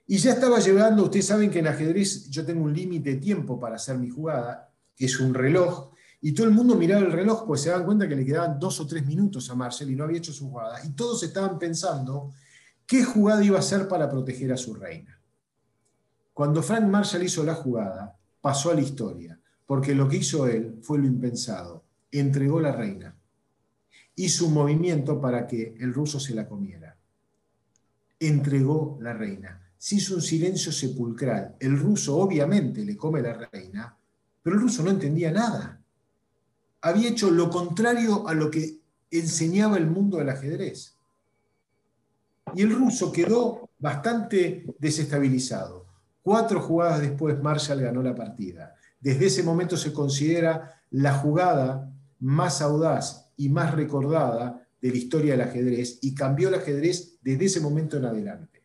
Y 0.07 0.17
ya 0.17 0.33
estaba 0.33 0.59
llegando, 0.59 1.03
ustedes 1.03 1.25
saben 1.25 1.49
que 1.49 1.59
en 1.59 1.67
ajedrez 1.67 2.29
yo 2.29 2.45
tengo 2.45 2.63
un 2.63 2.73
límite 2.73 3.11
de 3.11 3.15
tiempo 3.15 3.59
para 3.59 3.75
hacer 3.75 3.97
mi 3.97 4.09
jugada, 4.09 4.71
que 4.95 5.05
es 5.05 5.19
un 5.19 5.33
reloj, 5.33 5.91
y 6.21 6.33
todo 6.33 6.47
el 6.47 6.53
mundo 6.53 6.75
miraba 6.75 7.01
el 7.01 7.11
reloj, 7.11 7.45
pues 7.45 7.61
se 7.61 7.71
dan 7.71 7.85
cuenta 7.85 8.07
que 8.07 8.15
le 8.15 8.25
quedaban 8.25 8.59
dos 8.59 8.79
o 8.79 8.87
tres 8.87 9.05
minutos 9.05 9.49
a 9.49 9.55
Marcel 9.55 9.89
y 9.89 9.95
no 9.95 10.03
había 10.03 10.17
hecho 10.17 10.33
su 10.33 10.49
jugada. 10.49 10.83
Y 10.85 10.91
todos 10.91 11.21
estaban 11.23 11.57
pensando 11.59 12.33
qué 12.85 13.03
jugada 13.03 13.43
iba 13.43 13.57
a 13.57 13.59
hacer 13.59 13.87
para 13.87 14.09
proteger 14.09 14.51
a 14.53 14.57
su 14.57 14.73
reina. 14.75 15.19
Cuando 16.33 16.61
Frank 16.61 16.85
Marshall 16.85 17.23
hizo 17.23 17.43
la 17.43 17.55
jugada, 17.55 18.17
pasó 18.41 18.71
a 18.71 18.75
la 18.75 18.81
historia, 18.81 19.39
porque 19.65 19.95
lo 19.95 20.07
que 20.07 20.17
hizo 20.17 20.47
él 20.47 20.79
fue 20.81 20.99
lo 20.99 21.05
impensado, 21.05 21.83
entregó 22.11 22.59
la 22.59 22.71
reina. 22.71 23.15
Hizo 24.15 24.47
un 24.47 24.53
movimiento 24.53 25.19
para 25.19 25.47
que 25.47 25.75
el 25.79 25.93
ruso 25.93 26.19
se 26.19 26.35
la 26.35 26.47
comiera. 26.47 26.95
Entregó 28.19 28.97
la 29.01 29.13
reina 29.13 29.64
se 29.85 29.97
hizo 29.97 30.15
un 30.15 30.21
silencio 30.23 30.71
sepulcral. 30.71 31.57
El 31.59 31.77
ruso 31.77 32.17
obviamente 32.17 32.83
le 32.83 32.97
come 32.97 33.21
la 33.21 33.33
reina, 33.33 33.95
pero 34.41 34.55
el 34.55 34.63
ruso 34.63 34.81
no 34.81 34.89
entendía 34.89 35.29
nada. 35.29 35.79
Había 36.81 37.09
hecho 37.09 37.29
lo 37.29 37.51
contrario 37.51 38.27
a 38.27 38.33
lo 38.33 38.49
que 38.49 38.79
enseñaba 39.11 39.77
el 39.77 39.85
mundo 39.85 40.17
del 40.17 40.29
ajedrez. 40.29 40.97
Y 42.55 42.63
el 42.63 42.71
ruso 42.73 43.11
quedó 43.11 43.69
bastante 43.77 44.65
desestabilizado. 44.79 45.85
Cuatro 46.23 46.61
jugadas 46.61 47.01
después, 47.01 47.39
Marshall 47.39 47.81
ganó 47.81 48.01
la 48.01 48.15
partida. 48.15 48.73
Desde 48.99 49.27
ese 49.27 49.43
momento 49.43 49.77
se 49.77 49.93
considera 49.93 50.81
la 50.89 51.13
jugada 51.13 51.93
más 52.21 52.59
audaz 52.63 53.29
y 53.37 53.49
más 53.49 53.75
recordada 53.75 54.67
de 54.81 54.89
la 54.89 54.97
historia 54.97 55.33
del 55.33 55.47
ajedrez 55.47 55.99
y 56.01 56.15
cambió 56.15 56.47
el 56.47 56.55
ajedrez 56.55 57.19
desde 57.21 57.45
ese 57.45 57.59
momento 57.59 57.97
en 57.97 58.05
adelante. 58.05 58.64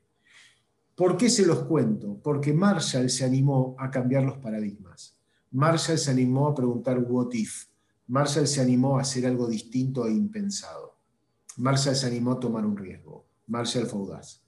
¿Por 1.01 1.17
qué 1.17 1.31
se 1.31 1.47
los 1.47 1.61
cuento? 1.61 2.21
Porque 2.23 2.53
Marshall 2.53 3.09
se 3.09 3.25
animó 3.25 3.75
a 3.79 3.91
cambiar 3.91 4.23
los 4.23 4.37
paradigmas. 4.37 5.17
Marshall 5.51 5.97
se 5.97 6.11
animó 6.11 6.49
a 6.49 6.55
preguntar 6.55 6.99
what 6.99 7.33
if. 7.33 7.65
Marshall 8.07 8.47
se 8.47 8.61
animó 8.61 8.99
a 8.99 9.01
hacer 9.01 9.25
algo 9.25 9.47
distinto 9.47 10.07
e 10.07 10.13
impensado. 10.13 10.99
Marshall 11.57 11.97
se 11.97 12.07
animó 12.07 12.33
a 12.33 12.39
tomar 12.39 12.67
un 12.67 12.77
riesgo. 12.77 13.25
Marshall 13.47 13.87
fue 13.87 13.99
audaz. 13.99 14.43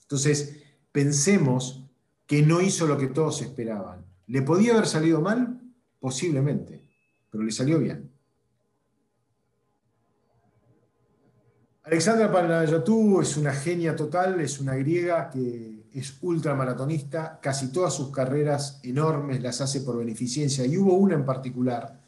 Entonces, 0.00 0.62
pensemos 0.90 1.84
que 2.26 2.40
no 2.40 2.62
hizo 2.62 2.86
lo 2.86 2.96
que 2.96 3.08
todos 3.08 3.42
esperaban. 3.42 4.02
¿Le 4.26 4.40
podía 4.40 4.72
haber 4.72 4.86
salido 4.86 5.20
mal? 5.20 5.60
Posiblemente, 5.98 6.82
pero 7.30 7.44
le 7.44 7.52
salió 7.52 7.78
bien. 7.78 8.10
Alexandra 11.82 12.32
Panayotú 12.32 13.20
es 13.20 13.36
una 13.36 13.52
genia 13.52 13.94
total, 13.94 14.40
es 14.40 14.60
una 14.60 14.76
griega 14.76 15.28
que 15.28 15.79
es 15.94 16.18
ultramaratonista, 16.20 17.40
casi 17.40 17.72
todas 17.72 17.94
sus 17.94 18.10
carreras 18.10 18.80
enormes 18.82 19.42
las 19.42 19.60
hace 19.60 19.80
por 19.80 19.98
beneficencia 19.98 20.64
y 20.66 20.76
hubo 20.76 20.94
una 20.94 21.14
en 21.14 21.24
particular, 21.24 22.00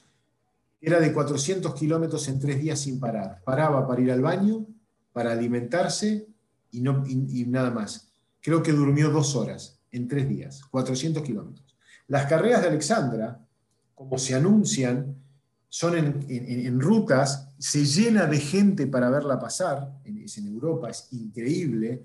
era 0.80 0.98
de 0.98 1.12
400 1.12 1.74
kilómetros 1.74 2.26
en 2.28 2.40
tres 2.40 2.60
días 2.60 2.80
sin 2.80 2.98
parar. 2.98 3.40
Paraba 3.44 3.86
para 3.86 4.00
ir 4.00 4.10
al 4.10 4.20
baño, 4.20 4.66
para 5.12 5.32
alimentarse 5.32 6.26
y, 6.72 6.80
no, 6.80 7.04
y, 7.06 7.44
nada 7.46 7.70
más. 7.70 8.08
Creo 8.40 8.62
que 8.62 8.72
durmió 8.72 9.10
dos 9.10 9.36
horas 9.36 9.78
en 9.92 10.08
tres 10.08 10.28
días, 10.28 10.62
400 10.70 11.22
kilómetros. 11.22 11.76
Las 12.08 12.26
carreras 12.26 12.62
de 12.62 12.68
Alexandra, 12.68 13.40
como 13.94 14.18
se 14.18 14.34
anuncian, 14.34 15.14
son 15.68 15.96
en, 15.96 16.80
rutas, 16.80 17.48
se 17.58 17.84
llena 17.86 18.26
de 18.26 18.38
gente 18.38 18.86
para 18.86 19.08
verla 19.08 19.38
pasar, 19.38 19.90
es 20.04 20.36
en 20.36 20.48
Europa, 20.48 20.90
es 20.90 21.08
increíble, 21.12 22.02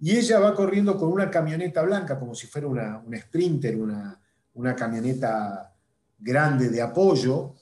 y 0.00 0.16
ella 0.16 0.40
va 0.40 0.54
corriendo 0.54 0.96
con 0.96 1.12
una 1.12 1.30
camioneta 1.30 1.82
blanca, 1.82 2.18
como 2.18 2.34
si 2.34 2.46
fuera 2.46 2.66
una, 2.66 3.02
sprinter, 3.18 3.76
una, 3.76 4.18
una, 4.54 4.74
camioneta 4.74 5.74
grande 6.18 6.70
de 6.70 6.80
apoyo, 6.80 7.56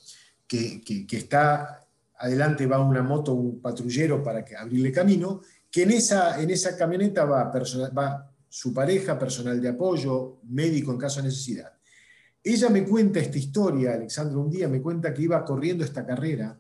que, 0.47 0.81
está 1.11 1.85
adelante 2.17 2.67
va 2.67 2.79
una 2.79 3.03
moto, 3.03 3.35
un 3.35 3.61
patrullero 3.61 4.23
para 4.23 4.45
que, 4.45 4.57
abrirle 4.57 4.93
camino, 4.93 5.41
que 5.69 5.83
en 5.83 5.91
esa, 5.91 6.41
en 6.41 6.51
esa 6.51 6.77
camioneta 6.77 7.25
va, 7.25 7.53
va 7.53 8.33
su 8.49 8.73
pareja, 8.73 9.19
personal 9.19 9.61
de 9.61 9.71
apoyo, 9.71 10.39
médico 10.45 10.93
en 10.93 10.99
caso 10.99 11.21
de 11.21 11.29
necesidad. 11.29 11.73
Ella 12.43 12.71
me 12.71 12.85
cuenta 12.85 13.19
esta 13.19 13.37
historia, 13.37 13.95
Alexandra, 13.95 14.39
un 14.39 14.49
día 14.49 14.69
me 14.69 14.81
cuenta 14.81 15.13
que 15.13 15.23
iba 15.23 15.45
corriendo 15.45 15.85
esta 15.85 16.07
carrera 16.07 16.57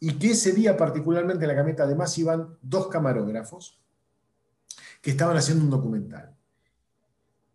y 0.00 0.14
que 0.14 0.30
ese 0.30 0.52
día 0.52 0.78
particularmente 0.78 1.44
en 1.44 1.48
la 1.48 1.54
camioneta 1.56 1.84
además 1.84 2.16
iban 2.16 2.56
dos 2.62 2.88
camarógrafos 2.88 3.83
que 5.04 5.10
estaban 5.10 5.36
haciendo 5.36 5.64
un 5.64 5.70
documental. 5.70 6.34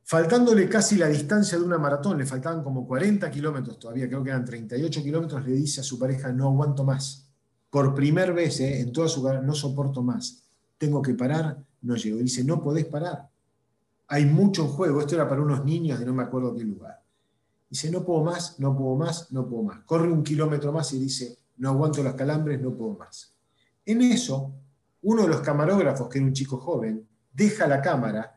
Faltándole 0.04 0.70
casi 0.70 0.98
la 0.98 1.08
distancia 1.08 1.58
de 1.58 1.64
una 1.64 1.80
maratón, 1.80 2.20
le 2.20 2.26
faltaban 2.28 2.64
como 2.64 2.86
40 2.86 3.30
kilómetros 3.32 3.80
todavía, 3.80 4.08
creo 4.08 4.24
que 4.24 4.30
eran 4.30 4.46
38 4.46 5.02
kilómetros, 5.02 5.44
le 5.44 5.54
dice 5.54 5.82
a 5.82 5.84
su 5.84 5.98
pareja, 5.98 6.32
no 6.32 6.50
aguanto 6.50 6.84
más. 6.84 7.28
Por 7.72 7.96
primera 7.96 8.32
vez 8.32 8.60
eh, 8.60 8.82
en 8.82 8.92
toda 8.92 9.08
su 9.08 9.24
carrera, 9.24 9.42
no 9.42 9.56
soporto 9.56 10.04
más. 10.04 10.44
Tengo 10.78 11.02
que 11.02 11.16
parar, 11.16 11.58
no 11.82 11.96
llego. 11.96 12.20
dice, 12.20 12.44
no 12.44 12.62
podés 12.62 12.86
parar. 12.86 13.28
Hay 14.10 14.26
mucho 14.28 14.62
en 14.62 14.68
juego. 14.68 15.00
Esto 15.00 15.16
era 15.16 15.28
para 15.28 15.42
unos 15.42 15.66
niños 15.66 16.00
de 16.00 16.06
no 16.06 16.14
me 16.14 16.22
acuerdo 16.22 16.56
qué 16.56 16.64
lugar. 16.64 17.02
Dice, 17.68 17.90
no 17.90 18.06
puedo 18.06 18.24
más, 18.24 18.60
no 18.60 18.78
puedo 18.78 18.96
más, 18.96 19.32
no 19.32 19.50
puedo 19.50 19.64
más. 19.64 19.80
Corre 19.86 20.12
un 20.12 20.22
kilómetro 20.22 20.72
más 20.72 20.94
y 20.94 21.00
dice, 21.00 21.36
no 21.58 21.70
aguanto 21.70 22.04
los 22.04 22.14
calambres, 22.14 22.62
no 22.62 22.76
puedo 22.76 22.94
más. 22.94 23.34
En 23.88 24.04
eso, 24.04 24.54
uno 25.02 25.24
de 25.24 25.30
los 25.30 25.42
camarógrafos, 25.42 26.10
que 26.10 26.20
era 26.20 26.28
un 26.28 26.34
chico 26.34 26.58
joven, 26.58 27.09
deja 27.40 27.66
la 27.68 27.82
cámara, 27.82 28.36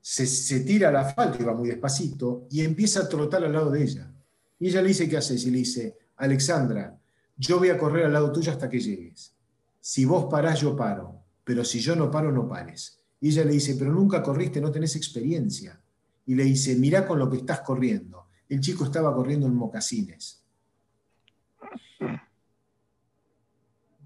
se, 0.00 0.60
tira 0.60 0.88
al 0.88 0.96
asfalto, 0.96 1.42
iba 1.42 1.54
muy 1.54 1.68
despacito, 1.68 2.46
y 2.50 2.62
empieza 2.62 3.00
a 3.00 3.08
trotar 3.08 3.44
al 3.44 3.52
lado 3.52 3.70
de 3.70 3.82
ella. 3.82 4.10
Y 4.58 4.68
ella 4.68 4.80
le 4.80 4.88
dice, 4.88 5.06
¿qué 5.06 5.18
haces? 5.18 5.44
Y 5.44 5.50
le 5.50 5.58
dice, 5.58 5.98
Alexandra, 6.16 6.98
yo 7.36 7.58
voy 7.58 7.68
a 7.68 7.78
correr 7.78 8.06
al 8.06 8.14
lado 8.14 8.32
tuyo 8.32 8.50
hasta 8.50 8.70
que 8.70 8.80
llegues. 8.80 9.34
Si 9.80 10.06
vos 10.06 10.26
parás, 10.30 10.60
yo 10.60 10.74
paro, 10.74 11.22
pero 11.44 11.62
si 11.62 11.78
yo 11.80 11.94
no 11.94 12.10
paro, 12.10 12.32
no 12.32 12.48
pares. 12.48 12.98
Y 13.20 13.28
ella 13.28 13.44
le 13.44 13.52
dice, 13.52 13.76
pero 13.78 13.92
nunca 13.92 14.22
corriste, 14.22 14.60
no 14.60 14.72
tenés 14.72 14.96
experiencia. 14.96 15.78
Y 16.26 16.34
le 16.34 16.44
dice, 16.44 16.74
mirá 16.76 17.06
con 17.06 17.18
lo 17.18 17.28
que 17.28 17.36
estás 17.36 17.60
corriendo. 17.60 18.28
El 18.48 18.60
chico 18.60 18.84
estaba 18.84 19.14
corriendo 19.14 19.46
en 19.46 19.54
mocasines. 19.54 20.42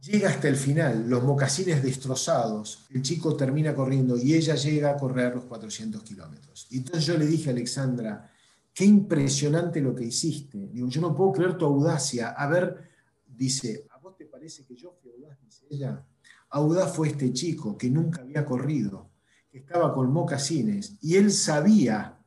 Llega 0.02 0.30
hasta 0.30 0.48
el 0.48 0.56
final, 0.56 1.08
los 1.08 1.22
mocasines 1.22 1.80
destrozados, 1.80 2.86
el 2.90 3.02
chico 3.02 3.36
termina 3.36 3.72
corriendo 3.72 4.16
y 4.16 4.34
ella 4.34 4.56
llega 4.56 4.90
a 4.90 4.96
correr 4.96 5.32
los 5.32 5.44
400 5.44 6.02
kilómetros. 6.02 6.66
Y 6.70 6.78
entonces 6.78 7.06
yo 7.06 7.16
le 7.16 7.24
dije 7.24 7.50
a 7.50 7.52
Alexandra, 7.52 8.28
qué 8.74 8.84
impresionante 8.84 9.80
lo 9.80 9.94
que 9.94 10.06
hiciste. 10.06 10.66
Digo, 10.72 10.88
yo 10.88 11.00
no 11.00 11.14
puedo 11.14 11.30
creer 11.30 11.56
tu 11.56 11.66
audacia. 11.66 12.30
A 12.30 12.48
ver, 12.48 12.90
dice, 13.28 13.86
¿a 13.90 13.98
vos 13.98 14.16
te 14.16 14.24
parece 14.24 14.64
que 14.64 14.74
yo 14.74 14.92
fui 15.00 15.12
audaz? 15.12 15.38
Dice 15.40 15.66
ella. 15.70 16.04
Audaz 16.50 16.96
fue 16.96 17.06
este 17.06 17.32
chico 17.32 17.78
que 17.78 17.88
nunca 17.88 18.22
había 18.22 18.44
corrido, 18.44 19.08
que 19.52 19.58
estaba 19.58 19.94
con 19.94 20.12
mocasines 20.12 20.96
y 21.00 21.14
él 21.14 21.30
sabía 21.30 22.18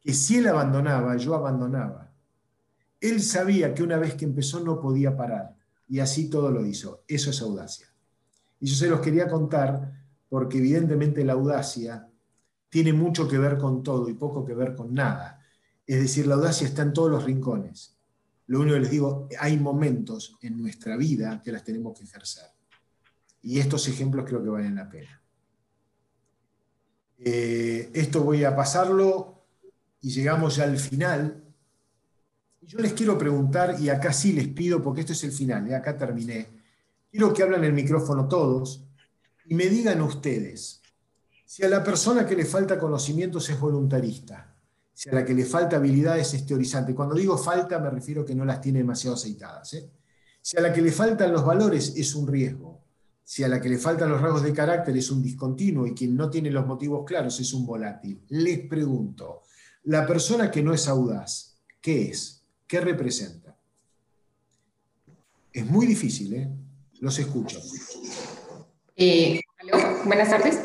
que 0.00 0.14
si 0.14 0.36
él 0.36 0.46
abandonaba, 0.46 1.16
yo 1.16 1.34
abandonaba. 1.34 2.12
Él 3.00 3.20
sabía 3.20 3.74
que 3.74 3.82
una 3.82 3.98
vez 3.98 4.14
que 4.14 4.24
empezó 4.24 4.60
no 4.60 4.80
podía 4.80 5.16
parar 5.16 5.57
y 5.88 6.00
así 6.00 6.28
todo 6.28 6.50
lo 6.50 6.64
hizo. 6.64 7.04
Eso 7.08 7.30
es 7.30 7.40
audacia. 7.40 7.86
Y 8.60 8.66
yo 8.66 8.74
se 8.74 8.88
los 8.88 9.00
quería 9.00 9.28
contar 9.28 9.92
porque 10.28 10.58
evidentemente 10.58 11.24
la 11.24 11.32
audacia 11.32 12.08
tiene 12.68 12.92
mucho 12.92 13.26
que 13.26 13.38
ver 13.38 13.56
con 13.56 13.82
todo 13.82 14.08
y 14.08 14.14
poco 14.14 14.44
que 14.44 14.54
ver 14.54 14.74
con 14.74 14.92
nada. 14.92 15.42
Es 15.86 16.00
decir, 16.00 16.26
la 16.26 16.34
audacia 16.34 16.66
está 16.66 16.82
en 16.82 16.92
todos 16.92 17.10
los 17.10 17.24
rincones. 17.24 17.96
Lo 18.46 18.60
único 18.60 18.74
que 18.74 18.80
les 18.80 18.90
digo, 18.90 19.28
hay 19.38 19.58
momentos 19.58 20.36
en 20.42 20.58
nuestra 20.58 20.96
vida 20.96 21.40
que 21.42 21.52
las 21.52 21.64
tenemos 21.64 21.98
que 21.98 22.04
ejercer. 22.04 22.44
Y 23.42 23.58
estos 23.58 23.88
ejemplos 23.88 24.26
creo 24.26 24.42
que 24.42 24.50
valen 24.50 24.74
la 24.74 24.88
pena. 24.88 25.22
Eh, 27.18 27.90
esto 27.94 28.22
voy 28.22 28.44
a 28.44 28.54
pasarlo 28.54 29.46
y 30.00 30.10
llegamos 30.10 30.56
ya 30.56 30.64
al 30.64 30.78
final 30.78 31.47
yo 32.68 32.78
les 32.80 32.92
quiero 32.92 33.16
preguntar, 33.16 33.76
y 33.80 33.88
acá 33.88 34.12
sí 34.12 34.34
les 34.34 34.48
pido, 34.48 34.82
porque 34.82 35.00
esto 35.00 35.14
es 35.14 35.24
el 35.24 35.32
final, 35.32 35.66
y 35.66 35.70
¿eh? 35.70 35.74
acá 35.74 35.96
terminé, 35.96 36.48
quiero 37.10 37.32
que 37.32 37.42
hablen 37.42 37.64
el 37.64 37.72
micrófono 37.72 38.28
todos 38.28 38.84
y 39.46 39.54
me 39.54 39.66
digan 39.68 40.02
ustedes, 40.02 40.82
si 41.46 41.64
a 41.64 41.68
la 41.68 41.82
persona 41.82 42.26
que 42.26 42.36
le 42.36 42.44
falta 42.44 42.78
conocimientos 42.78 43.48
es 43.48 43.58
voluntarista, 43.58 44.54
si 44.92 45.08
a 45.08 45.14
la 45.14 45.24
que 45.24 45.32
le 45.32 45.46
falta 45.46 45.76
habilidades 45.76 46.34
es 46.34 46.44
teorizante, 46.44 46.94
cuando 46.94 47.14
digo 47.14 47.38
falta 47.38 47.78
me 47.78 47.88
refiero 47.88 48.22
que 48.22 48.34
no 48.34 48.44
las 48.44 48.60
tiene 48.60 48.80
demasiado 48.80 49.16
aceitadas, 49.16 49.72
¿eh? 49.72 49.90
si 50.42 50.58
a 50.58 50.60
la 50.60 50.70
que 50.70 50.82
le 50.82 50.92
faltan 50.92 51.32
los 51.32 51.46
valores 51.46 51.94
es 51.96 52.14
un 52.14 52.26
riesgo, 52.26 52.84
si 53.24 53.44
a 53.44 53.48
la 53.48 53.62
que 53.62 53.70
le 53.70 53.78
faltan 53.78 54.10
los 54.10 54.20
rasgos 54.20 54.42
de 54.42 54.52
carácter 54.52 54.94
es 54.94 55.10
un 55.10 55.22
discontinuo 55.22 55.86
y 55.86 55.94
quien 55.94 56.14
no 56.14 56.28
tiene 56.28 56.50
los 56.50 56.66
motivos 56.66 57.06
claros 57.06 57.40
es 57.40 57.50
un 57.54 57.64
volátil, 57.64 58.26
les 58.28 58.68
pregunto, 58.68 59.44
la 59.84 60.06
persona 60.06 60.50
que 60.50 60.62
no 60.62 60.74
es 60.74 60.86
audaz, 60.86 61.58
¿qué 61.80 62.10
es? 62.10 62.37
¿Qué 62.68 62.80
representa? 62.82 63.56
Es 65.54 65.64
muy 65.64 65.86
difícil, 65.86 66.34
¿eh? 66.34 66.48
Los 67.00 67.18
escucho. 67.18 67.58
Eh, 68.94 69.40
buenas 70.04 70.28
tardes. 70.28 70.60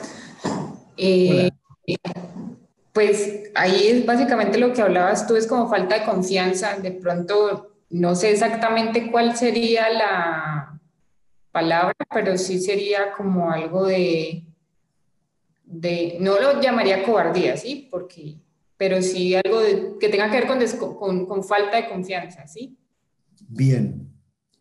Eh, 0.98 1.50
pues 2.92 3.44
ahí 3.56 3.88
es 3.88 4.06
básicamente 4.06 4.58
lo 4.58 4.74
que 4.74 4.82
hablabas 4.82 5.26
tú, 5.26 5.38
es 5.38 5.48
como 5.48 5.70
falta 5.70 5.98
de 5.98 6.06
confianza. 6.06 6.78
De 6.78 6.92
pronto, 6.92 7.78
no 7.90 8.16
sé 8.16 8.32
exactamente 8.32 9.10
cuál 9.10 9.38
sería 9.38 9.90
la 9.90 10.82
palabra, 11.54 11.96
pero 12.14 12.38
sí 12.38 12.60
sería 12.60 13.14
como 13.14 13.50
algo 13.50 13.86
de, 13.86 14.44
de 15.64 16.18
no 16.20 16.38
lo 16.38 16.60
llamaría 16.60 17.04
cobardía, 17.04 17.56
¿sí? 17.56 17.88
Porque 17.90 18.43
pero 18.84 19.02
sí 19.02 19.34
algo 19.34 19.62
que 19.98 20.10
tenga 20.10 20.30
que 20.30 20.42
ver 20.42 20.78
con, 20.78 21.26
con, 21.26 21.42
falta 21.42 21.78
de 21.78 21.88
confianza, 21.88 22.46
¿sí? 22.46 22.78
Bien, 23.48 24.14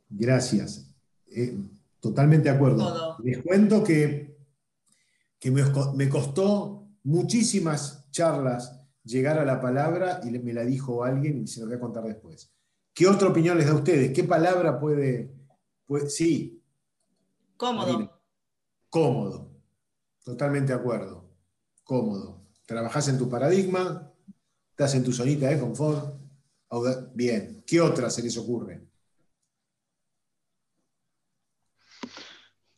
gracias. 0.08 0.94
Eh, 1.26 1.58
totalmente 1.98 2.48
de 2.48 2.54
acuerdo. 2.54 3.16
Les 3.24 3.42
cuento 3.42 3.82
que, 3.82 4.36
que 5.40 5.50
me, 5.50 6.08
costó 6.08 6.86
muchísimas 7.02 8.08
charlas 8.12 8.80
llegar 9.02 9.40
a 9.40 9.44
la 9.44 9.60
palabra 9.60 10.20
y 10.22 10.30
me 10.38 10.52
la 10.52 10.64
dijo 10.64 11.02
alguien 11.02 11.42
y 11.42 11.48
se 11.48 11.58
lo 11.58 11.66
voy 11.66 11.74
a 11.74 11.80
contar 11.80 12.04
después. 12.04 12.54
¿Qué 12.94 13.08
otra 13.08 13.26
opinión 13.26 13.58
les 13.58 13.66
da 13.66 13.72
a 13.72 13.76
ustedes? 13.76 14.12
¿Qué 14.12 14.22
palabra 14.22 14.78
puede, 14.78 15.34
puede 15.84 16.08
sí? 16.08 16.62
Cómodo. 17.56 18.20
Cómodo. 18.88 19.50
Totalmente 20.22 20.72
de 20.72 20.78
acuerdo. 20.78 21.28
Cómodo. 21.82 22.46
Trabajás 22.66 23.08
en 23.08 23.18
tu 23.18 23.28
paradigma, 23.28 24.11
estás 24.84 24.96
en 24.96 25.04
tu 25.04 25.12
zonita 25.12 25.48
de 25.48 25.60
confort. 25.60 26.18
Bien, 27.14 27.62
¿qué 27.64 27.80
otra 27.80 28.10
se 28.10 28.22
les 28.22 28.36
ocurre? 28.36 28.82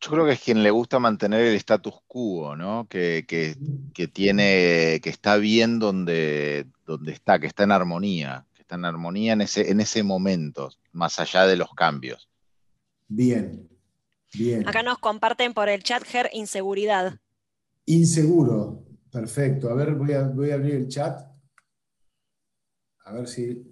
Yo 0.00 0.10
creo 0.10 0.26
que 0.26 0.32
es 0.32 0.40
quien 0.40 0.62
le 0.62 0.70
gusta 0.70 0.98
mantener 0.98 1.40
el 1.40 1.54
status 1.54 1.94
quo, 2.06 2.56
¿no? 2.56 2.86
Que, 2.90 3.24
tiene, 4.12 5.00
que 5.02 5.08
está 5.08 5.38
bien 5.38 5.78
donde, 5.78 6.66
donde 6.84 7.12
está, 7.12 7.38
que 7.38 7.46
está 7.46 7.62
en 7.62 7.72
armonía, 7.72 8.44
que 8.52 8.60
está 8.60 8.74
en 8.74 8.84
armonía 8.84 9.32
en 9.32 9.40
ese, 9.40 9.70
en 9.70 9.80
ese 9.80 10.02
momento, 10.02 10.70
más 10.92 11.18
allá 11.18 11.46
de 11.46 11.56
los 11.56 11.72
cambios. 11.72 12.28
Bien, 13.08 13.66
bien. 14.34 14.68
Acá 14.68 14.82
nos 14.82 14.98
comparten 14.98 15.54
por 15.54 15.70
el 15.70 15.82
chat, 15.82 16.02
Ger, 16.02 16.28
inseguridad. 16.34 17.18
Inseguro, 17.86 18.84
perfecto. 19.10 19.70
A 19.70 19.74
ver, 19.74 19.94
voy 19.94 20.12
a, 20.12 20.24
voy 20.28 20.50
a 20.50 20.54
abrir 20.56 20.74
el 20.74 20.88
chat. 20.88 21.33
A 23.04 23.12
ver 23.12 23.28
si 23.28 23.62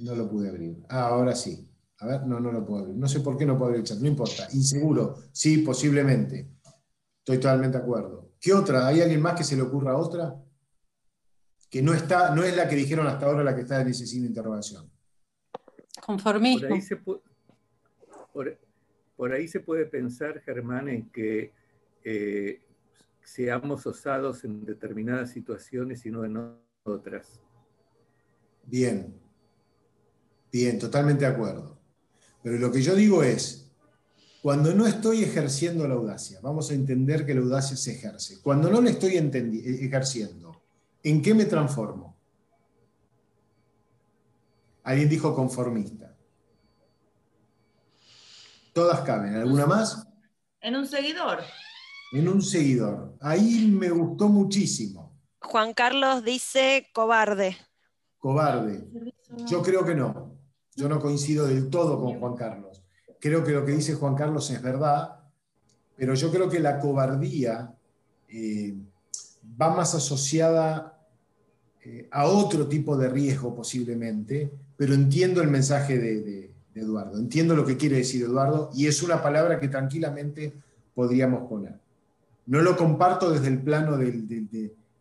no 0.00 0.14
lo 0.14 0.28
pude 0.28 0.48
abrir. 0.48 0.78
Ah, 0.88 1.08
ahora 1.08 1.34
sí. 1.34 1.68
A 1.98 2.06
ver, 2.06 2.26
no, 2.26 2.40
no 2.40 2.52
lo 2.52 2.64
puedo 2.64 2.82
abrir. 2.82 2.96
No 2.96 3.08
sé 3.08 3.20
por 3.20 3.36
qué 3.36 3.46
no 3.46 3.56
puedo 3.56 3.66
abrir 3.66 3.80
el 3.80 3.86
chat, 3.86 3.98
no 3.98 4.06
importa. 4.06 4.48
Inseguro, 4.52 5.16
sí, 5.32 5.58
posiblemente. 5.58 6.50
Estoy 7.18 7.38
totalmente 7.38 7.78
de 7.78 7.84
acuerdo. 7.84 8.32
¿Qué 8.40 8.52
otra? 8.52 8.86
¿Hay 8.86 9.00
alguien 9.00 9.20
más 9.20 9.36
que 9.36 9.44
se 9.44 9.56
le 9.56 9.62
ocurra 9.62 9.96
otra? 9.96 10.36
Que 11.70 11.82
no 11.82 11.94
está, 11.94 12.34
no 12.34 12.44
es 12.44 12.56
la 12.56 12.68
que 12.68 12.76
dijeron 12.76 13.06
hasta 13.06 13.26
ahora 13.26 13.42
la 13.42 13.54
que 13.54 13.62
está 13.62 13.80
en 13.80 13.88
ese 13.88 14.06
signo 14.06 14.24
de 14.24 14.28
interrogación. 14.28 14.90
Conformismo. 16.04 16.68
Por 19.16 19.32
ahí 19.32 19.48
se 19.48 19.60
puede, 19.60 19.86
pensar, 19.86 20.40
Germán, 20.40 20.88
en 20.88 21.10
que 21.10 21.52
eh, 22.04 22.60
seamos 23.24 23.86
osados 23.86 24.44
en 24.44 24.64
determinadas 24.64 25.30
situaciones 25.30 26.04
y 26.04 26.10
no 26.10 26.24
en 26.24 26.36
otras. 26.84 27.40
Bien, 28.66 29.18
bien, 30.52 30.78
totalmente 30.78 31.24
de 31.24 31.30
acuerdo. 31.30 31.78
Pero 32.42 32.58
lo 32.58 32.70
que 32.70 32.82
yo 32.82 32.94
digo 32.94 33.22
es, 33.22 33.70
cuando 34.42 34.74
no 34.74 34.86
estoy 34.86 35.22
ejerciendo 35.22 35.88
la 35.88 35.94
audacia, 35.94 36.38
vamos 36.42 36.70
a 36.70 36.74
entender 36.74 37.26
que 37.26 37.34
la 37.34 37.40
audacia 37.40 37.76
se 37.76 37.92
ejerce. 37.92 38.40
Cuando 38.42 38.70
no 38.70 38.80
la 38.80 38.90
estoy 38.90 39.16
ejerciendo, 39.16 40.62
¿en 41.02 41.22
qué 41.22 41.34
me 41.34 41.46
transformo? 41.46 42.16
Alguien 44.84 45.08
dijo 45.08 45.34
conformista. 45.34 46.16
Todas 48.72 49.00
caben. 49.00 49.34
¿Alguna 49.34 49.66
más? 49.66 50.06
En 50.60 50.76
un 50.76 50.86
seguidor. 50.86 51.40
En 52.12 52.28
un 52.28 52.40
seguidor. 52.40 53.16
Ahí 53.20 53.66
me 53.66 53.90
gustó 53.90 54.28
muchísimo. 54.28 55.18
Juan 55.40 55.74
Carlos 55.74 56.22
dice 56.22 56.88
cobarde. 56.92 57.56
Cobarde. 58.18 58.86
Yo 59.48 59.62
creo 59.62 59.84
que 59.84 59.94
no. 59.94 60.32
Yo 60.74 60.88
no 60.88 61.00
coincido 61.00 61.46
del 61.46 61.70
todo 61.70 62.00
con 62.00 62.18
Juan 62.18 62.34
Carlos. 62.34 62.82
Creo 63.18 63.42
que 63.42 63.52
lo 63.52 63.64
que 63.64 63.72
dice 63.72 63.94
Juan 63.94 64.14
Carlos 64.14 64.50
es 64.50 64.60
verdad, 64.62 65.20
pero 65.96 66.14
yo 66.14 66.30
creo 66.30 66.48
que 66.48 66.60
la 66.60 66.78
cobardía 66.78 67.74
eh, 68.28 68.74
va 69.60 69.74
más 69.74 69.94
asociada 69.94 70.98
eh, 71.82 72.08
a 72.10 72.26
otro 72.26 72.66
tipo 72.66 72.96
de 72.96 73.08
riesgo 73.08 73.54
posiblemente, 73.54 74.50
pero 74.76 74.92
entiendo 74.92 75.40
el 75.40 75.48
mensaje 75.48 75.98
de, 75.98 76.54
Eduardo, 76.74 77.16
entiendo 77.18 77.56
lo 77.56 77.64
que 77.64 77.78
quiere 77.78 77.96
decir 77.96 78.22
Eduardo 78.22 78.70
y 78.74 78.86
es 78.86 79.02
una 79.02 79.22
palabra 79.22 79.58
que 79.58 79.68
tranquilamente 79.68 80.52
podríamos 80.94 81.48
poner. 81.48 81.80
No 82.44 82.60
lo 82.60 82.76
comparto 82.76 83.30
desde 83.30 83.48
el 83.48 83.62
plano 83.62 83.96
del, 83.96 84.28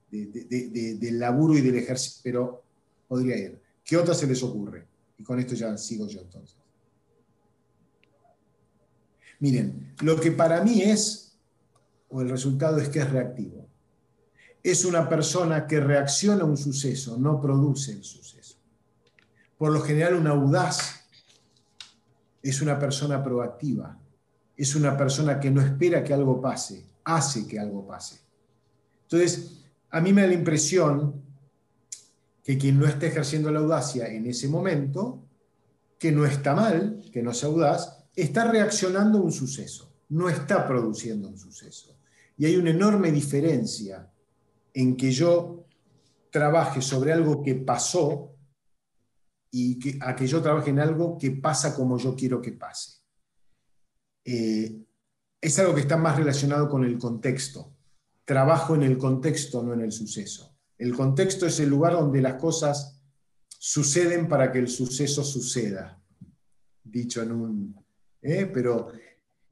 del 0.10 1.20
laburo 1.20 1.58
y 1.58 1.62
del 1.62 1.76
ejercicio, 1.76 2.22
pero 2.24 2.64
podría 3.08 3.38
ir. 3.38 3.62
¿Qué 3.84 3.98
otra 3.98 4.14
se 4.14 4.28
les 4.28 4.42
ocurre? 4.44 4.88
Y 5.18 5.24
con 5.24 5.40
esto 5.40 5.56
ya 5.56 5.78
sigo 5.78 6.08
yo 6.08 6.22
entonces. 6.22 6.58
Miren, 9.40 9.94
lo 10.02 10.20
que 10.20 10.32
para 10.32 10.64
mí 10.64 10.82
es, 10.82 11.38
o 12.10 12.22
el 12.22 12.30
resultado 12.30 12.78
es 12.78 12.90
que 12.90 13.00
es 13.00 13.10
reactivo. 13.10 13.68
es 14.64 14.84
una 14.84 15.08
persona 15.08 15.68
que 15.68 15.80
reacciona 15.80 16.42
a 16.42 16.46
un 16.46 16.58
suceso, 16.58 17.20
no 17.20 17.40
produce 17.40 17.92
el 17.92 18.04
suceso. 18.04 18.58
Por 19.60 19.72
lo 19.72 19.80
general, 19.80 20.16
un 20.16 20.26
audaz 20.26 21.06
es 22.42 22.62
una 22.62 22.80
persona 22.80 23.24
proactiva, 23.24 24.00
es 24.58 24.76
una 24.76 24.98
persona 24.98 25.40
que 25.40 25.52
no 25.52 25.62
espera 25.62 26.04
que 26.04 26.16
algo 26.16 26.42
pase, 26.42 26.84
hace 27.04 27.48
que 27.48 27.60
algo 27.60 27.86
pase. 27.86 28.20
Entonces, 29.04 29.64
a 29.92 30.02
mí 30.02 30.12
me 30.12 30.24
da 30.24 30.28
la 30.30 30.34
impresión 30.34 31.22
que 32.46 32.60
quien 32.60 32.80
no 32.80 32.86
está 32.86 33.08
ejerciendo 33.08 33.50
la 33.50 33.60
audacia 33.60 34.08
en 34.08 34.28
ese 34.28 34.48
momento, 34.48 35.26
que 35.98 36.12
no 36.12 36.28
está 36.28 36.54
mal, 36.54 37.02
que 37.12 37.24
no 37.24 37.34
sea 37.34 37.50
audaz, 37.50 38.06
está 38.16 38.52
reaccionando 38.52 39.18
a 39.18 39.22
un 39.22 39.32
suceso, 39.32 39.92
no 40.10 40.30
está 40.30 40.68
produciendo 40.68 41.28
un 41.28 41.40
suceso. 41.40 41.98
Y 42.38 42.46
hay 42.46 42.56
una 42.56 42.70
enorme 42.70 43.12
diferencia 43.12 44.08
en 44.76 44.96
que 44.96 45.10
yo 45.12 45.66
trabaje 46.30 46.84
sobre 46.84 47.14
algo 47.14 47.42
que 47.42 47.56
pasó 47.56 48.36
y 49.50 49.80
que, 49.80 49.98
a 50.00 50.16
que 50.16 50.28
yo 50.28 50.40
trabaje 50.40 50.70
en 50.70 50.80
algo 50.80 51.18
que 51.18 51.32
pasa 51.32 51.76
como 51.76 51.98
yo 51.98 52.16
quiero 52.16 52.40
que 52.40 52.52
pase. 52.52 53.00
Eh, 54.24 54.84
es 55.42 55.58
algo 55.58 55.74
que 55.74 55.82
está 55.82 55.98
más 55.98 56.16
relacionado 56.16 56.70
con 56.70 56.86
el 56.86 57.00
contexto. 57.00 57.74
Trabajo 58.24 58.76
en 58.76 58.84
el 58.84 59.00
contexto, 59.00 59.64
no 59.64 59.74
en 59.74 59.82
el 59.82 59.92
suceso. 59.92 60.55
El 60.78 60.94
contexto 60.94 61.46
es 61.46 61.60
el 61.60 61.70
lugar 61.70 61.94
donde 61.94 62.22
las 62.22 62.36
cosas 62.36 63.02
suceden 63.48 64.28
para 64.28 64.52
que 64.52 64.60
el 64.60 64.68
suceso 64.68 65.24
suceda. 65.24 66.02
Dicho 66.84 67.22
en 67.24 67.32
un... 67.32 67.86
¿eh? 68.22 68.50
Pero, 68.54 68.92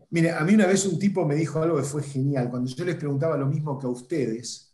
mire, 0.10 0.32
a 0.32 0.42
mí 0.44 0.54
una 0.54 0.68
vez 0.68 0.86
un 0.86 1.00
tipo 1.00 1.26
me 1.26 1.36
dijo 1.36 1.62
algo 1.62 1.78
que 1.78 1.84
fue 1.84 2.04
genial. 2.04 2.50
Cuando 2.50 2.70
yo 2.70 2.86
les 2.86 2.96
preguntaba 2.96 3.38
lo 3.38 3.48
mismo 3.48 3.80
que 3.80 3.88
a 3.88 3.90
ustedes, 3.90 4.74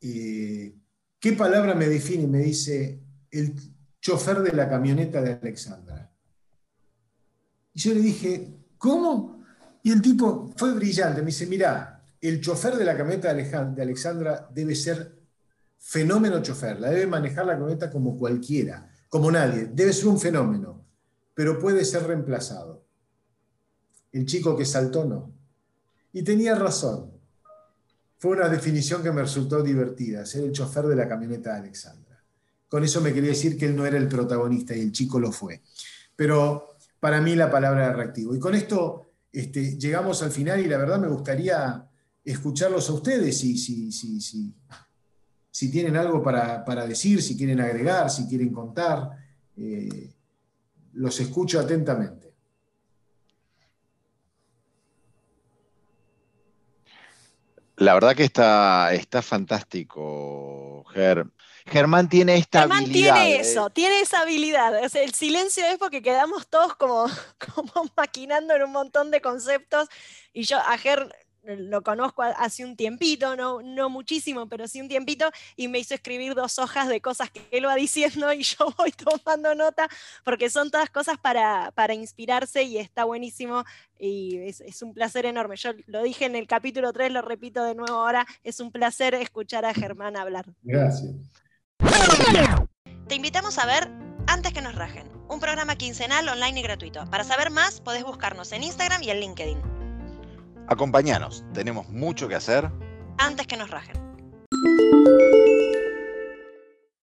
eh, 0.00 0.74
¿qué 1.18 1.32
palabra 1.32 1.74
me 1.74 1.88
define? 1.88 2.26
Me 2.26 2.38
dice, 2.38 3.02
el 3.30 3.54
chofer 4.00 4.40
de 4.42 4.52
la 4.52 4.68
camioneta 4.68 5.20
de 5.20 5.32
Alexandra. 5.32 6.10
Y 7.74 7.80
yo 7.80 7.94
le 7.94 8.00
dije, 8.00 8.48
¿cómo? 8.78 9.44
Y 9.82 9.90
el 9.90 10.00
tipo 10.00 10.52
fue 10.56 10.74
brillante, 10.74 11.20
me 11.20 11.26
dice, 11.26 11.46
mira, 11.46 12.04
el 12.20 12.40
chofer 12.40 12.76
de 12.76 12.84
la 12.84 12.96
camioneta 12.96 13.32
de 13.34 13.82
Alexandra 13.82 14.48
debe 14.52 14.74
ser 14.74 15.17
fenómeno 15.78 16.42
chofer, 16.42 16.80
la 16.80 16.90
debe 16.90 17.06
manejar 17.06 17.46
la 17.46 17.54
camioneta 17.54 17.90
como 17.90 18.16
cualquiera, 18.18 18.90
como 19.08 19.30
nadie, 19.30 19.70
debe 19.72 19.92
ser 19.92 20.08
un 20.08 20.20
fenómeno, 20.20 20.84
pero 21.34 21.58
puede 21.58 21.84
ser 21.84 22.06
reemplazado. 22.06 22.84
El 24.12 24.26
chico 24.26 24.56
que 24.56 24.64
saltó 24.64 25.04
no. 25.04 25.32
Y 26.12 26.22
tenía 26.22 26.54
razón. 26.54 27.12
Fue 28.18 28.36
una 28.36 28.48
definición 28.48 29.02
que 29.02 29.12
me 29.12 29.22
resultó 29.22 29.62
divertida, 29.62 30.26
ser 30.26 30.44
el 30.44 30.52
chofer 30.52 30.86
de 30.86 30.96
la 30.96 31.08
camioneta 31.08 31.52
de 31.52 31.60
Alexandra. 31.60 32.22
Con 32.68 32.84
eso 32.84 33.00
me 33.00 33.14
quería 33.14 33.30
decir 33.30 33.56
que 33.56 33.66
él 33.66 33.76
no 33.76 33.86
era 33.86 33.96
el 33.96 34.08
protagonista 34.08 34.74
y 34.74 34.80
el 34.80 34.92
chico 34.92 35.20
lo 35.20 35.30
fue. 35.32 35.62
Pero 36.16 36.76
para 37.00 37.20
mí 37.20 37.34
la 37.36 37.50
palabra 37.50 37.86
era 37.86 37.94
reactivo. 37.94 38.34
Y 38.34 38.38
con 38.38 38.54
esto 38.54 39.12
este, 39.32 39.78
llegamos 39.78 40.22
al 40.22 40.32
final 40.32 40.60
y 40.60 40.68
la 40.68 40.78
verdad 40.78 40.98
me 40.98 41.08
gustaría 41.08 41.88
escucharlos 42.24 42.90
a 42.90 42.94
ustedes 42.94 43.38
si, 43.38 43.56
si, 43.56 43.92
si, 43.92 44.20
si, 44.20 44.54
si 45.58 45.72
tienen 45.72 45.96
algo 45.96 46.22
para, 46.22 46.86
decir, 46.86 47.20
si 47.20 47.36
quieren 47.36 47.60
agregar, 47.60 48.08
si 48.10 48.28
quieren 48.28 48.52
contar. 48.52 49.10
Eh, 49.56 50.14
los 50.92 51.18
escucho 51.18 51.58
atentamente. 51.58 52.32
La 57.74 57.94
verdad 57.94 58.14
que 58.14 58.22
está, 58.22 58.94
está 58.94 59.20
fantástico, 59.20 60.84
Ger. 60.94 61.26
Germán 61.66 62.08
tiene 62.08 62.36
esta 62.36 62.60
Germán 62.60 62.84
habilidad. 62.84 63.14
tiene 63.16 63.40
eso, 63.40 63.70
tiene 63.70 64.00
esa 64.00 64.20
habilidad. 64.20 64.94
el 64.94 65.12
silencio 65.12 65.66
es 65.66 65.76
porque 65.76 66.02
quedamos 66.02 66.46
todos 66.46 66.76
como, 66.76 67.06
como 67.56 67.90
maquinando 67.96 68.54
en 68.54 68.62
un 68.62 68.70
montón 68.70 69.10
de 69.10 69.20
conceptos. 69.20 69.88
Y 70.32 70.44
yo 70.44 70.58
a 70.58 70.78
Ger 70.78 71.12
lo 71.56 71.82
conozco 71.82 72.22
hace 72.22 72.64
un 72.64 72.76
tiempito, 72.76 73.36
no, 73.36 73.62
no 73.62 73.88
muchísimo, 73.88 74.48
pero 74.48 74.68
sí 74.68 74.80
un 74.80 74.88
tiempito, 74.88 75.30
y 75.56 75.68
me 75.68 75.78
hizo 75.78 75.94
escribir 75.94 76.34
dos 76.34 76.58
hojas 76.58 76.88
de 76.88 77.00
cosas 77.00 77.30
que 77.30 77.46
él 77.50 77.66
va 77.66 77.74
diciendo 77.76 78.32
y 78.32 78.42
yo 78.42 78.72
voy 78.76 78.92
tomando 78.92 79.54
nota, 79.54 79.88
porque 80.24 80.50
son 80.50 80.70
todas 80.70 80.90
cosas 80.90 81.16
para, 81.18 81.72
inspirarse 81.94 82.62
y 82.64 82.76
está 82.76 83.04
buenísimo 83.04 83.64
y 83.98 84.38
es, 84.38 84.82
un 84.82 84.92
placer 84.92 85.26
enorme. 85.26 85.56
Yo 85.56 85.70
lo 85.86 86.02
dije 86.02 86.26
en 86.26 86.36
el 86.36 86.46
capítulo 86.46 86.92
3, 86.92 87.10
lo 87.10 87.22
repito 87.22 87.64
de 87.64 87.74
nuevo 87.74 87.94
ahora, 87.94 88.26
es 88.44 88.60
un 88.60 88.70
placer 88.70 89.14
escuchar 89.14 89.64
a 89.64 89.72
Germán 89.72 90.16
hablar. 90.16 90.44
Gracias. 90.62 91.14
Te 93.08 93.14
invitamos 93.14 93.58
a 93.58 93.66
ver 93.66 93.88
Antes 94.26 94.52
que 94.52 94.60
nos 94.60 94.74
rajen, 94.74 95.10
un 95.30 95.40
programa 95.40 95.76
quincenal 95.76 96.28
online 96.28 96.60
y 96.60 96.62
gratuito. 96.62 97.06
Para 97.06 97.24
saber 97.24 97.50
más, 97.50 97.80
podés 97.80 98.04
buscarnos 98.04 98.52
en 98.52 98.62
Instagram 98.62 99.02
y 99.02 99.10
en 99.10 99.20
LinkedIn. 99.20 99.77
Acompáñanos, 100.68 101.44
tenemos 101.54 101.88
mucho 101.88 102.28
que 102.28 102.34
hacer. 102.34 102.70
Antes 103.16 103.46
que 103.46 103.56
nos 103.56 103.70
rajen. 103.70 103.96